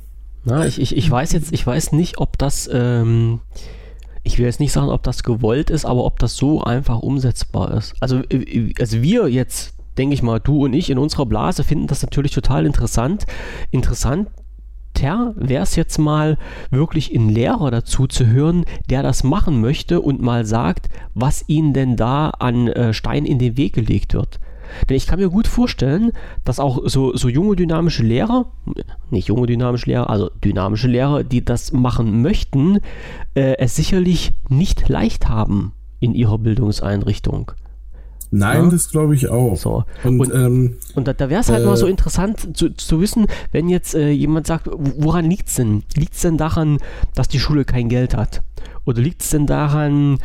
Na, 0.45 0.65
ich, 0.65 0.79
ich, 0.81 0.95
ich 0.95 1.09
weiß 1.09 1.31
jetzt, 1.31 1.53
ich 1.53 1.65
weiß 1.65 1.93
nicht, 1.93 2.17
ob 2.17 2.37
das, 2.37 2.69
ähm, 2.71 3.39
ich 4.23 4.37
will 4.37 4.45
jetzt 4.45 4.59
nicht 4.59 4.73
sagen, 4.73 4.89
ob 4.89 5.03
das 5.03 5.23
gewollt 5.23 5.69
ist, 5.69 5.85
aber 5.85 6.03
ob 6.03 6.19
das 6.19 6.35
so 6.35 6.61
einfach 6.61 6.99
umsetzbar 6.99 7.77
ist. 7.77 7.95
Also, 8.01 8.21
äh, 8.29 8.73
also 8.79 9.01
wir 9.01 9.29
jetzt 9.29 9.72
denke 9.97 10.13
ich 10.13 10.23
mal, 10.23 10.39
du 10.39 10.65
und 10.65 10.73
ich 10.73 10.89
in 10.89 10.97
unserer 10.97 11.25
Blase 11.25 11.63
finden 11.63 11.87
das 11.87 12.01
natürlich 12.01 12.31
total 12.31 12.65
interessant. 12.65 13.25
Interessant 13.71 14.29
wäre 15.35 15.63
es 15.63 15.75
jetzt 15.75 15.97
mal 15.97 16.37
wirklich 16.71 17.13
einen 17.13 17.29
Lehrer 17.29 17.71
dazu 17.71 18.07
zu 18.07 18.27
hören, 18.27 18.65
der 18.89 19.03
das 19.03 19.23
machen 19.23 19.59
möchte 19.59 19.99
und 19.99 20.21
mal 20.21 20.45
sagt, 20.45 20.89
was 21.13 21.43
ihnen 21.47 21.73
denn 21.73 21.97
da 21.97 22.29
an 22.29 22.67
äh, 22.67 22.93
Stein 22.93 23.25
in 23.25 23.39
den 23.39 23.57
Weg 23.57 23.73
gelegt 23.73 24.13
wird. 24.13 24.39
Denn 24.87 24.97
ich 24.97 25.05
kann 25.05 25.19
mir 25.19 25.29
gut 25.29 25.47
vorstellen, 25.47 26.11
dass 26.45 26.59
auch 26.59 26.79
so, 26.85 27.15
so 27.15 27.27
junge 27.27 27.55
dynamische 27.55 28.03
Lehrer, 28.03 28.45
nicht 29.11 29.27
junge 29.27 29.45
dynamische 29.45 29.87
Lehrer, 29.87 30.09
also 30.09 30.29
dynamische 30.43 30.87
Lehrer, 30.87 31.23
die 31.23 31.43
das 31.43 31.73
machen 31.73 32.21
möchten, 32.21 32.79
äh, 33.35 33.57
es 33.57 33.75
sicherlich 33.75 34.31
nicht 34.47 34.87
leicht 34.87 35.27
haben 35.27 35.73
in 35.99 36.15
ihrer 36.15 36.37
Bildungseinrichtung. 36.37 37.51
Nein, 38.33 38.63
ja? 38.63 38.69
das 38.71 38.89
glaube 38.89 39.13
ich 39.13 39.29
auch. 39.29 39.55
So. 39.55 39.83
Und, 40.03 40.19
und, 40.19 40.33
ähm, 40.33 40.77
und 40.95 41.07
da, 41.07 41.13
da 41.13 41.29
wäre 41.29 41.41
es 41.41 41.49
halt 41.49 41.63
äh, 41.63 41.65
mal 41.67 41.77
so 41.77 41.85
interessant 41.85 42.57
zu, 42.57 42.71
zu 42.71 42.99
wissen, 42.99 43.27
wenn 43.51 43.69
jetzt 43.69 43.93
äh, 43.93 44.09
jemand 44.09 44.47
sagt, 44.47 44.67
woran 44.71 45.29
liegt 45.29 45.49
es 45.49 45.55
denn? 45.55 45.83
Liegt 45.95 46.15
es 46.15 46.21
denn 46.21 46.37
daran, 46.37 46.79
dass 47.13 47.27
die 47.27 47.39
Schule 47.39 47.63
kein 47.63 47.89
Geld 47.89 48.17
hat? 48.17 48.41
Oder 48.85 49.01
liegt 49.01 49.21
es 49.21 49.29
denn 49.29 49.45
daran, 49.45 50.17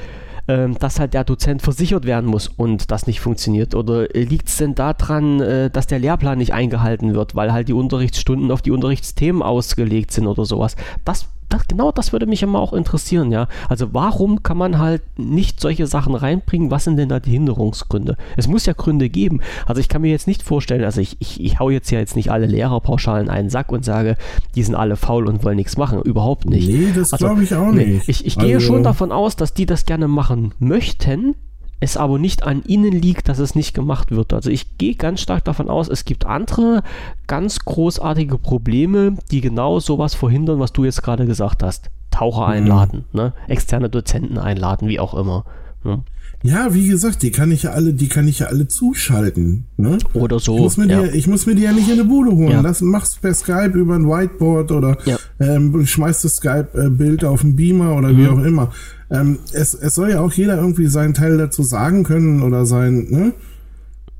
ähm, 0.48 0.78
dass 0.78 0.98
halt 0.98 1.12
der 1.12 1.24
Dozent 1.24 1.60
versichert 1.60 2.06
werden 2.06 2.30
muss 2.30 2.48
und 2.48 2.90
das 2.90 3.06
nicht 3.06 3.20
funktioniert? 3.20 3.74
Oder 3.74 4.08
liegt 4.08 4.48
es 4.48 4.56
denn 4.56 4.74
daran, 4.74 5.40
äh, 5.42 5.68
dass 5.68 5.86
der 5.86 5.98
Lehrplan 5.98 6.38
nicht 6.38 6.54
eingehalten 6.54 7.14
wird, 7.14 7.34
weil 7.34 7.52
halt 7.52 7.68
die 7.68 7.74
Unterrichtsstunden 7.74 8.50
auf 8.50 8.62
die 8.62 8.70
Unterrichtsthemen 8.70 9.42
ausgelegt 9.42 10.12
sind 10.12 10.26
oder 10.26 10.46
sowas? 10.46 10.76
Das 11.04 11.28
das, 11.48 11.66
genau 11.66 11.92
das 11.92 12.12
würde 12.12 12.26
mich 12.26 12.42
immer 12.42 12.60
auch 12.60 12.72
interessieren, 12.72 13.32
ja. 13.32 13.48
Also 13.68 13.94
warum 13.94 14.42
kann 14.42 14.56
man 14.56 14.78
halt 14.78 15.02
nicht 15.18 15.60
solche 15.60 15.86
Sachen 15.86 16.14
reinbringen? 16.14 16.70
Was 16.70 16.84
sind 16.84 16.96
denn 16.96 17.08
da 17.08 17.20
die 17.20 17.30
Hinderungsgründe? 17.30 18.16
Es 18.36 18.48
muss 18.48 18.66
ja 18.66 18.74
Gründe 18.74 19.08
geben. 19.08 19.40
Also 19.66 19.80
ich 19.80 19.88
kann 19.88 20.02
mir 20.02 20.10
jetzt 20.10 20.26
nicht 20.26 20.42
vorstellen, 20.42 20.84
also 20.84 21.00
ich, 21.00 21.16
ich, 21.20 21.42
ich 21.42 21.58
hau 21.58 21.70
jetzt 21.70 21.90
ja 21.90 21.98
jetzt 21.98 22.16
nicht 22.16 22.30
alle 22.30 22.46
Lehrerpauschalen 22.46 23.26
in 23.26 23.30
einen 23.30 23.50
Sack 23.50 23.72
und 23.72 23.84
sage, 23.84 24.16
die 24.54 24.62
sind 24.62 24.74
alle 24.74 24.96
faul 24.96 25.26
und 25.26 25.44
wollen 25.44 25.56
nichts 25.56 25.76
machen. 25.76 26.02
Überhaupt 26.02 26.48
nicht. 26.48 26.68
Nee, 26.68 26.92
das 26.94 27.12
also, 27.12 27.26
glaube 27.26 27.42
ich 27.42 27.54
auch 27.54 27.72
nicht. 27.72 28.08
Ich, 28.08 28.26
ich 28.26 28.38
gehe 28.38 28.56
also, 28.56 28.66
schon 28.66 28.82
davon 28.82 29.12
aus, 29.12 29.36
dass 29.36 29.54
die 29.54 29.66
das 29.66 29.86
gerne 29.86 30.08
machen 30.08 30.54
möchten, 30.58 31.34
es 31.80 31.96
aber 31.96 32.18
nicht 32.18 32.42
an 32.42 32.62
ihnen 32.64 32.92
liegt, 32.92 33.28
dass 33.28 33.38
es 33.38 33.54
nicht 33.54 33.74
gemacht 33.74 34.10
wird. 34.10 34.32
Also 34.32 34.50
ich 34.50 34.78
gehe 34.78 34.94
ganz 34.94 35.20
stark 35.20 35.44
davon 35.44 35.70
aus, 35.70 35.88
es 35.88 36.04
gibt 36.04 36.26
andere 36.26 36.82
ganz 37.26 37.60
großartige 37.60 38.38
Probleme, 38.38 39.16
die 39.30 39.40
genau 39.40 39.78
sowas 39.78 40.14
verhindern, 40.14 40.58
was 40.58 40.72
du 40.72 40.84
jetzt 40.84 41.02
gerade 41.02 41.26
gesagt 41.26 41.62
hast. 41.62 41.90
Taucher 42.10 42.46
mhm. 42.46 42.52
einladen, 42.52 43.04
ne? 43.12 43.32
externe 43.46 43.88
Dozenten 43.88 44.38
einladen, 44.38 44.88
wie 44.88 44.98
auch 44.98 45.14
immer. 45.14 45.44
Ne? 45.84 46.02
Ja, 46.42 46.72
wie 46.72 46.86
gesagt, 46.86 47.22
die 47.22 47.32
kann 47.32 47.50
ich 47.50 47.64
ja 47.64 47.70
alle, 47.70 47.94
die 47.94 48.08
kann 48.08 48.28
ich 48.28 48.38
ja 48.38 48.46
alle 48.46 48.68
zuschalten. 48.68 49.64
Ne? 49.76 49.98
Oder 50.12 50.38
so. 50.38 50.54
Ich 50.54 50.62
muss, 50.62 50.76
mir 50.76 50.86
ja. 50.86 51.02
die, 51.02 51.16
ich 51.18 51.26
muss 51.26 51.46
mir 51.46 51.56
die 51.56 51.62
ja 51.62 51.72
nicht 51.72 51.88
in 51.88 51.94
eine 51.94 52.04
Bude 52.04 52.30
holen. 52.30 52.50
Ja. 52.50 52.62
Das 52.62 52.80
machst 52.80 53.20
per 53.20 53.34
Skype 53.34 53.76
über 53.76 53.96
ein 53.96 54.08
Whiteboard 54.08 54.70
oder 54.70 54.98
ja. 55.04 55.18
ähm, 55.40 55.84
schmeißt 55.84 56.24
das 56.24 56.36
Skype-Bild 56.36 57.24
auf 57.24 57.40
den 57.40 57.56
Beamer 57.56 57.96
oder 57.96 58.12
mhm. 58.12 58.18
wie 58.18 58.28
auch 58.28 58.44
immer. 58.44 58.70
Ähm, 59.10 59.38
es, 59.52 59.74
es 59.74 59.94
soll 59.94 60.10
ja 60.10 60.20
auch 60.20 60.32
jeder 60.32 60.58
irgendwie 60.58 60.86
seinen 60.86 61.14
Teil 61.14 61.38
dazu 61.38 61.62
sagen 61.62 62.04
können 62.04 62.42
oder 62.42 62.66
sein, 62.66 63.06
ne? 63.10 63.32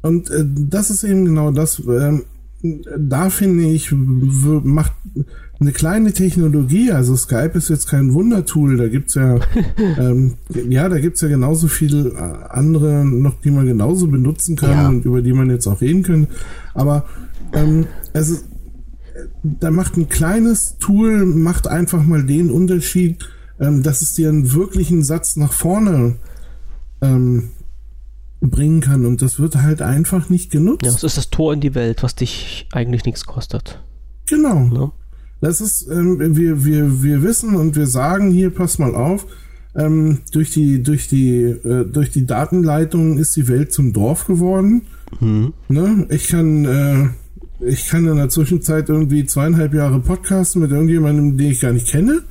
Und 0.02 0.30
äh, 0.30 0.44
das 0.46 0.90
ist 0.90 1.04
eben 1.04 1.24
genau 1.24 1.50
das, 1.50 1.80
äh, 1.80 2.20
da 2.98 3.30
finde 3.30 3.64
ich, 3.64 3.92
macht 3.92 4.92
eine 5.60 5.72
kleine 5.72 6.12
Technologie, 6.12 6.92
also 6.92 7.16
Skype 7.16 7.58
ist 7.58 7.68
jetzt 7.68 7.88
kein 7.88 8.14
Wundertool, 8.14 8.76
da 8.76 8.88
gibt's 8.88 9.14
ja, 9.14 9.40
ähm, 9.98 10.34
ja, 10.68 10.88
da 10.88 10.98
gibt's 11.00 11.20
ja 11.20 11.28
genauso 11.28 11.66
viele 11.66 12.10
äh, 12.10 12.48
andere 12.50 13.04
noch, 13.04 13.40
die 13.40 13.50
man 13.50 13.66
genauso 13.66 14.06
benutzen 14.06 14.54
kann 14.54 14.70
ja. 14.70 14.88
und 14.88 15.04
über 15.04 15.20
die 15.20 15.32
man 15.32 15.50
jetzt 15.50 15.66
auch 15.66 15.80
reden 15.80 16.04
kann. 16.04 16.28
Aber 16.74 17.06
ähm, 17.52 17.86
also, 18.14 18.36
da 19.42 19.70
macht 19.72 19.96
ein 19.96 20.08
kleines 20.08 20.76
Tool, 20.78 21.26
macht 21.26 21.66
einfach 21.66 22.04
mal 22.04 22.24
den 22.24 22.50
Unterschied, 22.50 23.28
ähm, 23.58 23.82
dass 23.82 24.02
es 24.02 24.14
dir 24.14 24.28
einen 24.28 24.52
wirklichen 24.52 25.02
Satz 25.02 25.36
nach 25.36 25.52
vorne 25.52 26.16
ähm, 27.00 27.50
bringen 28.40 28.80
kann. 28.80 29.06
Und 29.06 29.22
das 29.22 29.40
wird 29.40 29.56
halt 29.56 29.82
einfach 29.82 30.28
nicht 30.28 30.52
genutzt. 30.52 30.84
Ja, 30.84 30.92
das 30.92 31.02
ist 31.02 31.16
das 31.16 31.30
Tor 31.30 31.52
in 31.52 31.60
die 31.60 31.74
Welt, 31.74 32.04
was 32.04 32.14
dich 32.14 32.68
eigentlich 32.72 33.04
nichts 33.04 33.26
kostet. 33.26 33.82
Genau. 34.26 34.60
Ne? 34.60 34.92
Das 35.40 35.60
ist, 35.60 35.88
ähm, 35.88 36.36
wir, 36.36 36.64
wir, 36.64 37.02
wir 37.02 37.22
wissen 37.22 37.54
und 37.54 37.76
wir 37.76 37.86
sagen 37.86 38.30
hier, 38.30 38.50
pass 38.50 38.78
mal 38.78 38.94
auf, 38.94 39.26
ähm, 39.76 40.18
durch 40.32 40.50
die, 40.50 40.82
durch 40.82 41.08
die, 41.08 41.42
äh, 41.42 41.84
durch 41.84 42.10
die 42.10 42.26
Datenleitung 42.26 43.18
ist 43.18 43.36
die 43.36 43.48
Welt 43.48 43.72
zum 43.72 43.92
Dorf 43.92 44.26
geworden. 44.26 44.82
Mhm. 45.20 45.52
Ne? 45.68 46.06
Ich 46.10 46.28
kann, 46.28 46.64
äh, 46.64 47.08
ich 47.64 47.88
kann 47.88 48.06
in 48.06 48.16
der 48.16 48.28
Zwischenzeit 48.28 48.88
irgendwie 48.88 49.24
zweieinhalb 49.26 49.74
Jahre 49.74 50.00
podcasten 50.00 50.62
mit 50.62 50.70
irgendjemandem, 50.70 51.36
den 51.36 51.50
ich 51.52 51.60
gar 51.60 51.72
nicht 51.72 51.88
kenne. 51.88 52.22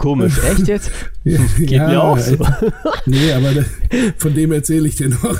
Komisch, 0.00 0.42
echt 0.50 0.66
jetzt? 0.66 0.90
Geht 1.24 1.70
ja, 1.70 1.88
mir 1.88 2.02
auch 2.02 2.18
so. 2.18 2.36
nee, 3.04 3.32
aber 3.32 3.50
von 4.16 4.34
dem 4.34 4.50
erzähle 4.50 4.88
ich 4.88 4.96
dir 4.96 5.10
noch. 5.10 5.38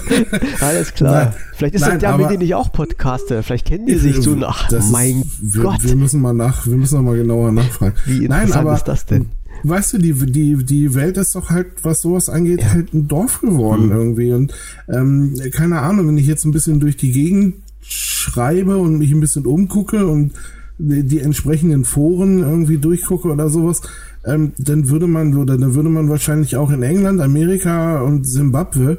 Alles 0.61 0.93
klar. 0.93 1.25
Nein, 1.25 1.35
Vielleicht 1.55 1.75
ist 1.77 1.81
nein, 1.81 1.99
das 1.99 2.01
der, 2.01 2.19
mit 2.19 2.31
dem 2.31 2.43
ich 2.43 2.55
auch 2.55 2.71
podcaste. 2.71 3.43
Vielleicht 3.43 3.67
kennen 3.67 3.87
die 3.87 3.95
sich 3.95 4.17
so 4.17 4.35
nach. 4.35 4.71
Mein 4.93 5.23
ist, 5.23 5.55
Gott. 5.63 5.83
Wir, 5.83 5.91
wir, 5.91 5.97
müssen 5.97 6.21
mal 6.21 6.35
nach, 6.35 6.67
wir 6.67 6.77
müssen 6.77 7.03
mal 7.03 7.17
genauer 7.17 7.53
nachfragen. 7.53 7.95
Wie 8.05 8.25
interessant 8.25 8.51
nein, 8.51 8.59
aber, 8.59 8.75
ist 8.75 8.85
das 8.85 9.07
denn? 9.07 9.27
Weißt 9.63 9.95
du, 9.95 9.99
die, 9.99 10.13
die, 10.13 10.63
die 10.63 10.95
Welt 10.95 11.17
ist 11.17 11.35
doch 11.35 11.49
halt, 11.49 11.69
was 11.83 12.03
sowas 12.03 12.29
angeht, 12.29 12.61
ja. 12.61 12.71
halt 12.71 12.93
ein 12.93 13.09
Dorf 13.09 13.41
geworden 13.41 13.87
mhm. 13.87 13.93
irgendwie. 13.93 14.33
Und 14.35 14.53
ähm, 14.89 15.35
keine 15.53 15.81
Ahnung, 15.81 16.09
wenn 16.09 16.19
ich 16.19 16.27
jetzt 16.27 16.45
ein 16.45 16.53
bisschen 16.53 16.81
durch 16.81 16.99
die 16.99 17.13
Gegend 17.13 17.57
schreibe 17.81 18.77
und 18.77 18.99
mich 18.99 19.11
ein 19.11 19.21
bisschen 19.21 19.47
umgucke 19.47 20.07
und 20.07 20.33
die, 20.81 21.05
die 21.05 21.21
entsprechenden 21.21 21.85
Foren 21.85 22.41
irgendwie 22.41 22.79
durchgucke 22.79 23.29
oder 23.29 23.49
sowas, 23.49 23.83
ähm, 24.25 24.53
dann 24.59 24.89
würde 24.89 25.07
man, 25.07 25.37
oder 25.37 25.57
dann 25.57 25.75
würde 25.75 25.89
man 25.89 26.09
wahrscheinlich 26.09 26.57
auch 26.57 26.71
in 26.71 26.83
England, 26.83 27.21
Amerika 27.21 28.03
und 28.03 28.27
Simbabwe 28.27 28.99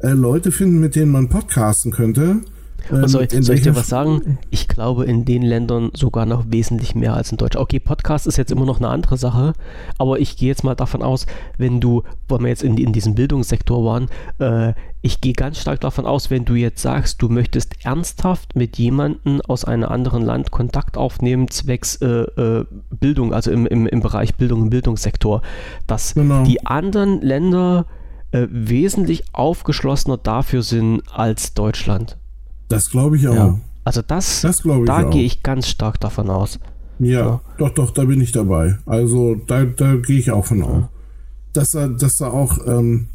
äh, 0.00 0.10
Leute 0.10 0.52
finden, 0.52 0.80
mit 0.80 0.96
denen 0.96 1.12
man 1.12 1.28
podcasten 1.28 1.92
könnte. 1.92 2.40
Ähm, 2.90 3.06
soll, 3.08 3.28
soll 3.30 3.56
ich 3.56 3.62
dir 3.62 3.76
was 3.76 3.88
sagen? 3.88 4.38
Ich 4.50 4.68
glaube 4.68 5.04
in 5.04 5.24
den 5.24 5.42
Ländern 5.42 5.90
sogar 5.94 6.26
noch 6.26 6.44
wesentlich 6.48 6.94
mehr 6.94 7.14
als 7.14 7.30
in 7.30 7.38
Deutschland. 7.38 7.62
Okay, 7.62 7.80
Podcast 7.80 8.26
ist 8.26 8.36
jetzt 8.36 8.52
immer 8.52 8.64
noch 8.64 8.78
eine 8.78 8.88
andere 8.88 9.16
Sache, 9.16 9.52
aber 9.98 10.18
ich 10.18 10.36
gehe 10.36 10.48
jetzt 10.48 10.64
mal 10.64 10.74
davon 10.74 11.02
aus, 11.02 11.26
wenn 11.58 11.80
du, 11.80 12.02
weil 12.28 12.40
wir 12.40 12.48
jetzt 12.48 12.62
in, 12.62 12.76
in 12.76 12.92
diesem 12.92 13.14
Bildungssektor 13.14 13.84
waren, 13.84 14.08
äh, 14.38 14.74
ich 15.02 15.20
gehe 15.20 15.32
ganz 15.32 15.60
stark 15.60 15.80
davon 15.80 16.06
aus, 16.06 16.30
wenn 16.30 16.44
du 16.44 16.54
jetzt 16.54 16.80
sagst, 16.80 17.20
du 17.20 17.28
möchtest 17.28 17.84
ernsthaft 17.84 18.54
mit 18.54 18.78
jemandem 18.78 19.40
aus 19.42 19.64
einem 19.64 19.88
anderen 19.88 20.22
Land 20.22 20.52
Kontakt 20.52 20.96
aufnehmen, 20.96 21.48
zwecks 21.48 21.96
äh, 21.96 22.06
äh, 22.06 22.64
Bildung, 22.90 23.34
also 23.34 23.50
im, 23.50 23.66
im, 23.66 23.86
im 23.86 24.00
Bereich 24.00 24.36
Bildung 24.36 24.62
im 24.62 24.70
Bildungssektor, 24.70 25.42
dass 25.86 26.14
genau. 26.14 26.44
die 26.44 26.64
anderen 26.64 27.20
Länder 27.20 27.86
äh, 28.30 28.46
wesentlich 28.48 29.24
aufgeschlossener 29.32 30.18
dafür 30.18 30.62
sind 30.62 31.02
als 31.12 31.54
Deutschland. 31.54 32.16
Das 32.72 32.90
glaube 32.90 33.16
ich 33.16 33.28
auch. 33.28 33.34
Ja. 33.34 33.60
Also 33.84 34.02
das, 34.06 34.42
das 34.42 34.62
da 34.86 35.02
gehe 35.02 35.24
ich 35.24 35.42
ganz 35.42 35.66
stark 35.66 36.00
davon 36.00 36.30
aus. 36.30 36.58
Ja, 36.98 37.20
ja, 37.20 37.40
doch, 37.58 37.70
doch, 37.70 37.90
da 37.90 38.04
bin 38.04 38.20
ich 38.20 38.30
dabei. 38.30 38.78
Also 38.86 39.34
da, 39.34 39.64
da 39.64 39.96
gehe 39.96 40.18
ich 40.18 40.30
auch 40.30 40.46
von 40.46 40.62
aus. 40.62 40.84
Dass 41.52 41.72
da, 41.72 41.88
dass 41.88 42.18
da 42.18 42.28
auch, 42.28 42.58
ähm, 42.66 43.08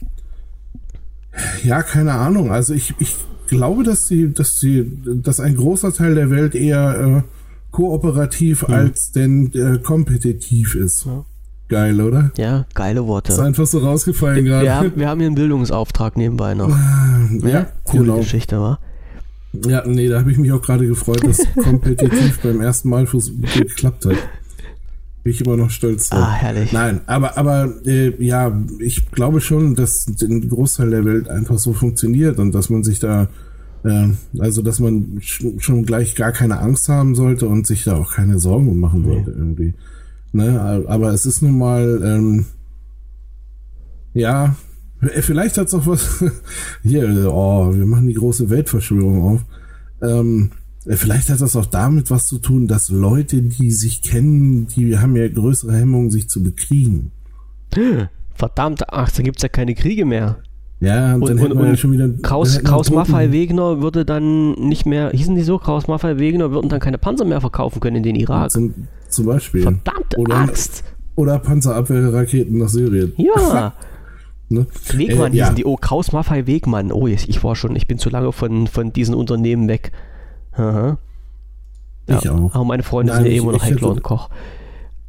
ja, 1.63 1.81
keine 1.83 2.13
Ahnung. 2.13 2.51
Also 2.51 2.73
ich, 2.73 2.93
ich 2.99 3.15
glaube, 3.47 3.83
dass 3.83 4.07
sie, 4.07 4.33
dass 4.33 4.59
sie, 4.59 4.91
dass 5.05 5.39
ein 5.39 5.55
großer 5.55 5.93
Teil 5.93 6.15
der 6.15 6.29
Welt 6.29 6.53
eher 6.53 6.99
äh, 6.99 7.21
kooperativ 7.71 8.67
hm. 8.67 8.73
als 8.73 9.11
denn 9.11 9.53
äh, 9.53 9.79
kompetitiv 9.79 10.75
ist. 10.75 11.05
Ja. 11.05 11.23
Geil, 11.69 11.99
oder? 11.99 12.31
Ja, 12.37 12.65
geile 12.73 13.07
Worte. 13.07 13.33
Ist 13.33 13.39
einfach 13.39 13.65
so 13.65 13.79
rausgefallen 13.79 14.45
gerade. 14.45 14.63
Wir 14.63 14.75
haben, 14.75 14.91
wir 14.95 15.09
haben 15.09 15.19
hier 15.19 15.27
einen 15.27 15.35
Bildungsauftrag 15.35 16.15
nebenbei 16.15 16.53
noch. 16.53 16.69
Ah, 16.69 17.27
ja, 17.41 17.49
ja 17.49 17.67
coole 17.83 18.03
genau. 18.03 18.17
Geschichte, 18.17 18.59
war. 18.59 18.79
Ja, 19.53 19.85
nee, 19.85 20.07
da 20.07 20.19
habe 20.19 20.31
ich 20.31 20.37
mich 20.37 20.51
auch 20.51 20.61
gerade 20.61 20.87
gefreut, 20.87 21.23
dass 21.25 21.39
kompetitiv 21.63 22.39
beim 22.41 22.61
ersten 22.61 22.89
Mal 22.89 23.07
fürs 23.07 23.31
geklappt 23.55 24.05
hat. 24.05 24.15
Bin 25.23 25.33
ich 25.33 25.41
immer 25.41 25.57
noch 25.57 25.69
stolz 25.69 26.09
drauf. 26.09 26.19
Ah, 26.23 26.33
herrlich. 26.33 26.71
Nein, 26.71 27.01
aber, 27.05 27.37
aber 27.37 27.73
äh, 27.85 28.23
ja, 28.23 28.57
ich 28.79 29.11
glaube 29.11 29.41
schon, 29.41 29.75
dass 29.75 30.07
ein 30.21 30.47
Großteil 30.47 30.89
der 30.89 31.05
Welt 31.05 31.27
einfach 31.27 31.57
so 31.57 31.73
funktioniert 31.73 32.39
und 32.39 32.53
dass 32.53 32.69
man 32.69 32.83
sich 32.83 32.99
da, 32.99 33.27
äh, 33.83 34.09
also 34.39 34.61
dass 34.61 34.79
man 34.79 35.19
schon 35.21 35.85
gleich 35.85 36.15
gar 36.15 36.31
keine 36.31 36.59
Angst 36.59 36.87
haben 36.87 37.15
sollte 37.15 37.47
und 37.47 37.67
sich 37.67 37.83
da 37.83 37.97
auch 37.97 38.13
keine 38.13 38.39
Sorgen 38.39 38.79
machen 38.79 39.03
sollte 39.03 39.31
nee. 39.31 39.37
irgendwie. 39.37 39.73
Ne? 40.33 40.85
Aber 40.87 41.13
es 41.13 41.25
ist 41.25 41.41
nun 41.41 41.57
mal, 41.57 42.01
ähm, 42.03 42.45
ja, 44.13 44.55
vielleicht 45.01 45.57
hat 45.57 45.67
es 45.67 45.73
auch 45.73 45.85
was. 45.85 46.23
Hier, 46.83 47.31
oh, 47.31 47.73
wir 47.73 47.85
machen 47.85 48.07
die 48.07 48.13
große 48.13 48.49
Weltverschwörung 48.49 49.21
auf. 49.21 49.45
Ähm, 50.01 50.51
äh, 50.85 50.95
vielleicht 50.95 51.29
hat 51.29 51.41
das 51.41 51.55
auch 51.55 51.65
damit 51.65 52.09
was 52.11 52.27
zu 52.27 52.39
tun, 52.39 52.67
dass 52.67 52.89
Leute, 52.89 53.41
die 53.41 53.71
sich 53.71 54.01
kennen, 54.01 54.67
die 54.67 54.97
haben 54.97 55.15
ja 55.15 55.27
größere 55.27 55.75
Hemmungen, 55.75 56.11
sich 56.11 56.29
zu 56.29 56.43
bekriegen. 56.43 57.11
Verdammt, 58.33 58.89
ach, 58.89 59.11
da 59.11 59.23
gibt 59.23 59.37
es 59.37 59.43
ja 59.43 59.49
keine 59.49 59.75
Kriege 59.75 60.05
mehr. 60.05 60.37
Ja, 60.79 61.15
und, 61.15 61.27
dann 61.27 61.39
und, 61.39 61.53
und, 61.53 61.65
ja 61.65 61.75
schon 61.75 61.91
wieder. 61.91 62.07
Kraus, 62.21 62.59
Kraus 62.63 62.91
Maffei 62.91 63.31
Wegner 63.31 63.81
würde 63.81 64.05
dann 64.05 64.51
nicht 64.53 64.85
mehr, 64.85 65.09
hießen 65.09 65.35
die 65.35 65.41
so, 65.41 65.57
Kraus 65.57 65.87
Maffei 65.87 66.19
Wegner 66.19 66.51
würden 66.51 66.69
dann 66.69 66.79
keine 66.79 66.99
Panzer 66.99 67.25
mehr 67.25 67.41
verkaufen 67.41 67.79
können 67.79 67.97
in 67.97 68.03
den 68.03 68.15
Irak. 68.15 68.51
Sind, 68.51 68.87
Zum 69.09 69.25
Beispiel. 69.25 69.63
Verdammte 69.63 70.17
oder, 70.17 70.35
Axt. 70.35 70.83
Oder 71.15 71.39
Panzerabwehrraketen 71.39 72.59
nach 72.59 72.69
Syrien. 72.69 73.13
Ja. 73.17 73.73
Ne? 74.49 74.65
Wegmann, 74.93 75.27
Äh, 75.27 75.31
die 75.31 75.37
ja. 75.37 75.45
sind 75.47 75.57
die 75.57 75.65
oh, 75.65 75.75
Kraus 75.75 76.11
Maffei 76.13 76.47
Wegmann. 76.47 76.91
Oh, 76.91 77.07
ich, 77.07 77.27
ich 77.29 77.43
war 77.43 77.55
schon, 77.55 77.75
ich 77.75 77.87
bin 77.87 77.97
zu 77.97 78.09
lange 78.09 78.31
von, 78.31 78.67
von 78.67 78.93
diesen 78.93 79.13
Unternehmen 79.15 79.67
weg. 79.67 79.91
Aha. 80.53 80.97
Ich 82.07 82.29
auch. 82.29 82.53
Aber 82.55 82.63
meine 82.63 82.83
Freunde 82.83 83.11
Nein, 83.11 83.23
sind 83.23 83.31
ja 83.33 83.41
immer 83.41 83.51
noch 83.51 83.65
Heckler 83.65 83.89
und 83.89 84.03
Koch. 84.03 84.29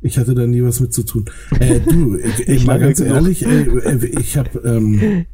Ich 0.01 0.19
hatte 0.19 0.35
da 0.35 0.47
nie 0.47 0.63
was 0.63 0.81
mit 0.81 0.93
zu 0.93 1.05
tun. 1.05 1.27
Äh, 1.61 1.81
du, 1.89 2.17
ich, 2.17 2.49
ich 2.49 2.67
mal 2.67 2.79
ganz 2.81 2.99
ehrlich, 3.01 3.45
äh, 3.47 3.63
äh, 3.63 4.05
ich 4.21 4.37
habe, 4.37 4.59
ähm, 4.65 5.27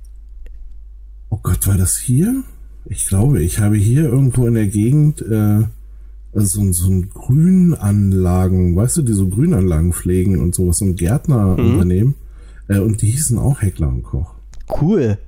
oh 1.31 1.39
Gott, 1.43 1.66
war 1.66 1.76
das 1.78 1.97
hier? 1.97 2.43
Ich 2.86 3.06
glaube, 3.06 3.43
ich 3.43 3.59
habe 3.60 3.76
hier 3.76 4.05
irgendwo 4.05 4.47
in 4.47 4.55
der 4.55 4.66
Gegend 4.66 5.22
äh, 5.22 5.62
also 6.35 6.47
so, 6.47 6.60
ein- 6.60 6.72
so 6.74 6.90
ein 6.90 7.09
Grünanlagen, 7.10 8.76
weißt 8.76 8.98
du, 8.98 9.02
die 9.02 9.12
so 9.12 9.28
Grünanlagen 9.28 9.93
pflegen 9.93 10.40
und 10.43 10.55
sowas, 10.55 10.78
so 10.78 10.85
ein 10.85 10.97
Gärtnerunternehmen. 10.97 12.12
Äh, 12.14 12.23
und 12.69 13.03
die 13.03 13.07
hießen 13.11 13.39
auch 13.39 13.61
Heckler 13.62 13.89
und 13.89 14.03
Koch. 14.03 14.35
Cool. 14.81 15.19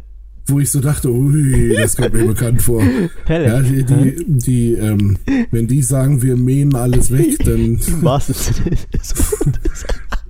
Wo 0.48 0.60
ich 0.60 0.70
so 0.70 0.80
dachte, 0.80 1.10
ui, 1.10 1.74
das 1.76 1.96
kommt 1.96 2.12
mir 2.14 2.24
bekannt 2.26 2.62
vor. 2.62 2.80
Herrlich. 3.24 3.48
Ja, 3.48 3.62
die, 3.62 3.84
die, 3.84 4.24
die 4.38 4.72
ähm, 4.74 5.18
wenn 5.50 5.66
die 5.66 5.82
sagen, 5.82 6.22
wir 6.22 6.36
mähen 6.36 6.74
alles 6.76 7.10
weg, 7.10 7.38
dann, 7.44 7.80
Was 8.00 8.30
ist 8.30 8.62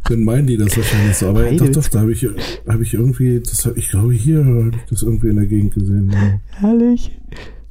dann 0.09 0.25
meinen 0.25 0.47
die 0.47 0.57
das 0.57 0.77
wahrscheinlich 0.77 1.17
so. 1.17 1.29
Aber 1.29 1.43
Meine 1.43 1.57
doch, 1.57 1.69
doch, 1.69 1.89
da 1.89 2.01
habe 2.01 2.13
ich, 2.13 2.25
hab 2.67 2.81
ich 2.81 2.95
irgendwie, 2.95 3.41
das, 3.41 3.69
ich 3.75 3.91
glaube, 3.91 4.13
hier 4.15 4.39
habe 4.45 4.71
ich 4.75 4.89
das 4.91 5.03
irgendwie 5.03 5.29
in 5.29 5.37
der 5.37 5.47
Gegend 5.47 5.75
gesehen. 5.75 6.11
Ja. 6.13 6.41
Herrlich. 6.61 7.11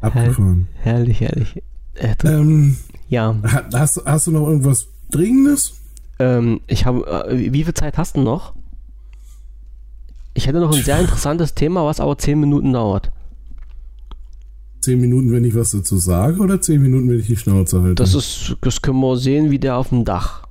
Abgefahren. 0.02 0.68
Herrlich, 0.82 1.22
herrlich. 1.22 1.62
Äh, 1.96 2.14
Ähm, 2.26 2.76
ja, 3.10 3.36
ha- 3.44 3.70
hast, 3.74 4.02
hast 4.06 4.28
du 4.28 4.32
noch 4.32 4.48
irgendwas 4.48 4.88
Dringendes? 5.12 5.74
ähm, 6.20 6.60
ich 6.68 6.86
habe, 6.86 7.06
äh, 7.30 7.52
wie 7.54 7.64
viel 7.64 7.74
Zeit 7.74 7.98
hast 7.98 8.18
du 8.18 8.22
noch? 8.22 8.54
Ich 10.36 10.46
hätte 10.46 10.60
noch 10.60 10.76
ein 10.76 10.84
sehr 10.84 11.00
interessantes 11.02 11.56
Thema, 11.56 11.86
was 11.86 12.00
aber 12.00 12.18
zehn 12.18 12.40
Minuten 12.40 12.72
dauert. 12.74 13.12
Zehn 14.82 15.02
Minuten, 15.02 15.32
wenn 15.32 15.44
ich 15.44 15.56
was 15.56 15.72
dazu 15.72 15.98
sage, 15.98 16.40
oder 16.40 16.62
zehn 16.62 16.80
Minuten, 16.80 17.10
wenn 17.10 17.20
ich 17.20 17.26
die 17.26 17.38
Schnauze 17.38 17.82
halte? 17.82 17.96
Das 17.96 18.14
ist, 18.14 18.56
das 18.62 18.84
können 18.84 19.00
wir 19.00 19.18
sehen, 19.18 19.50
wie 19.50 19.58
der 19.58 19.78
auf 19.78 19.90
dem 19.90 20.06
Dach. 20.06 20.46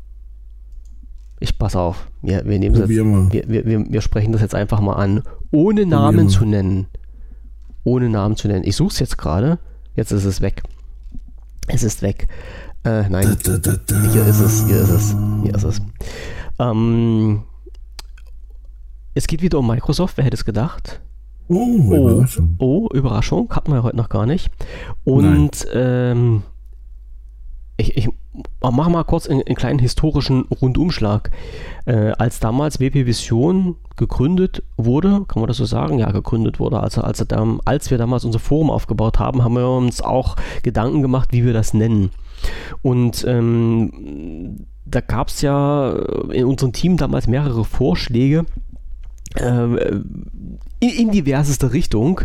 Ich 1.39 1.57
pass 1.59 1.77
auf. 1.77 2.09
Wir, 2.23 2.45
wir 2.45 2.59
nehmen 2.59 2.75
das 2.75 2.89
jetzt, 2.89 3.05
wir, 3.05 3.67
wir, 3.67 3.85
wir, 3.93 4.01
sprechen 4.01 4.33
das 4.33 4.41
jetzt 4.41 4.55
einfach 4.55 4.81
mal 4.81 4.95
an. 4.95 5.23
Ohne 5.51 5.85
Namen 5.87 6.29
zu 6.29 6.47
nennen. 6.47 6.87
Ohne 7.85 8.09
Namen 8.09 8.37
zu 8.37 8.49
nennen. 8.49 8.65
Ich 8.65 8.77
suche 8.77 8.93
es 8.93 8.99
jetzt 8.99 9.19
gerade. 9.19 9.59
Jetzt 9.95 10.11
ist 10.11 10.25
es 10.25 10.41
weg. 10.41 10.63
Es 11.69 11.83
ist 11.83 12.03
weg. 12.03 12.29
Äh, 12.85 13.09
nein, 13.09 13.37
Da, 13.45 13.59
da, 13.59 13.77
da. 13.87 14.13
hier 14.13 14.27
ist 14.27 14.41
es. 14.41 14.67
Hier 14.67 14.81
ist 14.81 14.91
es. 14.91 15.17
Hier 15.43 15.55
ist 15.55 15.65
es. 15.65 15.83
Ähm, 16.59 17.43
es 19.15 19.27
geht 19.27 19.43
wieder 19.43 19.59
um 19.59 19.67
Microsoft. 19.67 20.17
Wer 20.17 20.25
hätte 20.25 20.37
es 20.37 20.45
gedacht? 20.45 21.01
Oh, 21.49 21.77
Überraschung. 21.93 22.55
Oh, 22.59 22.89
Überraschung, 22.93 23.51
hatten 23.51 23.71
wir 23.71 23.77
ja 23.77 23.83
heute 23.83 23.97
noch 23.97 24.09
gar 24.09 24.27
nicht. 24.27 24.51
Und 25.05 25.67
ähm, 25.73 26.43
ich, 27.77 27.97
ich 27.97 28.09
mache 28.63 28.91
mal 28.91 29.05
kurz 29.05 29.29
einen, 29.29 29.43
einen 29.43 29.57
kleinen 29.57 29.79
historischen 29.79 30.47
Rundumschlag. 30.47 31.31
Äh, 31.85 32.13
als 32.13 32.41
damals 32.41 32.81
WP 32.81 33.07
Vision 33.07 33.77
gegründet 33.97 34.63
wurde, 34.77 35.25
kann 35.29 35.41
man 35.41 35.49
das 35.49 35.59
so 35.59 35.65
sagen? 35.65 35.99
Ja, 35.99 36.11
gegründet 36.13 36.59
wurde. 36.61 36.81
Also 36.81 37.03
als, 37.03 37.25
als 37.31 37.91
wir 37.91 37.99
damals 37.99 38.25
unser 38.25 38.39
Forum 38.39 38.71
aufgebaut 38.71 39.19
haben, 39.19 39.45
haben 39.45 39.55
wir 39.55 39.69
uns 39.69 40.01
auch 40.01 40.37
Gedanken 40.63 41.03
gemacht, 41.03 41.33
wie 41.33 41.45
wir 41.45 41.53
das 41.53 41.75
nennen. 41.75 42.11
Und 42.83 43.25
ähm, 43.29 44.67
da 44.87 45.01
gab 45.01 45.29
es 45.29 45.43
ja 45.43 45.91
in 46.31 46.45
unserem 46.45 46.73
Team 46.73 46.97
damals 46.97 47.27
mehrere 47.27 47.65
Vorschläge 47.65 48.47
in, 49.41 50.91
in 50.91 51.11
diverseste 51.11 51.73
Richtung. 51.73 52.21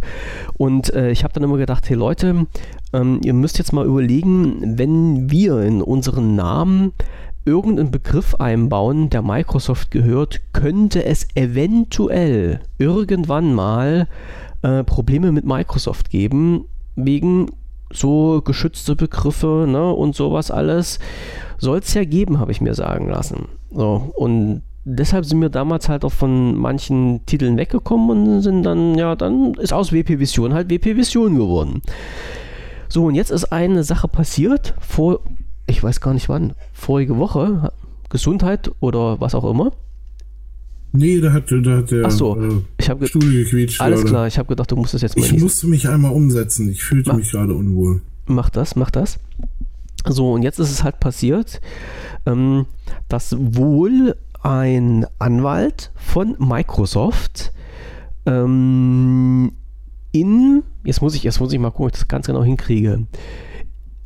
Und 0.57 0.94
äh, 0.94 1.11
ich 1.11 1.23
habe 1.23 1.34
dann 1.34 1.44
immer 1.44 1.57
gedacht, 1.57 1.90
hey 1.90 1.95
Leute, 1.95 2.48
ähm, 2.94 3.22
ihr 3.23 3.34
müsst 3.34 3.57
jetzt 3.57 3.73
mal 3.73 3.86
überlegen, 3.86 4.77
wenn 4.77 5.31
wir 5.31 5.61
in 5.61 5.81
unseren 5.81 6.36
Namen 6.36 6.94
irgendeinen 7.45 7.91
Begriff 7.91 8.36
einbauen, 8.36 9.10
der 9.10 9.22
Microsoft 9.22 9.91
gehört, 9.91 10.41
könnte 10.53 11.03
es 11.06 11.27
eventuell 11.36 12.60
irgendwann 12.77 13.53
mal 13.53 14.07
äh, 14.61 14.84
Probleme 14.84 15.31
mit 15.31 15.45
Microsoft 15.45 16.10
geben, 16.10 16.65
wegen 16.95 17.48
so 17.91 18.41
geschützte 18.44 18.95
Begriffe 18.95 19.65
ne, 19.68 19.91
und 19.91 20.15
sowas 20.15 20.52
alles. 20.52 20.99
Soll 21.57 21.80
es 21.80 21.94
ja 21.94 22.03
geben, 22.03 22.40
habe 22.40 22.52
ich 22.52 22.61
mir 22.61 22.76
sagen 22.76 23.10
lassen. 23.10 23.48
So, 23.72 24.11
und 24.15 24.61
deshalb 24.98 25.26
sind 25.26 25.40
wir 25.41 25.49
damals 25.49 25.88
halt 25.90 26.03
auch 26.06 26.11
von 26.11 26.56
manchen 26.57 27.26
Titeln 27.26 27.57
weggekommen 27.57 28.10
und 28.10 28.41
sind 28.41 28.64
dann, 28.64 28.95
ja, 28.95 29.16
dann 29.16 29.53
ist 29.56 29.74
aus 29.74 29.91
WP 29.94 30.20
Vision 30.20 30.53
halt 30.53 30.70
WP 30.70 30.95
Vision 30.95 31.36
geworden. 31.36 31.82
So, 32.88 33.06
und 33.06 33.16
jetzt 33.16 33.30
ist 33.32 33.45
eine 33.52 33.84
Sache 33.84 34.07
passiert, 34.07 34.74
vor, 34.80 35.22
ich 35.68 35.84
weiß 35.84 36.02
gar 36.02 36.14
nicht 36.14 36.28
wann, 36.30 36.53
vorige 36.74 37.18
Woche, 37.18 37.72
Gesundheit 38.10 38.72
oder 38.80 39.22
was 39.22 39.36
auch 39.36 39.49
immer. 39.49 39.72
Nee, 40.91 41.22
da 41.22 41.32
hat, 41.34 41.44
da 41.52 41.78
hat 41.78 41.91
der 41.91 42.06
Ach 42.07 42.11
so, 42.11 42.36
äh, 42.41 42.49
Ich 42.80 42.90
habe 42.90 43.06
Stuhl 43.06 43.22
gequietscht. 43.32 43.80
alles 43.80 44.02
oder? 44.02 44.10
klar, 44.10 44.28
ich 44.28 44.40
habe 44.40 44.48
gedacht, 44.48 44.72
du 44.72 44.76
musst 44.76 44.95
das 44.95 45.03
jetzt 45.03 45.16
mal 45.16 45.24
Ich 45.24 45.32
lesen. 45.32 45.44
musste 45.44 45.68
mich 45.68 45.88
einmal 45.88 46.11
umsetzen. 46.14 46.68
Ich 46.70 46.84
fühlte 46.84 47.11
Mach. 47.11 47.18
mich 47.18 47.30
gerade 47.30 47.53
unwohl. 47.53 48.02
Mach 48.26 48.49
das, 48.49 48.76
mach 48.76 48.90
das. 48.90 49.20
So, 50.07 50.34
und 50.34 50.41
jetzt 50.41 50.57
ist 50.57 50.72
es 50.72 50.84
halt 50.84 50.99
passiert, 50.99 51.61
ähm, 52.26 52.66
dass 53.07 53.36
wohl 53.38 54.16
ein 54.41 55.06
Anwalt 55.20 55.91
von 55.95 56.36
Microsoft 56.40 57.52
ähm, 58.26 59.52
in, 60.11 60.64
jetzt 60.84 61.02
muss 61.02 61.16
ich, 61.16 61.24
jetzt 61.24 61.40
muss 61.40 61.53
ich 61.53 61.60
mal 61.60 61.70
gucken, 61.72 61.86
ob 61.86 61.91
ich 61.91 61.99
das 61.99 62.07
ganz 62.07 62.28
genau 62.28 62.44
hinkriege, 62.44 63.07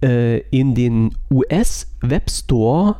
äh, 0.03 0.39
in 0.49 0.75
den 0.75 1.15
US 1.31 1.95
Web 2.01 2.29
Store 2.29 2.97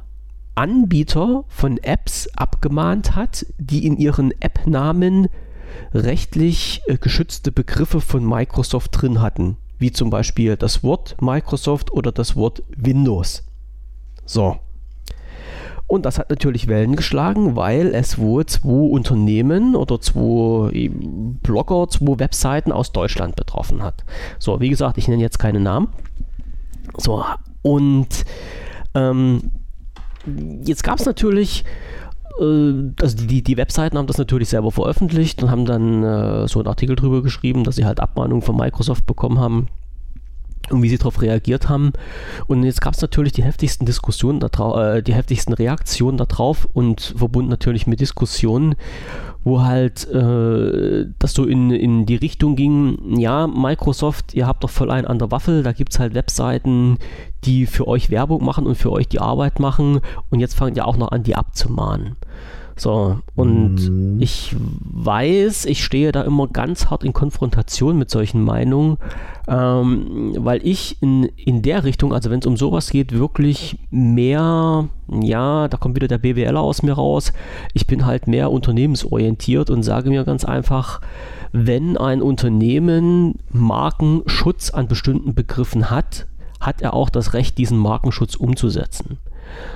Anbieter 0.56 1.46
von 1.48 1.78
Apps 1.80 2.28
abgemahnt 2.36 3.16
hat, 3.16 3.46
die 3.58 3.86
in 3.86 3.98
ihren 3.98 4.32
App-Namen 4.40 5.28
rechtlich 5.94 6.82
äh, 6.88 6.98
geschützte 6.98 7.52
Begriffe 7.52 8.02
von 8.02 8.28
Microsoft 8.28 9.02
drin 9.02 9.22
hatten, 9.22 9.58
wie 9.80 9.92
zum 9.92 10.10
Beispiel 10.10 10.56
das 10.56 10.84
Wort 10.84 11.18
Microsoft 11.22 11.92
oder 11.92 12.12
das 12.12 12.36
Wort 12.36 12.64
Windows. 12.76 13.44
So. 14.26 14.58
Und 15.88 16.06
das 16.06 16.18
hat 16.18 16.30
natürlich 16.30 16.68
Wellen 16.68 16.96
geschlagen, 16.96 17.56
weil 17.56 17.94
es 17.94 18.18
wohl 18.18 18.46
zwei 18.46 18.90
Unternehmen 18.90 19.76
oder 19.76 20.00
zwei 20.00 20.72
äh, 20.74 20.90
Blogger, 20.90 21.88
zwei 21.90 22.20
Webseiten 22.20 22.72
aus 22.72 22.92
Deutschland 22.92 23.36
betroffen 23.36 23.84
hat. 23.84 24.04
So, 24.40 24.60
wie 24.60 24.70
gesagt, 24.70 24.98
ich 24.98 25.08
nenne 25.08 25.22
jetzt 25.22 25.40
keine 25.40 25.60
Namen. 25.60 25.90
So, 26.98 27.24
und 27.62 28.08
ähm, 28.96 29.52
jetzt 30.64 30.84
gab 30.84 31.00
es 31.00 31.06
natürlich, 31.06 31.66
äh, 32.40 32.92
also 33.02 33.18
die, 33.18 33.28
die, 33.28 33.44
die 33.44 33.58
Webseiten 33.58 33.98
haben 33.98 34.08
das 34.08 34.18
natürlich 34.18 34.50
selber 34.50 34.72
veröffentlicht 34.72 35.44
und 35.44 35.52
haben 35.52 35.66
dann 35.66 36.04
äh, 36.04 36.48
so 36.48 36.60
einen 36.60 36.68
Artikel 36.68 36.96
drüber 36.96 37.22
geschrieben, 37.22 37.64
dass 37.64 37.76
sie 37.76 37.86
halt 37.86 38.00
Abmahnungen 38.00 38.42
von 38.42 38.56
Microsoft 38.56 39.06
bekommen 39.06 39.40
haben 39.40 39.68
und 40.69 40.81
wie 40.81 40.90
sie 40.90 40.98
darauf 40.98 41.22
reagiert 41.22 41.69
haben. 41.69 41.91
Und 42.48 42.64
jetzt 42.64 42.81
gab 42.81 42.94
es 42.94 43.02
natürlich 43.02 43.34
die 43.34 43.44
heftigsten 43.44 43.85
Diskussionen, 43.85 44.40
da 44.40 44.48
drau- 44.48 44.80
äh, 44.80 45.03
die 45.03 45.14
heftigsten 45.14 45.53
Reaktionen 45.53 46.18
darauf 46.18 46.68
und 46.73 47.14
verbunden 47.18 47.49
natürlich 47.49 47.85
mit 47.88 47.99
Diskussionen, 47.99 48.76
wo 49.44 49.61
halt 49.61 50.07
äh, 50.10 51.06
das 51.19 51.34
so 51.34 51.45
in, 51.45 51.69
in 51.72 52.06
die 52.06 52.15
Richtung 52.15 52.56
ging, 52.56 53.19
ja, 53.19 53.45
Microsoft, 53.48 54.34
ihr 54.34 54.48
habt 54.48 54.64
doch 54.64 54.69
voll 54.69 54.90
einen 54.90 55.07
an 55.07 55.19
der 55.19 55.31
Waffel, 55.31 55.64
da 55.64 55.73
gibt 55.73 55.91
es 55.91 55.99
halt 55.99 56.14
Webseiten, 56.14 56.98
die 57.44 57.65
für 57.65 57.88
euch 57.88 58.10
Werbung 58.10 58.44
machen 58.44 58.65
und 58.65 58.76
für 58.76 58.91
euch 58.91 59.10
die 59.10 59.19
Arbeit 59.19 59.60
machen 59.60 59.99
und 60.30 60.40
jetzt 60.40 60.56
fangen 60.56 60.76
ihr 60.76 60.88
auch 60.88 60.98
noch 60.98 61.11
an, 61.11 61.23
die 61.23 61.35
abzumahnen. 61.35 62.15
So, 62.76 63.20
und 63.36 63.76
Mhm. 63.76 64.22
ich 64.22 64.56
weiß, 64.58 65.66
ich 65.66 65.84
stehe 65.84 66.12
da 66.12 66.24
immer 66.24 66.48
ganz 66.48 66.88
hart 66.88 67.04
in 67.04 67.14
Konfrontation 67.14 67.98
mit 67.98 68.10
solchen 68.10 68.44
Meinungen, 68.44 68.98
ähm, 69.48 70.34
weil 70.38 70.66
ich 70.66 70.98
in, 71.02 71.26
in 71.36 71.62
der 71.62 71.84
Richtung, 71.84 72.14
also 72.14 72.30
wenn 72.32 72.40
es 72.40 72.45
um 72.45 72.58
sowas 72.58 72.90
geht, 72.90 73.12
wirklich 73.12 73.78
mehr, 73.91 74.90
ja, 75.22 75.68
da 75.68 75.78
kommt 75.78 75.95
wieder 75.95 76.08
der 76.08 76.18
BWLer 76.18 76.60
aus 76.60 76.82
mir 76.82 76.94
raus, 76.94 77.32
ich 77.74 77.86
bin 77.86 78.06
halt 78.06 78.28
mehr 78.28 78.52
unternehmensorientiert 78.52 79.70
und 79.70 79.84
sage 79.84 80.10
mir 80.10 80.24
ganz 80.24 80.44
einfach, 80.44 81.02
wenn 81.52 81.98
ein 81.98 82.22
Unternehmen 82.24 83.36
Markenschutz 83.52 84.72
an 84.72 84.88
bestimmten 84.88 85.36
Begriffen 85.36 85.91
hat, 85.91 86.26
hat 86.60 86.82
er 86.82 86.95
auch 86.95 87.10
das 87.10 87.34
Recht, 87.34 87.58
diesen 87.60 87.78
Markenschutz 87.78 88.36
umzusetzen. 88.36 89.20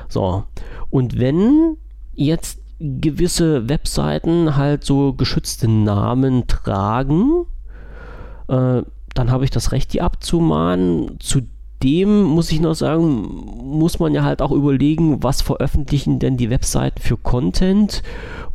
So, 0.07 0.45
und 0.89 1.19
wenn 1.19 1.77
jetzt 2.15 2.59
gewisse 2.79 3.67
Webseiten 3.69 4.55
halt 4.55 4.83
so 4.83 5.13
geschützte 5.13 5.67
Namen 5.67 6.47
tragen, 6.47 7.45
äh, 8.47 8.81
dann 9.13 9.31
habe 9.31 9.45
ich 9.45 9.49
das 9.49 9.71
Recht, 9.71 9.93
die 9.93 10.01
abzumahnen. 10.01 11.19
Zu 11.19 11.41
dem 11.83 12.23
muss 12.23 12.51
ich 12.51 12.59
noch 12.59 12.73
sagen, 12.73 13.43
muss 13.63 13.99
man 13.99 14.13
ja 14.13 14.23
halt 14.23 14.41
auch 14.41 14.51
überlegen, 14.51 15.23
was 15.23 15.41
veröffentlichen 15.41 16.19
denn 16.19 16.37
die 16.37 16.49
Webseiten 16.49 17.01
für 17.01 17.17
Content 17.17 18.01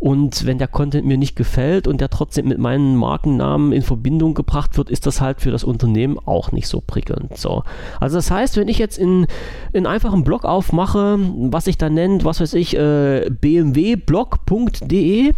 und 0.02 0.46
wenn 0.46 0.58
der 0.58 0.66
Content 0.66 1.06
mir 1.06 1.16
nicht 1.16 1.36
gefällt 1.36 1.86
und 1.86 2.00
der 2.00 2.10
trotzdem 2.10 2.48
mit 2.48 2.58
meinen 2.58 2.96
Markennamen 2.96 3.70
in 3.70 3.82
Verbindung 3.82 4.34
gebracht 4.34 4.76
wird, 4.76 4.90
ist 4.90 5.06
das 5.06 5.20
halt 5.20 5.40
für 5.40 5.52
das 5.52 5.62
Unternehmen 5.62 6.18
auch 6.24 6.50
nicht 6.50 6.66
so 6.66 6.82
prickelnd. 6.84 7.36
So. 7.36 7.62
Also 8.00 8.16
das 8.16 8.28
heißt, 8.28 8.56
wenn 8.56 8.66
ich 8.66 8.78
jetzt 8.78 8.98
in, 8.98 9.28
in 9.72 9.86
einfachen 9.86 10.24
Blog 10.24 10.44
aufmache, 10.44 11.20
was 11.36 11.66
sich 11.66 11.78
da 11.78 11.88
nennt, 11.88 12.24
was 12.24 12.40
weiß 12.40 12.54
ich, 12.54 12.76
äh, 12.76 13.30
bmwblog.de, 13.30 15.34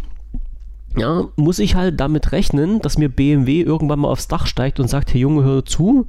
ja, 0.96 1.24
muss 1.36 1.58
ich 1.58 1.74
halt 1.74 2.00
damit 2.00 2.32
rechnen, 2.32 2.80
dass 2.80 2.96
mir 2.96 3.10
BMW 3.10 3.60
irgendwann 3.60 3.98
mal 3.98 4.08
aufs 4.08 4.28
Dach 4.28 4.46
steigt 4.46 4.80
und 4.80 4.88
sagt, 4.88 5.12
hey 5.12 5.20
Junge, 5.20 5.44
hör 5.44 5.66
zu, 5.66 6.06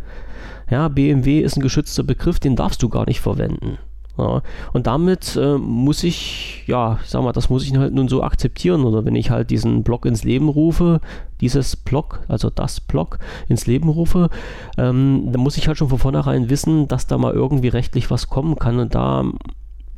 ja, 0.69 0.87
BMW 0.87 1.39
ist 1.39 1.57
ein 1.57 1.61
geschützter 1.61 2.03
Begriff, 2.03 2.39
den 2.39 2.55
darfst 2.55 2.81
du 2.81 2.89
gar 2.89 3.05
nicht 3.05 3.21
verwenden. 3.21 3.77
Ja, 4.17 4.41
und 4.71 4.87
damit 4.87 5.35
äh, 5.35 5.57
muss 5.57 6.03
ich, 6.03 6.63
ja, 6.67 6.99
ich 7.03 7.09
sag 7.09 7.21
mal, 7.21 7.33
das 7.33 7.49
muss 7.49 7.65
ich 7.65 7.75
halt 7.75 7.93
nun 7.93 8.07
so 8.07 8.23
akzeptieren. 8.23 8.85
Oder 8.85 9.03
wenn 9.03 9.15
ich 9.15 9.29
halt 9.29 9.49
diesen 9.49 9.83
Blog 9.83 10.05
ins 10.05 10.23
Leben 10.23 10.47
rufe, 10.47 11.01
dieses 11.41 11.75
Blog, 11.75 12.21
also 12.29 12.49
das 12.49 12.79
Blog 12.79 13.19
ins 13.49 13.67
Leben 13.67 13.89
rufe, 13.89 14.29
ähm, 14.77 15.29
dann 15.31 15.41
muss 15.41 15.57
ich 15.57 15.67
halt 15.67 15.77
schon 15.77 15.89
von 15.89 15.99
vornherein 15.99 16.49
wissen, 16.49 16.87
dass 16.87 17.07
da 17.07 17.17
mal 17.17 17.33
irgendwie 17.33 17.67
rechtlich 17.67 18.09
was 18.09 18.29
kommen 18.29 18.55
kann. 18.55 18.79
Und 18.79 18.95
da 18.95 19.25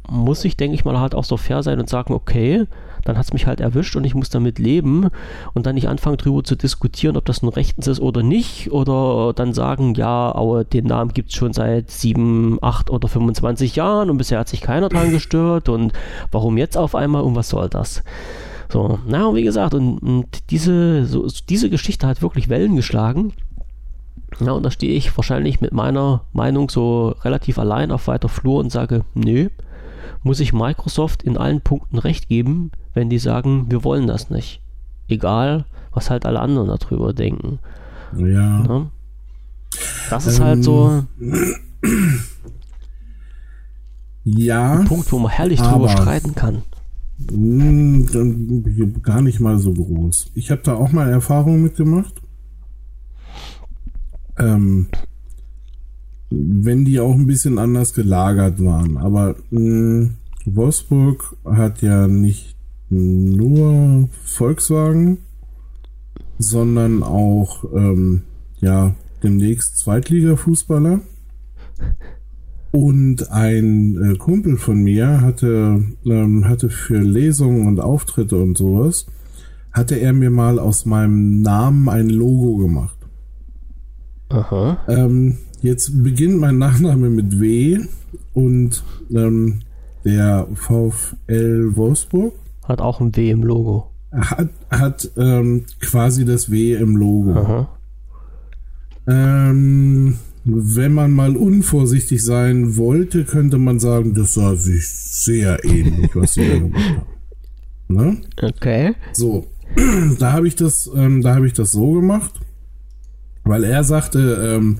muss 0.10 0.46
ich, 0.46 0.58
denke 0.58 0.74
ich 0.74 0.84
mal, 0.84 1.00
halt 1.00 1.14
auch 1.14 1.26
so 1.26 1.38
fair 1.38 1.62
sein 1.62 1.80
und 1.80 1.90
sagen, 1.90 2.14
okay, 2.14 2.66
dann 3.04 3.18
hat 3.18 3.26
es 3.26 3.34
mich 3.34 3.48
halt 3.48 3.60
erwischt 3.60 3.96
und 3.96 4.04
ich 4.04 4.16
muss 4.16 4.30
damit 4.30 4.60
leben 4.60 5.10
und 5.54 5.66
dann 5.66 5.76
nicht 5.76 5.88
anfangen 5.88 6.18
drüber 6.18 6.44
zu 6.44 6.56
diskutieren, 6.56 7.18
ob 7.18 7.26
das 7.26 7.42
nun 7.42 7.54
rechtens 7.54 7.88
ist 7.88 8.00
oder 8.00 8.24
nicht 8.24 8.72
oder 8.72 9.34
dann 9.34 9.54
sagen, 9.54 9.94
ja, 9.96 10.34
aber 10.34 10.64
den 10.64 10.86
Namen 10.86 11.14
gibt 11.14 11.30
es 11.30 11.36
schon 11.36 11.54
seit 11.54 11.92
7, 11.92 12.60
8 12.62 12.90
oder 12.90 13.08
25 13.08 13.76
Jahren 13.76 14.10
und 14.10 14.18
bisher 14.18 14.40
hat 14.40 14.50
sich 14.50 14.62
keiner 14.62 14.90
dran 14.90 15.12
gestört 15.12 15.70
und 15.70 15.94
warum 16.32 16.58
jetzt 16.58 16.78
auf 16.78 16.96
einmal 16.96 17.24
und 17.24 17.36
was 17.36 17.50
soll 17.50 17.70
das? 17.70 18.04
So, 18.70 19.00
na 19.08 19.28
und 19.28 19.36
wie 19.36 19.44
gesagt, 19.44 19.74
und, 19.74 20.00
und 20.00 20.52
diese, 20.52 21.06
so, 21.06 21.28
diese 21.48 21.70
Geschichte 21.70 22.08
hat 22.08 22.22
wirklich 22.22 22.50
Wellen 22.50 22.76
geschlagen. 22.76 23.34
Ja, 24.40 24.52
und 24.52 24.64
da 24.64 24.72
stehe 24.72 24.94
ich 24.94 25.16
wahrscheinlich 25.16 25.62
mit 25.62 25.72
meiner 25.72 26.22
Meinung 26.34 26.70
so 26.70 27.16
relativ 27.24 27.58
allein 27.60 27.92
auf 27.92 28.08
weiter 28.08 28.28
Flur 28.28 28.60
und 28.60 28.72
sage, 28.72 29.06
nö, 29.14 29.50
muss 30.24 30.40
ich 30.40 30.54
Microsoft 30.54 31.24
in 31.24 31.38
allen 31.38 31.62
Punkten 31.62 31.98
recht 31.98 32.28
geben, 32.28 32.72
wenn 32.94 33.10
die 33.10 33.20
sagen, 33.20 33.68
wir 33.70 33.84
wollen 33.84 34.08
das 34.08 34.30
nicht. 34.30 34.62
Egal, 35.08 35.66
was 35.92 36.10
halt 36.10 36.26
alle 36.26 36.40
anderen 36.40 36.68
darüber 36.68 37.14
denken. 37.14 37.60
Ja. 38.18 38.64
ja? 38.64 38.92
Das 40.10 40.28
ist 40.28 40.40
halt 40.40 40.66
ähm, 40.66 41.08
halt 41.08 41.10
so. 41.82 41.88
Ja. 44.24 44.74
Ein 44.74 44.86
Punkt, 44.86 45.12
wo 45.12 45.20
man 45.20 45.32
herrlich 45.32 45.62
drüber 45.62 45.88
streiten 45.88 46.36
kann. 46.36 46.64
Hm, 47.30 48.06
gar 49.02 49.22
nicht 49.22 49.40
mal 49.40 49.58
so 49.58 49.74
groß. 49.74 50.32
Ich 50.36 50.52
habe 50.52 50.62
da 50.64 50.76
auch 50.76 50.92
mal 50.92 51.10
Erfahrungen 51.10 51.64
mitgemacht. 51.64 52.14
Ähm, 54.38 54.88
wenn 56.30 56.86
die 56.86 57.00
auch 57.00 57.14
ein 57.14 57.28
bisschen 57.28 57.58
anders 57.58 57.94
gelagert 57.94 58.64
waren. 58.64 58.98
Aber 58.98 59.36
mh, 59.50 59.60
hm, 59.60 60.16
Wolfsburg 60.46 61.36
hat 61.46 61.82
ja 61.82 62.08
nicht 62.08 62.56
nur 62.90 64.10
Volkswagen, 64.24 65.20
sondern 66.38 67.04
auch 67.04 67.66
ähm, 67.74 68.24
ja 68.60 68.96
demnächst 69.24 69.78
Zweitliga-Fußballer. 69.78 71.02
Und 72.72 73.32
ein 73.32 73.98
äh, 74.04 74.18
Kumpel 74.18 74.58
von 74.58 74.84
mir 74.84 75.22
hatte, 75.22 75.84
ähm, 76.06 76.48
hatte 76.48 76.70
für 76.70 77.00
Lesungen 77.00 77.66
und 77.66 77.80
Auftritte 77.80 78.38
und 78.38 78.58
sowas, 78.58 79.08
hatte 79.72 79.96
er 79.96 80.14
mir 80.14 80.30
mal 80.30 80.60
aus 80.60 80.86
meinem 80.86 81.42
Namen 81.42 81.90
ein 81.90 82.10
Logo 82.10 82.58
gemacht. 82.58 82.98
Aha. 84.30 84.80
Ähm, 84.88 85.38
Jetzt 85.62 86.04
beginnt 86.04 86.40
mein 86.40 86.58
Nachname 86.58 87.10
mit 87.10 87.40
W 87.40 87.80
und 88.34 88.84
ähm, 89.12 89.60
der 90.06 90.48
VfL 90.54 91.76
Wolfsburg 91.76 92.34
hat 92.68 92.82
auch 92.82 93.00
ein 93.00 93.16
W 93.16 93.32
im 93.32 93.44
Logo. 93.44 93.92
Hat, 94.12 94.50
hat 94.70 95.10
ähm, 95.18 95.66
quasi 95.80 96.26
das 96.26 96.52
W 96.52 96.74
im 96.74 96.98
Logo. 96.98 97.68
Ähm, 99.08 100.18
wenn 100.44 100.94
man 100.94 101.12
mal 101.12 101.36
unvorsichtig 101.38 102.24
sein 102.24 102.76
wollte, 102.78 103.24
könnte 103.24 103.58
man 103.58 103.80
sagen, 103.80 104.14
das 104.14 104.34
sah 104.34 104.56
sich 104.56 104.88
sehr 104.88 105.64
ähnlich, 105.64 106.16
was 106.16 106.34
sie 106.34 106.48
da 106.48 106.54
gemacht 106.58 106.90
haben. 106.90 107.02
Ne? 107.90 108.18
Okay. 108.42 108.96
So, 109.14 109.48
da 110.20 110.34
habe 110.34 110.46
ich 110.46 110.56
das, 110.56 110.92
ähm, 110.94 111.22
da 111.22 111.36
habe 111.36 111.48
ich 111.48 111.54
das 111.54 111.72
so 111.72 111.94
gemacht, 111.94 112.34
weil 113.46 113.64
er 113.64 113.86
sagte, 113.86 114.58
ähm, 114.58 114.80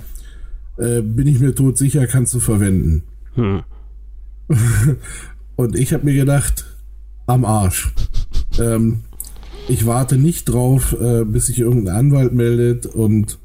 äh, 0.78 1.02
bin 1.02 1.28
ich 1.28 1.40
mir 1.40 1.56
tot 1.56 1.78
sicher, 1.78 2.08
kannst 2.08 2.34
du 2.34 2.40
verwenden. 2.40 3.04
Hm. 3.36 3.62
Und 5.56 5.76
ich 5.76 5.94
habe 5.94 6.06
mir 6.06 6.14
gedacht, 6.14 6.66
am 7.26 7.46
Arsch. 7.46 7.94
ähm, 8.60 9.00
ich 9.68 9.86
warte 9.86 10.18
nicht 10.18 10.46
drauf, 10.46 10.96
äh, 11.00 11.26
bis 11.26 11.48
sich 11.48 11.60
irgendein 11.60 11.96
Anwalt 11.96 12.34
meldet 12.34 12.86
und 12.86 13.38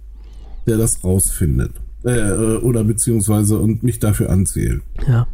der 0.68 0.76
das 0.76 1.02
rausfindet. 1.02 1.72
Äh, 2.04 2.10
äh 2.10 2.56
oder 2.58 2.84
beziehungsweise 2.84 3.58
und 3.58 3.82
mich 3.82 3.98
dafür 3.98 4.30
anzählt. 4.30 4.82
Ja. 5.08 5.26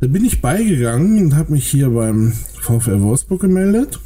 Da 0.00 0.06
bin 0.06 0.24
ich 0.24 0.40
beigegangen 0.40 1.22
und 1.22 1.36
habe 1.36 1.52
mich 1.52 1.66
hier 1.66 1.90
beim 1.90 2.32
VfR 2.32 3.02
Wolfsburg 3.02 3.42
gemeldet 3.42 4.00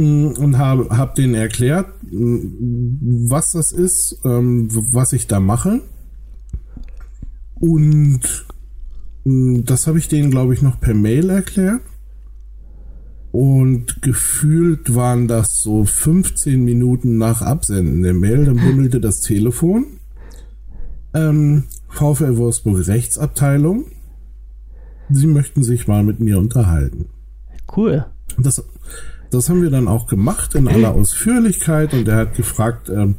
und 0.00 0.58
habe 0.58 0.96
hab 0.96 1.14
denen 1.14 1.34
erklärt, 1.34 1.86
was 2.10 3.52
das 3.52 3.72
ist, 3.72 4.20
ähm, 4.24 4.68
was 4.92 5.12
ich 5.12 5.26
da 5.26 5.40
mache. 5.40 5.82
Und 7.58 8.20
das 9.24 9.86
habe 9.86 9.98
ich 9.98 10.08
denen, 10.08 10.30
glaube 10.30 10.54
ich, 10.54 10.62
noch 10.62 10.80
per 10.80 10.94
Mail 10.94 11.30
erklärt. 11.30 11.82
Und 13.32 14.02
gefühlt 14.02 14.94
waren 14.94 15.28
das 15.28 15.62
so 15.62 15.84
15 15.84 16.64
Minuten 16.64 17.18
nach 17.18 17.42
Absenden 17.42 18.02
der 18.02 18.14
Mail, 18.14 18.46
dann 18.46 18.56
bimmelte 18.56 19.00
das 19.00 19.20
Telefon. 19.20 19.86
Ähm, 21.14 21.64
VfL 21.88 22.36
Wolfsburg 22.36 22.86
Rechtsabteilung. 22.86 23.84
Sie 25.10 25.26
möchten 25.26 25.62
sich 25.62 25.86
mal 25.86 26.02
mit 26.02 26.20
mir 26.20 26.38
unterhalten. 26.38 27.06
Cool. 27.76 28.06
Das, 28.38 28.64
das 29.30 29.48
haben 29.48 29.62
wir 29.62 29.70
dann 29.70 29.88
auch 29.88 30.06
gemacht 30.06 30.54
in 30.54 30.68
aller 30.68 30.92
Ausführlichkeit 30.92 31.94
und 31.94 32.08
er 32.08 32.16
hat 32.16 32.36
gefragt, 32.36 32.90
ähm, 32.90 33.16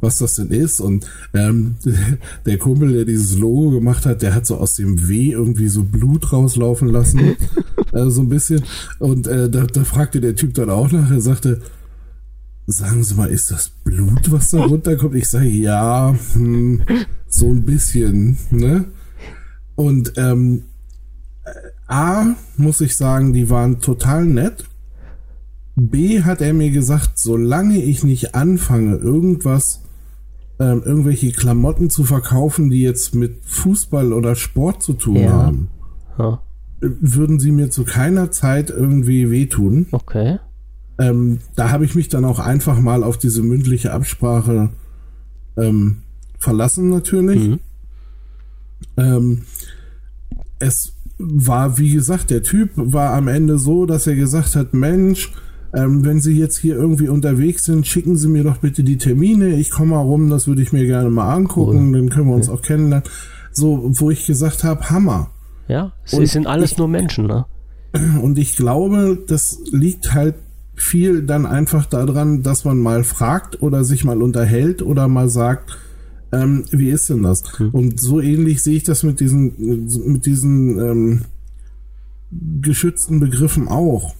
was 0.00 0.18
das 0.18 0.36
denn 0.36 0.48
ist. 0.48 0.80
Und 0.80 1.06
ähm, 1.34 1.76
der 2.46 2.58
Kumpel, 2.58 2.92
der 2.92 3.04
dieses 3.04 3.38
Logo 3.38 3.70
gemacht 3.70 4.06
hat, 4.06 4.22
der 4.22 4.34
hat 4.34 4.46
so 4.46 4.56
aus 4.56 4.74
dem 4.74 5.08
W 5.08 5.32
irgendwie 5.32 5.68
so 5.68 5.84
Blut 5.84 6.32
rauslaufen 6.32 6.88
lassen. 6.88 7.36
äh, 7.92 8.10
so 8.10 8.22
ein 8.22 8.28
bisschen. 8.28 8.62
Und 8.98 9.26
äh, 9.26 9.48
da, 9.50 9.64
da 9.64 9.84
fragte 9.84 10.20
der 10.20 10.36
Typ 10.36 10.54
dann 10.54 10.70
auch 10.70 10.90
nach, 10.92 11.10
er 11.10 11.20
sagte, 11.20 11.60
sagen 12.66 13.04
Sie 13.04 13.14
mal, 13.14 13.30
ist 13.30 13.50
das 13.50 13.70
Blut, 13.84 14.30
was 14.30 14.50
da 14.50 14.64
runterkommt? 14.64 15.14
Ich 15.14 15.30
sage, 15.30 15.48
ja, 15.48 16.14
hm, 16.34 16.82
so 17.28 17.48
ein 17.48 17.64
bisschen, 17.64 18.38
ne? 18.50 18.86
Und 19.76 20.14
ähm, 20.16 20.64
A, 21.86 22.34
muss 22.56 22.80
ich 22.80 22.96
sagen, 22.96 23.32
die 23.32 23.48
waren 23.50 23.80
total 23.80 24.24
nett. 24.24 24.64
B 25.76 26.22
hat 26.22 26.40
er 26.40 26.54
mir 26.54 26.70
gesagt, 26.70 27.18
solange 27.18 27.82
ich 27.82 28.02
nicht 28.02 28.34
anfange, 28.34 28.96
irgendwas, 28.96 29.82
ähm, 30.58 30.82
irgendwelche 30.84 31.32
Klamotten 31.32 31.90
zu 31.90 32.04
verkaufen, 32.04 32.70
die 32.70 32.80
jetzt 32.80 33.14
mit 33.14 33.44
Fußball 33.44 34.14
oder 34.14 34.34
Sport 34.34 34.82
zu 34.82 34.94
tun 34.94 35.16
ja. 35.16 35.32
haben, 35.32 35.68
ja. 36.18 36.40
würden 36.80 37.38
sie 37.38 37.52
mir 37.52 37.70
zu 37.70 37.84
keiner 37.84 38.30
Zeit 38.30 38.70
irgendwie 38.70 39.30
wehtun. 39.30 39.86
Okay. 39.92 40.38
Ähm, 40.98 41.40
da 41.56 41.70
habe 41.70 41.84
ich 41.84 41.94
mich 41.94 42.08
dann 42.08 42.24
auch 42.24 42.38
einfach 42.38 42.80
mal 42.80 43.04
auf 43.04 43.18
diese 43.18 43.42
mündliche 43.42 43.92
Absprache 43.92 44.70
ähm, 45.58 45.98
verlassen, 46.38 46.88
natürlich. 46.88 47.48
Mhm. 47.48 47.60
Ähm, 48.96 49.42
es 50.58 50.94
war, 51.18 51.76
wie 51.76 51.92
gesagt, 51.92 52.30
der 52.30 52.42
Typ 52.42 52.70
war 52.76 53.12
am 53.12 53.28
Ende 53.28 53.58
so, 53.58 53.84
dass 53.84 54.06
er 54.06 54.14
gesagt 54.14 54.56
hat, 54.56 54.72
Mensch, 54.72 55.32
ähm, 55.76 56.04
wenn 56.04 56.20
Sie 56.20 56.38
jetzt 56.38 56.56
hier 56.56 56.74
irgendwie 56.74 57.08
unterwegs 57.08 57.64
sind, 57.64 57.86
schicken 57.86 58.16
Sie 58.16 58.28
mir 58.28 58.44
doch 58.44 58.56
bitte 58.56 58.82
die 58.82 58.96
Termine. 58.96 59.56
Ich 59.56 59.70
komme 59.70 59.90
mal 59.90 60.00
rum, 60.00 60.30
das 60.30 60.48
würde 60.48 60.62
ich 60.62 60.72
mir 60.72 60.86
gerne 60.86 61.10
mal 61.10 61.34
angucken, 61.34 61.88
cool. 61.88 62.00
dann 62.00 62.08
können 62.08 62.28
wir 62.28 62.34
uns 62.34 62.48
okay. 62.48 62.58
auch 62.58 62.62
kennenlernen. 62.62 63.08
So, 63.52 63.82
wo 63.84 64.10
ich 64.10 64.26
gesagt 64.26 64.64
habe, 64.64 64.88
Hammer. 64.90 65.30
Ja, 65.68 65.92
sie 66.04 66.16
und 66.16 66.26
sind 66.26 66.46
alles 66.46 66.72
ich, 66.72 66.78
nur 66.78 66.88
Menschen, 66.88 67.26
ne? 67.26 67.44
Und 68.22 68.38
ich 68.38 68.56
glaube, 68.56 69.18
das 69.26 69.60
liegt 69.70 70.14
halt 70.14 70.34
viel 70.74 71.22
dann 71.22 71.46
einfach 71.46 71.86
daran, 71.86 72.42
dass 72.42 72.64
man 72.64 72.78
mal 72.78 73.04
fragt 73.04 73.62
oder 73.62 73.84
sich 73.84 74.04
mal 74.04 74.22
unterhält 74.22 74.82
oder 74.82 75.08
mal 75.08 75.28
sagt, 75.28 75.76
Ähm, 76.32 76.64
wie 76.70 76.90
ist 76.90 77.08
denn 77.08 77.22
das? 77.22 77.42
Mhm. 77.58 77.70
Und 77.70 78.00
so 78.00 78.20
ähnlich 78.20 78.62
sehe 78.62 78.76
ich 78.76 78.82
das 78.82 79.02
mit 79.02 79.20
diesen, 79.20 79.86
mit 80.06 80.26
diesen 80.26 80.78
ähm, 80.78 81.20
geschützten 82.60 83.20
Begriffen 83.20 83.68
auch. 83.68 84.14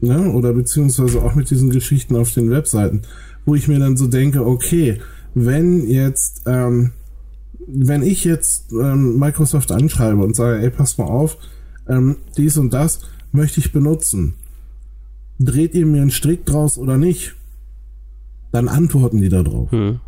Ne? 0.00 0.32
Oder 0.32 0.52
beziehungsweise 0.52 1.22
auch 1.22 1.34
mit 1.34 1.50
diesen 1.50 1.70
Geschichten 1.70 2.16
auf 2.16 2.32
den 2.32 2.50
Webseiten, 2.50 3.02
wo 3.44 3.54
ich 3.54 3.68
mir 3.68 3.78
dann 3.78 3.96
so 3.96 4.06
denke, 4.06 4.46
okay, 4.46 5.00
wenn 5.34 5.88
jetzt, 5.88 6.42
ähm, 6.46 6.92
wenn 7.66 8.02
ich 8.02 8.24
jetzt 8.24 8.72
ähm, 8.72 9.18
Microsoft 9.18 9.72
anschreibe 9.72 10.22
und 10.22 10.36
sage, 10.36 10.62
ey, 10.62 10.70
pass 10.70 10.98
mal 10.98 11.06
auf, 11.06 11.38
ähm, 11.88 12.16
dies 12.36 12.56
und 12.56 12.72
das 12.72 13.00
möchte 13.32 13.60
ich 13.60 13.72
benutzen. 13.72 14.34
Dreht 15.38 15.74
ihr 15.74 15.86
mir 15.86 16.02
einen 16.02 16.10
Strick 16.10 16.46
draus 16.46 16.78
oder 16.78 16.96
nicht? 16.96 17.34
Dann 18.52 18.68
antworten 18.68 19.20
die 19.20 19.28
da 19.28 19.42
drauf. 19.42 19.72
Hm. 19.72 20.00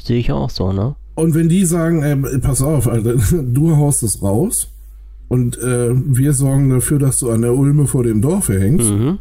Sehe 0.00 0.18
ich 0.18 0.32
auch 0.32 0.50
so, 0.50 0.72
ne? 0.72 0.96
Und 1.14 1.34
wenn 1.34 1.48
die 1.48 1.64
sagen, 1.64 2.02
ey, 2.02 2.38
pass 2.40 2.62
auf, 2.62 2.88
Alter, 2.88 3.14
du 3.42 3.76
haust 3.76 4.02
es 4.02 4.22
raus 4.22 4.73
und 5.28 5.58
äh, 5.58 5.90
wir 5.94 6.32
sorgen 6.32 6.70
dafür, 6.70 6.98
dass 6.98 7.18
du 7.18 7.30
an 7.30 7.42
der 7.42 7.54
Ulme 7.54 7.86
vor 7.86 8.04
dem 8.04 8.20
Dorf 8.20 8.48
hängst, 8.48 8.90
mhm. 8.90 9.18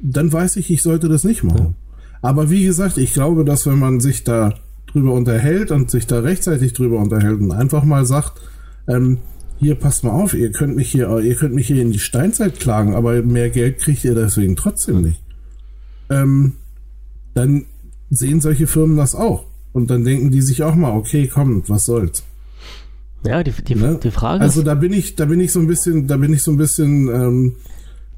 dann 0.00 0.32
weiß 0.32 0.56
ich, 0.56 0.70
ich 0.70 0.82
sollte 0.82 1.08
das 1.08 1.24
nicht 1.24 1.42
machen. 1.42 1.58
Ja. 1.58 1.74
Aber 2.22 2.50
wie 2.50 2.64
gesagt, 2.64 2.96
ich 2.96 3.12
glaube, 3.12 3.44
dass 3.44 3.66
wenn 3.66 3.78
man 3.78 4.00
sich 4.00 4.24
da 4.24 4.54
drüber 4.86 5.12
unterhält 5.12 5.70
und 5.70 5.90
sich 5.90 6.06
da 6.06 6.20
rechtzeitig 6.20 6.72
drüber 6.72 6.98
unterhält 6.98 7.40
und 7.40 7.52
einfach 7.52 7.84
mal 7.84 8.06
sagt, 8.06 8.40
ähm, 8.88 9.18
hier 9.58 9.74
passt 9.74 10.04
mal 10.04 10.10
auf, 10.10 10.34
ihr 10.34 10.50
könnt 10.50 10.76
mich 10.76 10.90
hier, 10.90 11.18
ihr 11.20 11.34
könnt 11.34 11.54
mich 11.54 11.66
hier 11.66 11.82
in 11.82 11.92
die 11.92 11.98
Steinzeit 11.98 12.58
klagen, 12.58 12.94
aber 12.94 13.22
mehr 13.22 13.50
Geld 13.50 13.78
kriegt 13.78 14.04
ihr 14.04 14.14
deswegen 14.14 14.56
trotzdem 14.56 15.02
nicht. 15.02 15.20
Ähm, 16.10 16.54
dann 17.34 17.66
sehen 18.10 18.40
solche 18.40 18.66
Firmen 18.66 18.96
das 18.96 19.14
auch. 19.14 19.46
Und 19.72 19.90
dann 19.90 20.04
denken 20.04 20.30
die 20.30 20.42
sich 20.42 20.62
auch 20.62 20.74
mal, 20.74 20.92
okay, 20.92 21.28
komm, 21.32 21.62
was 21.66 21.84
soll's. 21.84 22.23
Ja, 23.26 23.42
die, 23.42 23.52
die, 23.52 23.74
ne? 23.74 23.98
die 24.02 24.10
Frage 24.10 24.42
Also 24.42 24.62
da 24.62 24.74
bin 24.74 24.92
ich, 24.92 25.16
da 25.16 25.24
bin 25.24 25.40
ich 25.40 25.52
so 25.52 25.60
ein 25.60 25.66
bisschen, 25.66 26.06
da 26.06 26.16
bin 26.16 26.32
ich 26.32 26.42
so 26.42 26.50
ein 26.50 26.56
bisschen, 26.56 27.08
ähm, 27.08 27.56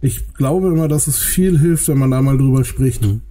ich 0.01 0.35
glaube 0.35 0.69
immer, 0.69 0.89
dass 0.89 1.07
es 1.07 1.19
viel 1.19 1.59
hilft, 1.59 1.89
wenn 1.89 1.99
man 1.99 2.11
da 2.11 2.21
mal 2.21 2.37
drüber 2.37 2.65
spricht. 2.65 3.03
Mhm. 3.03 3.23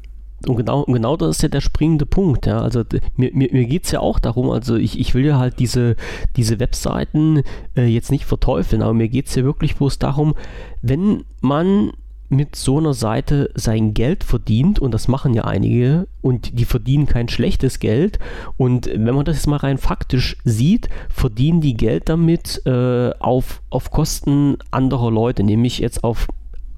Und 0.47 0.57
genau, 0.57 0.81
und 0.83 0.93
genau 0.93 1.17
das 1.17 1.37
ist 1.37 1.41
ja 1.41 1.49
der 1.49 1.61
springende 1.61 2.05
Punkt. 2.05 2.45
Ja. 2.45 2.59
Also 2.59 2.83
mir, 3.15 3.31
mir, 3.33 3.49
mir 3.51 3.65
geht 3.65 3.85
es 3.85 3.91
ja 3.91 3.99
auch 3.99 4.19
darum, 4.19 4.49
also 4.49 4.75
ich, 4.75 4.99
ich 4.99 5.13
will 5.15 5.25
ja 5.25 5.39
halt 5.39 5.59
diese, 5.59 5.95
diese 6.35 6.59
Webseiten 6.59 7.41
äh, 7.75 7.85
jetzt 7.85 8.11
nicht 8.11 8.25
verteufeln, 8.25 8.81
aber 8.81 8.93
mir 8.93 9.09
geht 9.09 9.27
es 9.27 9.35
ja 9.35 9.43
wirklich 9.43 9.75
bloß 9.75 9.97
darum, 9.99 10.35
wenn 10.81 11.23
man 11.41 11.91
mit 12.29 12.55
so 12.55 12.77
einer 12.77 12.93
Seite 12.93 13.49
sein 13.55 13.93
Geld 13.93 14.23
verdient, 14.23 14.79
und 14.79 14.93
das 14.93 15.07
machen 15.07 15.33
ja 15.33 15.43
einige, 15.43 16.07
und 16.21 16.59
die 16.59 16.65
verdienen 16.65 17.05
kein 17.05 17.27
schlechtes 17.27 17.79
Geld. 17.79 18.19
Und 18.57 18.87
wenn 18.87 19.15
man 19.15 19.25
das 19.25 19.37
jetzt 19.37 19.47
mal 19.47 19.57
rein 19.57 19.77
faktisch 19.77 20.37
sieht, 20.43 20.89
verdienen 21.09 21.61
die 21.61 21.75
Geld 21.75 22.09
damit 22.09 22.61
äh, 22.65 23.11
auf, 23.19 23.61
auf 23.69 23.91
Kosten 23.91 24.57
anderer 24.71 25.11
Leute, 25.11 25.43
nämlich 25.43 25.79
jetzt 25.79 26.03
auf 26.03 26.27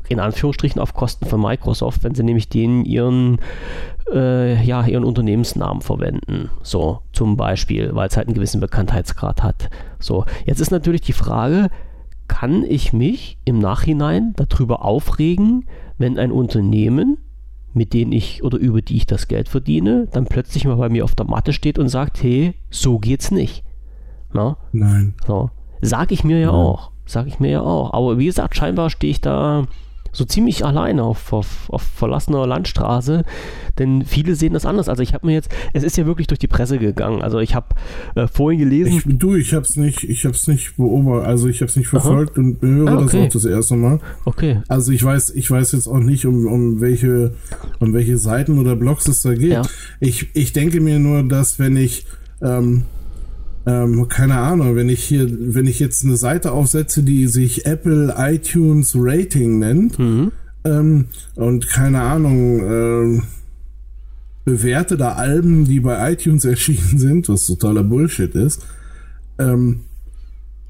in 0.09 0.19
Anführungsstrichen 0.19 0.81
auf 0.81 0.93
Kosten 0.93 1.25
von 1.25 1.41
Microsoft, 1.41 2.03
wenn 2.03 2.15
sie 2.15 2.23
nämlich 2.23 2.49
denen 2.49 2.85
ihren, 2.85 3.39
äh, 4.11 4.61
ja, 4.63 4.85
ihren 4.85 5.03
Unternehmensnamen 5.03 5.81
verwenden. 5.81 6.49
So 6.63 6.99
zum 7.11 7.35
Beispiel, 7.35 7.93
weil 7.93 8.07
es 8.07 8.15
halt 8.15 8.27
einen 8.27 8.35
gewissen 8.35 8.61
Bekanntheitsgrad 8.61 9.43
hat. 9.43 9.69
So, 9.99 10.25
jetzt 10.45 10.61
ist 10.61 10.71
natürlich 10.71 11.01
die 11.01 11.13
Frage, 11.13 11.69
kann 12.27 12.63
ich 12.63 12.93
mich 12.93 13.37
im 13.45 13.59
Nachhinein 13.59 14.33
darüber 14.35 14.83
aufregen, 14.83 15.65
wenn 15.97 16.19
ein 16.19 16.31
Unternehmen, 16.31 17.17
mit 17.73 17.93
denen 17.93 18.11
ich 18.11 18.43
oder 18.43 18.57
über 18.57 18.81
die 18.81 18.97
ich 18.97 19.05
das 19.05 19.27
Geld 19.27 19.49
verdiene, 19.49 20.07
dann 20.11 20.25
plötzlich 20.25 20.65
mal 20.65 20.75
bei 20.75 20.89
mir 20.89 21.03
auf 21.03 21.15
der 21.15 21.25
Matte 21.27 21.53
steht 21.53 21.79
und 21.79 21.89
sagt, 21.89 22.21
hey, 22.21 22.53
so 22.69 22.99
geht's 22.99 23.31
nicht. 23.31 23.63
Na? 24.33 24.57
Nein. 24.71 25.13
So. 25.25 25.51
Sag 25.81 26.11
ich 26.11 26.23
mir 26.23 26.39
ja 26.39 26.51
Nein. 26.51 26.55
auch. 26.55 26.91
Sag 27.05 27.27
ich 27.27 27.39
mir 27.39 27.51
ja 27.51 27.61
auch. 27.61 27.93
Aber 27.93 28.17
wie 28.17 28.25
gesagt, 28.25 28.55
scheinbar 28.55 28.89
stehe 28.89 29.11
ich 29.11 29.21
da 29.21 29.67
so 30.17 30.25
ziemlich 30.25 30.65
alleine 30.65 31.03
auf, 31.03 31.31
auf, 31.31 31.69
auf 31.69 31.83
verlassener 31.83 32.47
Landstraße, 32.47 33.23
denn 33.77 34.03
viele 34.03 34.35
sehen 34.35 34.53
das 34.53 34.65
anders. 34.65 34.89
Also 34.89 35.03
ich 35.03 35.13
habe 35.13 35.27
mir 35.27 35.33
jetzt, 35.33 35.49
es 35.73 35.83
ist 35.83 35.95
ja 35.95 36.07
wirklich 36.07 36.25
durch 36.25 36.39
die 36.39 36.47
Presse 36.47 36.79
gegangen. 36.79 37.21
Also 37.21 37.39
ich 37.39 37.53
habe 37.53 37.67
äh, 38.15 38.27
vorhin 38.27 38.59
gelesen. 38.59 38.93
Ich, 38.93 39.03
du, 39.05 39.35
ich 39.35 39.53
habe 39.53 39.63
es 39.63 39.75
nicht, 39.75 40.03
ich 40.03 40.25
habe 40.25 40.33
es 40.33 40.47
nicht 40.47 40.75
beobachtet, 40.75 41.27
also 41.27 41.47
ich 41.47 41.61
habe 41.61 41.69
es 41.69 41.75
nicht 41.75 41.87
verfolgt 41.87 42.31
Aha. 42.31 42.39
und 42.39 42.61
höre 42.61 42.87
ah, 42.87 42.95
okay. 42.95 43.03
das 43.05 43.15
auch 43.15 43.33
das 43.33 43.45
erste 43.45 43.75
Mal. 43.75 43.99
Okay. 44.25 44.61
Also 44.67 44.91
ich 44.91 45.03
weiß, 45.03 45.29
ich 45.35 45.51
weiß 45.51 45.73
jetzt 45.73 45.87
auch 45.87 45.99
nicht, 45.99 46.25
um, 46.25 46.47
um 46.47 46.81
welche, 46.81 47.33
um 47.79 47.93
welche 47.93 48.17
Seiten 48.17 48.57
oder 48.57 48.75
Blogs 48.75 49.07
es 49.07 49.21
da 49.21 49.35
geht. 49.35 49.51
Ja. 49.51 49.61
Ich, 49.99 50.31
ich 50.33 50.51
denke 50.51 50.81
mir 50.81 50.97
nur, 50.97 51.21
dass 51.21 51.59
wenn 51.59 51.77
ich 51.77 52.07
ähm, 52.41 52.85
ähm, 53.67 54.07
keine 54.07 54.37
Ahnung, 54.37 54.75
wenn 54.77 54.87
ich 54.87 55.03
hier, 55.03 55.27
wenn 55.29 55.67
ich 55.67 55.79
jetzt 55.79 56.05
eine 56.05 56.15
Seite 56.15 56.53
aufsetze, 56.53 57.03
die 57.03 57.27
sich 57.27 57.65
Apple 57.65 58.15
iTunes 58.17 58.93
Rating 58.97 59.59
nennt, 59.59 59.99
mhm. 59.99 60.31
ähm, 60.63 61.05
und 61.35 61.67
keine 61.67 62.01
Ahnung, 62.01 62.61
ähm, 62.61 63.23
bewerte 64.45 64.95
da 64.95 65.13
Alben, 65.13 65.65
die 65.65 65.81
bei 65.81 66.13
iTunes 66.13 66.45
erschienen 66.45 66.97
sind, 66.97 67.27
was 67.27 67.45
totaler 67.45 67.83
Bullshit 67.83 68.33
ist, 68.33 68.65
ähm, 69.37 69.81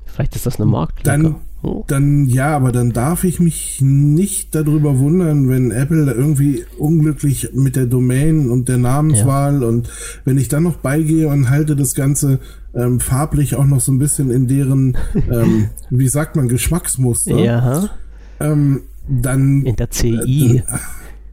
Vielleicht 0.05 0.35
ist 0.35 0.47
das 0.47 0.59
eine 0.59 0.65
Marktlücke. 0.65 1.03
Dann, 1.03 1.35
Oh. 1.63 1.83
Dann 1.87 2.27
ja, 2.27 2.55
aber 2.55 2.71
dann 2.71 2.93
darf 2.93 3.23
ich 3.23 3.39
mich 3.39 3.81
nicht 3.81 4.53
darüber 4.53 4.99
wundern, 4.99 5.49
wenn 5.49 5.71
Apple 5.71 6.11
irgendwie 6.11 6.65
unglücklich 6.77 7.49
mit 7.53 7.75
der 7.75 7.87
Domain 7.87 8.49
und 8.51 8.69
der 8.69 8.77
Namenswahl 8.77 9.61
ja. 9.61 9.67
und 9.67 9.89
wenn 10.23 10.37
ich 10.37 10.49
dann 10.49 10.63
noch 10.63 10.77
beigehe 10.77 11.27
und 11.27 11.49
halte 11.49 11.75
das 11.75 11.95
Ganze 11.95 12.39
ähm, 12.73 12.99
farblich 12.99 13.55
auch 13.55 13.65
noch 13.65 13.81
so 13.81 13.91
ein 13.91 13.99
bisschen 13.99 14.29
in 14.31 14.47
deren, 14.47 14.97
ähm, 15.31 15.69
wie 15.89 16.07
sagt 16.07 16.35
man, 16.35 16.47
Geschmacksmuster. 16.47 17.37
Ja. 17.37 17.89
Ähm, 18.39 18.81
dann 19.07 19.63
in 19.65 19.75
der 19.75 19.89
CI. 19.89 20.57
Äh, 20.57 20.61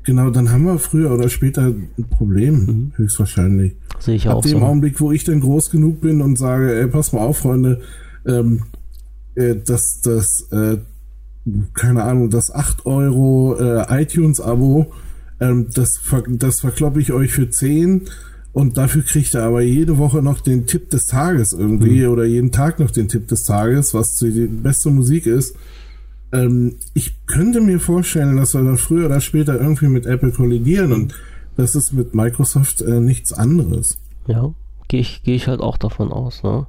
genau, 0.04 0.30
dann 0.30 0.50
haben 0.50 0.64
wir 0.64 0.78
früher 0.78 1.12
oder 1.12 1.28
später 1.28 1.62
ein 1.62 1.88
Problem, 2.10 2.54
mhm. 2.54 2.92
höchstwahrscheinlich. 2.96 3.74
Sehe 3.98 4.14
ich 4.14 4.28
Ab 4.28 4.34
auch. 4.34 4.38
Ab 4.38 4.44
dem 4.44 4.60
so. 4.60 4.64
Augenblick, 4.64 5.00
wo 5.00 5.12
ich 5.12 5.24
dann 5.24 5.40
groß 5.40 5.70
genug 5.70 6.00
bin 6.00 6.20
und 6.20 6.38
sage, 6.38 6.74
ey, 6.74 6.86
pass 6.86 7.12
mal 7.12 7.20
auf, 7.20 7.38
Freunde, 7.38 7.80
ähm, 8.26 8.62
äh, 9.34 9.56
dass 9.56 10.00
das, 10.02 10.48
äh, 10.52 10.78
keine 11.74 12.04
Ahnung, 12.04 12.30
das 12.30 12.50
8 12.50 12.86
Euro 12.86 13.56
äh, 13.58 14.02
iTunes-Abo, 14.02 14.92
ähm, 15.40 15.66
das, 15.74 15.98
ver 15.98 16.22
das 16.28 16.60
verkloppe 16.60 17.00
ich 17.00 17.12
euch 17.12 17.32
für 17.32 17.50
10 17.50 18.02
und 18.54 18.78
dafür 18.78 19.02
kriegt 19.02 19.34
er 19.34 19.42
aber 19.42 19.62
jede 19.62 19.98
Woche 19.98 20.22
noch 20.22 20.40
den 20.40 20.66
Tipp 20.66 20.88
des 20.88 21.06
Tages 21.06 21.52
irgendwie 21.52 22.06
mhm. 22.06 22.12
oder 22.12 22.24
jeden 22.24 22.52
Tag 22.52 22.78
noch 22.78 22.92
den 22.92 23.08
Tipp 23.08 23.26
des 23.26 23.44
Tages, 23.44 23.92
was 23.94 24.16
die 24.16 24.46
beste 24.46 24.90
Musik 24.90 25.26
ist. 25.26 25.56
Ähm, 26.32 26.76
ich 26.94 27.26
könnte 27.26 27.60
mir 27.60 27.80
vorstellen, 27.80 28.36
dass 28.36 28.54
wir 28.54 28.62
da 28.62 28.76
früher 28.76 29.06
oder 29.06 29.20
später 29.20 29.60
irgendwie 29.60 29.88
mit 29.88 30.06
Apple 30.06 30.30
kollidieren 30.30 30.92
und 30.92 31.14
das 31.56 31.74
ist 31.74 31.92
mit 31.92 32.14
Microsoft 32.14 32.80
äh, 32.80 33.00
nichts 33.00 33.32
anderes. 33.32 33.98
Ja, 34.28 34.54
gehe 34.86 35.00
ich, 35.00 35.22
geh 35.24 35.34
ich 35.34 35.48
halt 35.48 35.60
auch 35.60 35.76
davon 35.76 36.12
aus, 36.12 36.44
ne? 36.44 36.66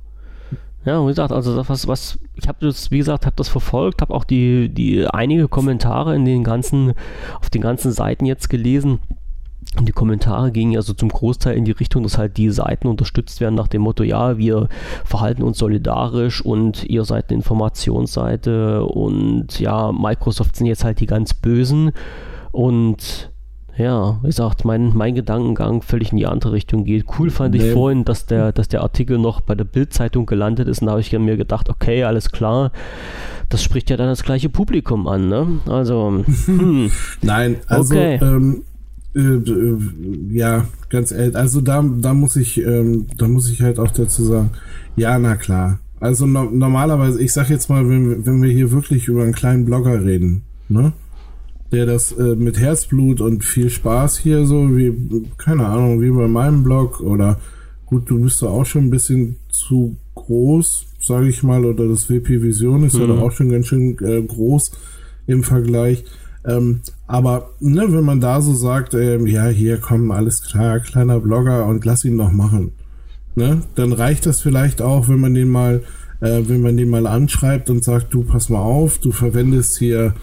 Ja, 0.85 1.03
wie 1.03 1.09
gesagt, 1.09 1.31
also 1.31 1.55
das, 1.55 1.69
was, 1.69 1.87
was 1.87 2.19
ich 2.35 2.47
habe 2.47 2.65
das, 2.65 2.89
wie 2.89 2.97
gesagt, 2.99 3.27
habe 3.27 3.35
das 3.35 3.47
verfolgt, 3.47 4.01
habe 4.01 4.13
auch 4.13 4.23
die, 4.23 4.69
die 4.69 5.07
einige 5.07 5.47
Kommentare 5.47 6.15
in 6.15 6.25
den 6.25 6.43
ganzen, 6.43 6.93
auf 7.39 7.49
den 7.49 7.61
ganzen 7.61 7.91
Seiten 7.91 8.25
jetzt 8.25 8.49
gelesen. 8.49 8.99
Und 9.77 9.87
die 9.87 9.93
Kommentare 9.93 10.51
gingen 10.51 10.75
also 10.75 10.93
zum 10.93 11.09
Großteil 11.09 11.57
in 11.57 11.65
die 11.65 11.71
Richtung, 11.71 12.03
dass 12.03 12.17
halt 12.17 12.37
die 12.37 12.49
Seiten 12.49 12.87
unterstützt 12.87 13.41
werden 13.41 13.55
nach 13.55 13.67
dem 13.67 13.81
Motto, 13.81 14.03
ja, 14.03 14.37
wir 14.37 14.69
verhalten 15.03 15.43
uns 15.43 15.57
solidarisch 15.57 16.43
und 16.43 16.85
ihr 16.85 17.03
seid 17.03 17.29
eine 17.29 17.37
Informationsseite 17.37 18.83
und 18.85 19.59
ja, 19.59 19.91
Microsoft 19.91 20.55
sind 20.55 20.67
jetzt 20.67 20.83
halt 20.83 20.99
die 20.99 21.05
ganz 21.05 21.33
Bösen 21.33 21.91
und 22.51 23.31
ja, 23.77 24.19
wie 24.21 24.27
gesagt, 24.27 24.63
mein, 24.63 24.95
mein 24.95 25.15
Gedankengang 25.15 25.81
völlig 25.81 26.11
in 26.11 26.17
die 26.17 26.27
andere 26.27 26.53
Richtung 26.53 26.85
geht. 26.85 27.05
Cool 27.19 27.29
fand 27.29 27.55
ich 27.55 27.71
vorhin, 27.73 28.05
dass 28.05 28.25
der, 28.25 28.53
dass 28.53 28.69
der 28.69 28.81
Artikel 28.81 29.17
noch 29.17 29.41
bei 29.41 29.53
der 29.53 29.65
Bildzeitung 29.65 30.25
gelandet 30.25 30.69
ist 30.69 30.81
und 30.81 30.85
da 30.85 30.91
habe 30.91 31.01
ich 31.01 31.11
mir 31.11 31.35
gedacht, 31.35 31.69
okay, 31.69 32.05
alles 32.05 32.31
klar, 32.31 32.71
das 33.49 33.61
spricht 33.61 33.89
ja 33.89 33.97
dann 33.97 34.07
das 34.07 34.23
gleiche 34.23 34.47
Publikum 34.49 35.07
an, 35.07 35.27
ne? 35.27 35.47
Also, 35.67 36.23
hm. 36.45 36.91
Nein, 37.21 37.57
also, 37.67 37.93
okay. 37.93 38.19
ähm, 38.21 38.53
äh, 38.53 38.57
äh, 38.57 38.74
ja, 39.15 40.67
ganz 40.89 41.11
ehrlich, 41.11 41.35
also 41.35 41.61
da, 41.61 41.81
da 41.81 42.13
muss 42.13 42.35
ich, 42.35 42.57
ähm, 42.57 43.05
da 43.17 43.27
muss 43.27 43.49
ich 43.49 43.61
halt 43.61 43.79
auch 43.79 43.91
dazu 43.91 44.23
sagen, 44.25 44.51
ja, 44.95 45.17
na 45.17 45.35
klar. 45.35 45.79
Also 45.99 46.25
no 46.25 46.43
normalerweise, 46.51 47.21
ich 47.21 47.31
sag 47.31 47.49
jetzt 47.49 47.69
mal, 47.69 47.87
wenn, 47.89 48.25
wenn 48.25 48.43
wir 48.43 48.51
hier 48.51 48.71
wirklich 48.71 49.07
über 49.07 49.23
einen 49.23 49.33
kleinen 49.33 49.65
Blogger 49.65 50.03
reden, 50.03 50.41
ne? 50.67 50.91
der 51.71 51.85
das 51.85 52.11
äh, 52.11 52.35
mit 52.35 52.59
Herzblut 52.59 53.21
und 53.21 53.43
viel 53.43 53.69
Spaß 53.69 54.17
hier 54.17 54.45
so 54.45 54.75
wie, 54.75 54.93
keine 55.37 55.65
Ahnung, 55.65 56.01
wie 56.01 56.11
bei 56.11 56.27
meinem 56.27 56.63
Blog 56.63 56.99
oder 56.99 57.39
gut, 57.85 58.09
du 58.09 58.19
bist 58.19 58.41
da 58.41 58.47
auch 58.47 58.65
schon 58.65 58.85
ein 58.85 58.89
bisschen 58.89 59.37
zu 59.49 59.95
groß, 60.15 60.87
sage 60.99 61.29
ich 61.29 61.41
mal, 61.43 61.63
oder 61.65 61.87
das 61.87 62.09
WP 62.09 62.41
Vision 62.41 62.83
ist 62.83 62.95
mhm. 62.95 63.09
ja 63.09 63.15
auch 63.15 63.31
schon 63.31 63.49
ganz 63.49 63.67
schön 63.67 63.97
äh, 63.99 64.21
groß 64.21 64.71
im 65.27 65.43
Vergleich. 65.43 66.03
Ähm, 66.47 66.81
aber 67.07 67.51
ne, 67.59 67.85
wenn 67.89 68.03
man 68.03 68.21
da 68.21 68.41
so 68.41 68.53
sagt, 68.53 68.93
ähm, 68.93 69.25
ja, 69.25 69.47
hier 69.47 69.77
kommen 69.77 70.11
alles 70.11 70.43
klar, 70.43 70.79
kleiner 70.79 71.19
Blogger 71.19 71.65
und 71.65 71.85
lass 71.85 72.05
ihn 72.05 72.17
doch 72.17 72.31
machen, 72.31 72.71
ne, 73.35 73.61
dann 73.75 73.93
reicht 73.93 74.25
das 74.25 74.41
vielleicht 74.41 74.81
auch, 74.81 75.09
wenn 75.09 75.19
man 75.19 75.33
den 75.33 75.49
mal, 75.49 75.81
äh, 76.21 76.41
wenn 76.45 76.61
man 76.61 76.77
den 76.77 76.89
mal 76.89 77.07
anschreibt 77.07 77.69
und 77.69 77.83
sagt, 77.83 78.13
du 78.13 78.23
pass 78.23 78.49
mal 78.49 78.61
auf, 78.61 78.99
du 78.99 79.11
verwendest 79.11 79.77
hier 79.77 80.13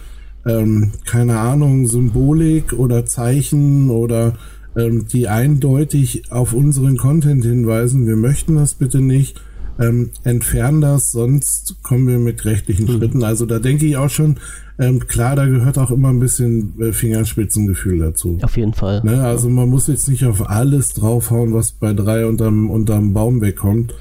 ähm, 0.47 0.93
keine 1.07 1.39
Ahnung 1.39 1.87
Symbolik 1.87 2.73
oder 2.73 3.07
Zeichen 3.07 3.91
oder 3.91 4.35
ähm, 4.77 5.07
die 5.07 5.29
eindeutig 5.29 6.31
auf 6.31 6.53
unseren 6.53 6.97
Content 6.97 7.45
hinweisen. 7.45 8.07
Wir 8.07 8.17
möchten 8.17 8.57
das 8.57 8.75
bitte 8.75 9.01
nicht 9.01 9.41
ähm, 9.79 10.11
entfernen 10.25 10.81
das, 10.81 11.13
sonst 11.13 11.83
kommen 11.83 12.07
wir 12.07 12.19
mit 12.19 12.45
rechtlichen 12.45 12.87
mhm. 12.87 12.99
Schritten. 12.99 13.25
Also 13.25 13.47
da 13.47 13.59
denke 13.59 13.87
ich 13.87 13.97
auch 13.97 14.11
schon, 14.11 14.37
ähm, 14.79 15.07
klar, 15.07 15.37
da 15.37 15.47
gehört 15.47 15.79
auch 15.79 15.91
immer 15.91 16.09
ein 16.09 16.21
bisschen 16.21 16.81
äh, 16.81 16.93
Fingerspitzengefühl 16.93 17.99
dazu. 17.99 18.39
Auf 18.43 18.57
jeden 18.57 18.73
Fall. 18.73 19.03
Ne? 19.05 19.23
Also 19.23 19.49
man 19.49 19.69
muss 19.69 19.87
jetzt 19.87 20.09
nicht 20.09 20.25
auf 20.25 20.49
alles 20.49 20.95
draufhauen, 20.95 21.53
was 21.53 21.73
bei 21.73 21.93
drei 21.93 22.27
unterm, 22.27 22.71
unterm 22.71 23.13
Baum 23.13 23.41
wegkommt. 23.41 23.95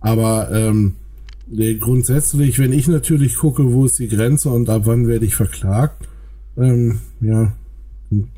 Aber 0.00 0.50
ähm, 0.52 0.94
grundsätzlich, 1.80 2.58
wenn 2.58 2.72
ich 2.72 2.88
natürlich 2.88 3.36
gucke, 3.36 3.72
wo 3.72 3.86
ist 3.86 3.98
die 3.98 4.08
Grenze 4.08 4.50
und 4.50 4.68
ab 4.68 4.82
wann 4.84 5.08
werde 5.08 5.24
ich 5.24 5.34
verklagt, 5.34 6.08
ähm, 6.56 7.00
ja, 7.20 7.52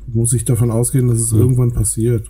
muss 0.07 0.33
ich 0.33 0.45
davon 0.45 0.71
ausgehen, 0.71 1.07
dass 1.07 1.19
es 1.19 1.31
mhm. 1.31 1.41
irgendwann 1.41 1.73
passiert. 1.73 2.27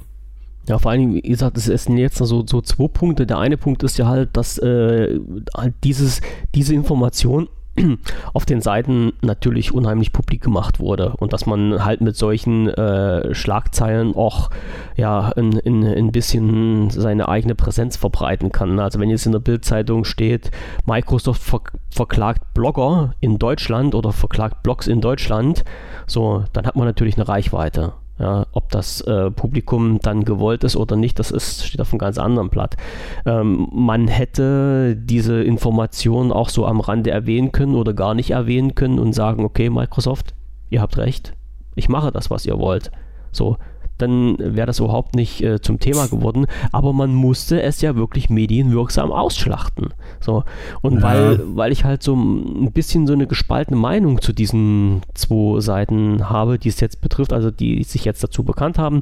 Ja, 0.68 0.78
vor 0.78 0.92
allem, 0.92 1.16
wie 1.16 1.22
gesagt, 1.22 1.58
es 1.58 1.66
sind 1.66 1.98
jetzt 1.98 2.18
so, 2.18 2.46
so 2.46 2.62
zwei 2.62 2.88
Punkte. 2.88 3.26
Der 3.26 3.40
eine 3.40 3.58
Punkt 3.58 3.84
ist 3.84 3.98
ja 3.98 4.08
halt, 4.08 4.30
dass 4.38 4.58
äh, 4.60 5.20
halt 5.56 5.74
dieses, 5.84 6.22
diese 6.54 6.76
Information 6.76 7.48
auf 8.34 8.46
den 8.46 8.62
Seiten 8.62 9.14
natürlich 9.22 9.74
unheimlich 9.74 10.14
publik 10.14 10.42
gemacht 10.42 10.80
wurde 10.80 11.14
und 11.18 11.34
dass 11.34 11.46
man 11.46 11.84
halt 11.84 12.02
mit 12.02 12.16
solchen 12.16 12.70
äh, 12.70 13.34
Schlagzeilen 13.34 14.16
auch 14.16 14.50
ja 14.96 15.32
ein, 15.36 15.60
ein, 15.66 15.84
ein 15.84 16.12
bisschen 16.12 16.90
seine 16.90 17.30
eigene 17.30 17.56
Präsenz 17.56 17.98
verbreiten 17.98 18.52
kann. 18.52 18.80
Also 18.80 19.00
wenn 19.00 19.10
jetzt 19.10 19.26
in 19.26 19.32
der 19.32 19.40
Bildzeitung 19.40 20.04
steht, 20.04 20.52
Microsoft 20.86 21.42
ver 21.42 21.62
verklagt 21.94 22.54
Blogger 22.54 23.14
in 23.20 23.38
Deutschland 23.38 23.96
oder 23.96 24.14
verklagt 24.14 24.64
Blogs 24.64 24.88
in 24.88 25.02
Deutschland, 25.02 25.66
so, 26.08 26.46
dann 26.54 26.66
hat 26.66 26.78
man 26.78 26.86
natürlich 26.86 27.16
eine 27.16 27.28
Reichweite. 27.28 27.94
Ja, 28.22 28.46
ob 28.52 28.70
das 28.70 29.02
äh, 29.02 29.32
Publikum 29.32 29.98
dann 29.98 30.24
gewollt 30.26 30.64
ist 30.64 30.76
oder 30.76 30.96
nicht, 30.96 31.18
das 31.18 31.32
ist, 31.32 31.66
steht 31.66 31.82
auf 31.82 31.92
einem 31.92 31.98
ganz 31.98 32.20
anderen 32.20 32.50
Blatt. 32.50 32.78
Ähm, 33.26 33.68
man 33.74 34.08
hätte 34.08 34.96
diese 34.96 35.42
Information 35.42 36.32
auch 36.32 36.50
so 36.50 36.68
am 36.68 36.82
Rande 36.82 37.10
erwähnen 37.10 37.52
können 37.52 37.74
oder 37.74 37.96
gar 37.96 38.14
nicht 38.14 38.30
erwähnen 38.30 38.76
können 38.76 39.00
und 39.00 39.14
sagen, 39.14 39.44
okay, 39.44 39.72
Microsoft, 39.72 40.36
ihr 40.70 40.82
habt 40.82 41.00
recht, 41.00 41.34
ich 41.74 41.90
mache 41.90 42.12
das, 42.12 42.30
was 42.30 42.46
ihr 42.46 42.60
wollt. 42.60 42.92
So, 43.32 43.58
dann 44.02 44.38
wäre 44.40 44.68
das 44.68 44.80
überhaupt 44.80 45.16
nicht 45.16 45.42
äh, 45.44 45.62
zum 45.62 45.80
Thema 45.80 46.08
geworden. 46.08 46.48
Aber 46.72 46.94
man 46.94 47.14
musste 47.14 47.62
es 47.62 47.82
ja 47.82 47.96
wirklich 47.96 48.30
medienwirksam 48.30 49.12
ausschlachten. 49.12 49.90
So. 50.20 50.44
Und 50.82 50.98
ja. 50.98 51.04
weil, 51.04 51.42
weil 51.56 51.72
ich 51.72 51.84
halt 51.84 52.04
so 52.04 52.16
ein 52.16 52.72
bisschen 52.72 53.08
so 53.08 53.14
eine 53.14 53.28
gespaltene 53.28 53.78
Meinung 53.78 54.22
zu 54.22 54.34
diesen 54.34 55.02
zwei 55.14 55.60
Seiten 55.60 56.30
habe, 56.30 56.58
die 56.58 56.70
es 56.70 56.80
jetzt 56.80 57.02
betrifft, 57.02 57.34
also 57.34 57.52
die 57.52 57.84
sich 57.84 58.06
jetzt 58.06 58.24
dazu 58.24 58.44
bekannt 58.44 58.78
haben, 58.78 59.02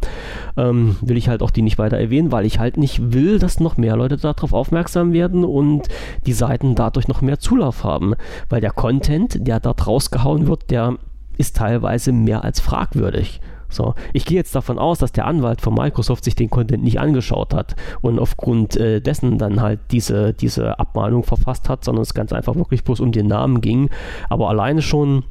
ähm, 0.57 0.95
will 1.01 1.17
ich 1.17 1.29
halt 1.29 1.41
auch 1.41 1.51
die 1.51 1.61
nicht 1.61 1.77
weiter 1.77 1.97
erwähnen, 1.97 2.31
weil 2.31 2.45
ich 2.45 2.59
halt 2.59 2.77
nicht 2.77 3.13
will, 3.13 3.39
dass 3.39 3.59
noch 3.59 3.77
mehr 3.77 3.95
Leute 3.95 4.17
darauf 4.17 4.53
aufmerksam 4.53 5.13
werden 5.13 5.43
und 5.43 5.87
die 6.25 6.33
Seiten 6.33 6.75
dadurch 6.75 7.07
noch 7.07 7.21
mehr 7.21 7.39
Zulauf 7.39 7.83
haben. 7.83 8.13
Weil 8.49 8.61
der 8.61 8.71
Content, 8.71 9.47
der 9.47 9.59
dort 9.59 9.87
rausgehauen 9.87 10.47
wird, 10.47 10.71
der 10.71 10.97
ist 11.37 11.55
teilweise 11.55 12.11
mehr 12.11 12.43
als 12.43 12.59
fragwürdig. 12.59 13.39
So, 13.69 13.93
ich 14.13 14.25
gehe 14.25 14.37
jetzt 14.37 14.55
davon 14.55 14.79
aus, 14.79 14.99
dass 14.99 15.11
der 15.11 15.27
Anwalt 15.27 15.61
von 15.61 15.75
Microsoft 15.75 16.23
sich 16.23 16.35
den 16.35 16.49
Content 16.49 16.83
nicht 16.83 16.99
angeschaut 16.99 17.53
hat 17.53 17.75
und 18.01 18.19
aufgrund 18.19 18.75
äh, 18.75 18.99
dessen 18.99 19.37
dann 19.37 19.61
halt 19.61 19.79
diese, 19.91 20.33
diese 20.33 20.79
Abmahnung 20.79 21.23
verfasst 21.23 21.69
hat, 21.69 21.83
sondern 21.85 22.01
es 22.01 22.13
ganz 22.13 22.33
einfach 22.33 22.55
wirklich 22.55 22.83
bloß 22.83 22.99
um 22.99 23.11
den 23.11 23.27
Namen 23.27 23.61
ging. 23.61 23.89
Aber 24.27 24.49
alleine 24.49 24.81
schon, 24.81 25.23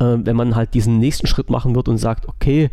äh, 0.00 0.16
wenn 0.18 0.36
man 0.36 0.56
halt 0.56 0.74
diesen 0.74 0.98
nächsten 0.98 1.28
Schritt 1.28 1.48
machen 1.48 1.74
wird 1.74 1.88
und 1.88 1.98
sagt, 1.98 2.28
okay, 2.28 2.70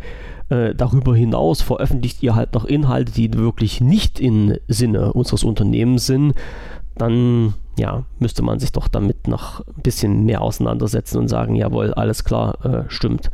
äh, 0.49 0.73
darüber 0.73 1.15
hinaus 1.15 1.61
veröffentlicht 1.61 2.23
ihr 2.23 2.35
halt 2.35 2.53
noch 2.53 2.65
Inhalte, 2.65 3.11
die 3.11 3.33
wirklich 3.33 3.81
nicht 3.81 4.19
im 4.19 4.57
Sinne 4.67 5.13
unseres 5.13 5.43
Unternehmens 5.43 6.07
sind, 6.07 6.33
dann 6.97 7.53
ja, 7.77 8.03
müsste 8.19 8.41
man 8.41 8.59
sich 8.59 8.71
doch 8.71 8.87
damit 8.87 9.27
noch 9.27 9.61
ein 9.61 9.81
bisschen 9.81 10.25
mehr 10.25 10.41
auseinandersetzen 10.41 11.17
und 11.17 11.27
sagen, 11.29 11.55
jawohl, 11.55 11.93
alles 11.93 12.23
klar, 12.23 12.65
äh, 12.65 12.83
stimmt. 12.89 13.31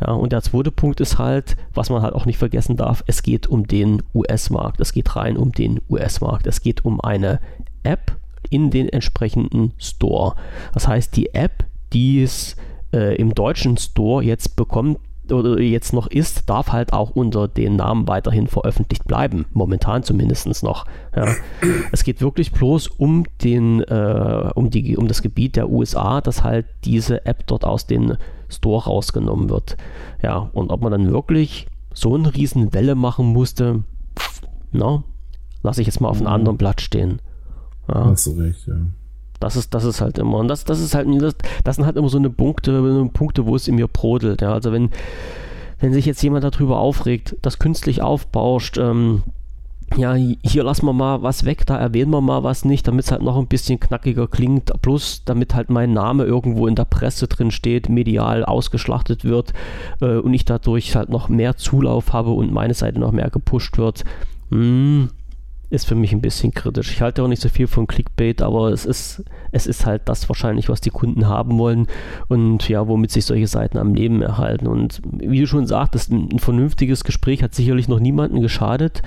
Ja, 0.00 0.12
und 0.12 0.32
der 0.32 0.42
zweite 0.42 0.70
Punkt 0.70 1.00
ist 1.00 1.18
halt, 1.18 1.56
was 1.74 1.90
man 1.90 2.02
halt 2.02 2.14
auch 2.14 2.24
nicht 2.24 2.38
vergessen 2.38 2.76
darf, 2.76 3.04
es 3.06 3.22
geht 3.22 3.46
um 3.46 3.66
den 3.66 4.02
US-Markt. 4.14 4.80
Es 4.80 4.92
geht 4.92 5.14
rein 5.16 5.36
um 5.36 5.52
den 5.52 5.80
US-Markt. 5.90 6.46
Es 6.46 6.62
geht 6.62 6.84
um 6.84 7.00
eine 7.00 7.40
App 7.82 8.16
in 8.48 8.70
den 8.70 8.88
entsprechenden 8.88 9.72
Store. 9.78 10.34
Das 10.72 10.88
heißt, 10.88 11.14
die 11.16 11.34
App, 11.34 11.64
die 11.92 12.22
es 12.22 12.56
äh, 12.92 13.16
im 13.16 13.34
deutschen 13.34 13.76
Store 13.76 14.24
jetzt 14.24 14.56
bekommt, 14.56 14.98
oder 15.32 15.60
jetzt 15.60 15.92
noch 15.92 16.06
ist, 16.06 16.48
darf 16.48 16.72
halt 16.72 16.92
auch 16.92 17.10
unter 17.10 17.48
den 17.48 17.76
Namen 17.76 18.08
weiterhin 18.08 18.46
veröffentlicht 18.46 19.04
bleiben. 19.04 19.46
Momentan 19.52 20.02
zumindest 20.02 20.62
noch. 20.62 20.86
Ja. 21.14 21.34
Es 21.92 22.04
geht 22.04 22.20
wirklich 22.20 22.52
bloß 22.52 22.88
um, 22.88 23.24
den, 23.42 23.82
äh, 23.82 24.50
um, 24.54 24.70
die, 24.70 24.96
um 24.96 25.08
das 25.08 25.22
Gebiet 25.22 25.56
der 25.56 25.68
USA, 25.68 26.20
dass 26.20 26.42
halt 26.42 26.66
diese 26.84 27.26
App 27.26 27.46
dort 27.46 27.64
aus 27.64 27.86
den 27.86 28.16
Store 28.48 28.84
rausgenommen 28.84 29.50
wird. 29.50 29.76
Ja, 30.22 30.50
und 30.52 30.70
ob 30.70 30.82
man 30.82 30.92
dann 30.92 31.10
wirklich 31.10 31.66
so 31.92 32.14
eine 32.14 32.34
riesen 32.34 32.72
Welle 32.72 32.94
machen 32.94 33.26
musste, 33.26 33.84
na, 34.72 35.04
lasse 35.62 35.80
ich 35.80 35.86
jetzt 35.86 36.00
mal 36.00 36.08
auf 36.08 36.16
einem 36.16 36.26
mhm. 36.26 36.32
anderen 36.34 36.58
Blatt 36.58 36.80
stehen. 36.80 37.20
Ja. 37.88 38.06
Hast 38.06 38.26
du 38.26 38.32
recht, 38.32 38.66
ja. 38.66 38.74
Das 39.40 39.56
ist, 39.56 39.74
das 39.74 39.84
ist 39.84 40.00
halt 40.00 40.18
immer, 40.18 40.38
und 40.38 40.48
das, 40.48 40.64
das 40.64 40.80
ist 40.80 40.94
halt, 40.94 41.08
das, 41.20 41.34
das 41.64 41.76
sind 41.76 41.86
halt 41.86 41.96
immer 41.96 42.08
so 42.08 42.18
eine 42.18 42.30
Punkte, 42.30 43.08
Punkte, 43.12 43.46
wo 43.46 43.56
es 43.56 43.68
in 43.68 43.76
mir 43.76 43.88
brodelt. 43.88 44.42
Ja. 44.42 44.52
Also 44.52 44.70
wenn, 44.70 44.90
wenn 45.80 45.92
sich 45.92 46.06
jetzt 46.06 46.22
jemand 46.22 46.44
darüber 46.44 46.78
aufregt, 46.78 47.36
das 47.42 47.58
künstlich 47.58 48.02
aufbauscht, 48.02 48.76
ähm, 48.78 49.22
ja, 49.96 50.14
hier 50.14 50.62
lassen 50.62 50.86
wir 50.86 50.92
mal 50.92 51.22
was 51.22 51.44
weg, 51.44 51.66
da 51.66 51.76
erwähnen 51.76 52.12
wir 52.12 52.20
mal 52.20 52.44
was 52.44 52.64
nicht, 52.64 52.86
damit 52.86 53.06
es 53.06 53.10
halt 53.10 53.22
noch 53.22 53.36
ein 53.36 53.48
bisschen 53.48 53.80
knackiger 53.80 54.28
klingt, 54.28 54.72
plus 54.82 55.24
damit 55.24 55.54
halt 55.54 55.68
mein 55.68 55.92
Name 55.92 56.24
irgendwo 56.24 56.68
in 56.68 56.76
der 56.76 56.84
Presse 56.84 57.26
drin 57.26 57.50
steht, 57.50 57.88
medial 57.88 58.44
ausgeschlachtet 58.44 59.24
wird 59.24 59.52
äh, 60.00 60.16
und 60.18 60.32
ich 60.32 60.44
dadurch 60.44 60.94
halt 60.94 61.08
noch 61.08 61.28
mehr 61.28 61.56
Zulauf 61.56 62.12
habe 62.12 62.30
und 62.30 62.52
meine 62.52 62.74
Seite 62.74 63.00
noch 63.00 63.10
mehr 63.10 63.30
gepusht 63.30 63.78
wird. 63.78 64.04
Hm, 64.50 65.10
ist 65.70 65.86
für 65.86 65.94
mich 65.94 66.12
ein 66.12 66.20
bisschen 66.20 66.52
kritisch. 66.52 66.90
Ich 66.90 67.00
halte 67.00 67.22
auch 67.22 67.28
nicht 67.28 67.40
so 67.40 67.48
viel 67.48 67.68
von 67.68 67.86
Clickbait, 67.86 68.42
aber 68.42 68.70
es 68.70 68.84
ist, 68.84 69.24
es 69.52 69.66
ist 69.68 69.86
halt 69.86 70.02
das 70.06 70.28
wahrscheinlich, 70.28 70.68
was 70.68 70.80
die 70.80 70.90
Kunden 70.90 71.28
haben 71.28 71.58
wollen 71.58 71.86
und 72.28 72.68
ja, 72.68 72.86
womit 72.88 73.12
sich 73.12 73.24
solche 73.24 73.46
Seiten 73.46 73.78
am 73.78 73.94
Leben 73.94 74.20
erhalten. 74.20 74.66
Und 74.66 75.00
wie 75.12 75.40
du 75.40 75.46
schon 75.46 75.66
sagtest, 75.66 76.10
ein, 76.10 76.40
vernünftiges 76.40 77.04
Gespräch 77.04 77.42
hat 77.42 77.54
sicherlich 77.54 77.88
noch 77.88 78.00
niemanden 78.00 78.40
geschadet. 78.40 79.02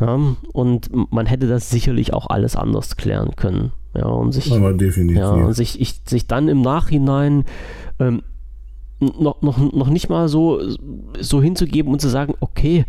Ja, 0.00 0.18
und 0.52 0.90
man 1.12 1.26
hätte 1.26 1.46
das 1.46 1.70
sicherlich 1.70 2.12
auch 2.12 2.26
alles 2.28 2.56
anders 2.56 2.96
klären 2.96 3.36
können. 3.36 3.70
Ja, 3.94 4.06
und 4.06 4.32
sich, 4.32 4.52
Aber 4.52 4.74
definitiv. 4.74 5.18
Ja, 5.18 5.30
und 5.30 5.54
sich, 5.54 5.80
ich, 5.80 6.02
sich 6.04 6.26
dann 6.26 6.48
im 6.48 6.60
Nachhinein 6.60 7.44
ähm, 7.98 8.22
noch, 8.98 9.40
noch, 9.40 9.58
noch 9.72 9.88
nicht 9.88 10.08
mal 10.08 10.28
so, 10.28 10.60
so 11.20 11.40
hinzugeben 11.40 11.92
und 11.92 12.00
zu 12.00 12.08
sagen, 12.08 12.34
okay, 12.40 12.84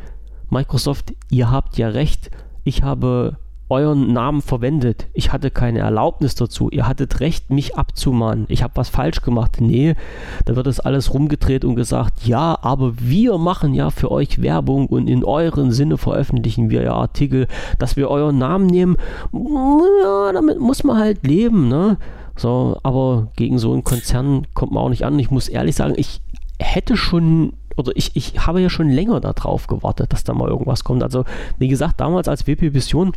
Microsoft, 0.49 1.13
ihr 1.29 1.51
habt 1.51 1.77
ja 1.77 1.89
recht, 1.89 2.31
ich 2.67 2.83
habe 2.83 3.37
euren 3.69 4.13
Namen 4.13 4.41
verwendet. 4.41 5.07
Ich 5.13 5.33
hatte 5.33 5.51
keine 5.51 5.79
Erlaubnis 5.79 6.35
dazu. 6.35 6.69
Ihr 6.69 6.87
hattet 6.87 7.19
recht, 7.19 7.49
mich 7.49 7.75
abzumahnen. 7.75 8.45
Ich 8.47 8.63
habe 8.63 8.75
was 8.75 8.89
falsch 8.89 9.21
gemacht. 9.21 9.57
Nee, 9.59 9.95
da 10.45 10.55
wird 10.55 10.67
das 10.67 10.79
alles 10.79 11.13
rumgedreht 11.13 11.65
und 11.65 11.75
gesagt, 11.75 12.25
ja, 12.25 12.57
aber 12.61 12.93
wir 12.99 13.37
machen 13.37 13.73
ja 13.73 13.89
für 13.89 14.09
euch 14.09 14.41
Werbung 14.41 14.87
und 14.87 15.07
in 15.09 15.23
euren 15.23 15.71
Sinne 15.71 15.97
veröffentlichen 15.97 16.69
wir 16.69 16.83
ja 16.83 16.93
Artikel, 16.93 17.47
dass 17.77 17.97
wir 17.97 18.09
euren 18.09 18.37
Namen 18.37 18.67
nehmen. 18.67 18.97
Ja, 19.33 20.31
damit 20.31 20.59
muss 20.59 20.83
man 20.83 20.97
halt 20.97 21.25
leben, 21.27 21.67
ne? 21.67 21.97
So, 22.37 22.77
aber 22.83 23.29
gegen 23.35 23.57
so 23.57 23.73
einen 23.73 23.83
Konzern 23.83 24.45
kommt 24.53 24.71
man 24.71 24.83
auch 24.83 24.89
nicht 24.89 25.03
an. 25.03 25.17
Ich 25.19 25.31
muss 25.31 25.49
ehrlich 25.49 25.75
sagen, 25.75 25.95
ich 25.97 26.21
hätte 26.59 26.95
schon 26.95 27.53
oder 27.77 27.91
ich, 27.95 28.15
ich 28.15 28.45
habe 28.45 28.61
ja 28.61 28.69
schon 28.69 28.89
länger 28.89 29.19
darauf 29.19 29.67
gewartet, 29.67 30.13
dass 30.13 30.23
da 30.23 30.33
mal 30.33 30.49
irgendwas 30.49 30.83
kommt. 30.83 31.03
Also, 31.03 31.25
wie 31.57 31.67
gesagt, 31.67 31.99
damals 31.99 32.27
als 32.27 32.47
WP 32.47 32.73
Vision 32.73 33.13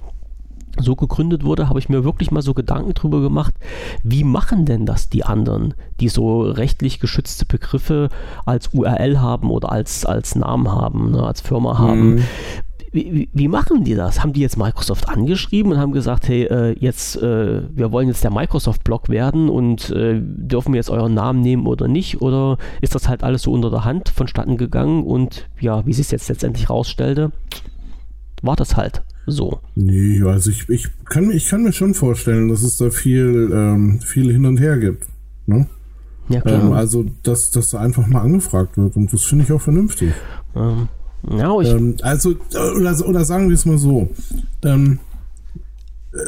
so 0.78 0.94
gegründet 0.94 1.44
wurde, 1.44 1.68
habe 1.68 1.78
ich 1.78 1.88
mir 1.88 2.04
wirklich 2.04 2.30
mal 2.30 2.42
so 2.42 2.54
Gedanken 2.54 2.94
drüber 2.94 3.20
gemacht, 3.20 3.54
wie 4.02 4.24
machen 4.24 4.64
denn 4.64 4.86
das 4.86 5.08
die 5.08 5.24
anderen, 5.24 5.74
die 5.98 6.08
so 6.08 6.42
rechtlich 6.42 7.00
geschützte 7.00 7.44
Begriffe 7.44 8.08
als 8.46 8.68
URL 8.72 9.20
haben 9.20 9.50
oder 9.50 9.72
als, 9.72 10.04
als 10.04 10.36
Namen 10.36 10.70
haben, 10.70 11.10
ne, 11.10 11.22
als 11.22 11.40
Firma 11.40 11.78
haben. 11.78 12.14
Mhm. 12.14 12.22
Wie, 12.92 13.28
wie, 13.32 13.48
machen 13.48 13.84
die 13.84 13.94
das? 13.94 14.22
Haben 14.22 14.32
die 14.32 14.40
jetzt 14.40 14.56
Microsoft 14.56 15.08
angeschrieben 15.08 15.72
und 15.72 15.78
haben 15.78 15.92
gesagt, 15.92 16.28
hey, 16.28 16.44
äh, 16.44 16.76
jetzt, 16.78 17.16
äh, 17.16 17.62
wir 17.72 17.92
wollen 17.92 18.08
jetzt 18.08 18.24
der 18.24 18.32
Microsoft-Blog 18.32 19.08
werden 19.08 19.48
und 19.48 19.90
äh, 19.90 20.20
dürfen 20.20 20.72
wir 20.72 20.78
jetzt 20.78 20.90
euren 20.90 21.14
Namen 21.14 21.40
nehmen 21.40 21.66
oder 21.66 21.88
nicht? 21.88 22.20
Oder 22.20 22.58
ist 22.80 22.94
das 22.94 23.08
halt 23.08 23.22
alles 23.22 23.42
so 23.42 23.52
unter 23.52 23.70
der 23.70 23.84
Hand 23.84 24.08
vonstatten 24.08 24.56
gegangen 24.56 25.04
und 25.04 25.48
ja, 25.60 25.86
wie 25.86 25.92
sich 25.92 26.06
es 26.06 26.10
jetzt 26.10 26.28
letztendlich 26.28 26.68
rausstellte, 26.68 27.32
war 28.42 28.56
das 28.56 28.76
halt 28.76 29.02
so. 29.26 29.60
Nee, 29.74 30.22
also 30.22 30.50
ich, 30.50 30.68
ich, 30.68 30.88
kann, 31.04 31.30
ich 31.30 31.48
kann 31.48 31.62
mir 31.62 31.72
schon 31.72 31.94
vorstellen, 31.94 32.48
dass 32.48 32.62
es 32.62 32.76
da 32.76 32.90
viel, 32.90 33.50
ähm, 33.52 34.00
viel 34.00 34.32
hin 34.32 34.46
und 34.46 34.58
her 34.58 34.78
gibt. 34.78 35.06
Ne? 35.46 35.66
Ja, 36.28 36.40
klar. 36.40 36.62
Ähm, 36.62 36.72
also, 36.72 37.06
dass, 37.22 37.50
dass 37.50 37.70
da 37.70 37.78
einfach 37.78 38.06
mal 38.06 38.22
angefragt 38.22 38.76
wird 38.76 38.96
und 38.96 39.12
das 39.12 39.22
finde 39.22 39.44
ich 39.44 39.52
auch 39.52 39.60
vernünftig. 39.60 40.12
Ähm, 40.56 40.88
ja, 41.28 41.60
ich 41.60 41.68
ähm, 41.68 41.96
also, 42.02 42.34
oder, 42.76 43.08
oder 43.08 43.24
sagen 43.24 43.48
wir 43.48 43.54
es 43.54 43.66
mal 43.66 43.78
so. 43.78 44.08
Ähm, 44.62 44.98
äh, 46.12 46.18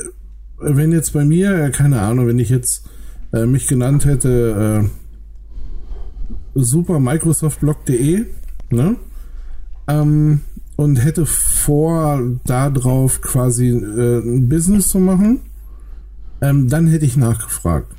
wenn 0.59 0.93
jetzt 0.93 1.13
bei 1.13 1.25
mir, 1.25 1.65
äh, 1.65 1.71
keine 1.71 2.01
Ahnung, 2.01 2.27
wenn 2.27 2.39
ich 2.39 2.51
jetzt 2.51 2.85
äh, 3.33 3.47
mich 3.47 3.67
genannt 3.67 4.05
hätte, 4.05 4.85
äh, 4.85 6.61
supermicrosoftblog.de, 6.61 8.27
ne? 8.71 8.97
Ähm, 9.89 10.41
und 10.77 10.97
hätte 10.97 11.27
vor, 11.27 12.21
darauf 12.45 13.21
quasi 13.21 13.69
äh, 13.69 14.19
ein 14.19 14.49
Business 14.49 14.89
zu 14.89 14.99
machen, 14.99 15.41
ähm, 16.41 16.69
dann 16.69 16.87
hätte 16.87 17.05
ich 17.05 17.17
nachgefragt. 17.17 17.95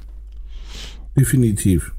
Definitiv. 1.18 1.94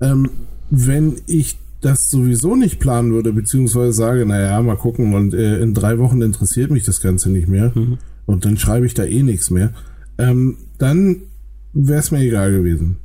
Ähm, 0.00 0.30
wenn 0.70 1.20
ich 1.26 1.58
das 1.80 2.10
sowieso 2.10 2.56
nicht 2.56 2.80
planen 2.80 3.12
würde, 3.12 3.32
beziehungsweise 3.32 3.92
sage, 3.92 4.26
naja, 4.26 4.60
mal 4.62 4.76
gucken, 4.76 5.14
und 5.14 5.34
äh, 5.34 5.60
in 5.60 5.74
drei 5.74 5.98
Wochen 5.98 6.20
interessiert 6.22 6.70
mich 6.70 6.84
das 6.84 7.00
Ganze 7.00 7.30
nicht 7.30 7.48
mehr 7.48 7.72
mhm. 7.74 7.98
und 8.26 8.44
dann 8.44 8.56
schreibe 8.56 8.86
ich 8.86 8.94
da 8.94 9.04
eh 9.04 9.22
nichts 9.22 9.50
mehr, 9.50 9.72
ähm, 10.18 10.56
dann 10.78 11.22
wäre 11.72 12.00
es 12.00 12.10
mir 12.10 12.20
egal 12.20 12.50
gewesen. 12.50 12.96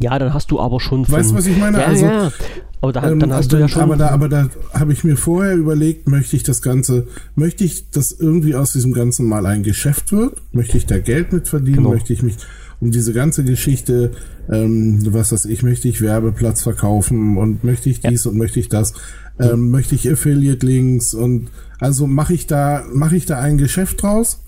Ja, 0.00 0.18
dann 0.18 0.32
hast 0.32 0.50
du 0.50 0.60
aber 0.60 0.78
schon. 0.78 1.10
Weißt 1.10 1.32
du, 1.32 1.34
was 1.34 1.46
ich 1.46 1.58
meine? 1.58 1.78
Ja, 1.78 1.86
also, 1.86 2.04
ja. 2.04 2.32
Aber 2.80 2.92
da, 2.92 3.10
ähm, 3.10 3.18
dann 3.18 3.32
hast 3.32 3.52
dann, 3.52 3.58
du 3.58 3.62
ja 3.64 3.68
schon. 3.68 3.82
Aber 3.82 3.96
da, 3.96 4.10
aber 4.10 4.28
da 4.28 4.48
habe 4.72 4.92
ich 4.92 5.02
mir 5.02 5.16
vorher 5.16 5.56
überlegt, 5.56 6.06
möchte 6.08 6.36
ich 6.36 6.44
das 6.44 6.62
Ganze, 6.62 7.08
möchte 7.34 7.64
ich, 7.64 7.90
dass 7.90 8.12
irgendwie 8.12 8.54
aus 8.54 8.72
diesem 8.72 8.92
Ganzen 8.92 9.26
mal 9.26 9.44
ein 9.46 9.64
Geschäft 9.64 10.12
wird? 10.12 10.40
Möchte 10.52 10.76
ich 10.76 10.86
da 10.86 10.98
Geld 10.98 11.32
mit 11.32 11.48
verdienen? 11.48 11.78
Genau. 11.78 11.90
Möchte 11.90 12.12
ich 12.12 12.22
mich 12.22 12.36
um 12.80 12.90
diese 12.90 13.12
ganze 13.12 13.44
Geschichte, 13.44 14.12
ähm, 14.50 15.00
was 15.12 15.32
weiß 15.32 15.46
ich, 15.46 15.62
möchte 15.62 15.88
ich 15.88 16.00
Werbeplatz 16.00 16.62
verkaufen 16.62 17.36
und 17.36 17.64
möchte 17.64 17.90
ich 17.90 18.00
dies 18.00 18.24
ja. 18.24 18.30
und 18.30 18.38
möchte 18.38 18.60
ich 18.60 18.68
das, 18.68 18.94
ähm, 19.40 19.70
möchte 19.70 19.94
ich 19.94 20.10
Affiliate-Links 20.10 21.14
und 21.14 21.48
also 21.80 22.06
mache 22.06 22.34
ich 22.34 22.46
da, 22.46 22.84
mache 22.92 23.16
ich 23.16 23.26
da 23.26 23.38
ein 23.38 23.58
Geschäft 23.58 24.02
draus? 24.02 24.40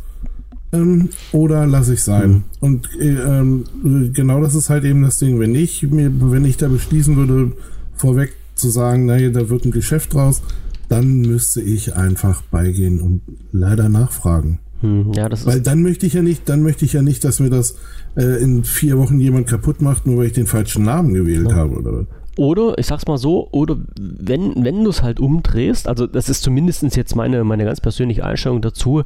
Ähm, 0.72 1.08
oder 1.32 1.66
lasse 1.66 1.94
ich 1.94 2.02
sein. 2.02 2.30
Mhm. 2.30 2.42
Und 2.60 2.90
äh, 3.00 3.14
ähm, 3.14 3.64
genau 4.12 4.40
das 4.40 4.54
ist 4.54 4.70
halt 4.70 4.84
eben 4.84 5.02
das 5.02 5.18
Ding. 5.18 5.40
Wenn 5.40 5.54
ich 5.54 5.82
mir, 5.82 6.12
wenn 6.12 6.44
ich 6.44 6.56
da 6.56 6.68
beschließen 6.68 7.16
würde, 7.16 7.52
vorweg 7.94 8.32
zu 8.54 8.70
sagen, 8.70 9.06
naja, 9.06 9.30
da 9.30 9.48
wird 9.48 9.64
ein 9.64 9.72
Geschäft 9.72 10.14
draus, 10.14 10.42
dann 10.88 11.20
müsste 11.20 11.60
ich 11.60 11.96
einfach 11.96 12.42
beigehen 12.42 13.00
und 13.00 13.22
leider 13.52 13.88
nachfragen. 13.88 14.58
Hm, 14.80 15.12
ja, 15.12 15.28
das 15.28 15.46
Weil 15.46 15.60
dann 15.60 15.82
möchte 15.82 16.06
ich 16.06 16.14
ja 16.14 16.22
nicht, 16.22 16.48
dann 16.48 16.62
möchte 16.62 16.84
ich 16.84 16.92
ja 16.92 17.02
nicht, 17.02 17.24
dass 17.24 17.40
mir 17.40 17.50
das 17.50 17.76
äh, 18.16 18.42
in 18.42 18.64
vier 18.64 18.98
Wochen 18.98 19.20
jemand 19.20 19.46
kaputt 19.46 19.82
macht, 19.82 20.06
nur 20.06 20.18
weil 20.18 20.26
ich 20.26 20.32
den 20.32 20.46
falschen 20.46 20.84
Namen 20.84 21.12
gewählt 21.12 21.50
ja. 21.50 21.56
habe, 21.56 21.74
oder 21.74 22.06
Oder, 22.36 22.78
ich 22.78 22.86
sag's 22.86 23.06
mal 23.06 23.18
so, 23.18 23.48
oder 23.52 23.76
wenn, 23.98 24.64
wenn 24.64 24.82
du 24.84 24.90
es 24.90 25.02
halt 25.02 25.20
umdrehst, 25.20 25.86
also 25.86 26.06
das 26.06 26.28
ist 26.28 26.42
zumindest 26.42 26.82
jetzt 26.96 27.14
meine, 27.14 27.44
meine 27.44 27.64
ganz 27.64 27.80
persönliche 27.80 28.24
Einstellung 28.24 28.62
dazu, 28.62 29.02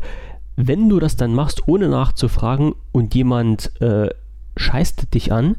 wenn 0.57 0.89
du 0.89 1.01
das 1.01 1.17
dann 1.17 1.35
machst, 1.35 1.67
ohne 1.67 1.89
nachzufragen 1.89 2.75
und 2.93 3.15
jemand 3.15 3.73
äh, 3.81 4.11
scheißt 4.57 5.13
dich 5.13 5.33
an, 5.33 5.57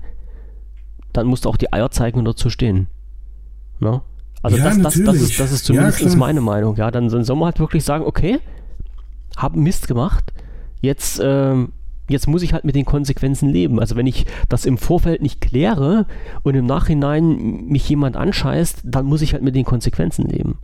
dann 1.12 1.28
musst 1.28 1.46
du 1.46 1.50
auch 1.50 1.58
die 1.58 1.74
Eier 1.74 1.92
zeigen 1.92 2.20
und 2.20 2.26
dazu 2.26 2.50
stehen. 2.50 2.88
Ne? 3.80 4.02
Also 4.42 4.58
ja, 4.58 4.64
das, 4.64 4.78
das, 4.80 5.04
das, 5.04 5.16
ist, 5.16 5.40
das 5.40 5.52
ist 5.52 5.66
zumindest 5.66 6.02
ja, 6.02 6.16
meine 6.16 6.40
Meinung. 6.40 6.76
Ja, 6.76 6.92
dann, 6.92 7.10
dann 7.10 7.24
soll 7.24 7.36
man 7.36 7.46
halt 7.48 7.60
wirklich 7.60 7.84
sagen, 7.84 8.06
okay, 8.06 8.40
hab 9.38 9.56
Mist 9.56 9.88
gemacht, 9.88 10.34
jetzt, 10.82 11.22
ähm, 11.24 11.70
jetzt 12.10 12.28
muss 12.28 12.44
ich 12.44 12.54
halt 12.54 12.66
mit 12.66 12.76
den 12.76 12.86
Konsequenzen 12.86 13.50
leben. 13.50 13.80
Also 13.80 13.96
wenn 13.96 14.08
ich 14.08 14.26
das 14.50 14.66
im 14.66 14.78
Vorfeld 14.78 15.22
nicht 15.22 15.42
kläre 15.42 16.06
und 16.44 16.56
im 16.56 16.66
Nachhinein 16.66 17.68
mich 17.68 17.88
jemand 17.90 18.16
anscheißt, 18.16 18.82
dann 18.84 19.06
muss 19.06 19.22
ich 19.22 19.34
halt 19.34 19.44
mit 19.44 19.56
den 19.56 19.66
Konsequenzen 19.66 20.28
leben. 20.28 20.58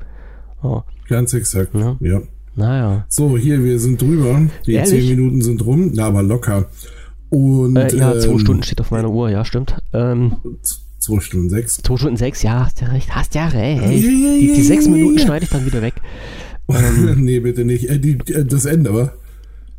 Oh. 0.63 0.81
Ganz 1.09 1.33
exakt, 1.33 1.73
ja. 1.73 1.97
ja. 1.99 2.21
Naja. 2.55 3.05
So, 3.07 3.37
hier, 3.37 3.63
wir 3.63 3.79
sind 3.79 4.01
drüber. 4.01 4.41
Die 4.65 4.73
Ehrlich? 4.73 4.89
zehn 4.89 5.09
Minuten 5.09 5.41
sind 5.41 5.65
rum, 5.65 5.91
na, 5.93 6.07
aber 6.07 6.21
locker. 6.21 6.67
Und, 7.29 7.77
äh, 7.77 7.95
ja, 7.95 8.19
zwei 8.19 8.33
ähm, 8.33 8.39
Stunden 8.39 8.63
steht 8.63 8.81
auf 8.81 8.91
meiner 8.91 9.09
Uhr, 9.09 9.29
ja, 9.29 9.45
stimmt. 9.45 9.77
Ähm, 9.93 10.35
zwei 10.99 11.21
Stunden 11.21 11.49
sechs. 11.49 11.77
Zwei 11.77 11.97
Stunden 11.97 12.17
sechs, 12.17 12.43
ja, 12.43 12.65
hast 12.65 12.81
ja 12.81 12.87
recht, 12.87 13.15
hast 13.15 13.35
ja 13.35 13.47
recht. 13.47 13.81
Ja, 13.81 13.89
ja, 13.89 14.37
die, 14.37 14.53
die 14.53 14.61
sechs 14.63 14.87
Minuten 14.87 15.17
schneide 15.17 15.45
ich 15.45 15.49
dann 15.49 15.65
wieder 15.65 15.81
weg. 15.81 15.95
Ähm, 16.75 17.15
nee, 17.23 17.39
bitte 17.39 17.65
nicht. 17.65 17.89
Äh, 17.89 17.99
die, 17.99 18.17
äh, 18.31 18.45
das 18.45 18.65
Ende, 18.65 18.93
wa? 18.93 19.11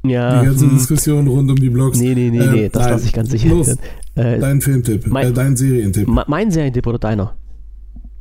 Ja. 0.05 0.41
Die 0.41 0.47
ganze 0.47 0.65
hm. 0.67 0.77
Diskussion 0.77 1.29
rund 1.29 1.51
um 1.51 1.57
die 1.57 1.71
Blogs. 1.71 1.99
Nee, 1.99 2.15
nee, 2.15 2.31
nee, 2.31 2.39
äh, 2.39 2.51
nee, 2.51 2.69
das 2.69 2.89
lasse 2.89 3.07
ich 3.07 3.13
ganz 3.13 3.31
sicher. 3.31 3.51
Los, 3.51 3.69
äh, 4.15 4.39
dein 4.39 4.61
Filmtipp, 4.61 5.07
mein, 5.07 5.29
äh, 5.29 5.33
dein 5.33 5.57
Serientipp. 5.57 6.09
Mein 6.09 6.51
Serientipp 6.51 6.87
oder 6.87 6.99
deiner? 6.99 7.35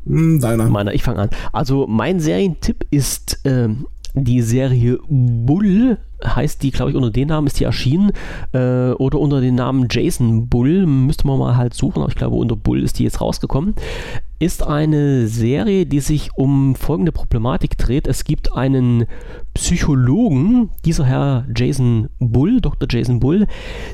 Hm, 0.06 0.40
deiner. 0.40 0.70
Meiner, 0.70 0.94
ich 0.94 1.04
fange 1.04 1.20
an. 1.20 1.30
Also, 1.52 1.88
mein 1.88 2.20
Serientipp 2.20 2.86
ist 2.92 3.40
ähm, 3.46 3.88
die 4.14 4.42
Serie 4.42 5.00
Bull 5.10 5.98
heißt 6.24 6.62
die, 6.62 6.72
glaube 6.72 6.92
ich, 6.92 6.98
unter 6.98 7.10
dem 7.10 7.28
Namen 7.28 7.48
ist 7.48 7.60
die 7.60 7.64
erschienen 7.64 8.12
äh, 8.54 8.92
oder 8.92 9.20
unter 9.20 9.42
dem 9.42 9.56
Namen 9.56 9.88
Jason 9.90 10.48
Bull, 10.48 10.86
müsste 10.86 11.26
man 11.26 11.40
mal 11.40 11.58
halt 11.58 11.74
suchen, 11.74 12.02
aber 12.02 12.10
ich 12.10 12.16
glaube, 12.16 12.36
unter 12.36 12.56
Bull 12.56 12.84
ist 12.84 13.00
die 13.00 13.04
jetzt 13.04 13.22
rausgekommen. 13.22 13.74
Ist 14.42 14.64
eine 14.66 15.28
Serie, 15.28 15.86
die 15.86 16.00
sich 16.00 16.32
um 16.34 16.74
folgende 16.74 17.12
Problematik 17.12 17.78
dreht. 17.78 18.08
Es 18.08 18.24
gibt 18.24 18.52
einen 18.54 19.06
Psychologen, 19.54 20.72
dieser 20.84 21.06
Herr 21.06 21.46
Jason 21.56 22.10
Bull, 22.18 22.60
Dr. 22.60 22.88
Jason 22.90 23.20
Bull, 23.20 23.46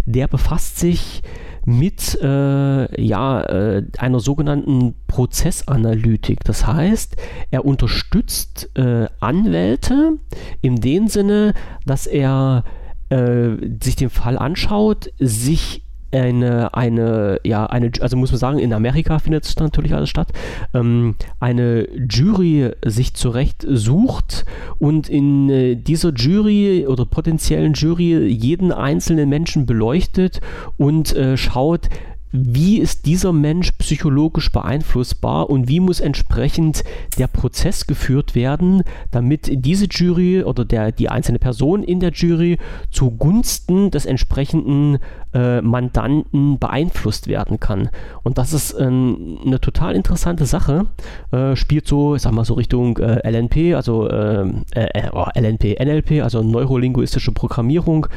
der 0.06 0.30
befasst 0.30 0.80
sich 0.80 1.22
mit 1.66 2.18
äh, 2.22 3.02
ja, 3.02 3.42
äh, 3.42 3.84
einer 3.98 4.22
sogenannten 4.22 4.94
Prozessanalytik. 5.08 6.46
Das 6.46 6.66
heißt, 6.66 7.18
er 7.52 7.66
unterstützt 7.66 8.70
äh, 8.78 9.08
Anwälte 9.20 10.14
in 10.62 10.78
dem 10.78 11.10
Sinne, 11.10 11.56
dass 11.86 12.08
er 12.08 12.64
äh, 13.10 13.50
sich 13.84 13.98
den 13.98 14.10
Fall 14.10 14.38
anschaut, 14.38 15.12
sich 15.20 15.84
eine, 16.12 16.74
eine, 16.74 17.40
ja, 17.44 17.66
eine, 17.66 17.92
also 18.02 18.18
muss 18.18 18.32
man 18.32 18.40
sagen, 18.40 18.60
in 18.60 18.74
Amerika 18.74 19.20
findet 19.20 19.46
es 19.46 19.56
natürlich 19.58 19.94
alles 19.94 20.10
statt, 20.10 20.30
ähm, 20.74 21.16
eine 21.40 21.88
Jury 22.10 22.72
sich 22.86 23.14
zurecht 23.14 23.66
sucht 23.68 24.46
und 24.80 25.10
in 25.10 25.50
äh, 25.50 25.76
dieser 25.76 26.14
Jury 26.14 26.88
oder 26.88 27.06
potenziellen 27.06 27.74
Jury 27.74 28.28
jeden 28.28 28.72
einzelnen 28.72 29.30
Menschen 29.30 29.66
beleuchtet 29.66 30.42
und 30.78 31.16
äh, 31.16 31.38
schaut, 31.38 31.90
wie 32.32 32.80
ist 32.80 33.06
dieser 33.06 33.32
Mensch 33.32 33.72
psychologisch 33.74 34.52
beeinflussbar 34.52 35.50
und 35.50 35.68
wie 35.68 35.80
muss 35.80 36.00
entsprechend 36.00 36.84
der 37.18 37.28
Prozess 37.28 37.88
geführt 37.88 38.36
werden, 38.36 38.84
damit 39.12 39.50
diese 39.52 39.86
Jury 39.86 40.44
oder 40.44 40.66
der, 40.66 40.92
die 40.92 41.10
einzelne 41.10 41.40
Person 41.40 41.84
in 41.84 42.00
der 42.00 42.12
Jury 42.12 42.58
zugunsten 42.92 43.92
des 43.92 44.06
entsprechenden 44.06 45.00
äh, 45.34 45.62
Mandanten 45.62 46.60
beeinflusst 46.60 47.28
werden 47.28 47.60
kann. 47.60 47.90
Und 48.24 48.38
das 48.38 48.54
ist 48.54 48.76
ähm, 48.80 49.40
eine 49.46 49.60
total 49.60 49.96
interessante 49.96 50.46
Sache. 50.46 50.88
Äh, 51.32 51.56
spielt 51.56 51.88
so, 51.88 52.16
ich 52.16 52.22
sag 52.22 52.34
mal 52.34 52.46
so 52.46 52.56
Richtung 52.56 52.98
äh, 52.98 53.30
LNP, 53.30 53.76
also 53.76 54.10
ähm, 54.10 54.64
äh, 54.76 54.88
äh, 54.94 55.10
oh, 55.14 55.26
LNP, 55.34 55.78
NLP, 55.80 56.24
also 56.24 56.44
neurolinguistische 56.44 57.32
Programmierung. 57.32 58.08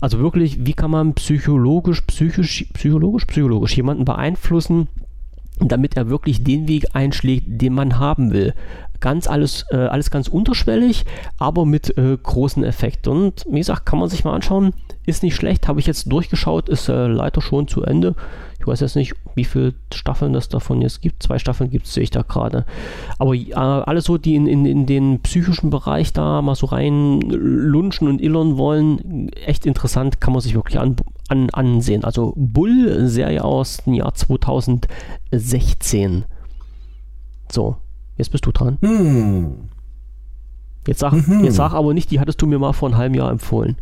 Also 0.00 0.18
wirklich, 0.18 0.64
wie 0.64 0.72
kann 0.72 0.90
man 0.90 1.14
psychologisch, 1.14 2.00
psychisch, 2.02 2.66
psychologisch, 2.72 3.26
psychologisch 3.26 3.49
jemanden 3.74 4.04
beeinflussen, 4.04 4.88
damit 5.58 5.96
er 5.96 6.08
wirklich 6.08 6.42
den 6.42 6.68
Weg 6.68 6.86
einschlägt, 6.94 7.44
den 7.46 7.74
man 7.74 7.98
haben 7.98 8.32
will. 8.32 8.54
Ganz 9.00 9.26
alles, 9.26 9.64
äh, 9.70 9.76
alles 9.76 10.10
ganz 10.10 10.28
unterschwellig, 10.28 11.06
aber 11.38 11.64
mit 11.64 11.96
äh, 11.96 12.16
großen 12.22 12.64
Effekten. 12.64 13.12
Und 13.12 13.44
wie 13.48 13.58
gesagt, 13.58 13.86
kann 13.86 13.98
man 13.98 14.08
sich 14.08 14.24
mal 14.24 14.34
anschauen. 14.34 14.74
Ist 15.06 15.22
nicht 15.22 15.34
schlecht, 15.34 15.68
habe 15.68 15.80
ich 15.80 15.86
jetzt 15.86 16.12
durchgeschaut, 16.12 16.68
ist 16.68 16.88
äh, 16.88 17.06
leider 17.06 17.40
schon 17.40 17.66
zu 17.66 17.82
Ende. 17.82 18.14
Ich 18.60 18.66
weiß 18.66 18.80
jetzt 18.80 18.96
nicht, 18.96 19.14
wie 19.34 19.44
viele 19.44 19.74
Staffeln 19.92 20.32
das 20.34 20.50
davon 20.50 20.82
jetzt 20.82 21.00
gibt. 21.00 21.22
Zwei 21.22 21.38
Staffeln 21.38 21.70
gibt 21.70 21.86
es, 21.86 21.94
sehe 21.94 22.02
ich 22.02 22.10
da 22.10 22.20
gerade. 22.20 22.66
Aber 23.18 23.34
äh, 23.34 23.54
alle 23.54 24.02
so, 24.02 24.18
die 24.18 24.34
in, 24.34 24.46
in, 24.46 24.66
in 24.66 24.84
den 24.84 25.20
psychischen 25.20 25.70
Bereich 25.70 26.12
da 26.12 26.42
mal 26.42 26.54
so 26.54 26.66
rein 26.66 27.22
lunchen 27.22 28.06
und 28.06 28.20
illern 28.20 28.58
wollen, 28.58 29.30
echt 29.30 29.64
interessant, 29.64 30.20
kann 30.20 30.34
man 30.34 30.42
sich 30.42 30.54
wirklich 30.54 30.78
an, 30.78 30.96
an, 31.28 31.48
ansehen. 31.50 32.04
Also 32.04 32.34
Bull, 32.36 33.08
Serie 33.08 33.44
aus 33.44 33.78
dem 33.78 33.94
Jahr 33.94 34.12
2016. 34.12 36.26
So, 37.50 37.76
jetzt 38.20 38.30
bist 38.30 38.46
du 38.46 38.52
dran. 38.52 38.78
Hm. 38.80 39.54
Jetzt 40.86 41.00
sag, 41.00 41.12
mhm. 41.12 41.44
jetzt 41.44 41.56
sag 41.56 41.72
aber 41.72 41.92
nicht, 41.94 42.10
die 42.10 42.20
hattest 42.20 42.40
du 42.40 42.46
mir 42.46 42.58
mal 42.58 42.72
vor 42.72 42.88
einem 42.88 42.98
halben 42.98 43.14
Jahr 43.14 43.30
empfohlen. 43.30 43.76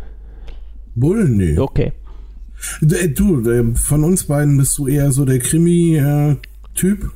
Bull, 0.94 1.28
nee. 1.28 1.58
Okay. 1.58 1.92
Äh, 2.82 3.08
du, 3.08 3.48
äh, 3.48 3.74
von 3.74 4.04
uns 4.04 4.24
beiden 4.24 4.56
bist 4.56 4.76
du 4.78 4.88
eher 4.88 5.12
so 5.12 5.24
der 5.24 5.38
Krimi-Typ. 5.38 7.10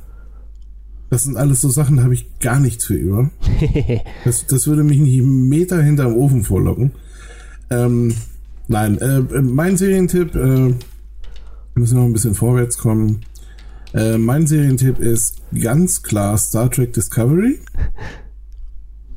Das 1.09 1.23
sind 1.25 1.37
alles 1.37 1.61
so 1.61 1.69
Sachen, 1.69 1.97
da 1.97 2.03
habe 2.03 2.13
ich 2.13 2.39
gar 2.39 2.59
nichts 2.59 2.85
für 2.85 2.95
über. 2.95 3.29
das, 4.25 4.47
das 4.47 4.67
würde 4.67 4.83
mich 4.83 4.99
nicht 4.99 5.19
einen 5.19 5.47
Meter 5.47 5.81
hinterm 5.81 6.15
Ofen 6.15 6.43
vorlocken. 6.43 6.91
Ähm, 7.69 8.15
nein, 8.67 8.97
äh, 8.97 9.21
mein 9.41 9.77
Serientipp, 9.77 10.33
äh, 10.33 10.73
müssen 11.75 11.97
noch 11.97 12.05
ein 12.05 12.13
bisschen 12.13 12.35
vorwärts 12.35 12.77
kommen. 12.77 13.21
Äh, 13.93 14.17
mein 14.17 14.47
Serientipp 14.47 14.99
ist 14.99 15.41
ganz 15.59 16.03
klar 16.03 16.37
Star 16.37 16.69
Trek 16.69 16.93
Discovery. 16.93 17.59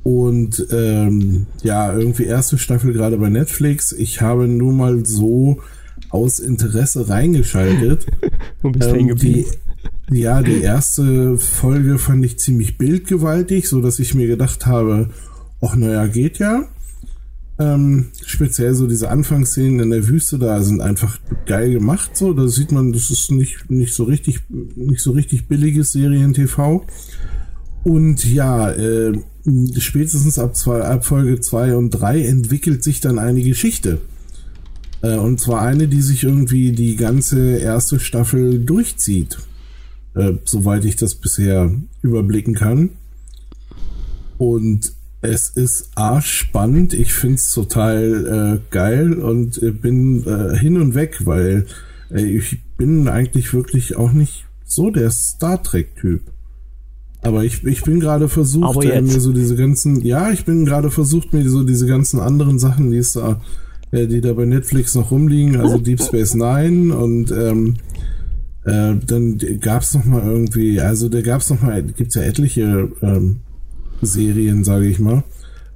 Und 0.03 0.65
ähm, 0.71 1.47
ja, 1.63 1.93
irgendwie 1.93 2.25
erste 2.25 2.59
Staffel 2.59 2.93
gerade 2.93 3.17
bei 3.17 3.29
Netflix. 3.29 3.93
Ich 3.93 4.21
habe 4.21 4.47
nur 4.47 4.73
mal 4.73 5.05
so 5.05 5.61
aus 6.11 6.39
Interesse 6.39 7.09
reingeschaltet. 7.09 8.07
Und 8.63 8.79
bist 8.79 8.91
ähm, 8.91 9.17
die, 9.17 9.47
ja, 10.11 10.43
die 10.43 10.61
erste 10.61 11.39
Folge 11.39 11.99
fand 11.99 12.25
ich 12.25 12.39
ziemlich 12.39 12.79
bildgewaltig, 12.79 13.69
so 13.69 13.81
dass 13.81 13.99
ich 13.99 14.15
mir 14.15 14.29
gedacht 14.29 14.67
habe, 14.67 15.11
ach 15.61 15.75
naja, 15.75 16.07
geht 16.07 16.39
ja. 16.39 16.69
Ähm, 17.59 18.07
speziell 18.25 18.75
so 18.75 18.87
diese 18.87 19.09
Anfangsszenen 19.09 19.81
in 19.81 19.91
der 19.91 20.09
Wüste 20.09 20.39
da 20.39 20.63
sind 20.63 20.83
einfach 20.83 21.19
geil 21.47 21.73
gemacht. 21.73 22.15
So, 22.15 22.35
da 22.35 22.49
sieht 22.49 22.71
man, 22.71 22.93
das 22.93 23.11
ist 23.11 23.31
nicht 23.31 23.71
nicht 23.71 23.95
so 23.95 24.05
richtig 24.05 24.43
nicht 24.49 25.01
so 25.01 25.13
richtig 25.13 25.49
billiges 25.49 25.93
Serien-TV. 25.93 26.85
Und 27.83 28.25
ja, 28.31 28.71
äh, 28.73 29.13
spätestens 29.79 30.39
ab, 30.39 30.57
zwei, 30.57 30.83
ab 30.83 31.05
Folge 31.07 31.41
2 31.41 31.77
und 31.77 31.91
3 31.91 32.25
entwickelt 32.25 32.83
sich 32.83 33.01
dann 33.01 33.19
eine 33.19 33.43
Geschichte. 33.43 34.01
Äh, 35.03 35.17
und 35.17 35.39
zwar 35.41 35.63
eine, 35.63 35.87
die 35.89 36.03
sich 36.03 36.25
irgendwie 36.25 36.73
die 36.73 36.97
ganze 36.97 37.59
erste 37.59 38.01
Staffel 38.01 38.59
durchzieht. 38.59 39.39
Äh, 40.15 40.33
soweit 40.45 40.85
ich 40.85 40.97
das 40.97 41.15
bisher 41.15 41.73
überblicken 42.03 42.55
kann. 42.55 42.91
Und 44.39 44.93
es 45.27 45.51
ist 45.51 45.91
arschspannend. 45.95 46.95
Ich 46.95 47.13
finde 47.13 47.37
es 47.37 47.53
total 47.53 48.61
äh, 48.61 48.71
geil 48.71 49.15
und 49.15 49.63
äh, 49.63 49.71
bin 49.71 50.25
äh, 50.27 50.57
hin 50.57 50.81
und 50.81 50.95
weg, 50.95 51.27
weil 51.27 51.67
äh, 52.11 52.25
ich 52.25 52.59
bin 52.77 53.09
eigentlich 53.09 53.53
wirklich 53.55 53.97
auch 53.97 54.13
nicht 54.13 54.47
so 54.65 54.91
der 54.91 55.11
Star 55.11 55.63
Trek-Typ. 55.63 56.23
Aber 57.23 57.45
ich, 57.45 57.65
ich 57.65 57.83
bin 57.83 57.99
gerade 57.99 58.29
versucht, 58.29 58.85
äh, 58.85 59.03
mir 59.03 59.21
so 59.21 59.33
diese 59.33 59.57
ganzen, 59.57 60.03
ja, 60.03 60.31
ich 60.31 60.45
bin 60.45 60.65
gerade 60.65 60.91
versucht, 60.91 61.33
mir 61.33 61.49
so 61.49 61.65
diese 61.65 61.87
ganzen 61.87 62.21
anderen 62.21 62.59
Sachen, 62.59 62.91
die 62.91 62.99
es 62.99 63.15
da, 63.15 63.41
äh, 63.91 64.07
die 64.07 64.21
da 64.21 64.33
bei 64.33 64.45
Netflix 64.45 64.95
noch 64.95 65.11
rumliegen, 65.11 65.57
also 65.57 65.79
Deep 65.79 66.01
Space 66.01 66.35
Nine 66.35 66.95
und 66.95 67.33
ähm, 67.33 67.77
äh, 68.65 68.95
dann 69.05 69.39
gab's 69.61 69.95
noch 69.95 70.05
mal 70.05 70.23
irgendwie, 70.23 70.81
also 70.81 71.09
da 71.09 71.21
gab's 71.21 71.51
noch 71.51 71.63
mal, 71.63 71.83
gibt's 71.83 72.15
ja 72.15 72.23
etliche 72.23 72.91
ähm, 73.03 73.41
Serien, 74.03 74.65
sage 74.65 74.87
ich 74.87 74.99
mal. 74.99 75.25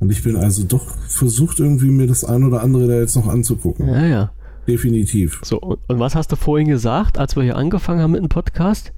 Und 0.01 0.11
ich 0.11 0.23
bin 0.23 0.37
also 0.37 0.65
doch 0.65 0.97
versucht, 1.09 1.61
irgendwie 1.61 1.91
mir 1.91 2.07
das 2.07 2.25
ein 2.25 2.45
oder 2.45 2.63
andere 2.63 2.89
da 2.89 2.95
jetzt 2.95 3.17
noch 3.17 3.29
anzugucken. 3.29 3.87
Ja, 3.87 4.07
ja. 4.07 4.33
Definitiv. 4.67 5.41
So, 5.43 5.61
und, 5.61 5.79
und 5.89 5.99
was 5.99 6.15
hast 6.15 6.33
du 6.33 6.37
vorhin 6.37 6.69
gesagt, 6.69 7.19
als 7.19 7.37
wir 7.37 7.43
hier 7.43 7.57
angefangen 7.57 8.01
haben 8.01 8.13
mit 8.13 8.23
dem 8.23 8.29
Podcast? 8.29 8.93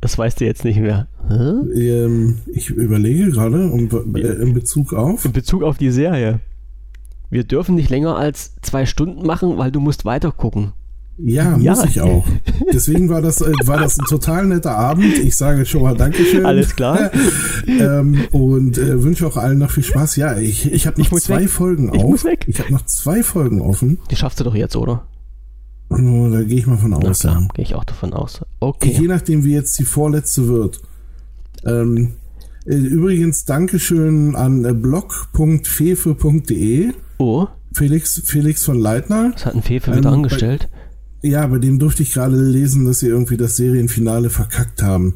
Das 0.00 0.16
weißt 0.16 0.40
du 0.40 0.44
jetzt 0.44 0.64
nicht 0.64 0.78
mehr. 0.78 1.08
Ähm, 1.28 2.38
ich 2.52 2.70
überlege 2.70 3.30
gerade 3.30 3.70
um, 3.70 3.88
äh, 4.14 4.20
in 4.20 4.54
Bezug 4.54 4.92
auf. 4.92 5.24
In 5.24 5.32
Bezug 5.32 5.62
auf 5.62 5.78
die 5.78 5.90
Serie. 5.90 6.40
Wir 7.30 7.44
dürfen 7.44 7.74
nicht 7.74 7.90
länger 7.90 8.16
als 8.16 8.56
zwei 8.62 8.86
Stunden 8.86 9.26
machen, 9.26 9.58
weil 9.58 9.72
du 9.72 9.80
musst 9.80 10.04
weiter 10.04 10.32
Ja, 11.18 11.58
ja, 11.58 11.74
muss 11.74 11.84
ich 11.84 12.00
auch. 12.00 12.24
Deswegen 12.72 13.08
war 13.08 13.20
das, 13.20 13.40
äh, 13.40 13.52
war 13.64 13.78
das 13.78 13.98
ein 13.98 14.04
total 14.06 14.46
netter 14.46 14.76
Abend. 14.76 15.18
Ich 15.18 15.36
sage 15.36 15.66
schon 15.66 15.82
mal 15.82 15.96
Dankeschön. 15.96 16.46
Alles 16.46 16.76
klar. 16.76 17.10
ähm, 17.66 18.28
und 18.30 18.78
äh, 18.78 19.02
wünsche 19.02 19.26
auch 19.26 19.36
allen 19.36 19.58
noch 19.58 19.72
viel 19.72 19.82
Spaß. 19.82 20.14
Ja, 20.16 20.38
ich, 20.38 20.72
ich 20.72 20.86
habe 20.86 21.00
noch 21.00 21.12
ich 21.12 21.24
zwei 21.24 21.40
weg. 21.40 21.50
Folgen 21.50 21.92
ich 21.92 22.02
auf. 22.02 22.10
Muss 22.10 22.24
weg. 22.24 22.44
Ich 22.46 22.60
habe 22.60 22.72
noch 22.72 22.86
zwei 22.86 23.24
Folgen 23.24 23.60
offen. 23.60 23.98
Die 24.10 24.16
schaffst 24.16 24.38
du 24.38 24.44
doch 24.44 24.54
jetzt, 24.54 24.76
oder? 24.76 25.06
Oh, 25.90 26.28
da 26.30 26.42
gehe 26.42 26.58
ich 26.58 26.66
mal 26.66 26.78
von 26.78 26.94
aus. 26.94 27.20
Klar, 27.20 27.48
gehe 27.54 27.64
ich 27.64 27.74
auch 27.74 27.84
davon 27.84 28.12
aus. 28.12 28.42
Okay. 28.60 28.96
Je 29.00 29.08
nachdem, 29.08 29.42
wie 29.42 29.54
jetzt 29.54 29.76
die 29.78 29.84
vorletzte 29.84 30.48
wird. 30.48 30.82
Ähm, 31.66 32.12
äh, 32.64 32.74
übrigens, 32.74 33.44
Dankeschön 33.44 34.36
an 34.36 34.64
äh, 34.64 34.72
blog.fefe.de. 34.72 36.92
Oh. 37.18 37.48
Felix, 37.72 38.22
Felix 38.24 38.64
von 38.64 38.78
Leitner. 38.78 39.32
Was 39.34 39.46
hat 39.46 39.54
ein 39.54 39.62
Fefe 39.62 39.96
wieder 39.96 40.10
ähm, 40.10 40.16
angestellt? 40.16 40.68
Ja, 41.22 41.46
bei 41.46 41.58
dem 41.58 41.78
durfte 41.78 42.02
ich 42.02 42.14
gerade 42.14 42.36
lesen, 42.36 42.86
dass 42.86 43.00
sie 43.00 43.08
irgendwie 43.08 43.36
das 43.36 43.56
Serienfinale 43.56 44.30
verkackt 44.30 44.82
haben. 44.82 45.14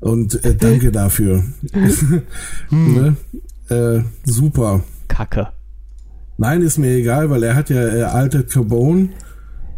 Und 0.00 0.44
äh, 0.44 0.54
danke 0.54 0.90
dafür. 0.90 1.44
hm. 2.68 2.94
ne? 2.94 3.16
äh, 3.68 4.02
super. 4.24 4.82
Kacke. 5.08 5.48
Nein, 6.38 6.62
ist 6.62 6.78
mir 6.78 6.94
egal, 6.94 7.30
weil 7.30 7.42
er 7.42 7.54
hat 7.54 7.70
ja 7.70 7.86
äh, 7.86 8.02
Altered 8.02 8.50
Carbone 8.50 9.10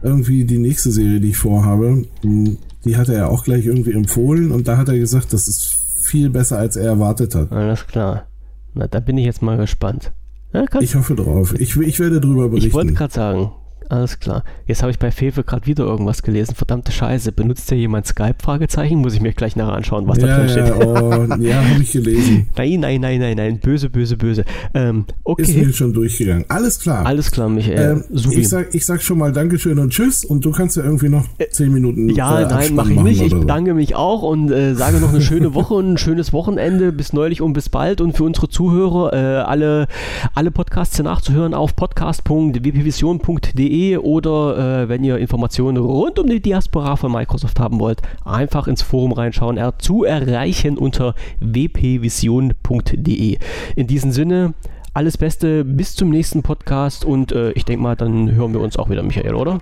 irgendwie 0.02 0.44
die 0.44 0.58
nächste 0.58 0.90
Serie, 0.90 1.20
die 1.20 1.30
ich 1.30 1.36
vorhabe, 1.36 2.04
hm, 2.22 2.58
die 2.84 2.96
hat 2.96 3.08
er 3.08 3.14
ja 3.16 3.26
auch 3.26 3.44
gleich 3.44 3.66
irgendwie 3.66 3.92
empfohlen 3.92 4.52
und 4.52 4.68
da 4.68 4.76
hat 4.76 4.88
er 4.88 4.98
gesagt, 4.98 5.32
das 5.32 5.48
ist 5.48 5.82
viel 6.02 6.30
besser, 6.30 6.58
als 6.58 6.76
er 6.76 6.84
erwartet 6.84 7.34
hat. 7.34 7.50
Alles 7.50 7.86
klar. 7.86 8.26
Na, 8.74 8.86
da 8.86 9.00
bin 9.00 9.16
ich 9.18 9.24
jetzt 9.24 9.42
mal 9.42 9.56
gespannt. 9.56 10.12
Ja, 10.52 10.64
ich 10.80 10.94
hoffe 10.94 11.16
drauf. 11.16 11.54
Ich, 11.58 11.76
ich 11.76 11.98
werde 11.98 12.20
drüber 12.20 12.48
berichten. 12.48 12.68
Ich 12.68 12.74
wollte 12.74 12.92
gerade 12.92 13.12
sagen, 13.12 13.52
alles 13.88 14.18
klar. 14.18 14.44
Jetzt 14.66 14.82
habe 14.82 14.90
ich 14.90 14.98
bei 14.98 15.10
Fefe 15.10 15.44
gerade 15.44 15.66
wieder 15.66 15.84
irgendwas 15.84 16.22
gelesen. 16.22 16.54
Verdammte 16.54 16.90
Scheiße. 16.90 17.32
Benutzt 17.32 17.70
ja 17.70 17.76
jemand 17.76 18.06
Skype? 18.06 18.36
Fragezeichen. 18.42 18.98
Muss 18.98 19.14
ich 19.14 19.20
mir 19.20 19.32
gleich 19.32 19.56
nachher 19.56 19.74
anschauen, 19.74 20.08
was 20.08 20.18
ja, 20.18 20.26
da 20.26 20.38
drin 20.38 20.48
steht. 20.48 20.66
Ja, 20.66 20.76
oh, 20.76 21.26
ja 21.40 21.64
habe 21.64 21.82
ich 21.82 21.92
gelesen. 21.92 22.48
nein, 22.56 22.80
nein, 22.80 23.00
nein, 23.00 23.20
nein, 23.20 23.36
nein. 23.36 23.58
Böse, 23.58 23.90
böse, 23.90 24.16
böse. 24.16 24.44
Ähm, 24.72 25.04
okay. 25.22 25.42
Ist 25.42 25.56
mir 25.56 25.72
schon 25.72 25.92
durchgegangen. 25.92 26.44
Alles 26.48 26.78
klar. 26.78 27.04
Alles 27.04 27.30
klar, 27.30 27.48
Michael. 27.48 28.04
Ähm, 28.10 28.30
ich, 28.30 28.48
sag, 28.48 28.74
ich 28.74 28.86
sag 28.86 29.02
schon 29.02 29.18
mal 29.18 29.32
Dankeschön 29.32 29.78
und 29.78 29.90
Tschüss. 29.90 30.24
Und 30.24 30.44
du 30.44 30.50
kannst 30.50 30.76
ja 30.76 30.84
irgendwie 30.84 31.10
noch 31.10 31.26
äh, 31.38 31.48
zehn 31.50 31.72
Minuten. 31.72 32.08
Ja, 32.10 32.40
äh, 32.40 32.46
nein, 32.46 32.74
mache 32.74 32.92
ich 32.92 33.00
nicht. 33.00 33.20
Ich 33.22 33.34
bedanke 33.34 33.72
so. 33.72 33.76
mich 33.76 33.94
auch 33.96 34.22
und 34.22 34.50
äh, 34.50 34.74
sage 34.74 34.98
noch 34.98 35.10
eine 35.10 35.20
schöne 35.20 35.54
Woche 35.54 35.74
und 35.74 35.92
ein 35.92 35.98
schönes 35.98 36.32
Wochenende. 36.32 36.92
Bis 36.92 37.12
neulich 37.12 37.42
und 37.42 37.52
bis 37.52 37.68
bald. 37.68 38.00
Und 38.00 38.16
für 38.16 38.24
unsere 38.24 38.48
Zuhörer, 38.48 39.12
äh, 39.12 39.42
alle, 39.42 39.88
alle 40.34 40.50
Podcasts 40.50 40.98
nachzuhören 41.02 41.52
auf 41.52 41.76
podcast.wpvision.de 41.76 43.73
oder 43.98 44.82
äh, 44.82 44.88
wenn 44.88 45.04
ihr 45.04 45.18
Informationen 45.18 45.76
rund 45.78 46.18
um 46.18 46.26
die 46.28 46.40
Diaspora 46.40 46.96
von 46.96 47.12
Microsoft 47.12 47.60
haben 47.60 47.80
wollt, 47.80 48.02
einfach 48.24 48.66
ins 48.68 48.82
Forum 48.82 49.12
reinschauen. 49.12 49.56
Er 49.56 49.78
zu 49.78 50.04
erreichen 50.04 50.78
unter 50.78 51.14
wpvision.de. 51.40 53.38
In 53.76 53.86
diesem 53.86 54.12
Sinne, 54.12 54.54
alles 54.92 55.18
Beste, 55.18 55.64
bis 55.64 55.94
zum 55.94 56.10
nächsten 56.10 56.42
Podcast 56.42 57.04
und 57.04 57.32
äh, 57.32 57.52
ich 57.52 57.64
denke 57.64 57.82
mal, 57.82 57.96
dann 57.96 58.32
hören 58.32 58.52
wir 58.52 58.60
uns 58.60 58.76
auch 58.76 58.90
wieder, 58.90 59.02
Michael, 59.02 59.34
oder? 59.34 59.58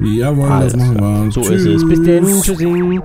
Jawohl, 0.00 0.48
Alles 0.48 0.72
das 0.74 0.82
machen 0.82 1.24
wir. 1.24 1.32
So 1.32 1.40
Tschüss. 1.40 1.64
ist 1.64 1.82
es. 1.82 1.88
Bis 1.88 2.02
dann. 2.02 2.26
Tschüssing. 2.42 3.00